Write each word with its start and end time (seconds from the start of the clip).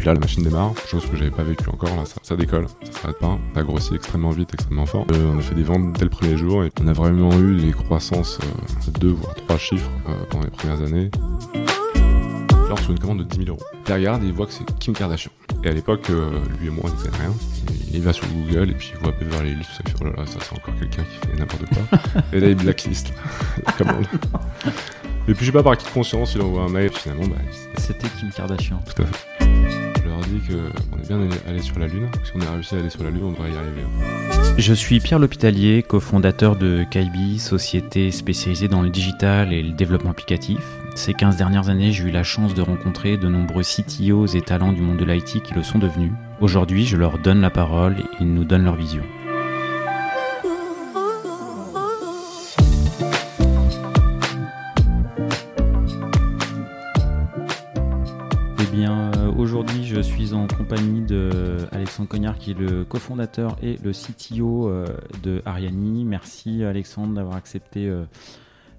puis 0.00 0.06
là, 0.06 0.14
la 0.14 0.20
machine 0.20 0.42
démarre, 0.42 0.72
chose 0.88 1.04
que 1.04 1.14
j'avais 1.14 1.30
pas 1.30 1.42
vécu 1.42 1.68
encore. 1.68 1.94
Là, 1.94 2.04
ça, 2.22 2.34
décolle, 2.34 2.66
ça 2.84 3.02
s'arrête 3.02 3.18
pas. 3.18 3.38
Ça 3.54 3.62
grossit 3.62 3.92
extrêmement 3.92 4.30
vite, 4.30 4.48
extrêmement 4.54 4.86
fort. 4.86 5.04
Euh, 5.12 5.32
on 5.34 5.38
a 5.38 5.42
fait 5.42 5.54
des 5.54 5.62
ventes 5.62 5.92
dès 5.92 6.04
le 6.04 6.10
premier 6.10 6.38
jour 6.38 6.64
et 6.64 6.70
on 6.82 6.88
a 6.88 6.94
vraiment 6.94 7.30
eu 7.38 7.60
des 7.60 7.72
croissances 7.72 8.38
de 8.86 8.98
deux 8.98 9.10
voire 9.10 9.34
trois 9.34 9.58
chiffres 9.58 9.90
pendant 10.30 10.44
les 10.44 10.50
premières 10.50 10.80
années. 10.80 11.10
Alors 12.64 12.78
sur 12.78 12.92
une 12.92 12.98
commande 12.98 13.18
de 13.18 13.24
10 13.24 13.44
000 13.44 13.48
euros. 13.50 13.60
Il 13.88 13.92
regarde 13.92 14.24
et 14.24 14.28
il 14.28 14.32
voit 14.32 14.46
que 14.46 14.54
c'est 14.54 14.64
Kim 14.78 14.94
Kardashian. 14.94 15.32
Et 15.64 15.68
à 15.68 15.72
l'époque, 15.72 16.08
lui 16.58 16.68
et 16.68 16.70
moi, 16.70 16.84
on 16.84 16.94
ne 16.94 16.98
sait 16.98 17.10
rien. 17.18 17.34
il 17.92 18.00
va 18.00 18.14
sur 18.14 18.26
Google 18.28 18.70
et 18.70 18.74
puis 18.74 18.92
il 18.94 19.02
voit 19.02 19.12
Beverly 19.12 19.50
Hills, 19.50 19.64
ça 19.64 19.82
fait 19.86 19.96
oh 20.00 20.04
là 20.04 20.12
là, 20.16 20.26
ça 20.26 20.38
c'est 20.40 20.56
encore 20.56 20.74
quelqu'un 20.80 21.02
qui 21.02 21.28
fait 21.28 21.36
n'importe 21.36 21.66
quoi. 21.66 22.22
et 22.32 22.40
là 22.40 22.48
il 22.48 22.54
blacklist 22.54 23.12
la 23.66 23.72
commande. 23.72 24.06
Et 25.28 25.34
puis 25.34 25.44
je 25.44 25.50
sais 25.50 25.52
pas 25.52 25.62
par 25.62 25.76
qui 25.76 25.86
de 25.86 25.90
conscience, 25.90 26.34
il 26.34 26.40
envoie 26.40 26.62
un 26.62 26.70
mail, 26.70 26.90
finalement, 26.90 27.26
bah, 27.26 27.36
c'était 27.76 28.08
Kim 28.18 28.30
Kardashian. 28.30 28.82
Tout 28.86 29.02
à 29.02 29.06
fait. 29.06 29.29
Qu'on 30.30 30.98
est 30.98 31.08
bien 31.08 31.18
allé 31.48 31.60
sur 31.60 31.78
la 31.78 31.88
Lune, 31.88 32.06
a 32.46 32.52
réussi 32.52 32.76
à 32.76 32.78
aller 32.78 32.90
sur 32.90 33.02
la 33.02 33.10
Lune, 33.10 33.22
on 33.24 33.32
devrait 33.32 33.50
y 33.50 33.56
arriver. 33.56 33.82
Je 34.58 34.72
suis 34.74 35.00
Pierre 35.00 35.18
L'Hôpitalier, 35.18 35.82
cofondateur 35.82 36.54
de 36.54 36.84
Kaibi, 36.88 37.38
société 37.40 38.12
spécialisée 38.12 38.68
dans 38.68 38.82
le 38.82 38.90
digital 38.90 39.52
et 39.52 39.62
le 39.62 39.72
développement 39.72 40.10
applicatif. 40.10 40.60
Ces 40.94 41.14
15 41.14 41.36
dernières 41.36 41.68
années, 41.68 41.92
j'ai 41.92 42.04
eu 42.04 42.10
la 42.10 42.22
chance 42.22 42.54
de 42.54 42.62
rencontrer 42.62 43.16
de 43.16 43.28
nombreux 43.28 43.62
CTOs 43.62 44.26
et 44.36 44.40
talents 44.40 44.72
du 44.72 44.82
monde 44.82 44.98
de 44.98 45.04
l'IT 45.04 45.42
qui 45.42 45.54
le 45.54 45.62
sont 45.62 45.78
devenus. 45.78 46.12
Aujourd'hui, 46.40 46.86
je 46.86 46.96
leur 46.96 47.18
donne 47.18 47.40
la 47.40 47.50
parole 47.50 47.96
et 47.98 48.04
ils 48.20 48.32
nous 48.32 48.44
donnent 48.44 48.64
leur 48.64 48.76
vision. 48.76 49.02
Compagnie 60.70 61.00
de 61.00 61.66
Alexandre 61.72 62.08
Cognard, 62.08 62.38
qui 62.38 62.52
est 62.52 62.58
le 62.58 62.84
cofondateur 62.84 63.56
et 63.60 63.76
le 63.82 63.90
CTO 63.90 64.68
euh, 64.68 64.86
de 65.22 65.42
Ariani. 65.44 66.04
Merci 66.04 66.62
Alexandre 66.62 67.14
d'avoir 67.14 67.34
accepté 67.34 67.88
euh, 67.88 68.04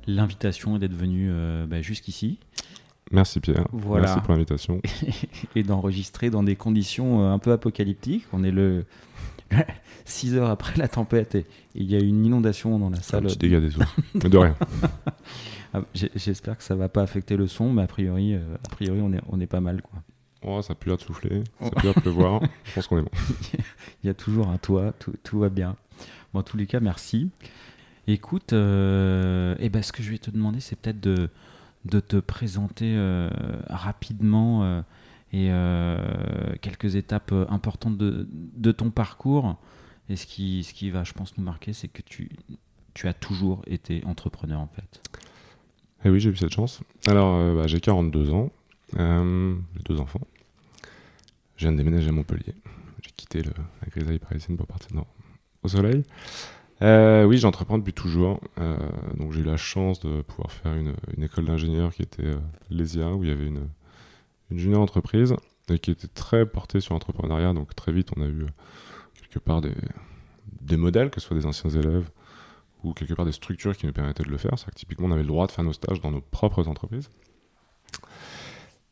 l'invitation 0.08 0.78
et 0.78 0.80
d'être 0.80 0.94
venu 0.94 1.30
euh, 1.30 1.66
bah, 1.66 1.82
jusqu'ici. 1.82 2.40
Merci 3.12 3.42
Pierre. 3.42 3.68
Merci 3.74 4.20
pour 4.22 4.32
l'invitation. 4.32 4.82
et 5.58 5.64
d'enregistrer 5.64 6.30
dans 6.30 6.44
des 6.44 6.56
conditions 6.56 7.30
un 7.30 7.40
peu 7.40 7.52
apocalyptiques. 7.52 8.26
On 8.32 8.46
est 8.46 8.52
le 8.52 8.86
6 10.06 10.36
heures 10.36 10.50
après 10.50 10.78
la 10.78 10.88
tempête 10.88 11.36
et 11.36 11.46
il 11.76 11.92
y 11.92 11.96
a 11.96 12.00
une 12.00 12.26
inondation 12.26 12.80
dans 12.80 12.90
la 12.90 13.02
salle. 13.02 13.26
Un 13.26 13.28
petit 13.28 13.38
dégât 13.38 13.60
des 13.60 13.76
eaux. 13.78 13.82
de 14.16 14.38
rien. 14.38 14.56
Ah, 15.74 15.84
j'espère 15.94 16.58
que 16.58 16.66
ça 16.66 16.76
va 16.76 16.90
pas 16.90 17.02
affecter 17.02 17.38
le 17.38 17.48
son, 17.48 17.72
mais 17.72 17.84
a 17.84 17.88
priori, 17.88 18.36
a 18.36 18.70
priori 18.72 19.00
on, 19.00 19.14
est, 19.14 19.22
on 19.30 19.40
est 19.40 19.48
pas 19.48 19.62
mal. 19.62 19.82
Quoi. 19.82 20.04
Oh, 20.44 20.62
ça 20.62 20.74
pue 20.74 20.92
à 20.92 20.96
de 20.96 21.02
souffler, 21.02 21.44
ça 21.62 21.70
pue 21.70 21.90
à 21.90 21.94
pleuvoir. 21.94 22.42
Je 22.64 22.74
pense 22.74 22.88
qu'on 22.88 22.98
est 22.98 23.04
bon. 23.04 23.12
Il 24.04 24.08
y 24.08 24.10
a 24.10 24.14
toujours 24.14 24.48
un 24.50 24.58
toit, 24.58 24.94
tout, 25.00 25.14
tout, 25.24 25.40
va 25.40 25.50
bien. 25.50 25.76
Bon, 26.34 26.40
en 26.40 26.44
tous 26.44 26.58
les 26.58 26.66
cas, 26.66 26.80
merci. 26.80 27.30
Écoute, 28.08 28.54
euh, 28.54 29.56
eh 29.60 29.70
ben, 29.70 29.84
ce 29.84 29.92
que 29.92 30.02
je 30.02 30.10
vais 30.10 30.18
te 30.18 30.32
demander, 30.32 30.60
c'est 30.60 30.76
peut-être 30.76 31.00
de, 31.00 31.30
de 31.86 32.00
te 32.00 32.18
présenter 32.18 32.94
euh, 32.96 33.30
rapidement 33.70 34.64
euh, 34.64 34.82
et 35.34 35.50
euh, 35.52 36.56
quelques 36.62 36.96
étapes 36.96 37.34
importantes 37.50 37.98
de, 37.98 38.28
de, 38.32 38.72
ton 38.72 38.92
parcours. 38.92 39.58
Et 40.10 40.16
ce 40.16 40.26
qui, 40.26 40.64
ce 40.64 40.74
qui 40.74 40.90
va, 40.90 41.04
je 41.04 41.14
pense, 41.14 41.38
nous 41.38 41.44
marquer, 41.44 41.74
c'est 41.74 41.88
que 41.88 42.02
tu, 42.02 42.30
tu 42.94 43.08
as 43.08 43.14
toujours 43.14 43.62
été 43.68 44.04
entrepreneur, 44.06 44.60
en 44.60 44.68
fait. 44.68 45.02
Eh 46.04 46.10
oui, 46.10 46.20
j'ai 46.20 46.32
eu 46.32 46.36
cette 46.36 46.54
chance. 46.54 46.82
Alors, 47.08 47.56
bah, 47.56 47.68
j'ai 47.68 47.80
42 47.80 48.32
ans. 48.32 48.52
j'ai 48.98 49.84
deux 49.86 50.00
enfants. 50.00 50.22
Je 51.62 51.68
viens 51.68 51.74
de 51.74 51.78
déménager 51.78 52.10
à 52.10 52.12
Montpellier. 52.12 52.56
J'ai 53.04 53.12
quitté 53.16 53.44
la 53.44 53.88
grisaille 53.92 54.18
parisienne 54.18 54.58
pour 54.58 54.66
partir 54.66 54.90
au 55.62 55.68
soleil. 55.68 56.04
Euh, 56.82 57.24
oui, 57.26 57.38
j'entreprends 57.38 57.78
depuis 57.78 57.94
toujours. 57.94 58.42
Euh, 58.60 58.76
donc 59.16 59.32
j'ai 59.32 59.42
eu 59.42 59.44
la 59.44 59.58
chance 59.58 60.00
de 60.00 60.24
pouvoir 60.24 60.52
faire 60.52 60.74
une, 60.74 60.96
école 61.24 61.46
d'ingénieur 61.46 61.94
qui 61.94 62.02
était 62.02 62.26
euh, 62.26 62.40
l'ESIA, 62.72 63.14
où 63.14 63.24
il 63.24 63.30
y 63.30 63.32
avait 63.32 63.46
une, 63.46 63.68
une 64.50 64.58
junior 64.58 64.82
entreprise 64.82 65.36
et 65.70 65.78
qui 65.78 65.92
était 65.92 66.08
très 66.08 66.48
portée 66.48 66.80
sur 66.80 66.96
l'entrepreneuriat. 66.96 67.54
Donc 67.54 67.76
très 67.76 67.92
vite, 67.92 68.10
on 68.18 68.24
a 68.24 68.26
eu 68.26 68.48
quelque 69.22 69.38
part 69.38 69.62
des, 69.62 70.78
modèles, 70.78 71.12
que 71.12 71.22
ce 71.22 71.28
soit 71.28 71.38
des 71.38 71.46
anciens 71.46 71.70
élèves 71.70 72.10
ou 72.84 72.94
quelque 72.94 73.14
part 73.14 73.26
des 73.26 73.34
structures 73.34 73.78
qui 73.78 73.86
nous 73.86 73.94
permettaient 73.94 74.24
de 74.24 74.32
le 74.32 74.38
faire. 74.38 74.58
C'est 74.58 74.72
que 74.72 74.76
typiquement, 74.76 75.10
on 75.10 75.12
avait 75.12 75.22
le 75.22 75.28
droit 75.28 75.46
de 75.46 75.52
faire 75.52 75.64
nos 75.64 75.74
stages 75.74 76.02
dans 76.02 76.10
nos 76.10 76.22
propres 76.22 76.68
entreprises. 76.68 77.12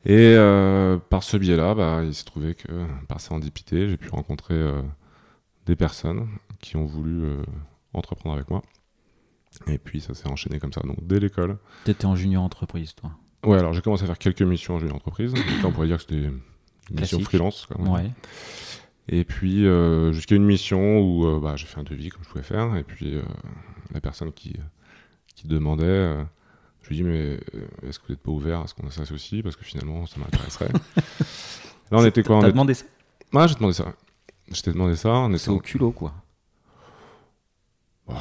Et 0.06 0.34
euh, 0.36 0.98
par 0.98 1.24
ce 1.24 1.36
biais-là, 1.36 1.76
bah, 1.76 2.02
il 2.06 2.14
s'est 2.14 2.24
trouvé 2.24 2.56
que, 2.56 2.86
par 3.08 3.20
serendipité, 3.20 3.90
j'ai 3.90 3.98
pu 3.98 4.10
rencontrer 4.10 4.54
euh, 4.54 4.82
des 5.66 5.76
personnes 5.76 6.28
qui 6.62 6.78
ont 6.78 6.86
voulu 6.86 7.24
euh, 7.24 7.44
entreprendre 7.94 8.36
avec 8.36 8.50
moi. 8.50 8.62
Et 9.68 9.78
puis 9.78 10.00
ça 10.00 10.14
s'est 10.14 10.30
enchaîné 10.30 10.60
comme 10.60 10.72
ça, 10.72 10.82
donc 10.82 11.06
dès 11.06 11.20
l'école. 11.20 11.58
Tu 11.84 11.92
étais 11.92 12.06
en 12.06 12.16
junior 12.16 12.44
entreprise, 12.44 12.96
toi 12.96 13.12
Ouais, 13.44 13.58
alors 13.58 13.74
j'ai 13.74 13.82
commencé 13.82 14.04
à 14.04 14.08
faire 14.08 14.18
quelques 14.18 14.42
missions 14.42 14.76
en 14.76 14.80
junior 14.80 14.96
entreprise. 14.96 15.34
là, 15.34 15.42
on 15.66 15.72
pourrait 15.72 15.88
dire 15.88 15.98
que 15.98 16.04
c'était 16.04 16.30
des 16.92 17.02
missions 17.02 17.20
freelance. 17.20 17.66
Quand 17.66 17.80
même. 17.80 17.92
Ouais. 17.92 18.12
Et 19.08 19.24
puis 19.24 19.66
jusqu'à 20.14 20.36
une 20.36 20.46
mission 20.46 21.00
où 21.00 21.40
bah, 21.40 21.56
j'ai 21.56 21.66
fait 21.66 21.80
un 21.80 21.84
devis 21.84 22.10
comme 22.10 22.24
je 22.24 22.30
pouvais 22.30 22.44
faire. 22.44 22.76
Et 22.76 22.84
puis 22.84 23.16
la 23.92 24.02
personne 24.02 24.32
qui, 24.32 24.56
qui 25.36 25.48
demandait 25.48 26.16
je 26.84 26.90
lui 26.90 26.96
dis, 26.96 27.04
mais 27.04 27.40
euh, 27.56 27.88
est-ce 27.88 28.00
que 28.00 28.08
vous 28.08 28.14
n'êtes 28.14 28.22
pas 28.22 28.32
ouvert 28.32 28.62
à 28.62 28.68
ce 28.68 28.74
qu'on 28.74 28.90
s'associe 28.90 29.44
Parce 29.44 29.56
que 29.56 29.64
finalement, 29.64 30.06
ça 30.06 30.20
m'intéresserait. 30.20 30.70
Là, 31.92 31.98
on 31.98 32.06
était 32.06 32.24
quoi 32.24 32.40
T'as 32.42 32.52
demandé 32.52 32.74
ça? 32.74 32.86
Ouais, 33.34 33.48
j'ai 33.48 33.56
demandé 33.56 33.74
ça. 33.74 33.94
Je 34.52 34.62
t'ai 34.62 34.72
demandé 34.72 34.96
ça. 34.96 35.28
C'est 35.38 35.50
au 35.50 35.60
culot, 35.60 35.92
quoi. 35.92 36.14
Oh. 38.08 38.14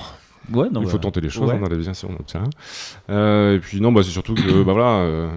Ouais, 0.52 0.70
non, 0.70 0.82
Il 0.82 0.88
faut 0.88 0.98
tenter 0.98 1.20
les 1.20 1.28
choses 1.28 1.50
hein, 1.50 1.58
dans 1.58 1.68
la 1.68 1.76
vie, 1.76 1.94
si 1.94 2.04
on 2.06 2.12
obtient. 2.12 2.44
Euh, 3.10 3.56
et 3.56 3.60
puis, 3.60 3.80
non, 3.80 3.92
bah, 3.92 4.02
c'est 4.02 4.10
surtout 4.10 4.34
que, 4.34 4.62
bah 4.62 4.72
voilà, 4.72 5.00
euh, 5.00 5.30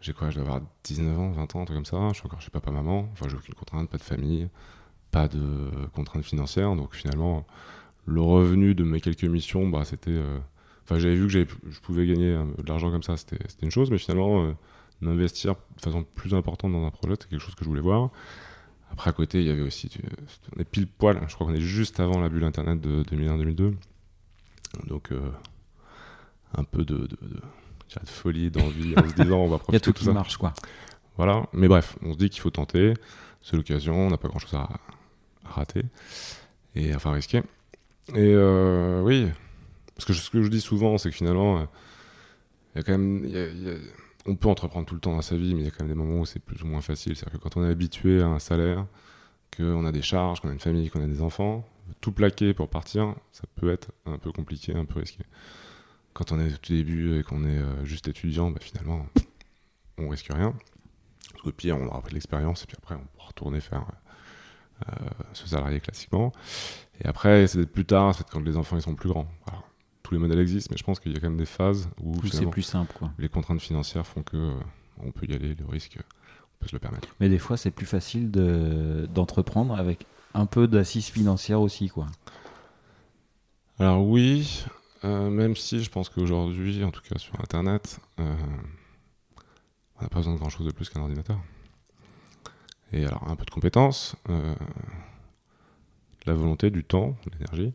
j'ai 0.00 0.12
quoi 0.12 0.28
Je 0.28 0.36
dois 0.36 0.44
avoir 0.44 0.60
19 0.84 1.18
ans, 1.18 1.30
20 1.32 1.56
ans, 1.56 1.62
un 1.62 1.64
truc 1.64 1.76
comme 1.76 1.86
ça. 1.86 1.96
Je 2.08 2.14
suis 2.14 2.26
encore 2.26 2.40
chez 2.40 2.50
papa-maman. 2.50 3.08
Enfin, 3.12 3.26
j'ai 3.28 3.36
aucune 3.36 3.54
contrainte, 3.54 3.88
pas 3.88 3.96
de 3.96 4.02
famille, 4.02 4.48
pas 5.10 5.28
de 5.28 5.70
contrainte 5.94 6.24
financière. 6.24 6.74
Donc, 6.76 6.94
finalement, 6.94 7.46
le 8.04 8.20
revenu 8.20 8.74
de 8.74 8.84
mes 8.84 9.00
quelques 9.00 9.24
missions, 9.24 9.68
bah, 9.68 9.84
c'était 9.84 10.20
Enfin, 10.86 11.00
j'avais 11.00 11.16
vu 11.16 11.26
que 11.26 11.52
je 11.68 11.80
pouvais 11.80 12.06
gagner 12.06 12.30
euh, 12.30 12.44
de 12.62 12.68
l'argent 12.68 12.92
comme 12.92 13.02
ça, 13.02 13.16
c'était 13.16 13.38
une 13.60 13.72
chose, 13.72 13.90
mais 13.90 13.98
finalement, 13.98 14.44
euh, 14.44 14.52
d'investir 15.02 15.54
de 15.54 15.80
façon 15.80 16.04
plus 16.04 16.32
importante 16.32 16.70
dans 16.70 16.86
un 16.86 16.90
projet, 16.90 17.14
c'est 17.20 17.28
quelque 17.28 17.40
chose 17.40 17.56
que 17.56 17.64
je 17.64 17.68
voulais 17.68 17.80
voir. 17.80 18.10
Après, 18.92 19.10
à 19.10 19.12
côté, 19.12 19.40
il 19.40 19.48
y 19.48 19.50
avait 19.50 19.62
aussi. 19.62 19.90
On 20.56 20.60
est 20.60 20.64
pile 20.64 20.86
poil, 20.86 21.20
je 21.26 21.34
crois 21.34 21.48
qu'on 21.48 21.54
est 21.54 21.60
juste 21.60 21.98
avant 21.98 22.20
la 22.20 22.28
bulle 22.28 22.44
internet 22.44 22.80
de 22.80 23.02
2001-2002. 23.02 23.74
Donc, 24.86 25.10
euh, 25.10 25.28
un 26.54 26.62
peu 26.62 26.84
de, 26.84 26.98
de, 26.98 27.18
de, 27.18 27.40
folie, 28.04 28.52
d'envie, 28.52 28.94
en 28.96 29.08
se 29.08 29.14
disant 29.14 29.38
on 29.38 29.48
va 29.48 29.58
profiter. 29.58 29.72
Il 29.72 29.74
y 29.74 29.76
a 29.76 29.80
tout, 29.80 29.92
qui 29.92 30.08
marche, 30.08 30.36
quoi. 30.36 30.54
Voilà, 31.16 31.48
mais 31.52 31.66
bref, 31.66 31.98
on 32.02 32.12
se 32.12 32.18
dit 32.18 32.30
qu'il 32.30 32.40
faut 32.40 32.50
tenter. 32.50 32.94
C'est 33.42 33.56
l'occasion, 33.56 34.06
on 34.06 34.10
n'a 34.10 34.18
pas 34.18 34.28
grand 34.28 34.38
chose 34.38 34.54
à, 34.54 34.68
rater. 35.44 35.82
Et 36.76 36.94
enfin 36.94 37.10
risquer. 37.10 37.42
Et 38.14 38.36
oui, 39.02 39.26
parce 39.96 40.04
que 40.04 40.12
ce 40.12 40.30
que 40.30 40.42
je 40.42 40.48
dis 40.48 40.60
souvent, 40.60 40.98
c'est 40.98 41.10
que 41.10 41.16
finalement, 41.16 41.60
euh, 41.60 41.64
il 42.74 42.78
y 42.78 42.80
a 42.80 42.82
quand 42.84 42.92
même. 42.92 43.26
on 44.26 44.36
peut 44.36 44.48
entreprendre 44.48 44.86
tout 44.86 44.94
le 44.94 45.00
temps 45.00 45.14
dans 45.14 45.22
sa 45.22 45.36
vie, 45.36 45.54
mais 45.54 45.62
il 45.62 45.64
y 45.64 45.68
a 45.68 45.70
quand 45.70 45.84
même 45.84 45.88
des 45.88 45.98
moments 45.98 46.20
où 46.20 46.26
c'est 46.26 46.38
plus 46.38 46.62
ou 46.62 46.66
moins 46.66 46.82
facile. 46.82 47.16
C'est-à-dire 47.16 47.38
que 47.38 47.42
quand 47.42 47.56
on 47.56 47.64
est 47.64 47.70
habitué 47.70 48.20
à 48.20 48.26
un 48.26 48.38
salaire, 48.38 48.86
qu'on 49.56 49.86
a 49.86 49.92
des 49.92 50.02
charges, 50.02 50.40
qu'on 50.40 50.50
a 50.50 50.52
une 50.52 50.60
famille, 50.60 50.90
qu'on 50.90 51.02
a 51.02 51.06
des 51.06 51.22
enfants, 51.22 51.66
tout 52.02 52.12
plaquer 52.12 52.52
pour 52.52 52.68
partir, 52.68 53.14
ça 53.32 53.44
peut 53.54 53.70
être 53.70 53.90
un 54.04 54.18
peu 54.18 54.32
compliqué, 54.32 54.74
un 54.74 54.84
peu 54.84 55.00
risqué. 55.00 55.24
Quand 56.12 56.32
on 56.32 56.40
est 56.40 56.52
au 56.52 56.56
tout 56.58 56.72
début 56.72 57.18
et 57.18 57.22
qu'on 57.22 57.44
est 57.44 57.58
euh, 57.58 57.84
juste 57.84 58.08
étudiant, 58.08 58.50
bah, 58.50 58.58
finalement, 58.60 59.06
on 59.98 60.08
risque 60.08 60.28
rien. 60.30 60.54
Au 61.44 61.52
pire, 61.52 61.78
on 61.78 61.86
aura 61.86 62.00
pris 62.02 62.10
de 62.10 62.14
l'expérience 62.14 62.64
et 62.64 62.66
puis 62.66 62.76
après, 62.78 62.96
on 62.96 63.06
pourra 63.14 63.28
retourner 63.28 63.60
faire 63.60 63.86
euh, 64.88 64.92
ce 65.32 65.46
salarié 65.46 65.80
classiquement. 65.80 66.32
Et 67.00 67.06
après, 67.06 67.46
c'est 67.46 67.64
plus 67.66 67.86
tard, 67.86 68.14
c'est 68.14 68.28
quand 68.28 68.40
les 68.40 68.56
enfants 68.56 68.76
ils 68.76 68.82
sont 68.82 68.94
plus 68.94 69.08
grands 69.08 69.28
tous 70.06 70.14
les 70.14 70.20
modèles 70.20 70.38
existent, 70.38 70.68
mais 70.70 70.78
je 70.78 70.84
pense 70.84 71.00
qu'il 71.00 71.12
y 71.12 71.16
a 71.16 71.20
quand 71.20 71.28
même 71.28 71.36
des 71.36 71.46
phases 71.46 71.88
où 72.00 72.14
c'est 72.28 72.46
plus 72.46 72.62
simple. 72.62 72.92
Quoi. 72.96 73.10
Les 73.18 73.28
contraintes 73.28 73.60
financières 73.60 74.06
font 74.06 74.22
que 74.22 74.36
euh, 74.36 74.54
on 74.98 75.10
peut 75.10 75.26
y 75.26 75.34
aller, 75.34 75.56
le 75.56 75.66
risque, 75.66 75.98
on 75.98 76.58
peut 76.60 76.68
se 76.68 76.76
le 76.76 76.78
permettre. 76.78 77.08
Mais 77.18 77.28
des 77.28 77.38
fois, 77.38 77.56
c'est 77.56 77.72
plus 77.72 77.86
facile 77.86 78.30
d'entreprendre 78.30 79.74
avec 79.74 80.06
un 80.32 80.46
peu 80.46 80.68
d'assises 80.68 81.08
financières 81.08 81.60
aussi, 81.60 81.88
quoi. 81.88 82.06
Alors 83.80 84.06
oui, 84.06 84.64
euh, 85.04 85.28
même 85.28 85.56
si 85.56 85.82
je 85.82 85.90
pense 85.90 86.08
qu'aujourd'hui, 86.08 86.84
en 86.84 86.92
tout 86.92 87.02
cas 87.02 87.18
sur 87.18 87.38
Internet, 87.40 87.98
euh, 88.20 88.36
on 89.98 90.02
n'a 90.02 90.08
pas 90.08 90.18
besoin 90.18 90.34
de 90.34 90.38
grand-chose 90.38 90.66
de 90.66 90.72
plus 90.72 90.88
qu'un 90.88 91.00
ordinateur. 91.00 91.40
Et 92.92 93.04
alors 93.04 93.28
un 93.28 93.34
peu 93.34 93.44
de 93.44 93.50
compétences, 93.50 94.14
la 96.26 96.34
volonté, 96.34 96.70
du 96.70 96.84
temps, 96.84 97.16
l'énergie. 97.32 97.74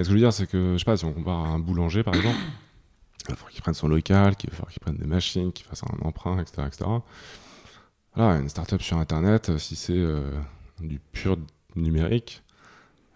Mais 0.00 0.04
ce 0.04 0.08
que 0.08 0.14
je 0.14 0.18
veux 0.18 0.24
dire, 0.24 0.32
c'est 0.32 0.46
que, 0.46 0.72
je 0.72 0.78
sais 0.78 0.84
pas, 0.86 0.96
si 0.96 1.04
on 1.04 1.12
compare 1.12 1.40
à 1.40 1.48
un 1.48 1.58
boulanger, 1.58 2.02
par 2.02 2.14
exemple, 2.14 2.38
il 3.28 3.28
va 3.28 3.34
falloir 3.34 3.50
qu'il 3.50 3.60
prenne 3.60 3.74
son 3.74 3.86
local, 3.86 4.34
qu'il 4.34 4.48
va 4.48 4.56
falloir 4.56 4.72
qu'il 4.72 4.80
prenne 4.80 4.96
des 4.96 5.06
machines, 5.06 5.52
qu'il 5.52 5.66
fasse 5.66 5.82
un 5.82 6.06
emprunt, 6.06 6.40
etc. 6.40 6.62
etc. 6.66 6.90
voilà, 8.14 8.38
une 8.38 8.48
startup 8.48 8.80
sur 8.80 8.96
Internet, 8.96 9.58
si 9.58 9.76
c'est 9.76 10.02
du 10.80 11.00
pur 11.12 11.36
numérique, 11.76 12.42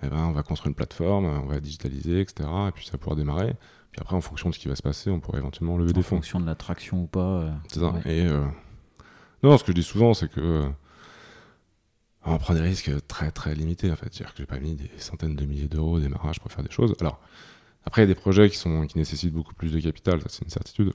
eh 0.02 0.08
ben, 0.08 0.26
on 0.26 0.32
va 0.32 0.42
construire 0.42 0.68
une 0.68 0.74
plateforme, 0.74 1.24
on 1.24 1.46
va 1.46 1.58
digitaliser, 1.58 2.20
etc. 2.20 2.50
Et 2.68 2.72
puis 2.72 2.84
ça 2.84 2.98
pourra 2.98 3.16
démarrer. 3.16 3.56
Puis 3.90 4.02
après, 4.02 4.16
en 4.16 4.20
fonction 4.20 4.50
de 4.50 4.54
ce 4.54 4.58
qui 4.58 4.68
va 4.68 4.76
se 4.76 4.82
passer, 4.82 5.08
on 5.08 5.20
pourra 5.20 5.38
éventuellement 5.38 5.78
lever 5.78 5.94
des 5.94 6.02
fonds. 6.02 6.16
En 6.16 6.18
fonction 6.18 6.38
de 6.38 6.44
l'attraction 6.44 7.04
ou 7.04 7.06
pas. 7.06 7.46
c'est 7.72 7.80
ça. 7.80 7.94
Et 8.04 8.26
non, 9.42 9.56
ce 9.56 9.64
que 9.64 9.72
je 9.72 9.76
dis 9.76 9.82
souvent, 9.82 10.12
c'est 10.12 10.30
que 10.30 10.68
on 12.24 12.38
prend 12.38 12.54
des 12.54 12.60
risques 12.60 12.90
très 13.06 13.30
très 13.30 13.54
limités 13.54 13.90
en 13.90 13.96
fait. 13.96 14.08
C'est-à-dire 14.12 14.34
que 14.34 14.38
j'ai 14.38 14.46
pas 14.46 14.58
mis 14.58 14.74
des 14.74 14.90
centaines 14.98 15.36
de 15.36 15.44
milliers 15.44 15.68
d'euros 15.68 15.96
au 15.96 16.00
démarrage 16.00 16.40
pour 16.40 16.50
faire 16.50 16.64
des 16.64 16.70
choses. 16.70 16.94
Alors, 17.00 17.20
après, 17.86 18.02
il 18.02 18.08
y 18.08 18.10
a 18.10 18.14
des 18.14 18.20
projets 18.20 18.48
qui, 18.48 18.56
sont, 18.56 18.86
qui 18.86 18.96
nécessitent 18.98 19.32
beaucoup 19.32 19.54
plus 19.54 19.72
de 19.72 19.80
capital, 19.80 20.20
ça 20.22 20.28
c'est 20.30 20.42
une 20.42 20.50
certitude. 20.50 20.92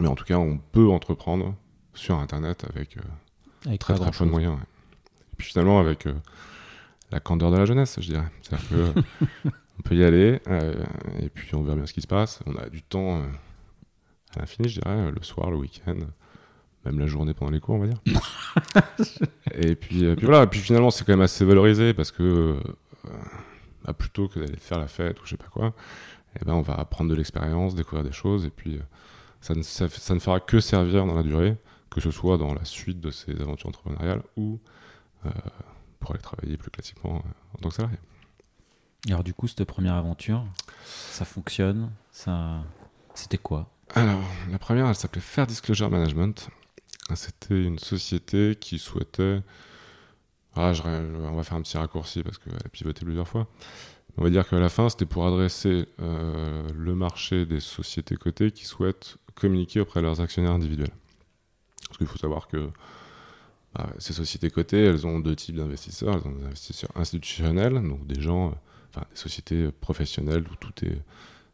Mais 0.00 0.08
en 0.08 0.16
tout 0.16 0.24
cas, 0.24 0.38
on 0.38 0.58
peut 0.58 0.88
entreprendre 0.88 1.54
sur 1.94 2.18
Internet 2.18 2.66
avec, 2.74 2.96
euh, 2.96 3.76
très 3.76 3.94
très 3.94 4.10
peu 4.10 4.24
de 4.24 4.30
moyens. 4.30 4.58
Et 5.32 5.36
puis 5.36 5.46
finalement, 5.46 5.78
avec 5.78 6.06
euh, 6.06 6.14
la 7.12 7.20
candeur 7.20 7.52
de 7.52 7.56
la 7.56 7.64
jeunesse, 7.64 7.96
je 8.00 8.10
dirais. 8.10 8.26
C'est-à-dire 8.42 8.68
que 8.68 9.48
on 9.78 9.82
peut 9.82 9.94
y 9.94 10.02
aller, 10.02 10.40
euh, 10.48 10.74
et 11.20 11.28
puis 11.28 11.54
on 11.54 11.62
verra 11.62 11.76
bien 11.76 11.86
ce 11.86 11.92
qui 11.92 12.02
se 12.02 12.08
passe. 12.08 12.40
On 12.46 12.56
a 12.56 12.68
du 12.68 12.82
temps 12.82 13.22
à 14.34 14.40
l'infini, 14.40 14.68
je 14.68 14.80
dirais, 14.80 15.12
le 15.12 15.22
soir, 15.22 15.52
le 15.52 15.58
week-end 15.58 15.94
même 16.84 16.98
la 16.98 17.06
journée 17.06 17.34
pendant 17.34 17.50
les 17.50 17.60
cours, 17.60 17.76
on 17.76 17.78
va 17.78 17.86
dire. 17.86 18.00
et 19.54 19.74
puis, 19.74 20.04
euh, 20.04 20.16
puis 20.16 20.26
voilà, 20.26 20.44
et 20.44 20.46
puis 20.46 20.60
finalement, 20.60 20.90
c'est 20.90 21.04
quand 21.04 21.12
même 21.12 21.22
assez 21.22 21.44
valorisé 21.44 21.94
parce 21.94 22.10
que 22.10 22.22
euh, 22.22 23.10
bah, 23.84 23.92
plutôt 23.94 24.28
que 24.28 24.40
d'aller 24.40 24.56
faire 24.56 24.78
la 24.78 24.86
fête 24.86 25.20
ou 25.20 25.24
je 25.24 25.30
sais 25.30 25.36
pas 25.36 25.48
quoi, 25.48 25.74
eh 26.40 26.44
ben, 26.44 26.54
on 26.54 26.62
va 26.62 26.74
apprendre 26.74 27.10
de 27.10 27.16
l'expérience, 27.16 27.74
découvrir 27.74 28.04
des 28.04 28.12
choses, 28.12 28.44
et 28.44 28.50
puis 28.50 28.76
euh, 28.76 28.82
ça, 29.40 29.54
ne, 29.54 29.62
ça, 29.62 30.14
ne 30.14 30.18
fera 30.18 30.40
que 30.40 30.60
servir 30.60 31.06
dans 31.06 31.14
la 31.14 31.22
durée, 31.22 31.56
que 31.90 32.00
ce 32.00 32.10
soit 32.10 32.38
dans 32.38 32.54
la 32.54 32.64
suite 32.64 33.00
de 33.00 33.10
ces 33.10 33.40
aventures 33.40 33.68
entrepreneuriales 33.68 34.22
ou 34.36 34.58
pour 36.00 36.10
aller 36.10 36.20
travailler 36.20 36.58
plus 36.58 36.70
classiquement 36.70 37.22
en 37.54 37.58
tant 37.62 37.70
que 37.70 37.74
salarié. 37.76 37.96
alors 39.08 39.24
du 39.24 39.32
coup, 39.32 39.48
cette 39.48 39.64
première 39.64 39.94
aventure, 39.94 40.44
ça 40.84 41.24
fonctionne 41.24 41.90
ça... 42.10 42.62
C'était 43.14 43.38
quoi? 43.38 43.70
Alors, 43.94 44.20
la 44.50 44.58
première, 44.58 44.86
elle 44.86 44.94
s'appelait 44.94 45.22
Fair 45.22 45.46
Disclosure 45.46 45.88
Management. 45.88 46.50
C'était 47.14 47.62
une 47.62 47.78
société 47.78 48.56
qui 48.58 48.78
souhaitait. 48.78 49.42
Ah, 50.56 50.72
on 50.84 51.34
va 51.34 51.42
faire 51.42 51.58
un 51.58 51.62
petit 51.62 51.76
raccourci 51.76 52.22
parce 52.22 52.38
qu'elle 52.38 52.54
a 52.54 52.68
pivoté 52.68 53.04
plusieurs 53.04 53.28
fois. 53.28 53.46
On 54.16 54.22
va 54.22 54.30
dire 54.30 54.48
qu'à 54.48 54.58
la 54.58 54.68
fin, 54.68 54.88
c'était 54.88 55.06
pour 55.06 55.26
adresser 55.26 55.86
euh, 56.00 56.62
le 56.72 56.94
marché 56.94 57.46
des 57.46 57.60
sociétés 57.60 58.16
cotées 58.16 58.52
qui 58.52 58.64
souhaitent 58.64 59.16
communiquer 59.34 59.80
auprès 59.80 60.00
de 60.00 60.06
leurs 60.06 60.20
actionnaires 60.20 60.52
individuels. 60.52 60.92
Parce 61.88 61.98
qu'il 61.98 62.06
faut 62.06 62.18
savoir 62.18 62.46
que 62.46 62.70
bah, 63.74 63.92
ces 63.98 64.12
sociétés 64.12 64.50
cotées, 64.50 64.84
elles 64.84 65.06
ont 65.06 65.18
deux 65.18 65.34
types 65.34 65.56
d'investisseurs. 65.56 66.14
Elles 66.14 66.28
ont 66.28 66.36
des 66.36 66.46
investisseurs 66.46 66.92
institutionnels, 66.94 67.74
donc 67.74 68.06
des 68.06 68.20
gens, 68.20 68.48
euh, 68.48 68.54
enfin 68.90 69.04
des 69.10 69.16
sociétés 69.16 69.70
professionnelles 69.72 70.44
où 70.50 70.54
tout 70.56 70.84
est 70.84 71.02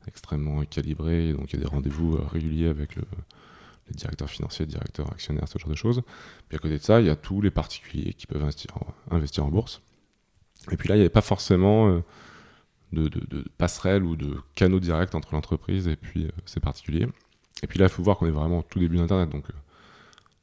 extrêmement 0.06 0.62
calibré, 0.64 1.32
donc 1.32 1.53
il 1.53 1.56
y 1.58 1.62
a 1.62 1.64
des 1.64 1.70
rendez-vous 1.70 2.17
euh, 2.17 2.26
réguliers 2.31 2.69
avec 2.69 2.96
le, 2.96 3.05
les 3.91 3.97
directeurs 3.97 4.31
financiers, 4.31 4.67
directeurs 4.67 5.11
actionnaires, 5.13 5.49
ce 5.49 5.59
genre 5.59 5.71
de 5.71 5.77
choses. 5.77 6.03
Puis 6.49 6.57
à 6.57 6.59
côté 6.59 6.79
de 6.79 6.83
ça, 6.83 7.01
il 7.01 7.07
y 7.07 7.11
a 7.11 7.17
tous 7.17 7.41
les 7.41 7.51
particuliers 7.51 8.15
qui 8.15 8.27
peuvent 8.27 8.43
investir 8.43 8.71
en, 8.77 9.17
investir 9.17 9.45
en 9.45 9.49
bourse. 9.49 9.83
Et 10.71 10.77
puis 10.77 10.89
là, 10.89 10.95
il 10.95 10.99
n'y 10.99 11.03
avait 11.03 11.11
pas 11.11 11.21
forcément 11.21 11.89
euh, 11.89 12.03
de, 12.93 13.09
de, 13.09 13.45
passerelle 13.59 14.05
ou 14.05 14.17
de 14.17 14.37
canaux 14.55 14.81
directs 14.81 15.15
entre 15.15 15.35
l'entreprise 15.35 15.89
et 15.89 15.97
puis 15.97 16.27
euh, 16.27 16.31
ces 16.45 16.61
particuliers. 16.61 17.09
Et 17.63 17.67
puis 17.67 17.79
là, 17.79 17.87
il 17.87 17.91
faut 17.91 18.03
voir 18.03 18.19
qu'on 18.19 18.27
est 18.27 18.33
vraiment 18.33 18.59
au 18.59 18.63
tout 18.63 18.79
début 18.79 18.97
d'Internet, 18.97 19.29
donc 19.29 19.45
euh, 19.51 19.55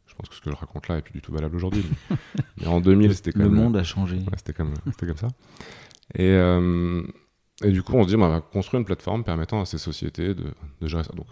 je 0.06 0.16
pense 0.16 0.30
que 0.30 0.36
ce 0.36 0.42
que 0.42 0.52
je 0.52 0.56
raconte 0.56 0.88
là 0.88 0.98
est 0.98 1.02
plus 1.02 1.14
du 1.14 1.22
tout 1.22 1.32
valable 1.32 1.56
aujourd'hui. 1.56 1.86
mais, 2.58 2.68
en 2.68 2.82
2000, 2.82 3.16
c'était 3.16 3.32
quand 3.32 3.40
Le 3.40 3.50
même... 3.50 3.64
monde 3.64 3.78
a 3.78 3.84
changé. 3.84 4.20
c'était 4.38 4.54
comme, 4.54 4.74
comme 5.00 5.18
ça. 5.18 5.28
Et, 6.16 6.34
et 7.64 7.72
du 7.72 7.84
coup, 7.84 7.94
on 7.94 8.04
se 8.04 8.08
dit, 8.08 8.16
bah, 8.16 8.26
on 8.26 8.30
va 8.30 8.42
construire 8.42 8.80
une 8.80 8.86
plateforme 8.86 9.24
permettant 9.24 9.62
à 9.62 9.66
ces 9.66 9.78
sociétés 9.78 10.34
de, 10.34 10.54
de 10.82 10.88
gérer 10.88 11.04
ça. 11.04 11.12
Donc, 11.14 11.28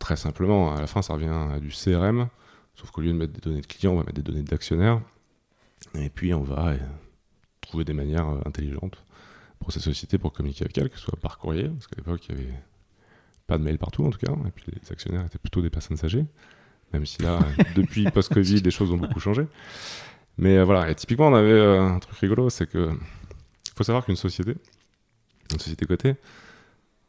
très 0.00 0.16
simplement, 0.16 0.74
à 0.74 0.80
la 0.80 0.88
fin, 0.88 1.02
ça 1.02 1.12
revient 1.12 1.28
à 1.28 1.60
du 1.60 1.68
CRM, 1.68 2.28
sauf 2.74 2.90
qu'au 2.90 3.02
lieu 3.02 3.12
de 3.12 3.18
mettre 3.18 3.34
des 3.34 3.40
données 3.40 3.60
de 3.60 3.66
clients, 3.66 3.92
on 3.92 3.96
va 3.96 4.02
mettre 4.02 4.14
des 4.14 4.22
données 4.22 4.42
d'actionnaires. 4.42 5.00
Et 5.94 6.08
puis, 6.08 6.34
on 6.34 6.42
va 6.42 6.68
euh, 6.68 6.78
trouver 7.60 7.84
des 7.84 7.92
manières 7.92 8.28
euh, 8.28 8.40
intelligentes 8.46 9.04
pour 9.60 9.72
ces 9.72 9.78
sociétés 9.78 10.18
pour 10.18 10.32
communiquer 10.32 10.64
avec 10.64 10.76
elles, 10.78 10.88
que 10.88 10.96
ce 10.96 11.04
soit 11.04 11.18
par 11.20 11.38
courrier, 11.38 11.68
parce 11.68 11.86
qu'à 11.86 11.96
l'époque, 11.98 12.26
il 12.28 12.34
n'y 12.34 12.40
avait 12.42 12.54
pas 13.46 13.58
de 13.58 13.62
mail 13.62 13.78
partout, 13.78 14.04
en 14.04 14.10
tout 14.10 14.18
cas. 14.18 14.32
Et 14.46 14.50
puis, 14.50 14.64
les 14.72 14.90
actionnaires 14.90 15.24
étaient 15.24 15.38
plutôt 15.38 15.60
des 15.60 15.70
personnes 15.70 15.98
âgées, 16.02 16.24
même 16.92 17.04
si 17.04 17.22
là, 17.22 17.38
depuis 17.76 18.10
post-Covid, 18.10 18.62
les 18.62 18.70
choses 18.70 18.90
ont 18.90 18.98
beaucoup 18.98 19.20
changé. 19.20 19.46
Mais 20.38 20.56
euh, 20.56 20.64
voilà, 20.64 20.90
et 20.90 20.94
typiquement, 20.94 21.28
on 21.28 21.34
avait 21.34 21.60
un 21.60 21.98
truc 21.98 22.16
rigolo, 22.18 22.48
c'est 22.48 22.66
que 22.66 22.90
faut 23.76 23.84
savoir 23.84 24.04
qu'une 24.04 24.16
société, 24.16 24.56
une 25.52 25.58
société 25.58 25.84
cotée, 25.84 26.14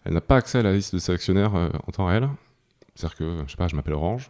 elle 0.03 0.13
n'a 0.13 0.21
pas 0.21 0.37
accès 0.37 0.59
à 0.59 0.63
la 0.63 0.73
liste 0.73 0.93
de 0.93 0.99
ses 0.99 1.11
actionnaires 1.11 1.53
en 1.53 1.91
temps 1.91 2.07
réel, 2.07 2.27
c'est-à-dire 2.95 3.17
que, 3.17 3.43
je 3.45 3.51
sais 3.51 3.57
pas, 3.57 3.67
je 3.67 3.75
m'appelle 3.75 3.93
Orange, 3.93 4.29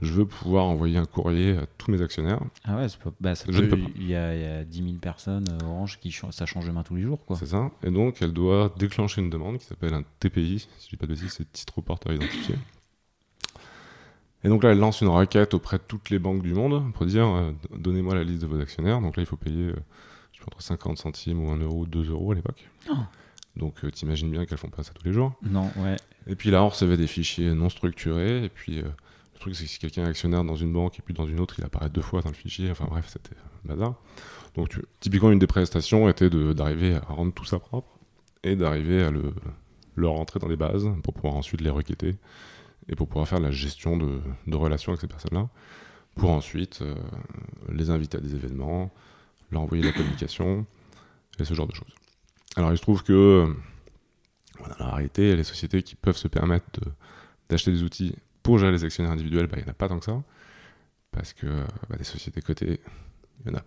je 0.00 0.12
veux 0.12 0.26
pouvoir 0.26 0.66
envoyer 0.66 0.96
un 0.96 1.06
courrier 1.06 1.56
à 1.56 1.66
tous 1.76 1.90
mes 1.90 2.00
actionnaires. 2.02 2.40
Ah 2.64 2.76
ouais, 2.76 2.86
bah, 3.20 3.34
ça 3.34 3.46
peut, 3.46 3.52
Il, 3.96 4.06
y 4.06 4.14
a, 4.14 4.34
il 4.34 4.40
y 4.40 4.46
a 4.46 4.64
10 4.64 4.82
000 4.84 4.94
personnes 4.98 5.46
euh, 5.50 5.66
Orange 5.66 5.98
qui 5.98 6.16
ça 6.30 6.46
change 6.46 6.66
de 6.66 6.70
main 6.70 6.84
tous 6.84 6.94
les 6.94 7.02
jours. 7.02 7.18
C'est 7.34 7.46
ça. 7.46 7.70
Et 7.82 7.90
donc, 7.90 8.22
elle 8.22 8.32
doit 8.32 8.72
déclencher 8.78 9.20
une 9.20 9.30
demande 9.30 9.58
qui 9.58 9.66
s'appelle 9.66 9.94
un 9.94 10.04
TPI, 10.20 10.60
si 10.60 10.68
je 10.84 10.90
dis 10.90 10.96
pas 10.96 11.06
de 11.06 11.14
bêtises, 11.14 11.32
c'est 11.32 11.50
titre 11.50 11.80
porteur 11.80 12.12
identifié. 12.12 12.54
Et 14.44 14.48
donc 14.48 14.62
là, 14.62 14.70
elle 14.70 14.78
lance 14.78 15.00
une 15.00 15.08
requête 15.08 15.54
auprès 15.54 15.78
de 15.78 15.82
toutes 15.82 16.10
les 16.10 16.18
banques 16.18 16.42
du 16.42 16.54
monde 16.54 16.92
pour 16.92 17.06
dire 17.06 17.26
euh, 17.26 17.52
donnez-moi 17.76 18.14
la 18.14 18.24
liste 18.24 18.42
de 18.42 18.46
vos 18.46 18.60
actionnaires. 18.60 19.00
Donc 19.00 19.16
là, 19.16 19.22
il 19.22 19.26
faut 19.26 19.36
payer 19.36 19.70
euh, 19.70 19.76
je 20.32 20.38
sais, 20.38 20.44
entre 20.46 20.62
50 20.62 20.98
centimes 20.98 21.44
ou 21.44 21.50
1 21.50 21.58
euro, 21.58 21.86
2 21.86 22.10
euros 22.10 22.32
à 22.32 22.34
l'époque. 22.36 22.68
Oh. 22.88 22.94
Donc 23.56 23.84
euh, 23.84 23.90
t'imagines 23.90 24.30
bien 24.30 24.46
qu'elles 24.46 24.58
font 24.58 24.70
pas 24.70 24.84
ça 24.84 24.92
tous 24.92 25.04
les 25.04 25.12
jours. 25.12 25.32
Non, 25.42 25.70
ouais. 25.78 25.96
Et 26.28 26.36
puis 26.36 26.50
là, 26.50 26.62
on 26.62 26.68
recevait 26.68 26.96
des 26.96 27.06
fichiers 27.06 27.52
non 27.54 27.68
structurés. 27.68 28.44
Et 28.44 28.48
puis 28.48 28.78
euh, 28.78 28.82
le 29.34 29.40
truc, 29.40 29.56
c'est 29.56 29.64
que 29.64 29.70
si 29.70 29.78
quelqu'un 29.78 30.04
est 30.04 30.08
actionnaire 30.08 30.44
dans 30.44 30.56
une 30.56 30.72
banque 30.72 30.98
et 30.98 31.02
puis 31.02 31.14
dans 31.14 31.26
une 31.26 31.40
autre, 31.40 31.54
il 31.58 31.64
apparaît 31.64 31.90
deux 31.90 32.02
fois 32.02 32.20
dans 32.20 32.30
le 32.30 32.34
fichier. 32.34 32.70
Enfin 32.70 32.86
bref, 32.88 33.06
c'était 33.08 33.36
bazar. 33.64 33.94
Donc 34.54 34.80
typiquement, 35.00 35.30
une 35.30 35.38
des 35.38 35.46
prestations 35.46 36.08
était 36.08 36.30
d'arriver 36.30 36.94
à 36.94 37.00
rendre 37.00 37.32
tout 37.32 37.44
ça 37.44 37.58
propre 37.58 37.98
et 38.44 38.56
d'arriver 38.56 39.02
à 39.02 39.10
le, 39.10 39.34
le 39.94 40.08
rentrer 40.08 40.38
dans 40.38 40.48
des 40.48 40.56
bases 40.56 40.88
pour 41.02 41.14
pouvoir 41.14 41.34
ensuite 41.34 41.60
les 41.60 41.70
requêter 41.70 42.16
et 42.88 42.94
pour 42.94 43.08
pouvoir 43.08 43.28
faire 43.28 43.40
la 43.40 43.50
gestion 43.50 43.96
de, 43.96 44.20
de 44.46 44.56
relations 44.56 44.92
avec 44.92 45.00
ces 45.00 45.08
personnes-là 45.08 45.48
pour 46.18 46.30
ensuite 46.30 46.80
euh, 46.82 46.94
les 47.72 47.90
inviter 47.90 48.18
à 48.18 48.20
des 48.20 48.34
événements, 48.34 48.90
leur 49.50 49.62
envoyer 49.62 49.82
de 49.82 49.88
la 49.88 49.94
communication 49.94 50.66
et 51.38 51.44
ce 51.44 51.54
genre 51.54 51.66
de 51.66 51.74
choses. 51.74 51.94
Alors 52.56 52.72
il 52.72 52.76
se 52.76 52.82
trouve 52.82 53.02
que 53.04 53.54
dans 54.78 54.86
la 54.86 54.94
réalité, 54.94 55.36
les 55.36 55.44
sociétés 55.44 55.82
qui 55.82 55.94
peuvent 55.94 56.16
se 56.16 56.28
permettre 56.28 56.80
d'acheter 57.48 57.72
des 57.72 57.82
outils 57.82 58.14
pour 58.42 58.58
gérer 58.58 58.72
les 58.72 58.84
actionnaires 58.84 59.12
individuels, 59.12 59.46
bah, 59.46 59.56
il 59.58 59.62
n'y 59.62 59.68
en 59.68 59.72
a 59.72 59.74
pas 59.74 59.88
tant 59.88 59.98
que 59.98 60.04
ça. 60.04 60.22
Parce 61.10 61.32
que 61.32 61.46
bah, 61.88 61.96
des 61.96 62.04
sociétés 62.04 62.40
cotées, 62.40 62.80
il 63.44 63.50
y 63.50 63.54
en 63.54 63.58
a 63.58 63.62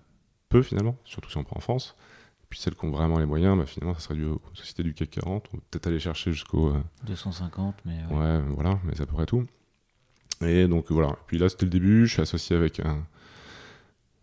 peu 0.50 0.62
finalement, 0.62 0.98
surtout 1.06 1.30
si 1.30 1.38
on 1.38 1.44
prend 1.44 1.58
en 1.58 1.62
France. 1.62 1.96
Et 2.44 2.46
puis 2.50 2.60
celles 2.60 2.76
qui 2.76 2.86
ont 2.86 2.92
vraiment 2.92 3.20
les 3.20 3.26
moyens, 3.26 3.58
bah, 3.58 3.66
finalement, 3.66 3.94
ça 3.94 4.02
serait 4.02 4.16
dû 4.16 4.26
aux 4.26 4.42
sociétés 4.54 4.84
du 4.84 4.94
CAC 4.94 5.10
40. 5.12 5.50
On 5.54 5.58
peut 5.58 5.64
peut-être 5.72 5.88
aller 5.88 6.00
chercher 6.00 6.32
jusqu'au. 6.32 6.74
250, 7.06 7.76
euh, 7.76 7.82
mais. 7.86 8.16
Ouais. 8.16 8.42
voilà, 8.50 8.80
mais 8.84 8.94
c'est 8.96 9.04
à 9.04 9.06
peu 9.06 9.14
près 9.14 9.26
tout. 9.26 9.46
Et 10.42 10.68
donc 10.68 10.92
voilà. 10.92 11.10
Et 11.10 11.24
puis 11.28 11.38
là, 11.38 11.50
c'était 11.50 11.66
le 11.66 11.72
début. 11.72 12.08
Je 12.08 12.14
suis 12.14 12.22
associé 12.22 12.56
avec 12.56 12.80
un, 12.80 13.06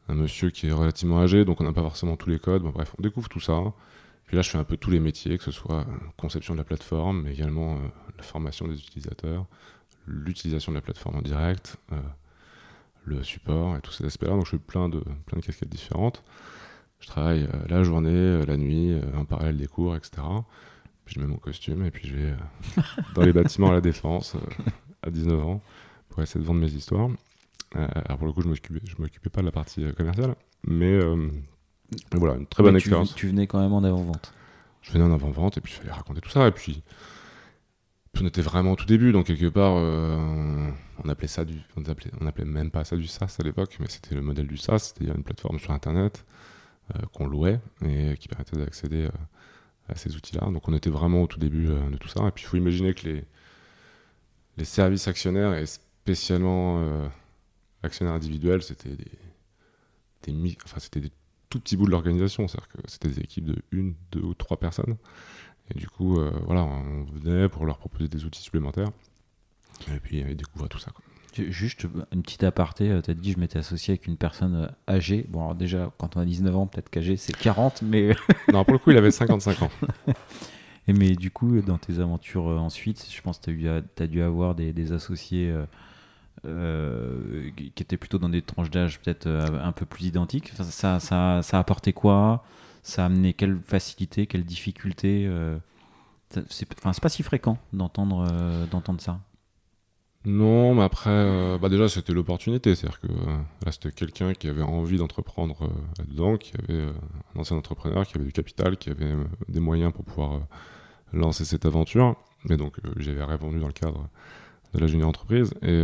un 0.08 0.14
monsieur 0.14 0.50
qui 0.50 0.68
est 0.68 0.72
relativement 0.72 1.20
âgé, 1.20 1.44
donc 1.44 1.60
on 1.60 1.64
n'a 1.64 1.72
pas 1.72 1.82
forcément 1.82 2.16
tous 2.16 2.30
les 2.30 2.38
codes. 2.38 2.62
bref, 2.62 2.94
on 2.98 3.02
découvre 3.02 3.28
tout 3.28 3.40
ça. 3.40 3.62
Puis 4.28 4.36
là, 4.36 4.42
je 4.42 4.50
fais 4.50 4.58
un 4.58 4.64
peu 4.64 4.76
tous 4.76 4.90
les 4.90 5.00
métiers, 5.00 5.38
que 5.38 5.44
ce 5.44 5.50
soit 5.50 5.86
conception 6.18 6.52
de 6.52 6.58
la 6.58 6.64
plateforme, 6.64 7.22
mais 7.22 7.32
également 7.32 7.76
euh, 7.76 7.88
la 8.18 8.22
formation 8.22 8.68
des 8.68 8.78
utilisateurs, 8.78 9.46
l'utilisation 10.06 10.70
de 10.70 10.76
la 10.76 10.82
plateforme 10.82 11.16
en 11.16 11.22
direct, 11.22 11.78
euh, 11.92 11.96
le 13.06 13.22
support 13.22 13.74
et 13.78 13.80
tous 13.80 13.92
ces 13.92 14.04
aspects-là. 14.04 14.32
Donc 14.32 14.44
je 14.44 14.50
fais 14.50 14.58
plein 14.58 14.90
de, 14.90 15.00
plein 15.24 15.38
de 15.38 15.44
casquettes 15.44 15.70
différentes. 15.70 16.22
Je 17.00 17.06
travaille 17.06 17.44
euh, 17.44 17.66
la 17.70 17.82
journée, 17.84 18.44
la 18.44 18.58
nuit, 18.58 19.00
en 19.16 19.24
parallèle 19.24 19.56
des 19.56 19.66
cours, 19.66 19.96
etc. 19.96 20.20
Puis 21.06 21.14
je 21.14 21.20
mets 21.20 21.26
mon 21.26 21.38
costume 21.38 21.86
et 21.86 21.90
puis 21.90 22.06
je 22.06 22.14
vais 22.14 22.34
dans 23.14 23.22
les 23.22 23.32
bâtiments 23.32 23.70
à 23.70 23.72
la 23.72 23.80
défense 23.80 24.36
à 25.02 25.10
19 25.10 25.42
ans 25.42 25.62
pour 26.10 26.22
essayer 26.22 26.38
de 26.38 26.44
vendre 26.44 26.60
mes 26.60 26.74
histoires. 26.74 27.08
alors 27.72 28.18
pour 28.18 28.26
le 28.26 28.34
coup, 28.34 28.42
je 28.42 28.48
ne 28.48 29.02
m'occupais 29.02 29.30
pas 29.30 29.40
de 29.40 29.46
la 29.46 29.52
partie 29.52 29.90
commerciale, 29.94 30.34
mais 30.64 31.00
voilà, 32.12 32.36
une 32.36 32.46
très 32.46 32.62
bonne 32.62 32.76
expérience. 32.76 33.14
Tu 33.14 33.28
venais 33.28 33.46
quand 33.46 33.60
même 33.60 33.72
en 33.72 33.82
avant-vente. 33.82 34.32
Je 34.82 34.92
venais 34.92 35.04
en 35.04 35.12
avant-vente 35.12 35.58
et 35.58 35.60
puis 35.60 35.72
il 35.72 35.76
fallait 35.76 35.92
raconter 35.92 36.20
tout 36.20 36.30
ça. 36.30 36.46
Et 36.46 36.52
puis, 36.52 36.82
on 38.20 38.26
était 38.26 38.42
vraiment 38.42 38.72
au 38.72 38.76
tout 38.76 38.86
début, 38.86 39.12
donc 39.12 39.26
quelque 39.26 39.48
part, 39.48 39.74
euh, 39.76 40.70
on 41.04 41.08
appelait 41.08 41.28
ça 41.28 41.44
du. 41.44 41.60
On 41.76 41.84
appelait, 41.84 42.10
on 42.20 42.26
appelait 42.26 42.44
même 42.44 42.70
pas 42.70 42.84
ça 42.84 42.96
du 42.96 43.06
SaaS 43.06 43.36
à 43.38 43.42
l'époque, 43.42 43.76
mais 43.80 43.86
c'était 43.88 44.14
le 44.14 44.22
modèle 44.22 44.46
du 44.46 44.56
SaaS, 44.56 44.78
c'est-à-dire 44.78 45.14
une 45.14 45.22
plateforme 45.22 45.58
sur 45.58 45.70
Internet 45.72 46.24
euh, 46.94 47.00
qu'on 47.12 47.26
louait 47.26 47.60
et 47.84 48.16
qui 48.18 48.28
permettait 48.28 48.56
d'accéder 48.56 49.04
euh, 49.04 49.10
à 49.88 49.94
ces 49.94 50.16
outils-là. 50.16 50.50
Donc 50.50 50.68
on 50.68 50.74
était 50.74 50.90
vraiment 50.90 51.22
au 51.22 51.26
tout 51.26 51.38
début 51.38 51.66
de 51.66 51.96
tout 51.96 52.08
ça. 52.08 52.26
Et 52.26 52.30
puis 52.30 52.44
il 52.44 52.46
faut 52.46 52.56
imaginer 52.56 52.94
que 52.94 53.08
les, 53.08 53.24
les 54.56 54.64
services 54.64 55.06
actionnaires 55.08 55.54
et 55.54 55.66
spécialement 55.66 56.82
actionnaires 57.82 58.14
individuels, 58.14 58.62
c'était 58.62 58.96
des, 58.96 59.10
des, 60.24 60.56
enfin, 60.64 60.80
c'était 60.80 61.00
des 61.00 61.12
tout 61.48 61.60
petits 61.60 61.76
bouts 61.76 61.86
de 61.86 61.90
l'organisation. 61.90 62.48
C'est-à-dire 62.48 62.68
que 62.68 62.78
c'était 62.86 63.08
des 63.08 63.20
équipes 63.20 63.46
de 63.46 63.56
une, 63.72 63.94
deux 64.12 64.20
ou 64.20 64.34
trois 64.34 64.58
personnes. 64.58 64.96
Et 65.74 65.78
du 65.78 65.88
coup, 65.88 66.18
euh, 66.18 66.32
voilà, 66.46 66.64
on 66.64 67.04
venait 67.04 67.48
pour 67.48 67.66
leur 67.66 67.78
proposer 67.78 68.08
des 68.08 68.24
outils 68.24 68.42
supplémentaires. 68.42 68.90
Et 69.94 70.00
puis, 70.00 70.18
ils 70.18 70.36
découvraient 70.36 70.68
tout 70.68 70.78
ça. 70.78 70.90
Quoi. 70.90 71.04
Juste 71.50 71.86
une 72.12 72.22
petite 72.22 72.42
aparté, 72.42 72.90
euh, 72.90 73.00
tu 73.00 73.10
as 73.10 73.14
dit 73.14 73.32
je 73.32 73.38
m'étais 73.38 73.58
associé 73.58 73.92
avec 73.92 74.06
une 74.06 74.16
personne 74.16 74.54
euh, 74.56 74.92
âgée. 74.92 75.24
Bon, 75.28 75.40
alors 75.40 75.54
déjà, 75.54 75.92
quand 75.98 76.16
on 76.16 76.20
a 76.20 76.24
19 76.24 76.56
ans, 76.56 76.66
peut-être 76.66 76.90
qu'âgé 76.90 77.16
c'est 77.16 77.36
40, 77.36 77.82
mais. 77.82 78.16
non, 78.52 78.64
pour 78.64 78.72
le 78.72 78.78
coup, 78.78 78.90
il 78.90 78.96
avait 78.96 79.10
55 79.10 79.62
ans. 79.62 79.70
Et 80.88 80.94
mais 80.94 81.14
du 81.14 81.30
coup, 81.30 81.60
dans 81.60 81.76
tes 81.76 81.98
aventures 82.00 82.46
ensuite, 82.46 83.06
je 83.10 83.20
pense 83.20 83.38
que 83.38 83.50
tu 83.50 83.68
as, 83.68 84.06
dû 84.06 84.22
avoir 84.22 84.54
des, 84.54 84.92
associés 84.92 85.54
qui 87.56 87.82
étaient 87.82 87.96
plutôt 87.96 88.18
dans 88.18 88.28
des 88.28 88.42
tranches 88.42 88.70
d'âge 88.70 89.00
peut-être 89.00 89.26
un 89.26 89.72
peu 89.72 89.86
plus 89.86 90.06
identiques. 90.06 90.52
ça, 90.56 91.00
ça, 91.00 91.42
ça 91.42 91.56
a 91.56 91.60
apporté 91.60 91.92
quoi? 91.92 92.44
Ça 92.82 93.02
a 93.02 93.06
amené 93.06 93.32
quelle 93.34 93.58
facilité, 93.58 94.26
quelle 94.26 94.44
difficulté 94.44 95.30
C'est 96.48 96.66
pas 97.02 97.08
si 97.08 97.22
fréquent 97.22 97.58
d'entendre 97.72 98.26
ça. 98.98 99.20
Non, 100.24 100.74
mais 100.74 100.82
après, 100.82 101.10
euh, 101.10 101.58
bah 101.58 101.68
déjà 101.68 101.88
c'était 101.88 102.12
l'opportunité, 102.12 102.74
c'est-à-dire 102.74 103.00
que 103.00 103.06
euh, 103.06 103.36
là 103.64 103.72
c'était 103.72 103.92
quelqu'un 103.92 104.34
qui 104.34 104.48
avait 104.48 104.62
envie 104.62 104.98
d'entreprendre 104.98 105.62
euh, 105.62 105.68
là-dedans, 105.98 106.36
qui 106.36 106.52
avait 106.58 106.82
un 107.34 107.40
ancien 107.40 107.56
entrepreneur, 107.56 108.06
qui 108.06 108.16
avait 108.16 108.26
du 108.26 108.32
capital, 108.32 108.76
qui 108.76 108.90
avait 108.90 109.14
des 109.48 109.60
moyens 109.60 109.92
pour 109.92 110.04
pouvoir 110.04 110.42
lancer 111.12 111.44
cette 111.44 111.66
aventure. 111.66 112.16
Mais 112.44 112.56
donc 112.56 112.76
j'avais 112.96 113.24
répondu 113.24 113.60
dans 113.60 113.68
le 113.68 113.72
cadre 113.72 114.08
de 114.74 114.78
la 114.80 114.86
junior 114.86 115.08
entreprise 115.08 115.52
et 115.62 115.82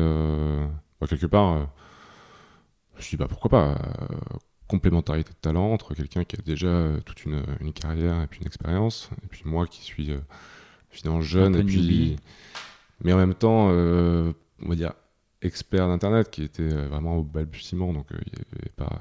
bah, 1.01 1.07
quelque 1.07 1.27
part, 1.27 1.69
je 2.93 2.99
me 2.99 3.03
suis 3.03 3.17
dit 3.17 3.21
bah 3.21 3.29
pourquoi 3.29 3.51
pas 3.51 3.79
complémentarité 4.69 5.31
de 5.31 5.37
talent 5.37 5.73
entre 5.73 5.95
quelqu'un 5.95 6.25
qui 6.25 6.37
a 6.37 6.43
déjà 6.43 6.89
toute 7.05 7.25
une, 7.25 7.43
une, 7.61 7.73
carrière 7.73 8.23
et 8.23 8.27
puis 8.27 8.41
une 8.41 8.47
expérience, 8.47 9.11
et 9.23 9.27
puis 9.27 9.43
moi 9.45 9.67
qui 9.67 9.83
suis 9.83 10.11
finalement 10.91 11.21
jeune 11.21 11.57
et 11.57 11.65
puis 11.65 12.17
mais 13.03 13.13
en 13.13 13.17
même 13.17 13.35
temps, 13.35 13.69
euh, 13.71 14.33
on 14.63 14.69
va 14.69 14.75
dire 14.75 14.93
expert 15.43 15.89
d'internet 15.89 16.31
qui 16.31 16.43
était 16.43 16.63
euh, 16.63 16.89
vraiment 16.89 17.19
au 17.19 17.23
balbutiement, 17.23 17.93
donc 17.93 18.11
euh, 18.13 18.19
il 18.27 18.33
n'y 18.33 18.39
avait 18.53 18.73
pas, 18.77 19.01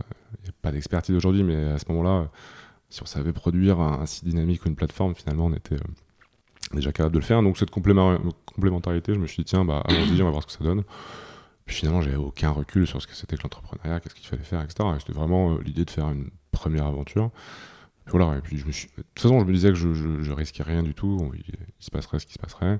pas 0.61 0.71
d'expertise 0.71 1.15
aujourd'hui, 1.15 1.43
mais 1.43 1.71
à 1.71 1.79
ce 1.79 1.85
moment-là, 1.89 2.29
si 2.89 3.01
on 3.01 3.05
savait 3.05 3.31
produire 3.31 3.79
un, 3.79 4.05
site 4.05 4.25
dynamique 4.25 4.65
ou 4.65 4.69
une 4.69 4.75
plateforme, 4.75 5.15
finalement, 5.15 5.45
on 5.45 5.53
était 5.53 5.77
déjà 6.75 6.91
capable 6.91 7.13
de 7.13 7.19
le 7.19 7.25
faire. 7.25 7.41
Donc 7.41 7.57
cette 7.57 7.71
complémentarité, 7.71 9.13
je 9.13 9.19
me 9.19 9.27
suis 9.27 9.43
dit, 9.43 9.45
tiens, 9.45 9.65
bah, 9.65 9.83
allons-y, 9.85 10.21
on 10.21 10.25
va 10.25 10.31
voir 10.31 10.41
ce 10.43 10.47
que 10.47 10.53
ça 10.53 10.63
donne. 10.63 10.83
Puis 11.65 11.77
finalement, 11.77 12.01
j'avais 12.01 12.17
aucun 12.17 12.49
recul 12.49 12.85
sur 12.85 13.01
ce 13.01 13.07
que 13.07 13.15
c'était 13.15 13.37
que 13.37 13.43
l'entrepreneuriat, 13.43 13.99
qu'est-ce 13.99 14.15
qu'il 14.15 14.27
fallait 14.27 14.43
faire, 14.43 14.61
etc. 14.61 14.89
C'était 14.99 15.13
vraiment 15.13 15.57
l'idée 15.57 15.85
de 15.85 15.89
faire 15.89 16.09
une 16.09 16.29
première 16.51 16.85
aventure. 16.85 17.31
voilà, 18.07 18.37
et 18.37 18.41
puis 18.41 18.57
je 18.57 18.65
me 18.65 18.71
suis... 18.71 18.89
De 18.97 19.03
toute 19.03 19.19
façon, 19.19 19.39
je 19.39 19.45
me 19.45 19.53
disais 19.53 19.69
que 19.69 19.75
je, 19.75 19.93
je, 19.93 20.31
risquais 20.33 20.63
rien 20.63 20.83
du 20.83 20.93
tout, 20.93 21.31
il, 21.33 21.39
il, 21.47 21.55
se 21.79 21.89
passerait 21.89 22.19
ce 22.19 22.25
qui 22.25 22.33
se 22.33 22.39
passerait. 22.39 22.79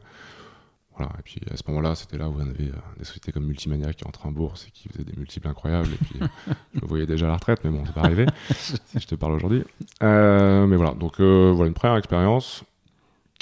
Voilà, 0.96 1.12
et 1.18 1.22
puis 1.24 1.42
à 1.52 1.58
ce 1.58 1.64
moment-là, 1.68 1.96
c'était 1.96 2.18
là 2.18 2.30
où 2.30 2.36
on 2.38 2.42
avait 2.42 2.70
euh, 2.70 2.98
des 3.00 3.06
sociétés 3.06 3.32
comme 3.32 3.46
Multimania 3.46 3.94
qui 3.94 4.06
entraient 4.06 4.28
en 4.28 4.32
bourse 4.32 4.68
et 4.68 4.72
qui 4.72 4.90
faisaient 4.90 5.04
des 5.04 5.18
multiples 5.18 5.48
incroyables. 5.48 5.90
Et 5.92 5.98
puis 6.06 6.20
euh, 6.22 6.28
je 6.76 6.82
me 6.82 6.88
voyais 6.88 7.08
déjà 7.08 7.26
à 7.26 7.30
la 7.30 7.36
retraite, 7.36 7.62
mais 7.64 7.72
bon, 7.72 7.84
c'est 7.86 7.96
pas 7.96 8.02
arrivé 8.02 8.28
si 8.52 8.78
je 9.00 9.08
te 9.08 9.16
parle 9.16 9.34
aujourd'hui. 9.34 9.64
Euh, 10.04 10.68
mais 10.68 10.76
voilà, 10.76 10.94
donc 10.94 11.20
voilà 11.20 11.68
une 11.68 11.74
première 11.74 11.98
expérience. 11.98 12.64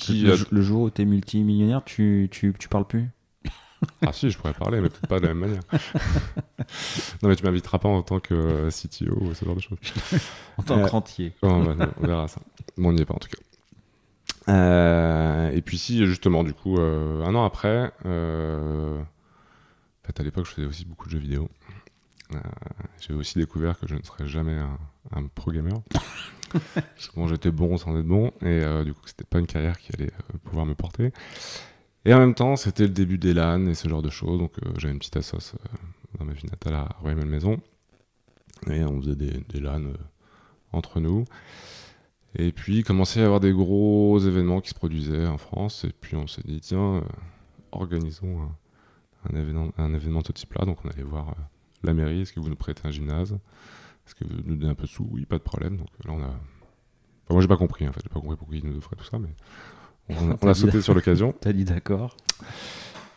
Qui 0.01 0.24
le, 0.24 0.62
jour 0.62 0.84
où 0.84 0.89
tu 0.89 1.01
es 1.01 1.05
multimillionnaire, 1.05 1.84
tu, 1.84 2.27
tu, 2.31 2.53
tu 2.58 2.67
parles 2.67 2.88
plus? 2.88 3.10
Ah 4.05 4.13
si, 4.13 4.29
je 4.29 4.38
pourrais 4.38 4.53
parler, 4.53 4.79
mais 4.79 4.89
peut-être 4.89 5.08
pas 5.08 5.20
de 5.20 5.27
la 5.27 5.34
même 5.34 5.50
manière. 5.50 5.63
non, 7.24 7.29
mais 7.29 7.36
tu 7.36 7.43
m'inviteras 7.43 7.79
pas 7.79 7.89
en 7.89 8.03
tant 8.03 8.20
que 8.20 8.70
CTO 8.70 9.15
ou 9.20 9.34
ce 9.34 9.43
genre 9.43 9.55
de 9.55 9.62
choses. 9.62 9.77
en 10.58 10.63
tant 10.63 10.79
que 10.84 10.89
rentier. 10.89 11.34
on 11.41 11.63
verra 12.01 12.27
ça. 12.27 12.41
Bon, 12.77 12.89
on 12.89 12.93
n'y 12.93 13.01
est 13.01 13.05
pas 13.05 13.15
en 13.15 13.20
tout 13.20 13.29
cas. 13.29 13.41
Euh, 14.50 15.51
et 15.51 15.62
puis 15.62 15.77
si, 15.77 16.05
justement, 16.05 16.43
du 16.43 16.53
coup, 16.53 16.77
euh, 16.77 17.24
un 17.24 17.36
an 17.36 17.46
après, 17.46 17.91
euh, 18.05 19.00
en 19.01 20.08
fait, 20.08 20.20
à 20.20 20.24
l'époque, 20.24 20.46
je 20.46 20.51
faisais 20.51 20.67
aussi 20.67 20.86
beaucoup 20.86 21.08
de 21.08 21.12
jeux 21.12 21.20
vidéo. 21.20 21.50
J'ai 23.00 23.13
aussi 23.13 23.38
découvert 23.38 23.79
que 23.79 23.88
je 23.88 23.95
ne 23.95 24.01
serais 24.03 24.27
jamais 24.27 24.57
un, 25.11 25.27
pro 25.35 25.51
gamer. 25.51 25.81
bon, 27.15 27.27
j'étais 27.27 27.51
bon 27.51 27.77
sans 27.77 27.97
être 27.97 28.05
bon, 28.05 28.31
et 28.41 28.61
du 28.83 28.93
coup, 28.93 29.01
c'était 29.05 29.23
pas 29.23 29.39
une 29.39 29.47
carrière 29.47 29.77
qui 29.77 29.91
allait 29.93 30.11
pouvoir 30.43 30.65
me 30.65 30.75
porter. 30.75 31.11
Et 32.05 32.13
en 32.13 32.19
même 32.19 32.35
temps, 32.35 32.55
c'était 32.55 32.83
le 32.83 32.89
début 32.89 33.17
des 33.17 33.33
LAN 33.33 33.67
et 33.67 33.75
ce 33.75 33.88
genre 33.88 34.01
de 34.01 34.09
choses, 34.09 34.39
donc 34.39 34.53
j'avais 34.77 34.93
une 34.93 35.00
petite 35.00 35.17
assoce 35.17 35.55
dans 36.17 36.25
ma 36.25 36.33
vie 36.33 36.45
natale 36.45 36.75
à 36.75 36.89
Royal 37.01 37.25
Maison, 37.25 37.59
et 38.67 38.83
on 38.83 39.01
faisait 39.01 39.15
des, 39.15 39.39
des 39.50 39.59
LAN 39.59 39.93
entre 40.73 41.00
nous. 41.00 41.25
Et 42.35 42.51
puis, 42.51 42.77
il 42.77 42.83
commençait 42.83 43.19
à 43.19 43.23
y 43.23 43.25
avoir 43.25 43.39
des 43.39 43.51
gros 43.51 44.17
événements 44.19 44.61
qui 44.61 44.69
se 44.69 44.75
produisaient 44.75 45.27
en 45.27 45.38
France. 45.38 45.83
Et 45.83 45.91
puis, 45.91 46.15
on 46.15 46.27
s'est 46.27 46.43
dit, 46.45 46.61
tiens, 46.61 46.95
euh, 46.95 47.01
organisons 47.71 48.50
un, 49.29 49.35
événement, 49.35 49.71
un 49.77 49.93
événement 49.93 50.21
de 50.21 50.27
ce 50.27 50.31
type-là. 50.31 50.65
Donc, 50.65 50.77
on 50.85 50.89
allait 50.89 51.03
voir 51.03 51.29
euh, 51.29 51.33
la 51.83 51.93
mairie. 51.93 52.21
Est-ce 52.21 52.33
que 52.33 52.39
vous 52.39 52.50
nous 52.50 52.55
prêtez 52.55 52.81
un 52.85 52.91
gymnase? 52.91 53.38
Est-ce 54.05 54.15
que 54.15 54.25
vous 54.25 54.41
nous 54.45 54.55
donnez 54.55 54.71
un 54.71 54.75
peu 54.75 54.83
de 54.83 54.89
sous? 54.89 55.07
Oui, 55.11 55.25
pas 55.25 55.38
de 55.38 55.43
problème. 55.43 55.77
Donc, 55.77 55.88
là, 56.05 56.13
on 56.13 56.21
a. 56.21 56.27
Enfin, 56.27 57.33
moi, 57.33 57.41
j'ai 57.41 57.47
pas 57.47 57.57
compris, 57.57 57.88
en 57.88 57.93
fait. 57.93 58.01
J'ai 58.03 58.09
pas 58.09 58.19
compris 58.19 58.35
pourquoi 58.35 58.55
ils 58.55 58.65
nous 58.65 58.77
offraient 58.77 58.95
tout 58.95 59.05
ça, 59.05 59.19
mais 59.19 59.29
on, 60.09 60.31
a, 60.47 60.53
sauté 60.53 60.81
sur 60.81 60.93
l'occasion. 60.93 61.33
T'as 61.41 61.53
dit 61.53 61.65
d'accord. 61.65 62.17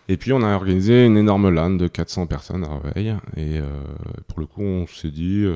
Et 0.09 0.17
puis, 0.17 0.33
on 0.33 0.43
a 0.43 0.55
organisé 0.55 1.07
une 1.07 1.17
énorme 1.17 1.49
LAN 1.49 1.71
de 1.71 1.89
400 1.89 2.27
personnes 2.27 2.65
à 2.65 2.79
Réveil. 2.79 3.17
Et 3.37 3.59
euh, 3.59 3.85
pour 4.29 4.41
le 4.41 4.47
coup, 4.47 4.63
on 4.63 4.87
s'est 4.87 5.11
dit 5.11 5.47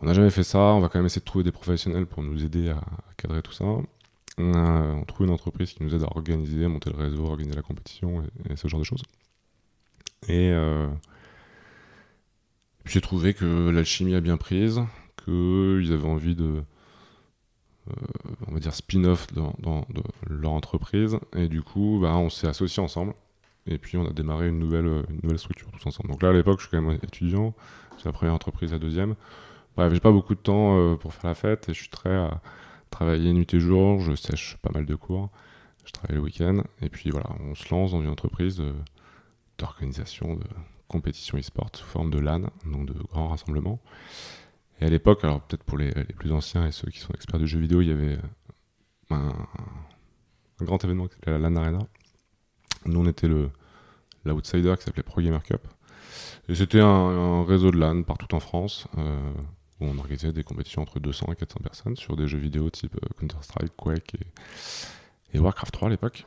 on 0.00 0.06
n'a 0.06 0.12
jamais 0.12 0.30
fait 0.30 0.42
ça, 0.42 0.58
on 0.58 0.80
va 0.80 0.88
quand 0.88 0.98
même 0.98 1.06
essayer 1.06 1.20
de 1.20 1.24
trouver 1.24 1.44
des 1.44 1.52
professionnels 1.52 2.06
pour 2.06 2.22
nous 2.22 2.44
aider 2.44 2.68
à, 2.68 2.80
cadrer 3.16 3.42
tout 3.42 3.52
ça. 3.52 3.64
On, 4.38 4.54
a, 4.54 5.04
trouve 5.06 5.26
une 5.26 5.32
entreprise 5.32 5.72
qui 5.72 5.82
nous 5.82 5.94
aide 5.94 6.02
à 6.02 6.16
organiser, 6.16 6.64
à 6.64 6.68
monter 6.68 6.90
le 6.90 6.96
réseau, 6.96 7.24
à 7.26 7.30
organiser 7.30 7.56
la 7.56 7.62
compétition 7.62 8.22
et, 8.50 8.56
ce 8.56 8.68
genre 8.68 8.80
de 8.80 8.84
choses. 8.84 9.02
Et 10.28 10.50
euh, 10.50 10.88
j'ai 12.86 13.00
trouvé 13.00 13.34
que 13.34 13.68
l'alchimie 13.70 14.14
a 14.14 14.20
bien 14.20 14.36
prise, 14.36 14.80
qu'ils 15.24 15.92
avaient 15.92 16.08
envie 16.08 16.36
de, 16.36 16.62
euh, 17.90 17.92
on 18.46 18.52
va 18.52 18.60
dire, 18.60 18.74
spin-off 18.74 19.26
dans, 19.32 19.86
leur 20.28 20.52
entreprise. 20.52 21.18
Et 21.34 21.48
du 21.48 21.62
coup, 21.62 21.98
bah, 22.00 22.16
on 22.16 22.30
s'est 22.30 22.46
associés 22.46 22.82
ensemble. 22.82 23.14
Et 23.68 23.78
puis 23.78 23.96
on 23.96 24.06
a 24.06 24.12
démarré 24.12 24.48
une 24.48 24.60
nouvelle, 24.60 24.86
une 24.86 25.20
nouvelle 25.24 25.40
structure 25.40 25.68
tous 25.72 25.88
ensemble. 25.88 26.10
Donc 26.10 26.22
là, 26.22 26.28
à 26.28 26.32
l'époque, 26.32 26.60
je 26.60 26.68
suis 26.68 26.76
quand 26.76 26.80
même 26.80 26.98
étudiant. 27.02 27.52
C'est 27.98 28.06
la 28.06 28.12
première 28.12 28.34
entreprise, 28.34 28.72
la 28.72 28.78
deuxième. 28.78 29.16
Bref, 29.76 29.92
j'ai 29.92 30.00
pas 30.00 30.12
beaucoup 30.12 30.36
de 30.36 30.40
temps 30.40 30.78
euh, 30.78 30.94
pour 30.94 31.12
faire 31.12 31.30
la 31.30 31.34
fête 31.34 31.68
et 31.68 31.74
je 31.74 31.80
suis 31.80 31.88
très 31.88 32.14
à 32.14 32.40
travailler 32.90 33.32
nuit 33.32 33.52
et 33.52 33.60
jour. 33.60 34.00
Je 34.00 34.14
sèche 34.14 34.56
pas 34.62 34.70
mal 34.72 34.86
de 34.86 34.94
cours. 34.94 35.30
Je 35.84 35.90
travaille 35.90 36.16
le 36.16 36.22
week-end. 36.22 36.62
Et 36.80 36.88
puis 36.88 37.10
voilà, 37.10 37.30
on 37.40 37.56
se 37.56 37.68
lance 37.74 37.90
dans 37.90 38.00
une 38.00 38.08
entreprise 38.08 38.62
d'organisation 39.58 40.38
compétition 40.88 41.38
e-sport 41.38 41.70
sous 41.74 41.84
forme 41.84 42.10
de 42.10 42.18
LAN, 42.18 42.42
donc 42.64 42.86
de 42.86 42.92
grands 42.92 43.28
rassemblements. 43.28 43.80
Et 44.80 44.86
à 44.86 44.88
l'époque, 44.88 45.24
alors 45.24 45.40
peut-être 45.40 45.64
pour 45.64 45.78
les, 45.78 45.92
plus 45.92 46.32
anciens 46.32 46.66
et 46.66 46.72
ceux 46.72 46.90
qui 46.90 46.98
sont 46.98 47.12
experts 47.14 47.40
de 47.40 47.46
jeux 47.46 47.60
vidéo, 47.60 47.80
il 47.80 47.88
y 47.88 47.92
avait 47.92 48.18
un, 49.10 49.32
grand 50.60 50.82
événement 50.84 51.06
qui 51.06 51.14
s'appelait 51.14 51.38
la 51.38 51.50
LAN 51.50 51.56
Arena. 51.56 51.78
Nous, 52.84 53.00
on 53.00 53.06
était 53.06 53.28
l'outsider 54.24 54.74
qui 54.78 54.84
s'appelait 54.84 55.02
Pro 55.02 55.20
Gamer 55.20 55.42
Cup. 55.42 55.66
Et 56.48 56.54
c'était 56.54 56.80
un, 56.80 57.44
réseau 57.44 57.70
de 57.70 57.78
LAN 57.78 58.02
partout 58.02 58.34
en 58.34 58.40
France. 58.40 58.86
Euh, 58.98 59.32
où 59.80 59.86
on 59.86 59.98
organisait 59.98 60.32
des 60.32 60.44
compétitions 60.44 60.82
entre 60.82 61.00
200 61.00 61.32
et 61.32 61.36
400 61.36 61.60
personnes 61.62 61.96
sur 61.96 62.16
des 62.16 62.26
jeux 62.26 62.38
vidéo 62.38 62.70
type 62.70 62.96
euh, 62.96 63.08
Counter-Strike, 63.20 63.72
Quake 63.76 64.16
et, 65.32 65.38
Warcraft 65.38 65.72
3 65.72 65.88
à 65.88 65.90
l'époque. 65.90 66.26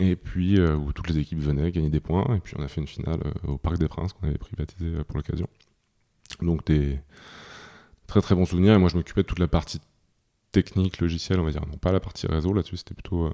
Et 0.00 0.16
puis 0.16 0.58
euh, 0.58 0.74
où 0.74 0.92
toutes 0.92 1.08
les 1.08 1.18
équipes 1.18 1.38
venaient 1.38 1.70
gagner 1.70 1.90
des 1.90 2.00
points. 2.00 2.36
Et 2.36 2.40
puis 2.40 2.54
on 2.58 2.62
a 2.62 2.68
fait 2.68 2.80
une 2.80 2.86
finale 2.86 3.20
euh, 3.24 3.52
au 3.52 3.58
Parc 3.58 3.78
des 3.78 3.88
Princes 3.88 4.12
qu'on 4.12 4.26
avait 4.26 4.38
privatisé 4.38 4.90
pour 5.04 5.16
l'occasion. 5.16 5.48
Donc 6.40 6.66
des 6.66 6.98
très 8.06 8.20
très 8.20 8.34
bons 8.34 8.46
souvenirs. 8.46 8.74
Et 8.74 8.78
moi 8.78 8.88
je 8.88 8.96
m'occupais 8.96 9.22
de 9.22 9.26
toute 9.26 9.38
la 9.38 9.48
partie 9.48 9.80
technique, 10.52 11.00
logicielle, 11.00 11.40
on 11.40 11.44
va 11.44 11.52
dire. 11.52 11.66
Non 11.66 11.76
pas 11.76 11.92
la 11.92 12.00
partie 12.00 12.26
réseau, 12.26 12.52
là-dessus 12.52 12.78
c'était 12.78 12.94
plutôt 12.94 13.26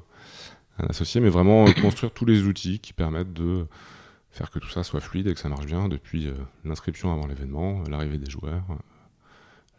un 0.78 0.86
associé, 0.86 1.20
mais 1.20 1.30
vraiment 1.30 1.66
construire 1.80 2.12
tous 2.12 2.24
les 2.24 2.42
outils 2.42 2.78
qui 2.78 2.92
permettent 2.92 3.32
de 3.32 3.66
faire 4.30 4.50
que 4.50 4.58
tout 4.58 4.68
ça 4.68 4.84
soit 4.84 5.00
fluide 5.00 5.26
et 5.26 5.34
que 5.34 5.40
ça 5.40 5.48
marche 5.48 5.66
bien 5.66 5.88
depuis 5.88 6.30
l'inscription 6.64 7.12
avant 7.12 7.26
l'événement, 7.26 7.82
l'arrivée 7.88 8.18
des 8.18 8.30
joueurs, 8.30 8.64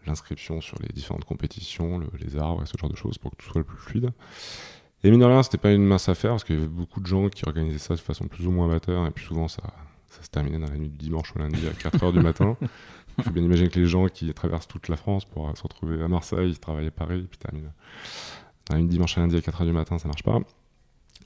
l'inscription 0.06 0.62
sur 0.62 0.78
les 0.82 0.90
différentes 0.90 1.26
compétitions, 1.26 2.02
les 2.20 2.38
arbres 2.38 2.64
et 2.64 2.66
ce 2.66 2.78
genre 2.78 2.90
de 2.90 2.96
choses 2.96 3.18
pour 3.18 3.32
que 3.32 3.38
tout 3.38 3.50
soit 3.50 3.60
le 3.60 3.66
plus 3.66 3.78
fluide. 3.78 4.12
Et 5.04 5.10
mine 5.10 5.20
de 5.20 5.26
rien, 5.26 5.42
c'était 5.42 5.58
pas 5.58 5.72
une 5.72 5.86
mince 5.86 6.10
affaire 6.10 6.32
parce 6.32 6.44
qu'il 6.44 6.56
y 6.56 6.58
avait 6.60 6.68
beaucoup 6.68 7.00
de 7.00 7.08
gens 7.08 7.28
qui 7.30 7.44
organisaient 7.48 7.80
ça 7.80 7.96
de 7.96 8.00
façon 8.00 8.28
plus 8.28 8.46
ou 8.46 8.52
moins 8.52 8.66
amateur 8.66 9.06
et 9.08 9.12
puis 9.12 9.26
souvent 9.26 9.48
ça, 9.48 9.64
ça 10.10 10.22
se 10.22 10.30
terminait 10.30 10.60
dans 10.60 10.70
la 10.70 10.78
nuit 10.78 10.90
du 10.90 10.98
dimanche 10.98 11.34
au 11.36 11.40
lundi 11.40 11.62
à 11.68 11.72
4h 11.72 12.14
du 12.14 12.20
matin. 12.20 12.56
Il 13.18 13.24
faut 13.24 13.32
bien 13.32 13.44
imaginer 13.44 13.70
que 13.70 13.80
les 13.80 13.88
gens 13.88 14.08
qui 14.08 14.32
traversent 14.34 14.68
toute 14.68 14.88
la 14.88 14.96
France 14.96 15.26
pour 15.26 15.56
se 15.58 15.64
retrouver 15.64 16.02
à 16.02 16.08
Marseille, 16.08 16.56
travailler 16.58 16.88
à 16.88 16.92
Paris, 16.92 17.20
et 17.20 17.28
puis 17.28 17.38
terminent 17.38 17.72
dans 18.70 18.78
une 18.78 18.88
dimanche 18.88 19.18
à 19.18 19.22
lundi 19.22 19.36
à 19.36 19.40
4h 19.40 19.66
du 19.66 19.74
matin, 19.74 19.98
ça 19.98 20.08
marche 20.08 20.24
pas. 20.24 20.40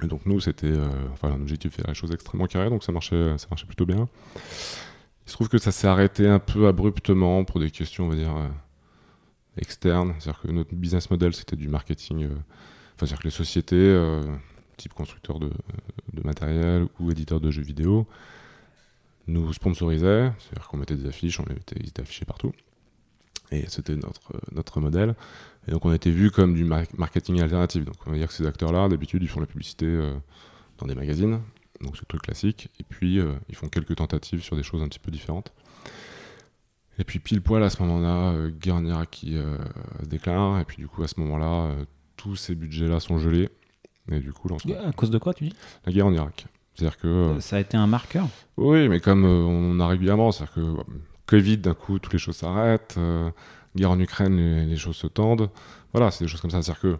Et 0.04 0.08
donc 0.08 0.26
nous, 0.26 0.40
c'était, 0.40 0.68
euh, 0.68 0.88
enfin, 1.14 1.30
l'objectif 1.30 1.72
de 1.72 1.76
faire 1.76 1.88
les 1.88 1.94
choses 1.94 2.12
extrêmement 2.12 2.48
carrées, 2.48 2.70
donc 2.70 2.84
ça 2.84 2.92
marchait, 2.92 3.38
ça 3.38 3.48
marchait 3.50 3.68
plutôt 3.68 3.86
bien. 3.86 4.08
Il 5.26 5.30
se 5.30 5.34
trouve 5.34 5.50
que 5.50 5.58
ça 5.58 5.72
s'est 5.72 5.88
arrêté 5.88 6.28
un 6.28 6.40
peu 6.40 6.68
abruptement 6.68 7.44
pour 7.46 7.60
des 7.60 7.72
questions, 7.72 8.06
on 8.06 8.10
va 8.10 8.16
dire, 8.16 8.36
euh, 8.36 8.48
externes. 9.58 10.16
C'est-à-dire 10.20 10.42
que 10.42 10.48
notre 10.52 10.76
business 10.76 11.10
model, 11.10 11.34
c'était 11.34 11.56
du 11.56 11.70
marketing. 11.70 12.30
C'est-à-dire 12.96 13.20
que 13.20 13.24
les 13.26 13.32
sociétés, 13.32 13.76
euh, 13.76 14.24
type 14.78 14.94
constructeurs 14.94 15.40
de, 15.40 15.52
matériel 16.24 16.88
ou 17.00 17.12
éditeurs 17.12 17.40
de 17.40 17.52
jeux 17.52 17.62
vidéo, 17.62 18.08
nous 19.28 19.52
sponsorisaient. 19.54 20.32
C'est-à-dire 20.40 20.68
qu'on 20.68 20.78
mettait 20.78 20.96
des 20.96 21.08
affiches, 21.08 21.40
on 21.40 21.46
les 21.46 21.56
mettait, 21.56 21.76
ils 21.80 21.90
étaient 21.90 22.02
affichés 22.02 22.26
partout. 22.26 22.52
Et 23.52 23.66
c'était 23.68 23.96
notre, 23.96 24.34
notre 24.52 24.80
modèle. 24.80 25.16
Et 25.68 25.72
donc, 25.72 25.86
on 25.86 25.94
été 25.94 26.10
vu 26.10 26.32
comme 26.32 26.56
du 26.56 26.64
mar- 26.64 26.86
marketing 26.98 27.42
alternatif. 27.42 27.86
Donc, 27.86 27.96
on 28.06 28.12
va 28.12 28.18
dire 28.18 28.28
que 28.28 28.34
ces 28.34 28.48
acteurs-là, 28.48 28.88
d'habitude, 28.88 29.22
ils 29.22 29.30
font 29.30 29.40
la 29.40 29.46
publicité 29.46 29.86
euh, 29.86 30.14
dans 30.78 30.88
des 30.88 30.96
magazines. 30.96 31.42
Donc, 31.82 31.96
c'est 31.96 32.02
le 32.02 32.08
truc 32.08 32.24
classique. 32.24 32.70
Et 32.80 32.84
puis, 32.84 33.20
euh, 33.20 33.34
ils 33.50 33.56
font 33.56 33.68
quelques 33.68 33.96
tentatives 33.96 34.42
sur 34.42 34.56
des 34.56 34.64
choses 34.64 34.82
un 34.82 34.88
petit 34.88 35.00
peu 35.00 35.12
différentes. 35.12 35.54
Et 36.98 37.04
puis, 37.04 37.20
pile 37.20 37.42
poil, 37.42 37.62
à 37.62 37.70
ce 37.70 37.82
moment-là, 37.84 38.32
euh, 38.34 38.52
Irak 38.66 39.10
qui 39.12 39.34
se 39.34 40.06
déclare. 40.06 40.60
Et 40.60 40.66
puis, 40.66 40.78
du 40.78 40.88
coup, 40.88 41.04
à 41.04 41.08
ce 41.08 41.20
moment-là, 41.20 41.76
tous 42.18 42.36
ces 42.36 42.56
budgets-là 42.56 43.00
sont 43.00 43.20
gelés. 43.20 43.50
Et 44.12 44.20
du 44.20 44.32
coup, 44.34 44.48
là, 44.48 44.56
À 44.88 44.92
cause 44.92 45.10
de 45.10 45.18
quoi, 45.18 45.34
tu 45.34 45.46
dis? 45.46 45.56
La 45.86 45.92
guerre 45.92 46.06
en 46.08 46.14
Irak. 46.14 46.46
C'est-à-dire 46.76 46.98
que. 46.98 47.08
euh, 47.08 47.40
Ça 47.40 47.56
a 47.56 47.60
été 47.60 47.76
un 47.78 47.88
marqueur? 47.88 48.28
Oui, 48.58 48.88
mais 48.90 49.00
comme 49.00 49.24
euh, 49.26 49.44
on 49.44 49.80
a 49.80 49.88
régulièrement, 49.88 50.32
c'est-à-dire 50.32 50.54
que 50.56 50.60
euh, 50.62 50.84
Covid, 51.26 51.58
d'un 51.58 51.74
coup, 51.74 51.98
toutes 52.00 52.14
les 52.14 52.20
choses 52.20 52.36
s'arrêtent. 52.38 53.00
guerre 53.76 53.92
en 53.92 54.00
Ukraine, 54.00 54.36
les, 54.38 54.66
les 54.66 54.78
choses 54.78 54.96
se 54.98 55.08
tendent. 55.08 55.50
Voilà, 55.94 56.12
c'est 56.12 56.24
des 56.26 56.28
choses 56.30 56.42
comme 56.42 56.52
ça. 56.52 56.62
C'est-à-dire 56.62 56.82
que 56.82 56.98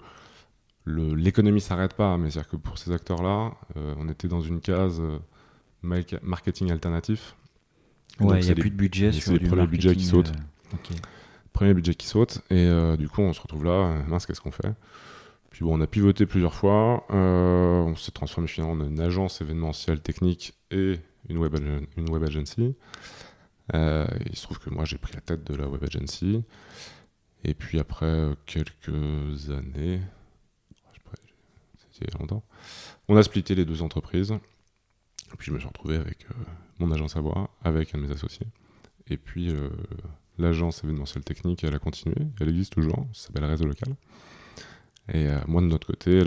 l'économie 0.88 1.62
s'arrête 1.62 1.94
pas, 1.94 2.18
mais 2.18 2.30
c'est-à-dire 2.32 2.50
que 2.52 2.56
pour 2.58 2.78
ces 2.78 2.92
acteurs-là, 2.92 3.52
euh, 3.78 3.94
on 3.98 4.08
était 4.10 4.28
dans 4.28 4.42
une 4.42 4.62
case 4.62 5.00
euh, 5.02 5.20
marketing 6.24 6.72
alternatif. 6.72 7.36
Ouais, 8.20 8.40
il 8.40 8.46
n'y 8.46 8.52
a 8.52 8.56
plus 8.56 8.70
de 8.70 8.76
budget 8.76 9.12
c'est 9.12 9.20
sur 9.22 9.34
les 9.34 9.40
du 9.40 9.48
premiers 9.48 9.68
budgets 9.68 9.96
qui 9.96 10.12
marketing, 10.12 10.32
sautent. 10.34 10.34
euh. 10.74 10.96
Premier 11.56 11.74
budget 11.74 11.96
qui 11.96 12.06
saute. 12.06 12.42
Et 12.52 12.68
euh, 12.68 12.98
du 12.98 13.10
coup, 13.10 13.22
on 13.22 13.34
se 13.34 13.42
retrouve 13.42 13.64
là. 13.64 14.04
mince, 14.08 14.28
qu'est-ce 14.28 14.42
qu'on 14.42 14.52
fait? 14.52 14.74
Puis 15.50 15.64
bon, 15.64 15.78
on 15.78 15.82
a 15.82 15.88
pivoté 15.88 16.26
plusieurs 16.26 16.54
fois. 16.54 17.06
euh, 17.10 17.82
on 17.82 17.96
s'est 17.96 18.12
transformé 18.12 18.48
finalement 18.48 18.74
en 18.74 18.88
une 18.88 19.00
agence 19.00 19.42
événementielle 19.42 20.02
technique 20.02 20.54
et 20.70 21.00
une 21.30 21.38
web, 21.40 21.56
agency. 22.24 22.76
Euh, 23.74 24.06
il 24.30 24.36
se 24.36 24.44
trouve 24.44 24.60
que 24.60 24.70
moi, 24.70 24.86
j'ai 24.86 24.98
pris 24.98 25.14
la 25.14 25.22
tête 25.22 25.44
de 25.44 25.56
la 25.56 25.68
web 25.68 25.84
agency. 25.84 26.44
Et 27.46 27.54
puis 27.54 27.80
après 27.80 28.28
quelques 28.46 29.50
années, 29.50 30.02
c'était 31.92 32.18
longtemps, 32.20 32.44
on 33.08 33.16
a 33.16 33.24
splitté 33.24 33.56
les 33.56 33.64
deux 33.64 33.82
entreprises. 33.82 34.32
Et 34.32 35.38
puis 35.38 35.48
je 35.48 35.52
me 35.52 35.60
suis 35.60 35.68
retrouvé 35.68 35.96
avec 35.96 36.28
mon 36.80 36.92
agence 36.92 37.16
à 37.16 37.22
voix, 37.22 37.50
avec 37.64 37.96
un 37.96 38.00
de 38.00 38.08
mes 38.08 38.12
associés. 38.12 38.48
Et 39.08 39.16
puis 39.16 39.54
l'agence 40.38 40.84
événementielle 40.84 41.24
technique, 41.24 41.64
elle 41.64 41.76
a 41.76 41.80
continué, 41.80 42.16
elle 42.40 42.50
existe 42.50 42.74
toujours, 42.74 43.08
ça 43.14 43.28
s'appelle 43.28 43.46
Réseau 43.46 43.66
Local. 43.66 43.96
Et 45.10 45.28
euh, 45.28 45.38
moi, 45.48 45.62
de 45.62 45.68
notre 45.68 45.88
côté, 45.88 46.24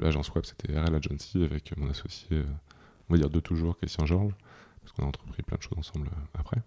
l'agence 0.00 0.32
web, 0.34 0.44
c'était 0.44 0.78
RL 0.78 0.94
Agency 0.94 1.44
avec 1.44 1.76
mon 1.76 1.90
associé, 1.90 2.38
euh, 2.38 2.44
on 3.08 3.14
va 3.14 3.18
dire 3.18 3.28
de 3.30 3.40
toujours, 3.40 3.76
Christian 3.76 4.06
Georges, 4.06 4.34
parce 4.80 4.92
qu'on 4.92 5.04
a 5.04 5.06
entrepris 5.06 5.42
plein 5.42 5.58
de 5.58 5.62
choses 5.62 5.76
ensemble 5.76 6.08
euh, 6.08 6.38
après. 6.38 6.62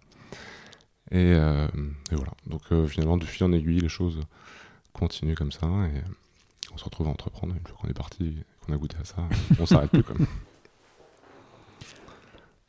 Et, 1.11 1.33
voilà. 2.11 2.33
Donc 2.47 2.63
finalement, 2.87 3.17
de 3.17 3.25
fil 3.25 3.45
en 3.45 3.53
aiguille, 3.53 3.79
les 3.79 3.89
choses 3.89 4.19
continuent 4.93 5.35
comme 5.35 5.51
ça, 5.53 5.65
et 5.65 6.03
on 6.73 6.77
se 6.77 6.83
retrouve 6.83 7.07
à 7.07 7.09
entreprendre. 7.09 7.55
Une 7.55 7.65
fois 7.65 7.77
qu'on 7.81 7.87
est 7.87 7.93
parti, 7.93 8.35
qu'on 8.61 8.73
a 8.73 8.77
goûté 8.77 8.97
à 9.01 9.05
ça, 9.05 9.27
on 9.59 9.65
s'arrête 9.65 9.89
plus 9.89 10.03
comme. 10.03 10.25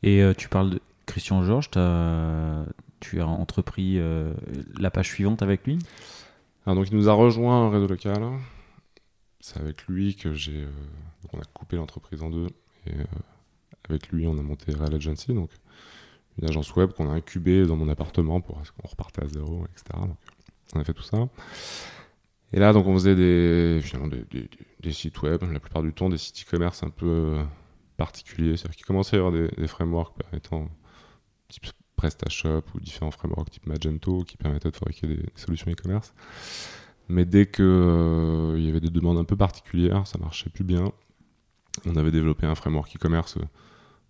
Et 0.01 0.23
tu 0.37 0.47
parles 0.47 0.69
de 0.69 0.81
Christian 1.05 1.43
Georges, 1.43 1.69
t'as- 1.69 2.63
tu 2.99 3.21
as 3.21 3.27
entrepris 3.27 3.99
euh, 3.99 4.33
la 4.79 4.91
page 4.91 5.07
suivante 5.07 5.41
avec 5.41 5.65
lui? 5.65 5.79
Donc 6.65 6.87
il 6.91 6.97
nous 6.97 7.09
a 7.09 7.13
rejoint 7.13 7.65
un 7.65 7.69
réseau 7.69 7.87
local. 7.87 8.23
C'est 9.39 9.59
avec 9.59 9.87
lui 9.87 10.15
que 10.15 10.33
j'ai. 10.33 10.63
euh, 10.63 10.71
on 11.33 11.39
a 11.39 11.45
coupé 11.53 11.77
l'entreprise 11.77 12.21
en 12.21 12.29
deux. 12.29 12.47
Et 12.85 12.93
euh, 12.93 13.03
avec 13.89 14.09
lui, 14.09 14.27
on 14.27 14.37
a 14.37 14.41
monté 14.41 14.71
Real 14.73 14.93
Agency, 14.93 15.33
donc 15.33 15.49
une 16.39 16.47
agence 16.47 16.75
web 16.75 16.91
qu'on 16.91 17.09
a 17.09 17.13
incubée 17.13 17.65
dans 17.65 17.75
mon 17.75 17.89
appartement 17.89 18.39
pour 18.39 18.55
qu'on 18.57 18.87
repartait 18.87 19.23
à 19.23 19.27
zéro, 19.27 19.65
etc. 19.65 19.99
Donc 19.99 20.17
on 20.75 20.79
a 20.79 20.83
fait 20.83 20.93
tout 20.93 21.03
ça. 21.03 21.27
Et 22.53 22.59
là, 22.59 22.73
donc 22.73 22.87
on 22.87 22.93
faisait 22.93 23.15
des, 23.15 23.81
des, 24.79 24.91
sites 24.91 25.21
web, 25.21 25.43
la 25.51 25.59
plupart 25.59 25.83
du 25.83 25.93
temps 25.93 26.09
des 26.09 26.17
sites 26.17 26.45
e-commerce 26.47 26.83
un 26.83 26.89
peu 26.89 27.37
particuliers. 27.97 28.57
C'est-à-dire 28.57 28.75
qu'il 28.75 28.85
commençait 28.85 29.17
à 29.17 29.19
y 29.19 29.21
avoir 29.23 29.33
des, 29.33 29.67
frameworks 29.67 30.17
permettant, 30.17 30.67
type 31.49 31.67
PrestaShop 31.99 32.63
ou 32.73 32.79
différents 32.79 33.11
frameworks 33.11 33.49
type 33.51 33.67
Magento 33.67 34.23
qui 34.23 34.37
permettaient 34.37 34.71
de 34.71 34.75
fabriquer 34.77 35.07
des, 35.07 35.17
des 35.17 35.31
solutions 35.35 35.69
e-commerce. 35.69 36.13
Mais 37.09 37.25
dès 37.25 37.45
que 37.45 37.63
euh, 37.63 38.57
il 38.57 38.65
y 38.65 38.69
avait 38.69 38.79
des 38.79 38.89
demandes 38.89 39.17
un 39.17 39.23
peu 39.25 39.35
particulières, 39.35 40.07
ça 40.07 40.17
marchait 40.19 40.49
plus 40.49 40.63
bien. 40.63 40.91
On 41.85 41.95
avait 41.97 42.11
développé 42.11 42.45
un 42.45 42.55
framework 42.55 42.95
e-commerce 42.95 43.37
euh, 43.37 43.41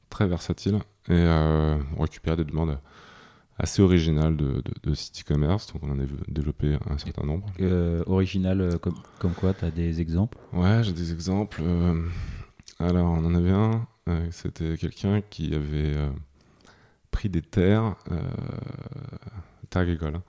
très 0.10 0.28
versatile 0.28 0.76
et 1.08 1.14
euh, 1.14 1.78
on 1.98 2.02
récupérait 2.04 2.38
des 2.38 2.44
demandes 2.46 2.78
assez 3.58 3.82
originales 3.82 4.38
de, 4.38 4.62
de- 4.68 4.90
de 4.90 4.94
sites 4.94 5.22
e-commerce. 5.22 5.74
Donc 5.74 5.84
on 5.84 5.92
en 5.92 6.00
a 6.00 6.04
développé 6.28 6.78
un 6.90 6.98
certain 6.98 7.26
nombre. 7.26 7.48
Euh, 7.62 8.04
Original, 8.06 8.78
comme, 8.80 8.96
comme 9.20 9.34
quoi 9.34 9.54
Tu 9.54 9.66
as 9.66 9.72
des 9.72 10.00
exemples? 10.02 10.38
Ouais, 10.54 10.84
j'ai 10.84 10.94
des 10.94 11.12
exemples. 11.12 11.62
Alors, 12.80 13.08
on 13.12 13.26
en 13.26 13.36
avait 13.36 13.52
un. 13.52 13.88
C'était 14.32 14.78
quelqu'un 14.78 15.22
qui 15.22 15.54
avait 15.54 15.96
pris 17.12 17.30
des 17.30 17.42
terres, 17.42 17.96
euh, 18.12 18.20
terres 19.70 19.84
agricoles, 19.84 20.16
hein, 20.16 20.24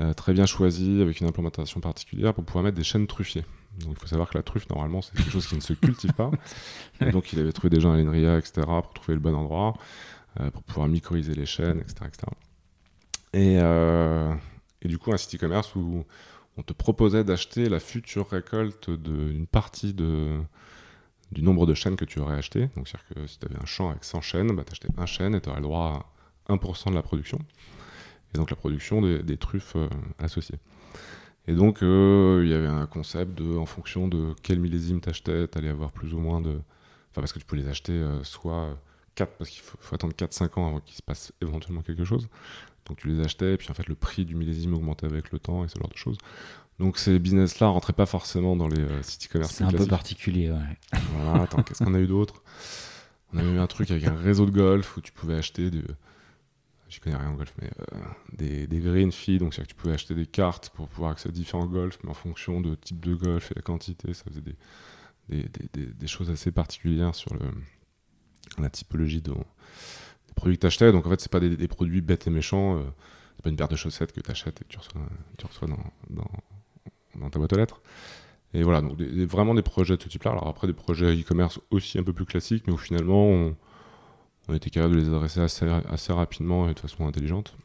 euh, 0.00 0.12
très 0.12 0.32
bien 0.32 0.46
choisies, 0.46 1.00
avec 1.02 1.20
une 1.20 1.26
implémentation 1.26 1.80
particulière 1.80 2.34
pour 2.34 2.44
pouvoir 2.44 2.64
mettre 2.64 2.76
des 2.76 2.84
chênes 2.84 3.06
truffiers. 3.06 3.44
Donc, 3.80 3.96
il 3.96 4.00
faut 4.00 4.06
savoir 4.06 4.28
que 4.28 4.38
la 4.38 4.42
truffe, 4.42 4.68
normalement, 4.68 5.02
c'est 5.02 5.16
quelque 5.16 5.30
chose 5.30 5.46
qui 5.46 5.56
ne 5.56 5.60
se 5.60 5.72
cultive 5.72 6.12
pas. 6.12 6.30
Et 7.00 7.10
donc, 7.10 7.32
il 7.32 7.40
avait 7.40 7.52
trouvé 7.52 7.70
des 7.70 7.80
gens 7.80 7.92
à 7.92 7.96
l'INRIA, 7.96 8.38
etc., 8.38 8.62
pour 8.64 8.92
trouver 8.92 9.14
le 9.14 9.20
bon 9.20 9.34
endroit, 9.34 9.74
euh, 10.40 10.50
pour 10.50 10.62
pouvoir 10.62 10.88
mycorhizer 10.88 11.34
les 11.34 11.46
chênes, 11.46 11.78
etc. 11.80 11.94
etc. 12.06 12.26
Et, 13.32 13.58
euh, 13.60 14.32
et 14.82 14.88
du 14.88 14.98
coup, 14.98 15.12
un 15.12 15.16
site 15.16 15.34
e-commerce 15.36 15.74
où 15.74 16.04
on 16.56 16.62
te 16.62 16.72
proposait 16.72 17.24
d'acheter 17.24 17.68
la 17.68 17.80
future 17.80 18.28
récolte 18.30 18.90
d'une 18.90 19.46
partie 19.46 19.92
de, 19.92 20.40
du 21.34 21.42
nombre 21.42 21.66
de 21.66 21.74
chênes 21.74 21.96
que 21.96 22.04
tu 22.04 22.20
aurais 22.20 22.36
acheté. 22.36 22.70
Donc, 22.76 22.88
c'est-à-dire 22.88 23.06
que 23.14 23.26
si 23.26 23.38
tu 23.38 23.46
avais 23.46 23.60
un 23.60 23.66
champ 23.66 23.90
avec 23.90 24.04
100 24.04 24.20
chênes, 24.20 24.56
bah, 24.56 24.64
tu 24.64 24.72
achetais 24.72 24.88
un 24.96 25.06
chêne 25.06 25.34
et 25.34 25.40
tu 25.40 25.48
aurais 25.48 25.58
le 25.58 25.64
droit 25.64 26.08
à 26.48 26.54
1% 26.54 26.90
de 26.90 26.94
la 26.94 27.02
production. 27.02 27.38
Et 28.34 28.38
donc, 28.38 28.50
la 28.50 28.56
production 28.56 29.02
des, 29.02 29.36
truffes 29.36 29.76
euh, 29.76 29.88
associées. 30.18 30.58
Et 31.46 31.54
donc, 31.54 31.82
euh, 31.82 32.40
il 32.44 32.50
y 32.50 32.54
avait 32.54 32.68
un 32.68 32.86
concept 32.86 33.36
de, 33.36 33.56
en 33.56 33.66
fonction 33.66 34.08
de 34.08 34.34
quel 34.42 34.60
millésime 34.60 35.00
tu 35.00 35.10
achetais, 35.10 35.46
tu 35.48 35.58
allais 35.58 35.68
avoir 35.68 35.92
plus 35.92 36.14
ou 36.14 36.18
moins 36.18 36.40
de. 36.40 36.52
Enfin, 37.10 37.20
parce 37.20 37.32
que 37.32 37.38
tu 37.38 37.44
peux 37.44 37.56
les 37.56 37.68
acheter 37.68 37.92
euh, 37.92 38.24
soit 38.24 38.78
4, 39.14 39.36
parce 39.36 39.50
qu'il 39.50 39.62
faut, 39.62 39.76
faut 39.80 39.94
attendre 39.94 40.14
4-5 40.14 40.58
ans 40.58 40.68
avant 40.68 40.80
qu'il 40.80 40.96
se 40.96 41.02
passe 41.02 41.32
éventuellement 41.42 41.82
quelque 41.82 42.04
chose. 42.04 42.28
Donc 42.86 42.98
tu 42.98 43.08
les 43.08 43.20
achetais, 43.24 43.54
et 43.54 43.56
puis 43.56 43.70
en 43.70 43.74
fait 43.74 43.86
le 43.88 43.94
prix 43.94 44.24
du 44.24 44.34
millésime 44.34 44.74
augmentait 44.74 45.06
avec 45.06 45.32
le 45.32 45.38
temps 45.38 45.64
et 45.64 45.68
ce 45.68 45.78
genre 45.78 45.88
de 45.88 45.96
choses. 45.96 46.18
Donc 46.80 46.98
ces 46.98 47.18
business-là 47.18 47.68
rentraient 47.68 47.92
pas 47.92 48.06
forcément 48.06 48.56
dans 48.56 48.66
les 48.68 48.80
euh, 48.80 49.02
sites 49.02 49.26
e-commerce. 49.26 49.52
C'est 49.54 49.64
un 49.64 49.70
peu 49.70 49.76
particulier, 49.90 50.50
ouais. 50.50 50.98
Voilà, 51.14 51.42
attends, 51.42 51.62
qu'est-ce 51.62 51.84
qu'on 51.84 51.94
a 51.94 52.00
eu 52.00 52.06
d'autre? 52.08 52.42
On 53.32 53.38
a 53.38 53.42
eu 53.44 53.58
un 53.58 53.66
truc 53.66 53.90
avec 53.90 54.04
un 54.06 54.14
réseau 54.16 54.46
de 54.46 54.50
golf 54.50 54.96
où 54.96 55.00
tu 55.00 55.12
pouvais 55.12 55.34
acheter 55.34 55.70
de. 55.70 55.82
J'y 56.88 57.00
connais 57.00 57.16
rien 57.16 57.30
en 57.30 57.34
golf, 57.34 57.52
mais 57.60 57.70
euh, 57.94 57.98
des, 58.32 58.66
des 58.68 58.78
green 58.78 59.10
fees, 59.10 59.38
donc 59.38 59.54
c'est-à-dire 59.54 59.68
que 59.68 59.74
tu 59.74 59.80
pouvais 59.80 59.94
acheter 59.94 60.14
des 60.14 60.26
cartes 60.26 60.70
pour 60.70 60.86
pouvoir 60.88 61.12
accéder 61.12 61.30
à 61.34 61.36
différents 61.36 61.66
golfs, 61.66 61.98
mais 62.04 62.10
en 62.10 62.14
fonction 62.14 62.60
de 62.60 62.74
type 62.76 63.00
de 63.00 63.14
golf 63.14 63.50
et 63.50 63.54
la 63.56 63.62
quantité, 63.62 64.12
ça 64.14 64.22
faisait 64.24 64.40
des, 64.42 64.56
des, 65.28 65.42
des- 65.48 65.68
des- 65.72 65.92
des 65.92 66.06
choses 66.06 66.30
assez 66.30 66.52
particulières 66.52 67.14
sur 67.14 67.34
le, 67.34 67.40
la 68.58 68.70
typologie 68.70 69.22
de, 69.22 69.32
des 69.32 70.34
produits 70.36 70.56
que 70.56 70.60
tu 70.62 70.66
achetais. 70.66 70.92
Donc 70.92 71.06
en 71.06 71.10
fait, 71.10 71.20
c'est 71.20 71.32
pas 71.32 71.40
des, 71.40 71.56
des 71.56 71.68
produits 71.68 72.00
bêtes 72.00 72.26
et 72.28 72.30
méchants, 72.30 72.76
euh, 72.78 72.82
c'est 73.36 73.42
pas 73.42 73.50
une 73.50 73.56
paire 73.56 73.68
de 73.68 73.76
chaussettes 73.76 74.12
que 74.12 74.20
tu 74.20 74.30
achètes 74.30 74.60
et 74.60 74.64
que 74.64 74.70
tu 74.70 74.78
reçois, 74.78 75.00
tu 75.38 75.46
reçois 75.46 75.66
dans, 75.66 75.82
dans, 76.10 76.30
dans 77.20 77.30
ta 77.30 77.38
boîte 77.38 77.52
aux 77.52 77.56
lettres. 77.56 77.80
Et 78.54 78.62
voilà, 78.62 78.80
donc 78.80 79.00
vraiment 79.00 79.54
des 79.54 79.62
projets 79.62 79.96
de 79.96 80.02
ce 80.02 80.08
type-là. 80.08 80.30
Alors 80.30 80.46
après, 80.46 80.68
des 80.68 80.72
projets 80.72 81.12
e-commerce 81.12 81.58
aussi 81.70 81.98
un 81.98 82.04
peu 82.04 82.12
plus 82.12 82.24
classiques, 82.24 82.64
mais 82.66 82.72
où 82.72 82.76
finalement, 82.76 83.26
on, 83.26 84.54
était 84.54 84.70
capable 84.70 84.94
de 84.94 85.00
les 85.00 85.08
adresser 85.08 85.40
assez, 85.40 85.66
assez 85.66 86.12
rapidement 86.12 86.68
et 86.68 86.74
de 86.74 86.78
façon 86.78 87.06
intelligente. 87.06 87.56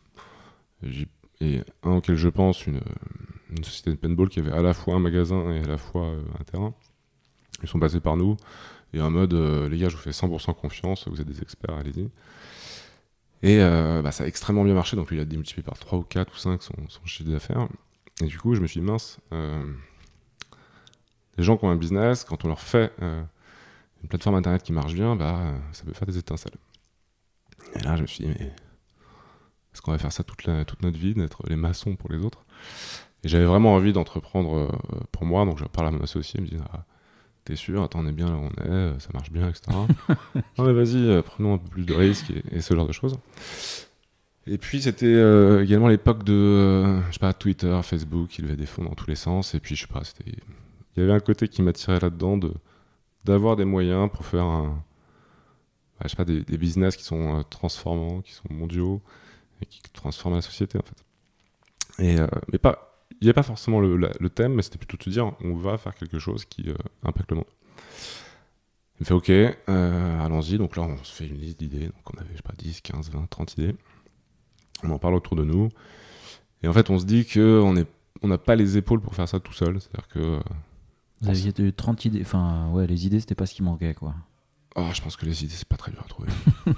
Et 1.42 1.62
un 1.84 1.92
auquel 1.92 2.16
je 2.16 2.28
pense, 2.28 2.66
une, 2.66 2.82
société 3.64 3.92
de 3.92 3.96
paintball 3.98 4.30
qui 4.30 4.40
avait 4.40 4.52
à 4.52 4.62
la 4.62 4.74
fois 4.74 4.96
un 4.96 5.00
magasin 5.00 5.52
et 5.52 5.60
à 5.60 5.68
la 5.68 5.78
fois 5.78 6.06
euh, 6.06 6.22
un 6.40 6.44
terrain. 6.44 6.74
Ils 7.62 7.70
sont 7.70 7.80
passés 7.80 8.00
par 8.00 8.18
nous. 8.18 8.38
Et 8.94 9.02
en 9.02 9.12
mode, 9.12 9.34
euh, 9.34 9.70
les 9.70 9.78
gars, 9.78 9.90
je 9.90 9.96
vous 9.96 10.02
fais 10.02 10.12
100% 10.12 10.56
confiance, 10.56 11.08
vous 11.08 11.22
êtes 11.22 11.28
des 11.28 11.42
experts, 11.42 11.76
allez-y. 11.76 12.10
Et 13.42 13.62
euh, 13.62 14.02
bah, 14.02 14.12
ça 14.12 14.24
a 14.24 14.28
extrêmement 14.28 14.64
bien 14.64 14.74
marché, 14.74 14.96
donc 14.96 15.10
il 15.12 15.20
a 15.20 15.26
démultiplié 15.26 15.64
par 15.64 15.78
3 15.78 16.00
ou 16.00 16.04
4 16.04 16.34
ou 16.34 16.38
5 16.38 16.64
son, 16.64 16.74
son 16.88 17.06
chiffre 17.06 17.30
d'affaires. 17.30 17.68
Et 18.22 18.26
du 18.26 18.38
coup, 18.38 18.54
je 18.54 18.62
me 18.62 18.68
suis 18.68 18.82
dit, 18.82 18.86
mince, 18.86 19.20
euh, 19.32 19.64
les 21.38 21.44
gens 21.44 21.58
qui 21.58 21.66
ont 21.66 21.70
un 21.70 21.76
business, 21.76 22.24
quand 22.26 22.44
on 22.44 22.50
leur 22.50 22.60
fait 22.60 22.92
euh, 23.02 23.24
une 24.04 24.10
plateforme 24.10 24.36
internet 24.36 24.62
qui 24.62 24.74
marche 24.74 24.94
bien, 24.94 25.16
bah, 25.16 25.40
euh, 25.40 25.58
ça 25.72 25.84
peut 25.86 25.94
faire 25.94 26.08
des 26.08 26.18
étincelles. 26.18 26.58
Et 27.76 27.80
là, 27.80 27.96
je 27.96 28.02
me 28.02 28.08
suis 28.08 28.26
dit, 28.26 28.34
mais 28.38 28.48
Est-ce 29.74 29.82
qu'on 29.82 29.92
va 29.92 29.98
faire 29.98 30.12
ça 30.12 30.24
toute, 30.24 30.44
la, 30.44 30.66
toute 30.66 30.82
notre 30.82 30.98
vie, 30.98 31.14
d'être 31.14 31.44
les 31.48 31.56
maçons 31.56 31.96
pour 31.96 32.12
les 32.12 32.18
autres? 32.18 32.46
Et 33.24 33.30
j'avais 33.30 33.46
vraiment 33.46 33.74
envie 33.74 33.94
d'entreprendre 33.94 34.80
pour 35.12 35.26
moi, 35.26 35.46
donc 35.46 35.58
je 35.58 35.66
parle 35.66 35.88
à 35.88 35.92
mon 35.92 36.02
associé, 36.02 36.40
il 36.40 36.44
me 36.44 36.48
dit 36.48 36.58
ah, 36.74 36.86
T'es 37.44 37.56
sûr 37.56 37.84
Attends, 37.84 38.00
on 38.00 38.08
est 38.08 38.14
bien 38.14 38.28
là 38.28 38.36
où 38.36 38.48
on 38.48 38.64
est, 38.64 39.00
ça 39.00 39.10
marche 39.14 39.32
bien, 39.32 39.50
etc. 39.50 39.72
non, 39.72 39.88
mais 40.66 40.74
vas-y, 40.74 41.22
prenons 41.24 41.56
un 41.56 41.58
peu 41.58 41.70
plus 41.70 41.86
de 41.86 41.94
risques 41.94 42.32
et, 42.32 42.44
et 42.52 42.62
ce 42.62 42.74
genre 42.74 42.88
de 42.88 42.94
choses. 42.94 43.18
Et 44.47 44.58
puis 44.58 44.82
c'était 44.82 45.06
euh, 45.06 45.63
également 45.63 45.88
l'époque 45.88 46.23
de, 46.23 46.34
euh, 46.34 47.02
je 47.08 47.13
sais 47.13 47.19
pas, 47.19 47.34
Twitter, 47.34 47.80
Facebook, 47.84 48.38
il 48.39 48.45
levait 48.45 48.56
des 48.56 48.65
fonds 48.65 48.84
dans 48.84 48.95
tous 48.95 49.08
les 49.08 49.15
sens. 49.15 49.54
Et 49.54 49.60
puis 49.60 49.75
je 49.75 49.82
sais 49.82 49.93
pas, 49.93 50.04
c'était, 50.04 50.32
il 50.95 51.02
y 51.02 51.04
avait 51.04 51.13
un 51.13 51.19
côté 51.19 51.47
qui 51.47 51.62
m'attirait 51.62 51.99
là-dedans 51.99 52.38
de 52.38 52.54
d'avoir 53.25 53.58
des 53.58 53.65
moyens 53.65 54.10
pour 54.12 54.25
faire 54.25 54.45
bah, 54.45 56.06
je 56.06 56.10
sais 56.10 56.15
pas, 56.15 56.25
des, 56.25 56.58
business 56.58 56.95
qui 56.95 57.04
sont 57.04 57.39
euh, 57.39 57.43
transformants, 57.43 58.21
qui 58.21 58.32
sont 58.32 58.47
mondiaux 58.49 59.02
et 59.62 59.65
qui 59.65 59.82
transforment 59.93 60.36
la 60.36 60.41
société 60.41 60.80
en 60.80 60.84
fait. 60.84 61.04
Et 62.02 62.15
mais 62.52 62.60
pas, 62.60 63.04
il 63.12 63.25
n'y 63.25 63.28
avait 63.28 63.34
pas 63.34 63.43
forcément 63.43 63.82
le, 63.82 63.97
le 63.97 64.30
thème, 64.30 64.54
mais 64.54 64.62
c'était 64.62 64.78
plutôt 64.78 64.95
de 64.95 65.04
se 65.04 65.10
dire, 65.10 65.34
on 65.41 65.54
va 65.56 65.78
faire 65.78 65.93
quelque 65.95 66.17
chose 66.17 66.45
qui 66.45 66.73
impacte 67.04 67.30
le 67.32 67.38
monde. 67.38 67.45
Il 68.95 69.02
me 69.02 69.06
fait 69.06 69.13
OK, 69.13 69.30
allons-y. 69.67 70.58
Donc 70.58 70.78
là, 70.78 70.84
on 70.84 71.04
se 71.04 71.13
fait 71.13 71.28
une 71.28 71.38
liste 71.38 71.60
d'idées. 71.60 71.88
Donc 71.88 72.13
on 72.13 72.17
avait, 72.19 72.30
je 72.32 72.38
sais 72.38 72.41
pas, 72.41 72.54
10, 72.58 72.80
15, 72.82 73.12
20, 73.12 73.30
30 73.30 73.54
idées. 73.58 73.75
On 74.84 74.92
en 74.92 75.00
parle 75.00 75.15
autour 75.15 75.36
de 75.36 75.44
nous. 75.44 75.70
Et 76.63 76.68
en 76.68 76.74
fait, 76.74 76.89
on 76.89 77.00
se 77.00 77.06
dit 77.06 77.26
qu'on 77.26 77.76
est 77.78 77.88
on 78.22 78.28
n'a 78.28 78.38
pas 78.38 78.56
les 78.56 78.76
épaules 78.78 79.00
pour 79.00 79.15
faire 79.15 79.28
ça 79.30 79.39
tout 79.39 79.54
seul. 79.54 79.80
C'est-à-dire 79.80 80.08
que. 80.10 80.20
euh, 80.20 80.39
Vous 81.22 81.30
aviez 81.30 81.52
de 81.54 81.70
30 81.70 82.06
idées. 82.06 82.22
Enfin, 82.22 82.70
ouais, 82.72 82.86
les 82.88 83.06
idées, 83.06 83.20
c'était 83.22 83.36
pas 83.36 83.46
ce 83.46 83.54
qui 83.54 83.63
manquait, 83.63 83.94
quoi. 83.94 84.13
oh, 84.76 84.89
je 84.94 85.02
pense 85.02 85.15
que 85.15 85.26
les 85.26 85.44
idées, 85.44 85.54
c'est 85.56 85.68
pas 85.68 85.78
très 85.78 85.92
dur 85.92 86.02
à 86.04 86.08
trouver. 86.10 86.30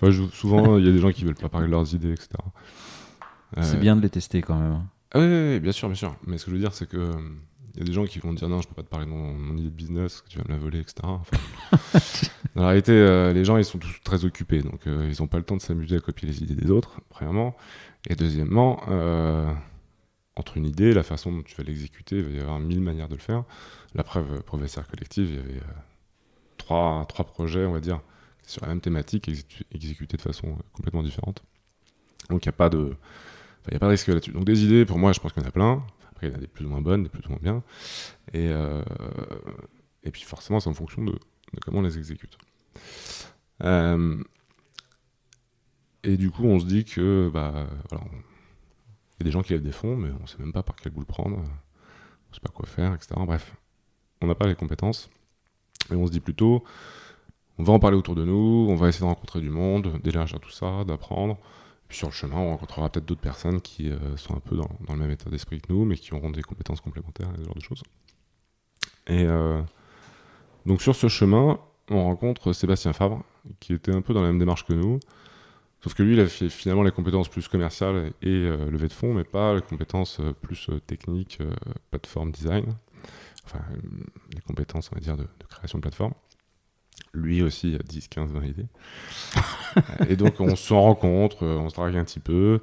Enfin, 0.00 0.10
je- 0.10 0.24
souvent, 0.32 0.78
il 0.78 0.84
y 0.84 0.88
a 0.88 0.92
des 0.92 0.98
gens 0.98 1.12
qui 1.12 1.24
veulent 1.24 1.36
pas 1.36 1.48
parler 1.48 1.68
de 1.68 1.70
leurs 1.72 1.94
idées, 1.94 2.10
etc. 2.10 2.30
C'est 3.60 3.76
Euh, 3.76 3.78
bien 3.78 3.94
de 3.94 4.00
les 4.00 4.10
tester 4.10 4.40
quand 4.42 4.58
même. 4.58 4.72
hein. 4.72 4.86
Ah 5.14 5.20
oui, 5.20 5.26
oui, 5.26 5.48
oui, 5.52 5.60
bien 5.60 5.70
sûr, 5.72 5.86
bien 5.88 5.94
sûr. 5.94 6.16
Mais 6.26 6.38
ce 6.38 6.44
que 6.46 6.50
je 6.50 6.56
veux 6.56 6.60
dire, 6.62 6.72
c'est 6.74 6.88
que 6.88 6.96
euh, 6.96 7.12
il 7.74 7.80
y 7.80 7.82
a 7.82 7.86
des 7.86 7.92
gens 7.92 8.04
qui 8.04 8.18
vont 8.18 8.32
dire 8.32 8.48
non, 8.48 8.60
je 8.60 8.68
peux 8.68 8.74
pas 8.74 8.82
te 8.82 8.88
parler 8.88 9.06
de 9.06 9.10
mon, 9.10 9.32
mon 9.32 9.56
idée 9.56 9.70
de 9.70 9.74
business, 9.74 10.20
que 10.20 10.28
tu 10.28 10.38
vas 10.38 10.44
me 10.46 10.52
la 10.52 10.58
voler, 10.58 10.80
etc. 10.80 10.94
Enfin, 11.04 11.36
dans 12.54 12.62
la 12.62 12.68
réalité, 12.68 12.92
euh, 12.92 13.32
les 13.32 13.44
gens, 13.44 13.56
ils 13.56 13.64
sont 13.64 13.78
tous 13.78 14.00
très 14.04 14.24
occupés, 14.24 14.60
donc 14.62 14.86
euh, 14.86 15.08
ils 15.10 15.22
n'ont 15.22 15.28
pas 15.28 15.38
le 15.38 15.44
temps 15.44 15.56
de 15.56 15.62
s'amuser 15.62 15.96
à 15.96 16.00
copier 16.00 16.28
les 16.28 16.42
idées 16.42 16.54
des 16.54 16.70
autres, 16.70 17.00
premièrement. 17.08 17.56
Et 18.08 18.14
deuxièmement, 18.14 18.82
euh, 18.88 19.50
entre 20.36 20.56
une 20.56 20.66
idée 20.66 20.90
et 20.90 20.94
la 20.94 21.02
façon 21.02 21.32
dont 21.32 21.42
tu 21.42 21.54
vas 21.56 21.64
l'exécuter, 21.64 22.16
il 22.16 22.24
va 22.24 22.30
y 22.30 22.40
avoir 22.40 22.58
mille 22.60 22.80
manières 22.80 23.08
de 23.08 23.14
le 23.14 23.20
faire. 23.20 23.44
La 23.94 24.04
preuve, 24.04 24.42
Vestiaire 24.54 24.86
Collective, 24.88 25.28
il 25.30 25.36
y 25.36 25.38
avait 25.38 25.60
trois, 26.58 27.04
trois 27.08 27.24
projets, 27.24 27.64
on 27.64 27.72
va 27.72 27.80
dire, 27.80 28.00
sur 28.46 28.62
la 28.62 28.68
même 28.68 28.80
thématique, 28.80 29.28
exécu- 29.28 29.64
exécutés 29.72 30.16
de 30.16 30.22
façon 30.22 30.56
complètement 30.72 31.02
différente. 31.02 31.42
Donc 32.30 32.44
il 32.44 32.48
n'y 32.48 32.54
a 32.54 32.56
pas 32.56 32.68
de... 32.68 32.78
Enfin, 32.78 33.68
il 33.68 33.72
n'y 33.72 33.76
a 33.76 33.80
pas 33.80 33.86
de 33.86 33.92
risque 33.92 34.08
là-dessus. 34.08 34.32
Donc 34.32 34.44
des 34.44 34.64
idées, 34.64 34.84
pour 34.84 34.98
moi, 34.98 35.12
je 35.12 35.20
pense 35.20 35.32
qu'il 35.32 35.42
y 35.42 35.46
en 35.46 35.48
a 35.48 35.52
plein. 35.52 35.82
Après, 36.22 36.28
il 36.28 36.32
y 36.32 36.34
en 36.34 36.38
a 36.38 36.40
des 36.40 36.46
plus 36.46 36.64
ou 36.64 36.68
moins 36.68 36.80
bonnes, 36.80 37.02
des 37.02 37.08
plus 37.08 37.26
ou 37.26 37.30
moins 37.30 37.40
bien. 37.42 37.62
Et, 38.32 38.48
euh, 38.48 38.82
et 40.04 40.12
puis 40.12 40.22
forcément, 40.22 40.60
c'est 40.60 40.70
en 40.70 40.74
fonction 40.74 41.02
de, 41.04 41.18
comment 41.62 41.80
on 41.80 41.82
les 41.82 41.98
exécute. 41.98 42.38
Euh, 43.64 44.22
et 46.04 46.16
du 46.16 46.30
coup, 46.30 46.44
on 46.44 46.60
se 46.60 46.66
dit 46.66 46.84
que, 46.84 47.28
bah, 47.32 47.66
il 47.90 47.96
y 47.96 49.22
a 49.22 49.24
des 49.24 49.30
gens 49.32 49.42
qui 49.42 49.52
lèvent 49.52 49.62
des 49.62 49.72
fonds, 49.72 49.96
mais 49.96 50.10
on 50.10 50.22
ne 50.22 50.26
sait 50.28 50.38
même 50.38 50.52
pas 50.52 50.62
par 50.62 50.76
quel 50.76 50.92
bout 50.92 51.00
le 51.00 51.06
prendre. 51.06 51.38
On 51.38 51.40
ne 51.40 52.34
sait 52.34 52.40
pas 52.40 52.52
quoi 52.54 52.66
faire, 52.66 52.94
etc. 52.94 53.14
Bref, 53.26 53.56
on 54.20 54.28
n'a 54.28 54.36
pas 54.36 54.46
les 54.46 54.54
compétences. 54.54 55.10
Et 55.90 55.96
on 55.96 56.06
se 56.06 56.12
dit 56.12 56.20
plutôt, 56.20 56.62
on 57.58 57.64
va 57.64 57.72
en 57.72 57.80
parler 57.80 57.96
autour 57.96 58.14
de 58.14 58.24
nous, 58.24 58.68
on 58.70 58.76
va 58.76 58.88
essayer 58.88 59.04
de 59.04 59.08
rencontrer 59.08 59.40
du 59.40 59.50
monde, 59.50 60.00
d'élargir 60.04 60.38
tout 60.38 60.50
ça, 60.50 60.84
d'apprendre. 60.84 61.38
Sur 61.92 62.08
le 62.08 62.12
chemin, 62.12 62.36
on 62.36 62.50
rencontrera 62.50 62.88
peut-être 62.88 63.04
d'autres 63.04 63.20
personnes 63.20 63.60
qui 63.60 63.90
euh, 63.90 64.16
sont 64.16 64.34
un 64.34 64.40
peu 64.40 64.56
dans, 64.56 64.68
le 64.88 64.96
même 64.96 65.10
état 65.10 65.28
d'esprit 65.28 65.60
que 65.60 65.72
nous, 65.72 65.84
mais 65.84 65.96
qui 65.96 66.14
auront 66.14 66.30
des 66.30 66.42
compétences 66.42 66.80
complémentaires 66.80 67.28
et 67.34 67.38
ce 67.38 67.44
genre 67.44 67.54
de 67.54 67.60
choses. 67.60 67.82
Et 69.06 69.24
euh, 69.24 69.60
donc 70.66 70.80
sur 70.80 70.94
ce 70.94 71.08
chemin, 71.08 71.58
on 71.90 72.04
rencontre 72.04 72.52
Sébastien 72.52 72.92
Fabre, 72.92 73.22
qui 73.60 73.74
était 73.74 73.94
un 73.94 74.00
peu 74.00 74.14
dans 74.14 74.22
la 74.22 74.28
même 74.28 74.38
démarche 74.38 74.64
que 74.64 74.72
nous, 74.72 75.00
sauf 75.82 75.94
que 75.94 76.02
lui, 76.02 76.14
il 76.14 76.20
a 76.20 76.26
finalement 76.26 76.82
les 76.82 76.92
compétences 76.92 77.28
plus 77.28 77.48
commerciales 77.48 78.12
et 78.22 78.28
euh, 78.28 78.70
de 78.70 78.88
fonds, 78.88 79.12
mais 79.12 79.24
pas 79.24 79.54
les 79.54 79.62
compétences 79.62 80.20
euh, 80.20 80.32
plus 80.32 80.70
techniques, 80.86 81.40
plateforme 81.90 82.30
design, 82.30 82.74
enfin 83.44 83.60
les 84.34 84.40
compétences, 84.40 84.90
on 84.92 84.94
va 84.94 85.00
dire, 85.00 85.16
de, 85.16 85.24
de 85.24 85.46
création 85.48 85.78
de 85.78 85.82
plateforme. 85.82 86.14
Lui 87.14 87.42
aussi 87.42 87.74
a 87.74 87.82
10, 87.82 88.08
15, 88.08 88.32
20 88.32 88.44
idées. 88.44 88.66
et 90.08 90.16
donc 90.16 90.40
on 90.40 90.56
se 90.56 90.72
rencontre, 90.72 91.44
euh, 91.44 91.56
on 91.58 91.68
se 91.68 91.74
drague 91.74 91.96
un 91.96 92.04
petit 92.04 92.20
peu, 92.20 92.60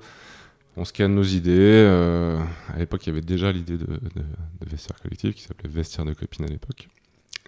on 0.76 0.86
scanne 0.86 1.14
nos 1.16 1.24
idées. 1.24 1.52
euh, 1.60 2.40
à 2.74 2.80
l'époque, 2.80 3.06
il 3.06 3.10
y 3.10 3.12
avait 3.12 3.22
déjà 3.22 3.52
l'idée 3.52 3.78
de, 3.78 3.86
de, 3.86 4.00
de 4.62 4.70
vestiaire 4.70 5.00
collectif 5.02 5.36
qui 5.36 5.44
s'appelait 5.44 5.70
Vestiaire 5.70 6.06
de 6.06 6.14
copine 6.14 6.46
à 6.46 6.48
l'époque. 6.48 6.90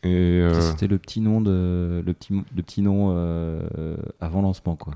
Et 0.03 0.09
euh, 0.41 0.59
C'était 0.61 0.87
le 0.87 0.97
petit 0.97 1.21
nom 1.21 1.41
de 1.41 2.01
le 2.05 2.13
petit 2.13 2.33
le 2.33 2.63
petit 2.63 2.81
nom 2.81 3.13
euh, 3.15 3.95
avant 4.19 4.41
lancement, 4.41 4.75
quoi. 4.75 4.95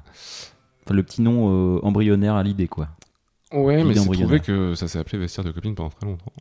Enfin, 0.85 0.93
le 0.95 1.03
petit 1.03 1.21
nom 1.21 1.79
embryonnaire 1.83 2.35
à 2.35 2.43
l'idée, 2.43 2.67
quoi. 2.67 2.89
ouais, 3.51 3.83
mais 3.83 3.95
c'est 3.95 4.11
trouvé 4.11 4.39
que 4.39 4.75
ça 4.75 4.87
s'est 4.87 4.99
appelé 4.99 5.17
Vestiaire 5.19 5.43
de 5.45 5.51
copine 5.51 5.73
pendant 5.75 5.89
très 5.89 6.05
longtemps. 6.05 6.31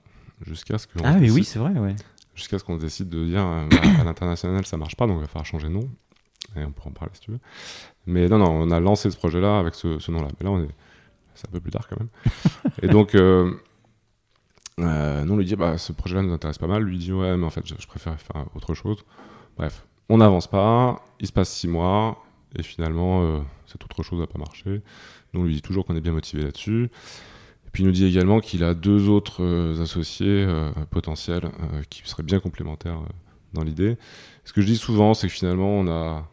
Jusqu'à 0.47 0.79
ce 0.79 0.87
qu'on 0.87 1.05
Ah, 1.05 1.17
mais 1.19 1.31
oui, 1.31 1.45
c'est 1.45 1.59
vrai, 1.59 1.73
ouais. 1.79 1.95
Jusqu'à 2.35 2.59
ce 2.59 2.65
qu'on 2.65 2.77
décide 2.77 3.09
de 3.09 3.25
dire 3.25 3.45
euh, 3.45 3.67
bah, 3.71 3.79
à 4.01 4.05
l'international 4.05 4.65
ça 4.67 4.77
marche 4.77 4.97
pas, 4.97 5.07
donc 5.07 5.19
il 5.19 5.21
va 5.23 5.27
falloir 5.27 5.47
changer 5.47 5.69
de 5.69 5.73
nom. 5.73 5.89
Et 6.57 6.65
on 6.65 6.73
pourra 6.73 6.91
en 6.91 6.93
parler 6.93 7.13
si 7.15 7.21
tu 7.21 7.31
veux. 7.31 7.41
Mais 8.07 8.29
non, 8.29 8.39
non, 8.39 8.51
on 8.51 8.71
a 8.71 8.79
lancé 8.79 9.11
ce 9.11 9.17
projet-là 9.17 9.59
avec 9.59 9.75
ce, 9.75 9.99
ce 9.99 10.11
nom-là. 10.13 10.29
Mais 10.39 10.45
là, 10.45 10.51
on 10.53 10.63
est, 10.63 10.69
c'est 11.35 11.49
un 11.49 11.51
peu 11.51 11.59
plus 11.59 11.71
tard 11.71 11.89
quand 11.89 11.99
même. 11.99 12.11
et 12.83 12.87
donc, 12.87 13.15
euh, 13.15 13.51
euh, 14.81 15.25
nous 15.25 15.35
on 15.35 15.37
lui 15.37 15.45
dit 15.45 15.57
bah 15.57 15.79
ce 15.79 15.93
projet-là 15.93 16.23
nous 16.23 16.33
intéresse 16.33 16.59
pas 16.59 16.67
mal. 16.67 16.83
Lui 16.83 16.99
dit 16.99 17.13
ouais, 17.13 17.37
mais 17.37 17.47
en 17.47 17.51
fait 17.51 17.67
je, 17.67 17.75
je 17.79 17.87
préfère 17.87 18.19
faire 18.21 18.45
autre 18.55 18.75
chose. 18.75 19.05
Bref, 19.57 19.87
on 20.09 20.19
n'avance 20.19 20.47
pas. 20.47 21.05
Il 21.21 21.27
se 21.27 21.33
passe 21.33 21.51
six 21.51 21.69
mois 21.69 22.25
et 22.57 22.63
finalement 22.63 23.23
euh, 23.23 23.41
cette 23.67 23.85
autre 23.85 24.03
chose 24.03 24.19
n'a 24.19 24.27
pas 24.27 24.39
marché. 24.39 24.83
Nous 25.33 25.41
on 25.41 25.45
lui 25.45 25.55
dit 25.55 25.63
toujours 25.63 25.85
qu'on 25.85 25.97
est 25.97 26.01
bien 26.01 26.13
motivé 26.13 26.43
là-dessus. 26.43 26.91
Puis 27.75 27.83
il 27.83 27.87
nous 27.87 27.93
dit 27.93 28.07
également 28.07 28.39
qu'il 28.39 28.63
a 28.63 28.73
deux 28.73 29.09
autres 29.09 29.43
euh, 29.43 29.83
associés 29.83 30.45
euh, 30.47 30.71
potentiels 30.91 31.47
euh, 31.47 31.83
qui 31.91 32.09
seraient 32.09 32.23
bien 32.23 32.39
complémentaires 32.39 33.01
dans 33.53 33.65
l'idée. 33.65 33.99
Ce 34.45 34.53
que 34.53 34.61
je 34.61 34.67
dis 34.67 34.77
souvent, 34.77 35.13
c'est 35.13 35.27
que 35.27 35.33
finalement 35.33 35.71
on 35.71 35.89
a 35.89 36.31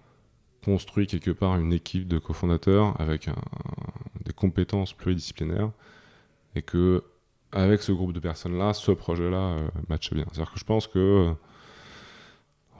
construit 0.63 1.07
quelque 1.07 1.31
part 1.31 1.57
une 1.57 1.73
équipe 1.73 2.07
de 2.07 2.19
cofondateurs 2.19 2.93
avec 3.01 3.27
des 4.23 4.33
compétences 4.33 4.93
pluridisciplinaires 4.93 5.71
et 6.55 6.61
que 6.61 7.03
avec 7.51 7.81
ce 7.81 7.91
groupe 7.91 8.13
de 8.13 8.19
personnes-là, 8.19 8.73
ce 8.73 8.91
projet-là 8.91 9.57
matche 9.89 10.13
bien. 10.13 10.25
C'est-à-dire 10.31 10.53
que 10.53 10.59
je 10.59 10.65
pense 10.65 10.85
que 10.85 11.33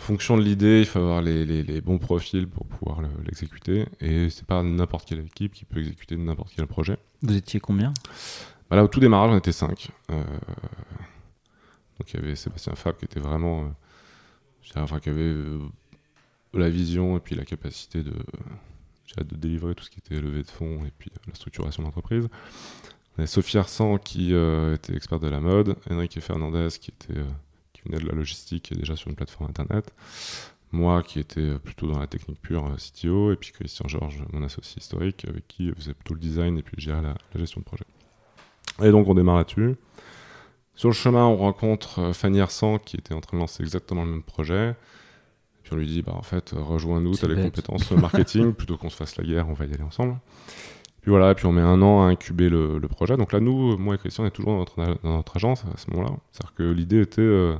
en 0.02 0.04
fonction 0.04 0.36
de 0.36 0.42
l'idée, 0.42 0.80
il 0.80 0.88
faut 0.88 0.98
avoir 0.98 1.22
les, 1.22 1.46
les- 1.46 1.62
les 1.62 1.80
bons 1.80 2.00
profils 2.00 2.48
pour 2.48 2.66
pouvoir 2.66 3.02
le- 3.02 3.24
l'exécuter 3.24 3.86
et 4.00 4.32
c'est 4.32 4.48
pas 4.48 4.64
n'importe 4.64 5.08
quelle 5.08 5.20
équipe 5.20 5.54
qui 5.54 5.64
peut 5.64 5.80
exécuter 5.80 6.18
n'importe 6.18 6.54
quel 6.56 6.66
projet. 6.66 6.98
Vous 7.22 7.36
étiez 7.36 7.60
combien? 7.60 7.94
Bah 8.70 8.78
là, 8.78 8.84
au 8.84 8.88
tout 8.88 9.00
démarrage, 9.00 9.32
on 9.32 9.38
était 9.38 9.52
5. 9.52 9.90
donc 10.10 12.14
il 12.14 12.20
y 12.20 12.24
avait 12.24 12.36
Sébastien 12.36 12.76
Fab 12.76 12.98
qui 12.98 13.06
était 13.06 13.20
vraiment. 13.20 13.66
euh, 13.66 13.70
je 14.64 14.70
dirais, 14.70 14.82
enfin, 14.82 15.00
qui 15.00 15.10
avait 15.10 15.22
euh, 15.22 15.60
la 16.54 16.70
vision 16.70 17.18
et 17.18 17.20
puis 17.20 17.36
la 17.36 17.46
capacité 17.46 18.04
de, 18.04 18.12
de 18.12 19.36
délivrer 19.36 19.76
tout 19.76 19.84
ce 19.84 19.90
qui 19.90 20.00
était 20.00 20.20
levée 20.20 20.44
de 20.44 20.50
fonds 20.50 20.80
et 20.86 20.92
puis 20.98 21.12
euh, 21.16 21.20
la 21.28 21.36
structuration 21.36 21.84
d'entreprise. 21.84 22.28
On 23.16 23.20
avait 23.20 23.28
Sophie 23.28 23.58
Arsan 23.58 23.98
qui 23.98 24.34
euh, 24.34 24.76
était 24.76 24.96
experte 24.96 25.22
de 25.22 25.28
la 25.30 25.42
mode, 25.42 25.76
Enrique 25.90 26.20
Fernandez 26.22 26.70
qui, 26.80 26.92
était, 26.92 27.20
euh, 27.20 27.26
qui 27.82 27.89
venait 27.89 28.02
de 28.02 28.08
la 28.08 28.15
logistique 28.15 28.72
et 28.72 28.76
déjà 28.76 28.96
sur 28.96 29.10
une 29.10 29.15
plateforme 29.15 29.50
internet. 29.50 29.94
Moi 30.72 31.04
qui 31.04 31.20
étais 31.20 31.60
plutôt 31.60 31.91
dans 31.91 32.00
la 32.00 32.08
technique 32.08 32.41
pure 32.41 32.65
euh, 32.65 32.76
CTO, 32.76 33.34
et 33.34 33.36
puis 33.36 33.52
Christian 33.52 33.88
Georges, 33.88 34.24
mon 34.32 34.44
associé 34.44 34.80
historique, 34.80 35.26
avec 35.28 35.48
qui 35.48 35.72
faisait 35.74 35.94
plutôt 35.94 36.13
le 36.13 36.20
design 36.20 36.58
et 36.58 36.63
puis 36.63 36.76
dirais 36.78 37.02
la, 37.02 37.15
la 37.34 37.39
gestion 37.39 37.60
de 37.60 37.65
projet. 37.65 37.86
Et 38.82 38.91
donc 38.91 39.08
on 39.08 39.13
démarre 39.13 39.38
là-dessus. 39.38 39.76
Sur 40.76 40.89
le 40.89 40.96
chemin, 40.96 41.26
on 41.26 41.36
rencontre 41.36 42.00
euh, 42.00 42.13
Fanny 42.13 42.39
Arsan 42.39 42.80
qui 42.80 42.96
était 42.96 43.13
en 43.13 43.22
train 43.22 43.38
de 43.38 43.41
lancer 43.41 43.62
exactement 43.62 44.06
le 44.06 44.12
même 44.12 44.24
projet. 44.24 44.70
Et 44.70 45.63
puis 45.63 45.74
on 45.74 45.76
lui 45.76 45.86
dit, 45.86 46.02
bah 46.02 46.13
en 46.15 46.24
fait, 46.24 46.54
euh, 46.54 46.62
rejoins-nous, 46.62 47.13
C'est 47.13 47.28
t'as 47.28 47.34
les 47.34 47.44
compétences 47.44 47.91
marketing, 47.91 48.54
plutôt 48.56 48.78
qu'on 48.78 48.89
se 48.89 48.96
fasse 48.96 49.17
la 49.17 49.24
guerre, 49.24 49.50
on 49.50 49.54
va 49.54 49.65
y 49.65 49.74
aller 49.74 49.84
ensemble. 49.84 50.17
Puis 51.02 51.10
voilà, 51.10 51.32
et 51.32 51.36
puis 51.36 51.48
on 51.48 51.52
met 51.52 51.62
un 51.62 51.82
an 51.82 52.04
à 52.04 52.06
incuber 52.06 52.50
le, 52.50 52.78
le 52.78 52.88
projet. 52.88 53.17
Donc 53.17 53.34
là, 53.34 53.39
nous, 53.39 53.78
moi 53.78 53.96
et 53.96 53.98
Christian, 53.98 54.24
on 54.24 54.28
est 54.28 54.32
toujours 54.32 54.54
dans 54.54 54.60
notre, 54.60 55.02
dans 55.04 55.15
notre 55.17 55.36
agence 55.36 55.63
à 55.65 55.78
ce 55.78 55.89
moment-là. 55.91 56.15
C'est-à-dire 56.32 56.54
que 56.54 56.63
l'idée 56.63 57.02
était, 57.02 57.22
euh, 57.22 57.56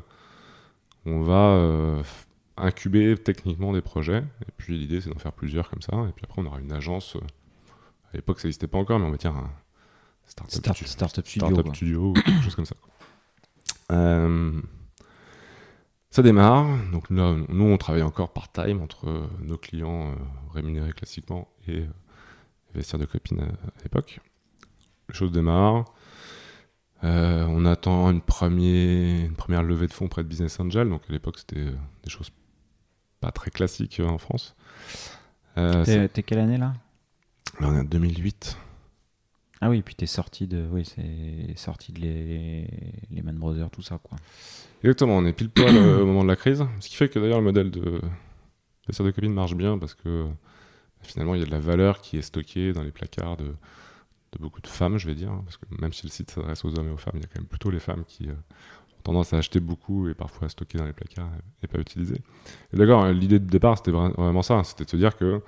on 1.06 1.22
va 1.22 1.34
euh, 1.56 2.04
incuber 2.58 3.16
techniquement 3.18 3.74
des 3.74 3.82
projets. 3.82 4.20
Et 4.48 4.52
puis 4.58 4.78
l'idée, 4.78 5.02
c'est 5.02 5.10
d'en 5.10 5.20
faire 5.20 5.34
plusieurs 5.34 5.70
comme 5.70 5.82
ça. 5.82 5.92
Et 6.10 6.12
puis 6.14 6.24
après, 6.24 6.42
on 6.42 6.46
aura 6.46 6.60
une 6.60 6.72
agence. 6.72 7.16
euh, 7.16 7.20
à 8.14 8.18
l'époque, 8.18 8.40
ça 8.40 8.48
n'existait 8.48 8.68
pas 8.68 8.78
encore, 8.78 9.00
mais 9.00 9.06
on 9.06 9.12
va 9.12 9.18
dire 9.18 9.36
un 9.36 9.50
startup, 10.26 10.54
Start- 10.60 10.76
stu- 10.78 10.86
Startup 10.88 11.26
Studio. 11.26 11.48
startup 11.48 11.66
quoi. 11.66 11.74
studio 11.76 12.10
ou 12.10 12.14
quelque 12.14 12.42
chose 12.44 12.56
comme 12.56 12.66
ça. 12.66 12.76
Euh, 13.92 14.62
ça 16.10 16.22
démarre. 16.22 16.68
Donc 16.92 17.10
là, 17.10 17.36
nous, 17.50 17.66
on 17.66 17.78
travaille 17.78 18.02
encore 18.04 18.34
part-time 18.34 18.82
entre 18.82 19.30
nos 19.42 19.58
clients 19.58 20.12
euh, 20.12 20.16
rémunérés 20.54 20.94
classiquement 20.94 21.48
et, 21.68 21.80
euh, 21.80 21.88
vestiaire 22.74 23.00
de 23.00 23.06
copine 23.06 23.42
à, 23.42 23.48
l'époque. 23.84 24.20
Les 25.10 25.16
choses 25.16 25.32
démarrent. 25.32 25.86
On 27.04 27.66
attend 27.66 28.10
une, 28.12 28.22
une 28.22 29.36
première 29.36 29.64
levée 29.64 29.88
de 29.88 29.94
fonds 29.94 30.08
près 30.08 30.24
de 30.24 30.28
Business 30.28 30.60
Angel. 30.60 30.90
Donc 30.90 31.02
à 31.10 31.14
l'époque, 31.14 31.40
c'était 31.40 31.66
des 32.04 32.10
choses 32.10 32.32
pas 33.20 33.32
très 33.32 33.52
classiques 33.52 34.00
en 34.00 34.18
France. 34.18 34.56
T'es 35.56 36.24
quelle 36.24 36.40
année 36.40 36.58
là? 36.58 36.74
Là, 37.60 37.68
on 37.68 37.76
est 37.76 37.80
en 37.80 37.84
2008. 37.84 38.58
Ah 39.64 39.70
oui, 39.70 39.84
puis 39.84 39.94
t'es 39.94 40.08
sorti 40.08 40.48
de, 40.48 40.66
oui, 40.72 40.84
c'est 40.86 41.56
sorti 41.56 41.92
de 41.92 42.00
les, 42.00 42.68
les 43.12 43.22
Man 43.22 43.36
Brothers, 43.36 43.70
tout 43.70 43.84
ça, 43.84 44.00
quoi. 44.02 44.18
Exactement, 44.84 45.18
on 45.18 45.26
est 45.26 45.34
pile 45.34 45.52
poil 45.52 45.78
euh, 45.78 46.02
au 46.02 46.06
moment 46.08 46.24
de 46.24 46.30
la 46.30 46.36
crise. 46.36 46.66
Ce 46.80 46.90
qui 46.90 46.96
fait 46.96 47.10
que 47.10 47.20
d'ailleurs 47.20 47.38
le 47.38 47.44
modèle 47.44 47.70
de 47.70 48.02
vestiaire 48.88 49.06
de 49.06 49.12
copine 49.12 49.34
marche 49.34 49.54
bien 49.54 49.78
parce 49.78 49.94
que 49.94 50.26
finalement 51.04 51.36
il 51.36 51.42
y 51.42 51.44
a 51.44 51.46
de 51.46 51.52
la 51.52 51.60
valeur 51.60 52.02
qui 52.02 52.18
est 52.18 52.24
stockée 52.24 52.74
dans 52.74 52.82
les 52.82 52.90
placards 52.90 53.38
de, 53.38 53.54
de 54.32 54.40
beaucoup 54.40 54.62
de 54.62 54.68
femmes, 54.68 54.98
je 54.98 55.08
vais 55.08 55.16
dire. 55.16 55.32
Parce 55.44 55.58
que 55.58 55.66
même 55.80 55.94
si 55.94 56.06
le 56.06 56.12
site 56.12 56.32
s'adresse 56.32 56.64
aux 56.66 56.78
hommes 56.78 56.88
et 56.88 56.92
aux 56.92 56.98
femmes, 56.98 57.16
il 57.16 57.22
y 57.22 57.26
a 57.26 57.28
quand 57.28 57.40
même 57.40 57.48
plutôt 57.48 57.72
les 57.72 57.80
femmes 57.80 58.04
qui 58.06 58.28
euh, 58.30 58.34
ont 58.34 59.02
tendance 59.04 59.34
à 59.34 59.38
acheter 59.38 59.60
beaucoup 59.60 60.08
et 60.08 60.14
parfois 60.14 60.48
à 60.48 60.50
stocker 60.50 60.78
dans 60.78 60.86
les 60.86 60.94
placards 60.94 61.32
et, 61.64 61.68
pas 61.68 61.80
utiliser. 61.80 62.22
D'accord, 62.74 63.08
l'idée 63.08 63.40
de 63.40 63.50
départ 63.50 63.78
c'était 63.78 63.92
vraiment 63.92 64.42
ça, 64.42 64.64
c'était 64.64 64.86
de 64.86 64.90
se 64.90 64.98
dire 64.98 65.16
que 65.16 65.42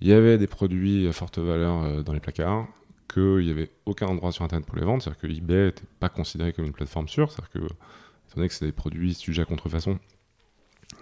il 0.00 0.08
y 0.08 0.12
avait 0.12 0.38
des 0.38 0.46
produits 0.46 1.06
à 1.06 1.12
forte 1.12 1.38
valeur 1.38 1.82
euh, 1.82 2.02
dans 2.02 2.12
les 2.12 2.20
placards, 2.20 2.66
qu'il 3.12 3.44
n'y 3.44 3.50
avait 3.50 3.70
aucun 3.86 4.06
endroit 4.06 4.32
sur 4.32 4.44
Internet 4.44 4.66
pour 4.66 4.76
les 4.76 4.84
vendre, 4.84 5.02
c'est-à-dire 5.02 5.20
que 5.20 5.26
eBay 5.26 5.66
n'était 5.66 5.86
pas 6.00 6.08
considéré 6.08 6.52
comme 6.52 6.64
une 6.64 6.72
plateforme 6.72 7.08
sûre, 7.08 7.30
c'est-à-dire 7.30 7.50
que 7.50 7.58
étant 7.58 8.36
donné 8.36 8.48
que 8.48 8.54
c'est 8.54 8.66
des 8.66 8.72
produits 8.72 9.14
sujets 9.14 9.42
à 9.42 9.44
contrefaçon, 9.44 9.98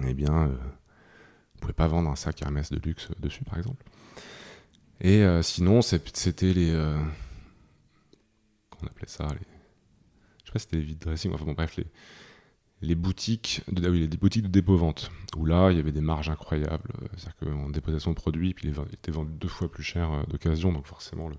eh 0.06 0.14
bien, 0.14 0.32
euh, 0.32 0.46
vous 0.46 1.56
ne 1.56 1.60
pouvez 1.60 1.72
pas 1.72 1.86
vendre 1.86 2.10
un 2.10 2.16
sac 2.16 2.42
Hermès 2.42 2.70
de 2.70 2.78
luxe 2.78 3.08
dessus, 3.18 3.44
par 3.44 3.58
exemple. 3.58 3.82
Et 5.02 5.22
euh, 5.24 5.42
sinon, 5.42 5.82
c'était 5.82 6.52
les. 6.52 6.70
Euh, 6.70 6.96
qu'on 8.70 8.86
appelait 8.86 9.08
ça 9.08 9.26
les, 9.30 9.40
Je 10.44 10.46
sais 10.46 10.52
pas 10.52 10.58
si 10.60 10.64
c'était 10.66 10.76
les 10.76 10.84
vide 10.84 11.00
dressing, 11.00 11.32
enfin 11.32 11.44
bon, 11.44 11.52
bref, 11.52 11.76
les, 11.76 11.86
les 12.82 12.94
boutiques 12.94 13.62
de, 13.70 13.84
ah 13.84 13.90
oui, 13.90 14.06
les 14.06 14.16
boutiques 14.16 14.44
de 14.44 14.48
dépôt-vente, 14.48 15.10
où 15.36 15.44
là, 15.44 15.70
il 15.72 15.76
y 15.76 15.80
avait 15.80 15.92
des 15.92 16.00
marges 16.00 16.30
incroyables. 16.30 16.88
C'est-à-dire 17.16 17.36
qu'on 17.36 17.68
déposait 17.68 17.98
son 17.98 18.14
produit, 18.14 18.54
puis 18.54 18.68
il 18.68 18.94
était 18.94 19.10
vendu 19.10 19.32
deux 19.34 19.48
fois 19.48 19.68
plus 19.68 19.82
cher 19.82 20.24
d'occasion, 20.28 20.72
donc 20.72 20.86
forcément, 20.86 21.28
le, 21.28 21.36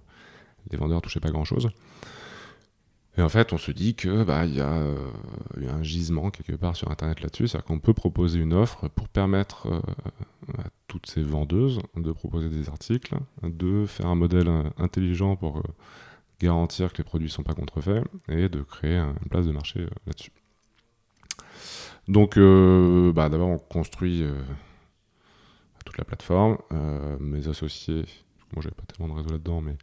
les 0.70 0.78
vendeurs 0.78 1.02
touchaient 1.02 1.22
pas 1.22 1.32
grand-chose. 1.32 1.70
Et 3.18 3.22
en 3.22 3.30
fait, 3.30 3.54
on 3.54 3.58
se 3.58 3.72
dit 3.72 3.96
que 3.96 4.24
bah 4.24 4.46
il 4.46 4.56
y 4.56 4.62
a 4.62 4.74
euh, 4.74 5.10
un 5.70 5.84
gisement 5.84 6.32
quelque 6.32 6.54
part 6.54 6.76
sur 6.76 6.90
Internet 6.90 7.22
là-dessus, 7.22 7.48
c'est-à-dire 7.48 7.66
qu'on 7.66 7.80
peut 7.80 7.94
proposer 7.94 8.40
une 8.40 8.54
offre 8.54 8.88
pour 8.88 9.08
permettre 9.08 9.68
euh, 9.68 9.80
à 10.58 10.64
toutes 10.88 11.06
ces 11.06 11.22
vendeuses 11.22 11.80
de 11.96 12.12
proposer 12.12 12.50
des 12.50 12.70
articles, 12.70 13.16
de 13.44 13.86
faire 13.86 14.08
un 14.08 14.16
modèle 14.16 14.48
euh, 14.48 14.64
intelligent 14.78 15.36
pour 15.36 15.62
garantir 16.40 16.92
que 16.92 16.98
les 16.98 17.04
produits 17.04 17.28
ne 17.28 17.32
sont 17.32 17.44
pas 17.44 17.54
contrefaits 17.54 18.04
et 18.30 18.50
de 18.50 18.62
créer 18.64 18.98
une 18.98 19.30
place 19.30 19.46
de 19.46 19.52
marché 19.52 19.86
là-dessus. 20.08 20.32
Donc, 22.08 22.38
bah, 23.16 23.30
d'abord, 23.30 23.48
on 23.48 23.60
construit 23.60 24.26
toute 25.86 25.98
la 25.98 26.04
plateforme. 26.04 26.58
mes 27.22 27.48
associés, 27.48 28.04
moi, 28.52 28.62
j'avais 28.62 28.76
pas 28.76 28.84
tellement 28.84 29.14
de 29.14 29.18
réseau 29.18 29.30
là-dedans, 29.30 29.62
mais 29.62 29.78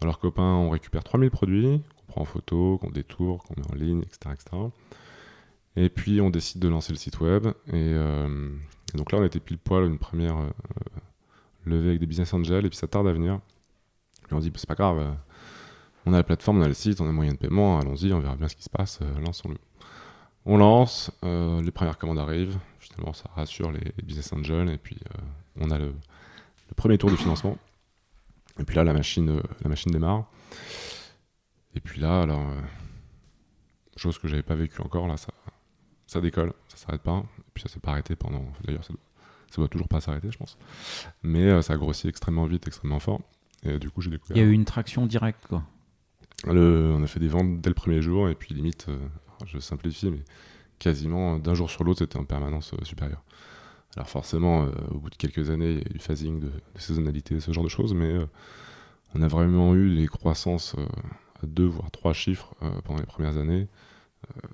dans 0.00 0.06
leurs 0.06 0.18
copains, 0.18 0.42
on 0.42 0.70
récupère 0.70 1.04
3000 1.04 1.30
produits, 1.30 1.80
prend 2.10 2.22
en 2.22 2.24
photo, 2.24 2.78
qu'on 2.78 2.90
détourne, 2.90 3.38
qu'on 3.38 3.54
met 3.56 3.70
en 3.70 3.74
ligne, 3.74 4.02
etc., 4.02 4.36
Et 5.76 5.88
puis 5.88 6.20
on 6.20 6.30
décide 6.30 6.60
de 6.60 6.68
lancer 6.68 6.92
le 6.92 6.98
site 6.98 7.20
web. 7.20 7.46
Euh, 7.72 8.50
et, 8.92 8.96
donc 8.98 9.12
là, 9.12 9.18
on 9.18 9.24
était 9.24 9.40
pile 9.40 9.58
poil 9.58 9.84
une 9.84 9.98
première 9.98 10.36
euh, 10.36 10.50
levée 11.64 11.90
avec 11.90 12.00
des 12.00 12.06
business 12.06 12.34
angels, 12.34 12.66
et 12.66 12.68
puis 12.68 12.76
ça 12.76 12.88
tarde 12.88 13.06
à 13.06 13.12
venir. 13.12 13.40
Et 14.30 14.34
on 14.34 14.40
dit, 14.40 14.52
c'est 14.56 14.68
pas 14.68 14.74
grave, 14.74 14.98
euh, 14.98 15.12
on 16.06 16.12
a 16.12 16.16
la 16.16 16.24
plateforme, 16.24 16.58
on 16.58 16.62
a 16.62 16.68
le 16.68 16.74
site, 16.74 17.00
on 17.00 17.04
a 17.04 17.08
le 17.08 17.12
moyen 17.12 17.32
de 17.32 17.38
paiement, 17.38 17.78
allons-y, 17.78 18.12
on 18.12 18.20
verra 18.20 18.36
bien 18.36 18.48
ce 18.48 18.56
qui 18.56 18.64
se 18.64 18.70
passe, 18.70 19.00
lançons-le. 19.24 19.56
On 20.46 20.56
lance, 20.56 21.10
les 21.22 21.70
premières 21.70 21.98
commandes 21.98 22.18
arrivent, 22.18 22.58
finalement 22.78 23.12
ça 23.12 23.28
rassure 23.36 23.70
les, 23.70 23.92
business 24.02 24.32
angels, 24.32 24.70
et 24.70 24.78
puis 24.78 24.96
on 25.60 25.70
a 25.70 25.78
le, 25.78 25.88
le, 25.88 26.74
premier 26.74 26.96
tour 26.96 27.10
de 27.10 27.16
financement. 27.16 27.58
Et 28.58 28.64
puis 28.64 28.76
là, 28.76 28.84
la 28.84 28.94
machine, 28.94 29.42
la 29.62 29.68
machine 29.68 29.92
démarre. 29.92 30.24
Et 31.74 31.80
puis 31.80 32.00
là, 32.00 32.22
alors, 32.22 32.40
euh, 32.40 32.60
chose 33.96 34.18
que 34.18 34.28
j'avais 34.28 34.42
pas 34.42 34.54
vécu 34.54 34.80
encore, 34.80 35.06
là, 35.06 35.16
ça, 35.16 35.32
ça 36.06 36.20
décolle, 36.20 36.52
ça 36.68 36.76
s'arrête 36.76 37.02
pas. 37.02 37.22
Et 37.38 37.50
puis 37.54 37.62
ça 37.62 37.68
s'est 37.68 37.80
pas 37.80 37.92
arrêté 37.92 38.16
pendant. 38.16 38.44
D'ailleurs, 38.64 38.84
ça, 38.84 38.94
ça, 39.50 39.56
doit 39.56 39.68
toujours 39.68 39.88
pas 39.88 40.00
s'arrêter, 40.00 40.30
je 40.30 40.38
pense. 40.38 40.58
Mais 41.22 41.46
euh, 41.46 41.62
ça 41.62 41.74
a 41.74 41.76
grossi 41.76 42.08
extrêmement 42.08 42.46
vite, 42.46 42.66
extrêmement 42.66 43.00
fort. 43.00 43.20
Et 43.62 43.78
du 43.78 43.90
coup, 43.90 44.00
j'ai 44.00 44.10
découvert. 44.10 44.36
Il 44.36 44.40
y 44.40 44.42
a 44.42 44.48
eu 44.48 44.52
une 44.52 44.64
traction 44.64 45.06
directe, 45.06 45.46
quoi. 45.46 45.62
Le, 46.46 46.94
on 46.96 47.02
a 47.02 47.06
fait 47.06 47.20
des 47.20 47.28
ventes 47.28 47.60
dès 47.60 47.68
le 47.68 47.74
premier 47.74 48.00
jour, 48.00 48.30
et 48.30 48.34
puis 48.34 48.54
limite, 48.54 48.86
euh, 48.88 48.96
je 49.46 49.58
simplifie, 49.58 50.10
mais 50.10 50.24
quasiment 50.78 51.38
d'un 51.38 51.52
jour 51.52 51.70
sur 51.70 51.84
l'autre, 51.84 51.98
c'était 51.98 52.16
en 52.16 52.24
permanence 52.24 52.74
supérieure. 52.82 53.22
Alors 53.96 54.08
forcément, 54.08 54.66
au 54.90 54.98
bout 54.98 55.10
de 55.10 55.16
quelques 55.16 55.50
années, 55.50 55.72
il 55.72 55.74
y 55.74 55.82
a 55.82 55.90
eu 55.90 55.92
du 55.94 55.98
phasing, 55.98 56.40
de, 56.40 56.46
de 56.46 56.80
saisonnalité, 56.80 57.40
ce 57.40 57.52
genre 57.52 57.64
de 57.64 57.68
choses, 57.68 57.92
mais 57.92 58.16
on 59.14 59.20
a 59.20 59.28
vraiment 59.28 59.74
eu 59.74 59.88
les 59.88 60.06
croissances 60.06 60.76
deux 61.46 61.66
voire 61.66 61.90
trois 61.90 62.12
chiffres 62.12 62.54
euh, 62.62 62.70
pendant 62.84 63.00
les 63.00 63.06
premières 63.06 63.36
années. 63.36 63.68
Euh, 64.36 64.48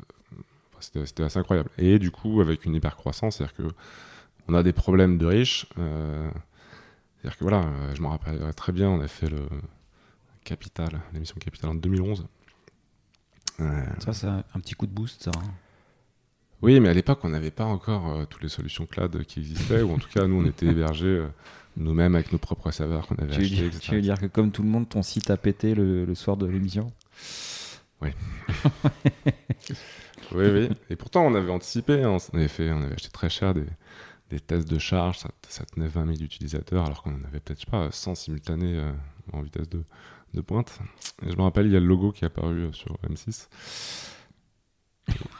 c'était 0.81 1.23
assez 1.23 1.39
incroyable. 1.39 1.71
Et 1.79 1.99
du 1.99 2.11
coup, 2.11 2.41
avec 2.41 2.65
une 2.65 2.75
hyper 2.75 2.97
croissance, 2.97 3.37
c'est-à-dire 3.37 3.57
que 3.57 3.75
on 4.49 4.55
a 4.55 4.63
des 4.63 4.73
problèmes 4.73 5.19
de 5.19 5.27
riches. 5.27 5.67
Euh, 5.79 6.31
c'est-à-dire 7.17 7.39
que 7.39 7.45
voilà, 7.45 7.65
je 7.95 8.03
me 8.03 8.07
rappelle 8.07 8.55
très 8.55 8.73
bien, 8.73 8.89
on 8.89 9.01
a 9.01 9.09
fait 9.09 9.29
le 9.29 9.49
Capital, 10.45 11.01
l'émission 11.13 11.37
Capital 11.41 11.71
en 11.71 11.75
2011. 11.75 12.27
ça, 13.59 14.13
c'est 14.13 14.29
un 14.29 14.61
petit 14.61 14.75
coup 14.75 14.87
de 14.87 14.93
boost, 14.93 15.25
ça. 15.25 15.33
Hein. 15.37 15.51
Oui, 16.63 16.79
mais 16.79 16.89
à 16.89 16.95
l'époque, 16.95 17.19
on 17.25 17.31
n'avait 17.31 17.51
pas 17.51 17.65
encore 17.65 18.29
toutes 18.29 18.43
les 18.43 18.49
solutions 18.49 18.87
cloud 18.87 19.25
qui 19.25 19.41
existaient, 19.41 19.83
ou 19.83 19.93
en 19.93 19.99
tout 19.99 20.09
cas, 20.09 20.27
nous, 20.27 20.41
on 20.41 20.47
était 20.47 20.67
hébergés 20.67 21.27
nous-mêmes 21.77 22.15
avec 22.15 22.33
nos 22.33 22.39
propres 22.39 22.71
serveurs 22.71 23.07
qu'on 23.07 23.17
avait 23.17 23.35
tu 23.35 23.43
achetés. 23.43 23.71
tu 23.81 23.95
veux 23.95 24.01
dire 24.01 24.19
que 24.19 24.27
comme 24.27 24.51
tout 24.51 24.63
le 24.63 24.69
monde, 24.69 24.89
ton 24.89 25.03
site 25.03 25.31
a 25.31 25.37
pété 25.37 25.75
le, 25.75 26.15
soir 26.15 26.37
de 26.37 26.47
l'émission? 26.47 26.93
Oui. 28.03 28.11
oui, 30.33 30.45
oui. 30.51 30.69
Et 30.91 30.97
pourtant, 30.97 31.25
on 31.27 31.35
avait 31.35 31.51
anticipé. 31.51 32.03
Hein. 32.03 32.17
On 32.33 32.37
avait 32.37 32.49
fait, 32.49 32.71
on 32.73 32.83
avait 32.83 32.95
acheté 32.95 33.11
très 33.11 33.31
cher 33.31 33.55
des, 33.55 33.67
des 34.31 34.41
tests 34.41 34.69
de 34.69 34.79
charge. 34.79 35.19
Ça, 35.49 35.65
tenait 35.67 35.89
20 35.89 36.07
000 36.07 36.19
utilisateurs, 36.23 36.85
alors 36.85 37.03
qu'on 37.03 37.13
en 37.13 37.25
avait 37.25 37.41
peut-être, 37.41 37.61
je 37.61 37.65
sais 37.65 37.71
pas, 37.71 37.91
100 37.91 38.15
simultanés 38.15 38.79
euh, 38.79 38.93
en 39.33 39.43
vitesse 39.43 39.69
de, 39.69 39.83
de 40.35 40.41
pointe. 40.41 40.79
Et 41.25 41.31
je 41.31 41.37
me 41.37 41.43
rappelle, 41.43 41.67
il 41.67 41.73
y 41.73 41.77
a 41.77 41.81
le 41.81 41.87
logo 41.87 42.13
qui 42.13 42.25
est 42.25 42.29
apparu 42.29 42.65
euh, 42.65 42.73
sur 42.73 42.97
M6. 43.09 43.49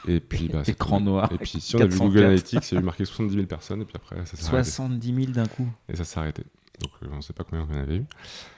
Et 0.07 0.19
puis, 0.19 0.47
bah, 0.47 0.63
écran 0.65 1.01
noir. 1.01 1.31
Et 1.33 1.37
puis, 1.37 1.59
si 1.59 1.75
on 1.75 1.79
a 1.79 1.85
vu 1.85 1.97
Google 1.97 2.23
Analytics, 2.23 2.71
il 2.71 2.75
y 2.75 2.77
a 2.77 2.81
eu 2.81 2.83
marqué 2.83 3.05
70 3.05 3.33
000 3.33 3.45
personnes, 3.45 3.81
et 3.81 3.85
puis 3.85 3.95
après, 3.95 4.17
ça 4.25 4.37
s'est 4.37 4.43
70 4.43 5.15
000 5.15 5.31
d'un 5.31 5.45
coup. 5.45 5.67
Et 5.89 5.95
ça 5.95 6.03
s'est 6.03 6.19
arrêté. 6.19 6.43
Donc, 6.81 6.91
euh, 7.03 7.07
on 7.11 7.17
ne 7.17 7.21
sait 7.21 7.33
pas 7.33 7.43
combien 7.43 7.67
on 7.69 7.73
en 7.73 7.81
avait 7.81 7.97
eu. 7.97 8.05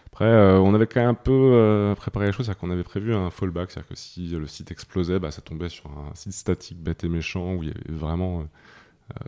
Après, 0.07 0.25
euh, 0.25 0.59
on 0.59 0.73
avait 0.73 0.87
quand 0.87 0.99
même 0.99 1.09
un 1.09 1.13
peu 1.13 1.31
euh, 1.31 1.95
préparé 1.95 2.27
les 2.27 2.31
choses, 2.31 2.45
c'est-à-dire 2.45 2.59
qu'on 2.59 2.71
avait 2.71 2.83
prévu 2.83 3.13
un 3.15 3.29
fallback, 3.29 3.71
c'est-à-dire 3.71 3.89
que 3.89 3.95
si 3.95 4.27
le 4.27 4.47
site 4.47 4.71
explosait, 4.71 5.19
bah, 5.19 5.31
ça 5.31 5.41
tombait 5.41 5.69
sur 5.69 5.87
un 5.87 6.13
site 6.15 6.33
statique 6.33 6.81
bête 6.81 7.03
et 7.03 7.09
méchant 7.09 7.55
où 7.55 7.63
il 7.63 7.69
y 7.69 7.71
avait 7.71 7.97
vraiment 7.97 8.47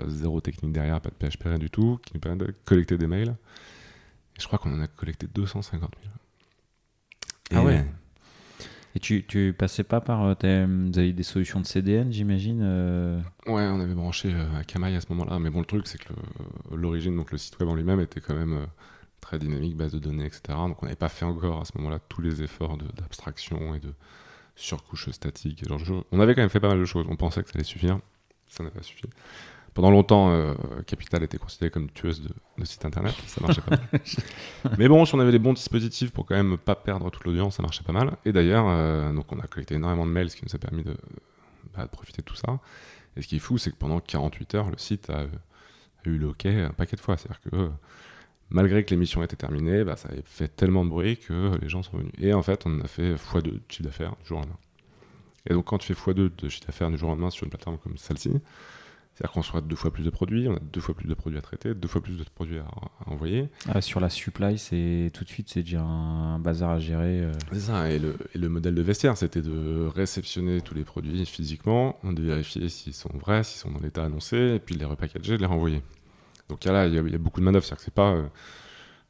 zéro 0.05 0.41
technique 0.41 0.73
derrière, 0.73 1.01
pas 1.01 1.09
de 1.09 1.15
PHP, 1.15 1.43
rien 1.45 1.57
du 1.57 1.71
tout, 1.71 1.99
qui 2.05 2.13
nous 2.13 2.19
permettait 2.19 2.47
de 2.47 2.55
collecter 2.65 2.97
des 2.97 3.07
mails. 3.07 3.35
Et 4.37 4.41
je 4.41 4.45
crois 4.45 4.59
qu'on 4.59 4.73
en 4.73 4.81
a 4.81 4.87
collecté 4.87 5.27
250 5.33 5.91
000. 6.03 7.59
ah 7.59 7.63
ouais 7.63 7.85
et 8.95 8.99
tu, 8.99 9.25
tu 9.25 9.53
passais 9.57 9.83
pas 9.83 10.01
par. 10.01 10.23
Euh, 10.23 10.65
vous 10.67 10.99
avez 10.99 11.13
des 11.13 11.23
solutions 11.23 11.59
de 11.59 11.65
CDN, 11.65 12.11
j'imagine 12.11 12.61
euh 12.63 13.19
Ouais, 13.47 13.67
on 13.67 13.79
avait 13.79 13.93
branché 13.93 14.33
euh, 14.33 14.59
Akamai 14.59 14.95
à 14.95 15.01
ce 15.01 15.07
moment-là. 15.09 15.39
Mais 15.39 15.49
bon, 15.49 15.59
le 15.59 15.65
truc, 15.65 15.87
c'est 15.87 15.97
que 15.97 16.13
l'origine, 16.75 17.15
donc 17.15 17.31
le 17.31 17.37
site 17.37 17.59
web 17.59 17.69
en 17.69 17.75
lui-même, 17.75 17.99
était 17.99 18.19
quand 18.19 18.35
même 18.35 18.67
très 19.21 19.39
dynamique, 19.39 19.77
base 19.77 19.93
de 19.93 19.99
données, 19.99 20.25
etc. 20.25 20.41
Donc 20.49 20.81
on 20.83 20.85
n'avait 20.85 20.95
pas 20.95 21.09
fait 21.09 21.25
encore 21.25 21.61
à 21.61 21.65
ce 21.65 21.71
moment-là 21.77 21.99
tous 22.09 22.21
les 22.21 22.43
efforts 22.43 22.77
d'abstraction 22.77 23.75
et 23.75 23.79
de 23.79 23.93
surcouche 24.55 25.09
statique. 25.11 25.67
Genre 25.67 26.03
On 26.11 26.19
avait 26.19 26.35
quand 26.35 26.41
même 26.41 26.49
fait 26.49 26.59
pas 26.59 26.69
mal 26.69 26.79
de 26.79 26.85
choses. 26.85 27.05
On 27.09 27.15
pensait 27.15 27.43
que 27.43 27.49
ça 27.49 27.55
allait 27.55 27.63
suffire. 27.63 27.99
Ça 28.47 28.63
n'a 28.63 28.69
pas 28.69 28.83
suffi. 28.83 29.03
Pendant 29.73 29.89
longtemps, 29.89 30.31
euh, 30.31 30.53
Capital 30.85 31.23
était 31.23 31.37
considéré 31.37 31.71
comme 31.71 31.89
tueuse 31.89 32.21
de, 32.21 32.29
de 32.57 32.65
sites 32.65 32.83
internet, 32.83 33.15
ça 33.27 33.39
marchait 33.39 33.61
pas 33.61 33.77
mal. 33.77 34.01
Mais 34.77 34.89
bon, 34.89 35.05
si 35.05 35.15
on 35.15 35.19
avait 35.19 35.31
des 35.31 35.39
bons 35.39 35.53
dispositifs 35.53 36.11
pour 36.11 36.25
quand 36.25 36.35
même 36.35 36.57
pas 36.57 36.75
perdre 36.75 37.09
toute 37.09 37.23
l'audience, 37.23 37.55
ça 37.55 37.63
marchait 37.63 37.83
pas 37.83 37.93
mal. 37.93 38.17
Et 38.25 38.33
d'ailleurs, 38.33 38.65
euh, 38.67 39.13
donc 39.13 39.31
on 39.31 39.39
a 39.39 39.47
collecté 39.47 39.75
énormément 39.75 40.05
de 40.05 40.11
mails, 40.11 40.29
ce 40.29 40.35
qui 40.35 40.43
nous 40.43 40.53
a 40.53 40.59
permis 40.59 40.83
de, 40.83 40.95
bah, 41.75 41.87
profiter 41.87 42.21
de 42.21 42.25
tout 42.27 42.35
ça. 42.35 42.59
Et 43.15 43.21
ce 43.21 43.27
qui 43.27 43.37
est 43.37 43.39
fou, 43.39 43.57
c'est 43.57 43.71
que 43.71 43.77
pendant 43.77 44.01
48 44.01 44.55
heures, 44.55 44.69
le 44.69 44.77
site 44.77 45.09
a, 45.09 45.23
eu 46.05 46.17
le 46.17 46.29
OK 46.29 46.45
un 46.47 46.71
paquet 46.71 46.97
de 46.97 47.01
fois. 47.01 47.15
C'est-à-dire 47.15 47.39
que 47.49 47.69
malgré 48.49 48.83
que 48.83 48.89
l'émission 48.89 49.23
était 49.23 49.37
terminée, 49.37 49.85
bah, 49.85 49.95
ça 49.95 50.09
avait 50.09 50.23
fait 50.25 50.49
tellement 50.49 50.83
de 50.83 50.89
bruit 50.89 51.15
que 51.15 51.57
les 51.61 51.69
gens 51.69 51.81
sont 51.81 51.97
venus. 51.97 52.11
Et 52.19 52.33
en 52.33 52.41
fait, 52.41 52.63
on 52.65 52.81
a 52.81 52.87
fait 52.87 53.13
x2 53.13 53.41
de 53.41 53.61
chiffre 53.69 53.83
d'affaires 53.83 54.15
du 54.21 54.27
jour 54.27 54.39
au 54.39 54.41
lendemain. 54.41 54.57
Et 55.49 55.53
donc, 55.53 55.65
quand 55.65 55.77
tu 55.77 55.93
fais 55.93 56.11
x2 56.11 56.31
de 56.35 56.49
chiffre 56.49 56.67
d'affaires 56.67 56.89
du 56.89 56.97
jour 56.97 57.07
au 57.07 57.11
lendemain 57.13 57.29
sur 57.29 57.45
une 57.45 57.51
plateforme 57.51 57.77
comme 57.77 57.97
celle-ci, 57.97 58.31
C'est-à-dire 59.21 59.33
qu'on 59.33 59.43
soit 59.43 59.61
deux 59.61 59.75
fois 59.75 59.91
plus 59.91 60.03
de 60.03 60.09
produits, 60.09 60.47
on 60.47 60.55
a 60.55 60.59
deux 60.59 60.81
fois 60.81 60.95
plus 60.95 61.07
de 61.07 61.13
produits 61.13 61.37
à 61.37 61.43
traiter, 61.43 61.75
deux 61.75 61.87
fois 61.87 62.01
plus 62.01 62.17
de 62.17 62.23
produits 62.23 62.57
à, 62.57 62.65
envoyer. 63.05 63.49
Ah, 63.69 63.79
sur 63.79 63.99
la 63.99 64.09
supply, 64.09 64.57
c'est 64.57 65.11
tout 65.13 65.23
de 65.23 65.29
suite, 65.29 65.47
c'est 65.47 65.61
déjà 65.61 65.83
un 65.83 66.39
bazar 66.39 66.71
à 66.71 66.79
gérer. 66.79 67.19
Euh. 67.19 67.31
C'est 67.53 67.59
ça, 67.59 67.91
et 67.91 67.99
le, 67.99 68.15
et 68.33 68.39
le, 68.39 68.49
modèle 68.49 68.73
de 68.73 68.81
vestiaire, 68.81 69.15
c'était 69.15 69.43
de 69.43 69.87
réceptionner 69.93 70.61
tous 70.61 70.73
les 70.73 70.83
produits 70.83 71.23
physiquement, 71.27 71.99
de 72.03 72.19
vérifier 72.19 72.67
s'ils 72.67 72.95
sont 72.95 73.15
vrais, 73.15 73.43
s'ils 73.43 73.59
sont 73.59 73.69
dans 73.69 73.79
l'état 73.79 74.03
annoncé, 74.03 74.55
et 74.55 74.59
puis 74.59 74.73
de 74.73 74.79
les 74.79 74.85
repackager, 74.85 75.35
de 75.35 75.41
les 75.41 75.45
renvoyer. 75.45 75.83
Donc 76.49 76.63
là, 76.65 76.87
il 76.87 76.95
y, 76.95 76.97
a, 76.97 77.17
beaucoup 77.19 77.41
de 77.41 77.45
manœuvres, 77.45 77.63
c'est-à-dire 77.63 77.77
que 77.77 77.85
c'est 77.85 77.93
pas, 77.93 78.13
euh, 78.13 78.27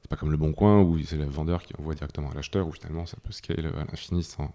c'est 0.01 0.09
pas 0.09 0.17
comme 0.17 0.31
le 0.31 0.37
bon 0.37 0.51
coin 0.51 0.81
où 0.81 1.01
c'est 1.05 1.15
le 1.15 1.23
vendeur 1.23 1.63
qui 1.63 1.73
envoie 1.79 1.95
directement 1.95 2.31
à 2.31 2.33
l'acheteur, 2.33 2.67
où 2.67 2.73
finalement 2.73 3.05
ça 3.05 3.15
peut 3.23 3.31
scale 3.31 3.67
à 3.77 3.85
l'infini 3.85 4.23
sans, 4.23 4.51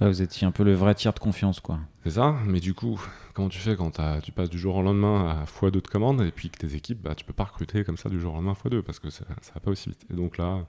vous 0.00 0.22
étiez 0.22 0.46
un 0.46 0.50
peu 0.50 0.62
le 0.62 0.74
vrai 0.74 0.94
tiers 0.94 1.14
de 1.14 1.18
confiance, 1.18 1.60
quoi. 1.60 1.78
C'est 2.04 2.12
ça, 2.12 2.36
mais 2.44 2.60
du 2.60 2.74
coup, 2.74 3.00
comment 3.34 3.48
tu 3.48 3.58
fais 3.58 3.76
quand 3.76 4.00
tu 4.22 4.32
passes 4.32 4.50
du 4.50 4.58
jour 4.58 4.76
au 4.76 4.82
lendemain 4.82 5.28
à 5.28 5.44
x2 5.44 5.70
de 5.70 5.80
commandes 5.80 6.22
et 6.22 6.30
puis 6.30 6.50
que 6.50 6.58
tes 6.58 6.74
équipes, 6.74 7.02
bah, 7.02 7.14
tu 7.14 7.24
peux 7.24 7.32
pas 7.32 7.44
recruter 7.44 7.84
comme 7.84 7.96
ça 7.96 8.08
du 8.08 8.20
jour 8.20 8.34
au 8.34 8.36
lendemain 8.36 8.52
x2 8.52 8.82
parce 8.82 8.98
que 8.98 9.10
ça, 9.10 9.24
ça 9.40 9.52
va 9.54 9.60
pas 9.60 9.70
aussi 9.70 9.88
vite. 9.88 10.04
Et 10.10 10.14
donc 10.14 10.36
là, 10.38 10.66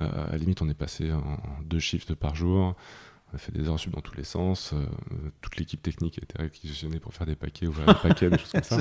euh, 0.00 0.26
à 0.28 0.32
la 0.32 0.38
limite, 0.38 0.62
on 0.62 0.68
est 0.68 0.74
passé 0.74 1.12
en 1.12 1.38
deux 1.64 1.80
shifts 1.80 2.14
par 2.14 2.36
jour, 2.36 2.76
on 3.32 3.36
a 3.36 3.38
fait 3.38 3.52
des 3.52 3.68
heures 3.68 3.78
sub 3.78 3.92
dans 3.92 4.00
tous 4.00 4.16
les 4.16 4.24
sens, 4.24 4.72
euh, 4.72 4.86
toute 5.40 5.56
l'équipe 5.56 5.82
technique 5.82 6.18
a 6.18 6.22
été 6.22 6.40
réquisitionnée 6.40 7.00
pour 7.00 7.12
faire 7.12 7.26
des 7.26 7.36
paquets, 7.36 7.66
ouvrir 7.66 7.86
des 7.86 8.08
paquets, 8.08 8.30
des 8.30 8.38
choses 8.38 8.52
comme 8.52 8.62
ça. 8.62 8.78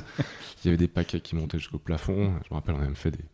Il 0.63 0.65
y 0.65 0.67
avait 0.67 0.77
des 0.77 0.87
paquets 0.87 1.19
qui 1.19 1.35
montaient 1.35 1.59
jusqu'au 1.59 1.79
plafond, 1.79 2.33
je 2.45 2.53
me 2.53 2.55
rappelle, 2.55 2.75
on 2.75 2.79
a 2.79 2.83
même 2.83 2.95
fait 2.95 3.11
des, 3.11 3.25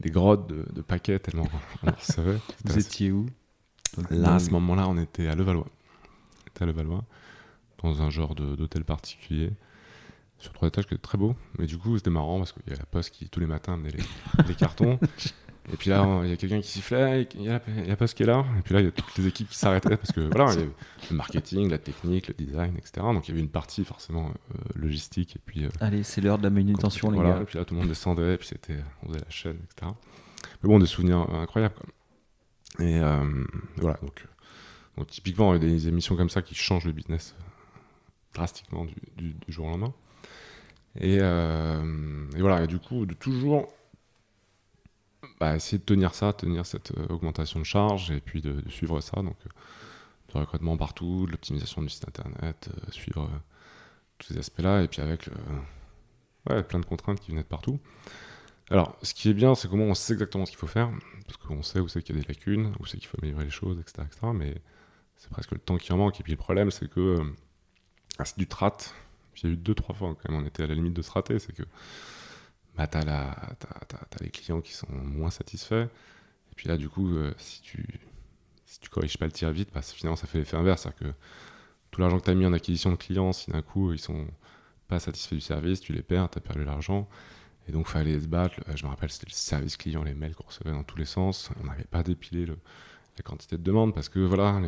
des 0.00 0.10
grottes 0.10 0.48
de, 0.48 0.80
paquets 0.82 1.18
tellement 1.18 1.48
on 1.82 1.90
recevait. 1.90 2.38
Vous 2.64 2.78
étiez 2.78 3.10
où? 3.10 3.26
Là, 4.10 4.34
à 4.34 4.38
ce 4.38 4.50
moment-là, 4.50 4.88
on 4.88 4.96
était 4.98 5.28
à 5.28 5.34
Levallois. 5.34 5.66
On 5.66 6.50
était 6.50 6.62
à 6.62 6.66
Levallois, 6.66 7.04
dans 7.82 8.02
un 8.02 8.10
genre 8.10 8.34
d'hôtel 8.34 8.84
particulier, 8.84 9.50
sur 10.38 10.52
trois 10.52 10.68
étages 10.68 10.86
qui 10.86 10.94
était 10.94 11.02
très 11.02 11.18
beau. 11.18 11.34
Mais 11.58 11.66
du 11.66 11.78
coup, 11.78 11.96
c'était 11.96 12.10
marrant 12.10 12.38
parce 12.38 12.52
qu'il 12.52 12.62
y 12.68 12.76
a 12.76 12.78
la 12.78 12.86
poste 12.86 13.10
qui, 13.10 13.28
tous 13.28 13.40
les 13.40 13.46
matins, 13.46 13.74
amenait 13.74 13.90
les, 14.48 14.54
cartons. 14.54 14.98
Et 15.72 15.76
puis 15.76 15.90
là, 15.90 16.22
il 16.24 16.30
y 16.30 16.32
a 16.32 16.36
quelqu'un 16.36 16.60
qui 16.60 16.68
sifflait, 16.68 17.28
il 17.34 17.42
y, 17.42 17.50
a 17.50 17.60
la, 17.86 17.96
poste 17.96 18.16
qui 18.16 18.22
est 18.22 18.26
là. 18.26 18.44
Et 18.58 18.62
puis 18.62 18.74
là, 18.74 18.80
il 18.80 18.84
y 18.86 18.88
a 18.88 18.92
toutes 18.92 19.16
les 19.18 19.26
équipes 19.26 19.48
qui 19.48 19.58
s'arrêtaient 19.58 19.96
parce 19.96 20.12
que 20.12 20.20
voilà, 20.20 20.52
il 20.52 20.60
y 20.60 20.62
avait 20.62 20.72
le 21.10 21.16
marketing, 21.16 21.70
la 21.70 21.78
technique, 21.78 22.28
le 22.28 22.34
design, 22.34 22.74
etc. 22.78 22.92
Donc 23.02 23.28
il 23.28 23.32
y 23.32 23.34
avait 23.34 23.42
une 23.42 23.50
partie 23.50 23.84
forcément 23.84 24.28
euh, 24.28 24.58
logistique. 24.76 25.36
Et 25.36 25.40
puis, 25.44 25.64
euh, 25.64 25.70
Allez, 25.80 26.02
c'est 26.04 26.20
l'heure 26.20 26.38
de 26.38 26.44
la 26.44 26.50
manutention, 26.50 27.10
les 27.10 27.18
gars. 27.18 27.40
Et 27.42 27.44
puis 27.44 27.58
là, 27.58 27.64
tout 27.64 27.74
le 27.74 27.80
monde 27.80 27.88
descendait, 27.88 28.34
et 28.34 28.36
puis 28.38 28.48
c'était, 28.48 28.78
on 29.02 29.08
faisait 29.08 29.20
la 29.20 29.30
chaîne, 29.30 29.58
etc. 29.64 29.92
Mais 30.62 30.68
bon, 30.68 30.78
des 30.78 30.86
souvenirs 30.86 31.26
incroyables. 31.30 31.74
Quoi. 31.74 31.86
Et 32.78 32.98
euh, 33.00 33.44
voilà, 33.76 33.98
donc, 34.02 34.26
donc, 34.96 35.08
typiquement, 35.08 35.54
il 35.54 35.62
y 35.62 35.66
a 35.66 35.68
des 35.70 35.88
émissions 35.88 36.16
comme 36.16 36.30
ça 36.30 36.42
qui 36.42 36.54
changent 36.54 36.84
le 36.84 36.92
business 36.92 37.34
euh, 37.38 37.42
drastiquement 38.34 38.86
du, 39.16 39.34
jour 39.48 39.66
au 39.66 39.70
lendemain. 39.70 39.92
Et, 41.00 41.18
euh, 41.20 42.30
et, 42.36 42.40
voilà, 42.40 42.64
et 42.64 42.66
du 42.66 42.78
coup, 42.78 43.06
de 43.06 43.14
toujours 43.14 43.68
bah, 45.40 45.56
essayer 45.56 45.78
de 45.78 45.84
tenir 45.84 46.14
ça, 46.14 46.32
tenir 46.32 46.66
cette 46.66 46.92
augmentation 47.08 47.58
de 47.58 47.64
charge 47.64 48.10
et 48.10 48.20
puis 48.20 48.40
de, 48.40 48.62
suivre 48.68 49.00
ça. 49.00 49.22
Donc, 49.22 49.36
du 50.28 50.36
recrutement 50.36 50.76
partout, 50.76 51.26
de 51.26 51.32
l'optimisation 51.32 51.82
du 51.82 51.88
site 51.88 52.06
internet, 52.06 52.68
suivre 52.90 53.28
tous 54.18 54.28
ces 54.28 54.38
aspects-là, 54.38 54.82
et 54.82 54.88
puis 54.88 55.00
avec 55.00 55.30
ouais, 56.48 56.62
plein 56.62 56.80
de 56.80 56.84
contraintes 56.84 57.20
qui 57.20 57.30
venaient 57.30 57.42
de 57.42 57.48
partout. 57.48 57.80
Alors, 58.70 58.98
ce 59.02 59.14
qui 59.14 59.30
est 59.30 59.34
bien, 59.34 59.54
c'est 59.54 59.68
comment 59.68 59.84
on 59.84 59.94
sait 59.94 60.12
exactement 60.12 60.44
ce 60.44 60.50
qu'il 60.50 60.58
faut 60.58 60.66
faire, 60.66 60.90
parce 61.26 61.38
qu'on 61.38 61.62
sait 61.62 61.80
où 61.80 61.88
c'est 61.88 62.02
qu'il 62.02 62.14
y 62.14 62.18
a 62.18 62.22
des 62.22 62.28
lacunes, 62.28 62.74
où 62.80 62.86
c'est 62.86 62.98
qu'il 62.98 63.08
faut 63.08 63.16
améliorer 63.22 63.44
les 63.44 63.50
choses, 63.50 63.78
etc. 63.80 64.06
mais 64.34 64.60
c'est 65.16 65.30
presque 65.30 65.52
le 65.52 65.58
temps 65.58 65.78
qui 65.78 65.92
en 65.92 65.96
manque. 65.96 66.20
Et 66.20 66.22
puis 66.22 66.32
le 66.32 66.38
problème, 66.38 66.70
c'est 66.70 66.88
que 66.88 67.18
ah, 68.18 68.24
c'est 68.24 68.38
du 68.38 68.46
trat. 68.46 68.76
A 69.44 69.46
eu 69.46 69.56
deux, 69.56 69.74
trois 69.74 69.94
fois 69.94 70.16
quand 70.20 70.32
même, 70.32 70.42
on 70.42 70.46
était 70.46 70.64
à 70.64 70.66
la 70.66 70.74
limite 70.74 70.94
de 70.94 71.02
se 71.02 71.12
rater. 71.12 71.38
C'est 71.38 71.52
que 71.52 71.62
bah, 72.76 72.88
tu 72.88 72.98
as, 72.98 73.36
les 74.20 74.30
clients 74.30 74.60
qui 74.60 74.72
sont 74.72 74.90
moins 74.90 75.30
satisfaits. 75.30 75.86
Et 76.50 76.54
puis 76.56 76.68
là, 76.68 76.76
du 76.76 76.88
coup, 76.88 77.14
euh, 77.14 77.32
si 77.38 77.62
tu 77.62 78.00
si 78.66 78.80
corriges 78.90 79.16
pas 79.16 79.26
le 79.26 79.32
tir 79.32 79.50
vite, 79.52 79.70
bah, 79.72 79.82
finalement, 79.82 80.16
ça 80.16 80.26
fait 80.26 80.38
l'effet 80.38 80.56
inverse. 80.56 80.82
C'est-à-dire 80.82 81.10
que 81.10 81.14
tout 81.92 82.00
l'argent 82.00 82.18
que 82.18 82.24
tu 82.24 82.30
as 82.30 82.34
mis 82.34 82.46
en 82.46 82.52
acquisition 82.52 82.90
de 82.90 82.96
clients, 82.96 83.32
si 83.32 83.50
d'un 83.50 83.62
coup, 83.62 83.92
ils 83.92 84.00
sont 84.00 84.26
pas 84.88 84.98
satisfaits 84.98 85.36
du 85.36 85.40
service, 85.40 85.80
tu 85.80 85.92
les 85.92 86.02
perds, 86.02 86.30
tu 86.30 86.38
as 86.38 86.40
perdu 86.40 86.64
l'argent. 86.64 87.08
Et 87.68 87.72
donc, 87.72 87.86
il 87.88 87.92
fallait 87.92 88.18
se 88.18 88.26
battre. 88.26 88.56
Je 88.74 88.84
me 88.84 88.90
rappelle, 88.90 89.10
c'était 89.10 89.26
le 89.28 89.34
service 89.34 89.76
client, 89.76 90.02
les 90.02 90.14
mails 90.14 90.34
qu'on 90.34 90.46
recevait 90.46 90.72
dans 90.72 90.82
tous 90.82 90.96
les 90.96 91.04
sens. 91.04 91.50
On 91.62 91.66
n'avait 91.66 91.84
pas 91.84 92.02
dépilé 92.02 92.46
la 92.46 92.54
quantité 93.22 93.58
de 93.58 93.62
demandes 93.62 93.94
parce 93.94 94.08
que 94.08 94.20
voilà, 94.20 94.60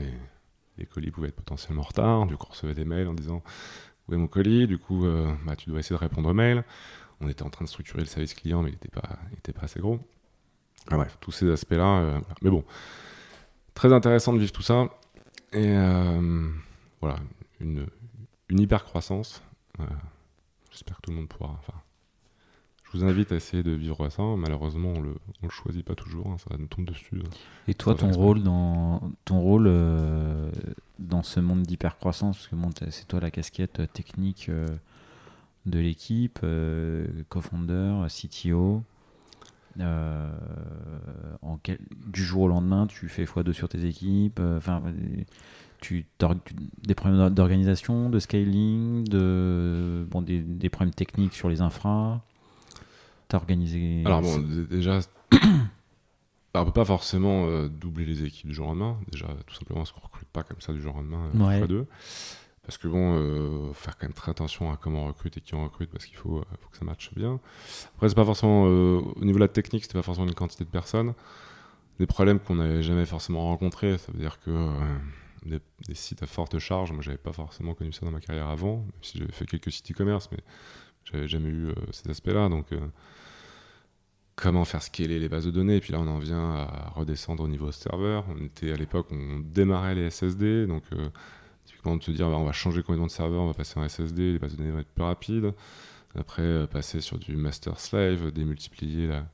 les, 0.77 0.87
colis 0.87 1.11
pouvaient 1.11 1.29
être 1.29 1.37
potentiellement 1.37 1.83
en 1.83 1.87
retard. 1.87 2.27
Du 2.27 2.37
coup, 2.37 2.47
on 2.49 2.53
recevait 2.53 2.75
des 2.75 2.85
mails 2.85 3.09
en 3.09 3.15
disant 3.15 3.43
Où 4.07 4.15
est 4.15 4.17
mon 4.19 4.27
colis? 4.27 4.67
Du 4.67 4.79
coup, 4.79 5.07
euh, 5.07 5.33
bah, 5.47 5.57
tu 5.57 5.71
dois 5.71 5.81
essayer 5.81 5.97
de 5.97 6.01
répondre 6.01 6.29
aux 6.29 6.35
mails. 6.35 6.63
On 7.23 7.29
était 7.29 7.43
en 7.43 7.51
train 7.51 7.65
de 7.65 7.71
structurer 7.71 8.01
le 8.01 8.07
service 8.07 8.35
client, 8.35 8.63
mais 8.63 8.71
il 8.71 8.73
n'était 8.73 9.53
pas, 9.53 9.65
assez 9.65 9.81
gros. 9.81 9.99
Bref, 10.91 11.17
tous 11.21 11.33
ces 11.33 11.51
aspects-là. 11.51 12.01
Euh, 12.01 12.21
mais 12.43 12.51
bon, 12.51 12.65
très 13.75 13.93
intéressant 13.93 14.33
de 14.35 14.39
vivre 14.39 14.53
tout 14.53 14.63
ça. 14.63 14.89
Et 15.53 15.69
euh, 15.69 16.51
voilà, 17.01 17.17
une, 17.61 17.87
hyper 18.51 18.85
croissance. 18.85 19.43
J'espère 20.71 20.97
que 20.97 21.03
tout 21.03 21.11
le 21.11 21.17
monde 21.17 21.29
pourra. 21.29 21.59
Je 22.93 22.99
vous 22.99 23.05
invite 23.05 23.31
à 23.31 23.37
essayer 23.37 23.63
de 23.63 23.71
vivre 23.71 24.09
ça. 24.09 24.23
Malheureusement, 24.37 24.93
on 24.97 25.01
le, 25.01 25.15
le 25.43 25.49
choisit 25.49 25.85
pas 25.85 25.95
toujours, 25.95 26.27
hein, 26.29 26.37
ça 26.39 26.57
nous 26.59 26.67
tombe 26.67 26.87
dessus. 26.87 27.21
Hein. 27.25 27.31
Et 27.69 27.75
toi, 27.75 27.95
ton 27.95 28.11
rôle, 28.11 28.43
dans, 28.43 29.01
ton 29.25 29.41
rôle 29.41 29.67
euh, 29.69 30.51
dans 30.99 31.23
ce 31.23 31.39
monde 31.39 31.63
d'hypercroissance, 31.63 32.49
parce 32.51 32.81
que 32.81 32.91
c'est 32.91 33.07
toi 33.07 33.21
la 33.21 33.31
casquette 33.31 33.93
technique 33.93 34.49
euh, 34.49 34.67
de 35.67 35.79
l'équipe, 35.79 36.41
euh, 36.43 37.07
co-founder, 37.29 38.07
CTO. 38.09 38.83
En 39.79 41.59
du 42.07 42.25
jour 42.25 42.43
au 42.43 42.49
lendemain, 42.49 42.87
tu 42.89 43.09
fais 43.09 43.25
x2 43.25 43.53
sur 43.53 43.69
tes 43.69 43.85
équipes. 43.87 44.41
Enfin, 44.41 44.83
tu, 45.81 46.07
des 46.83 46.95
problèmes 46.95 47.31
d'organisation, 47.31 48.11
de 48.11 48.19
scaling, 48.19 49.05
de, 49.05 50.07
bon, 50.11 50.23
des, 50.23 50.41
des, 50.41 50.69
problèmes 50.69 50.93
techniques 50.93 51.35
sur 51.35 51.49
les 51.49 51.61
infras 51.61 52.21
organisé 53.35 54.03
Alors 54.05 54.23
bon, 54.23 54.39
déjà, 54.39 55.01
on 56.55 56.65
peut 56.65 56.73
pas 56.73 56.85
forcément 56.85 57.47
euh, 57.47 57.69
doubler 57.69 58.05
les 58.05 58.25
équipes 58.25 58.49
du 58.49 58.55
jour 58.55 58.67
au 58.67 58.71
lendemain. 58.71 58.99
Déjà, 59.11 59.27
tout 59.47 59.55
simplement 59.55 59.81
parce 59.81 59.93
qu'on 59.93 60.01
recrute 60.01 60.29
pas 60.29 60.43
comme 60.43 60.61
ça 60.61 60.73
du 60.73 60.83
jour 60.83 60.95
au 60.95 60.99
lendemain, 60.99 61.31
euh, 61.35 61.59
fois 61.59 61.67
deux. 61.67 61.87
Parce 62.63 62.77
que 62.79 62.89
bon, 62.89 63.17
euh, 63.19 63.73
faire 63.73 63.97
quand 63.97 64.07
même 64.07 64.15
très 64.15 64.31
attention 64.31 64.71
à 64.71 64.77
comment 64.77 65.05
on 65.05 65.07
recrute 65.09 65.37
et 65.37 65.41
qui 65.41 65.55
on 65.55 65.65
recrute 65.65 65.91
parce 65.91 66.07
qu'il 66.07 66.17
faut, 66.17 66.45
faut, 66.61 66.69
que 66.71 66.77
ça 66.77 66.85
matche 66.85 67.13
bien. 67.15 67.41
Après, 67.97 68.09
c'est 68.09 68.15
pas 68.15 68.25
forcément 68.25 68.65
au 68.65 69.25
niveau 69.25 69.39
de 69.39 69.45
la 69.45 69.49
technique, 69.49 69.83
c'était 69.85 69.99
pas 69.99 70.03
forcément 70.03 70.27
une 70.27 70.35
quantité 70.35 70.65
de 70.65 70.71
personnes. 70.71 71.15
Des 71.99 72.07
problèmes 72.07 72.39
qu'on 72.39 72.57
n'avait 72.57 72.83
jamais 72.83 73.07
forcément 73.07 73.47
rencontrés, 73.47 73.99
ça 73.99 74.13
veut 74.13 74.19
dire 74.19 74.39
que 74.41 74.51
des, 75.47 75.61
sites 75.95 76.23
à 76.23 76.27
forte 76.27 76.59
charge, 76.59 76.93
moi 76.93 77.03
j'avais 77.03 77.19
pas 77.19 77.33
forcément 77.33 77.75
connu 77.75 77.93
ça 77.93 78.07
dans 78.07 78.13
ma 78.13 78.21
carrière 78.21 78.49
avant, 78.49 78.77
même 78.77 78.93
si 79.03 79.19
j'avais 79.19 79.33
fait 79.33 79.47
quelques 79.47 79.73
sites 79.73 79.91
e-commerce, 79.91 80.29
mais 80.31 80.39
j'avais 81.05 81.29
jamais 81.29 81.49
eu 81.49 81.69
ces 81.93 82.09
aspects-là. 82.11 82.49
Donc 82.49 82.67
comment 84.41 84.65
faire 84.65 84.83
scaler 84.83 85.19
les 85.19 85.29
bases 85.29 85.45
de 85.45 85.51
données. 85.51 85.77
Et 85.77 85.81
puis 85.81 85.93
là, 85.93 86.01
on 86.01 86.07
en 86.07 86.19
vient 86.19 86.55
à 86.55 86.93
redescendre 86.95 87.45
au 87.45 87.49
niveau 87.49 87.71
serveur. 87.71 88.25
On 88.29 88.43
était 88.43 88.73
à 88.73 88.77
l'époque, 88.77 89.07
on 89.11 89.41
démarrait 89.41 89.95
les 89.95 90.11
SSD. 90.11 90.67
Donc, 90.67 90.83
euh, 90.93 91.09
typiquement, 91.67 91.97
de 91.97 92.03
se 92.03 92.11
dire, 92.11 92.29
bah, 92.31 92.37
on 92.37 92.45
va 92.45 92.53
changer 92.53 92.83
complètement 92.83 93.07
de 93.07 93.13
serveur, 93.13 93.43
on 93.43 93.49
va 93.49 93.55
passer 93.55 93.79
en 93.79 93.87
SSD, 93.87 94.33
les 94.33 94.39
bases 94.39 94.53
de 94.53 94.57
données 94.59 94.73
vont 94.73 94.81
être 94.81 94.89
plus 94.89 95.05
rapides. 95.05 95.53
Après, 96.19 96.43
euh, 96.43 96.67
passer 96.67 97.01
sur 97.01 97.19
du 97.19 97.37
master-slave, 97.37 98.33
démultiplier 98.33 99.09
la, 99.09 99.27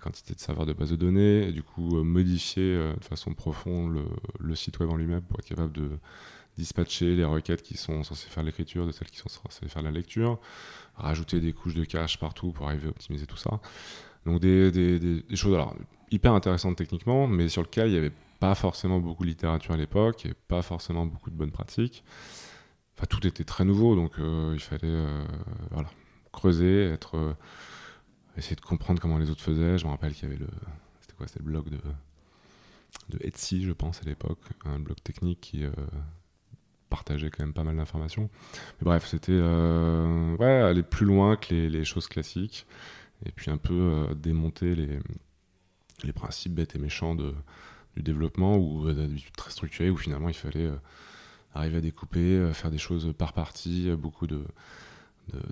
quantité 0.00 0.34
de 0.34 0.40
serveurs 0.40 0.66
de 0.66 0.72
bases 0.72 0.90
de 0.90 0.96
données, 0.96 1.48
et 1.48 1.52
du 1.52 1.62
coup, 1.62 1.98
euh, 1.98 2.02
modifier 2.02 2.76
de 2.76 3.04
façon 3.04 3.34
profonde 3.34 4.02
le, 4.38 4.54
site 4.54 4.78
web 4.80 4.90
en 4.90 4.96
lui-même 4.96 5.22
pour 5.22 5.38
être 5.40 5.46
capable 5.48 5.72
de 5.72 5.90
dispatcher 6.56 7.14
les 7.14 7.24
requêtes 7.24 7.62
qui 7.62 7.76
sont 7.76 8.02
censées 8.02 8.28
faire 8.28 8.42
l'écriture 8.42 8.84
de 8.84 8.90
celles 8.90 9.10
qui 9.10 9.18
sont 9.18 9.28
censées 9.28 9.68
faire 9.68 9.82
la 9.82 9.92
lecture, 9.92 10.40
rajouter 10.96 11.40
des 11.40 11.52
couches 11.52 11.74
de 11.74 11.84
cache 11.84 12.18
partout 12.18 12.50
pour 12.50 12.66
arriver 12.66 12.86
à 12.86 12.90
optimiser 12.90 13.26
tout 13.26 13.36
ça. 13.36 13.60
Donc 14.28 14.40
des, 14.40 15.24
choses 15.34 15.58
hyper 16.10 16.34
intéressantes 16.34 16.76
techniquement, 16.76 17.26
mais 17.26 17.48
sur 17.48 17.62
lequel 17.62 17.88
il 17.88 17.92
n'y 17.92 17.96
avait 17.96 18.12
pas 18.40 18.54
forcément 18.54 19.00
beaucoup 19.00 19.24
de 19.24 19.28
littérature 19.30 19.72
à 19.72 19.76
l'époque 19.78 20.26
et 20.26 20.34
pas 20.48 20.60
forcément 20.60 21.06
beaucoup 21.06 21.30
de 21.30 21.34
bonnes 21.34 21.50
pratiques. 21.50 22.04
Tout 23.08 23.26
était 23.26 23.44
très 23.44 23.64
nouveau, 23.64 23.94
donc 23.94 24.18
euh, 24.18 24.52
il 24.54 24.60
fallait 24.60 24.80
euh, 24.84 25.24
creuser, 26.32 26.94
euh, 27.14 27.32
essayer 28.36 28.56
de 28.56 28.60
comprendre 28.60 29.00
comment 29.00 29.16
les 29.16 29.30
autres 29.30 29.40
faisaient. 29.40 29.78
Je 29.78 29.86
me 29.86 29.90
rappelle 29.90 30.12
qu'il 30.12 30.28
y 30.28 30.32
avait 30.32 30.40
le, 30.40 30.48
quoi, 31.16 31.26
le 31.34 31.42
blog 31.42 31.70
de, 31.70 33.18
Etsy, 33.20 33.64
je 33.64 33.72
pense, 33.72 34.02
à 34.02 34.04
l'époque, 34.04 34.40
un 34.66 34.78
blog 34.78 34.98
technique 35.02 35.40
qui 35.40 35.64
partageait 36.90 37.30
quand 37.30 37.44
même 37.44 37.54
pas 37.54 37.64
mal 37.64 37.76
d'informations. 37.76 38.28
Mais 38.80 38.84
bref, 38.84 39.06
c'était 39.06 39.40
aller 39.40 40.82
plus 40.82 41.06
loin 41.06 41.36
que 41.36 41.54
les 41.54 41.84
choses 41.84 42.08
classiques 42.08 42.66
et 43.24 43.32
puis 43.32 43.50
un 43.50 43.56
peu 43.56 43.74
euh, 43.74 44.14
démonter 44.14 44.74
les, 44.74 44.98
les 46.04 46.12
principes 46.12 46.54
bêtes 46.54 46.76
et 46.76 46.78
méchants 46.78 47.14
de, 47.14 47.34
du 47.96 48.02
développement 48.02 48.56
ou 48.56 48.88
euh, 48.88 49.08
très 49.36 49.50
structuré 49.50 49.90
où 49.90 49.96
finalement 49.96 50.28
il 50.28 50.34
fallait 50.34 50.66
euh, 50.66 50.76
arriver 51.54 51.78
à 51.78 51.80
découper, 51.80 52.52
faire 52.52 52.70
des 52.70 52.78
choses 52.78 53.12
par 53.16 53.32
partie, 53.32 53.90
beaucoup 53.96 54.26
de, 54.26 54.44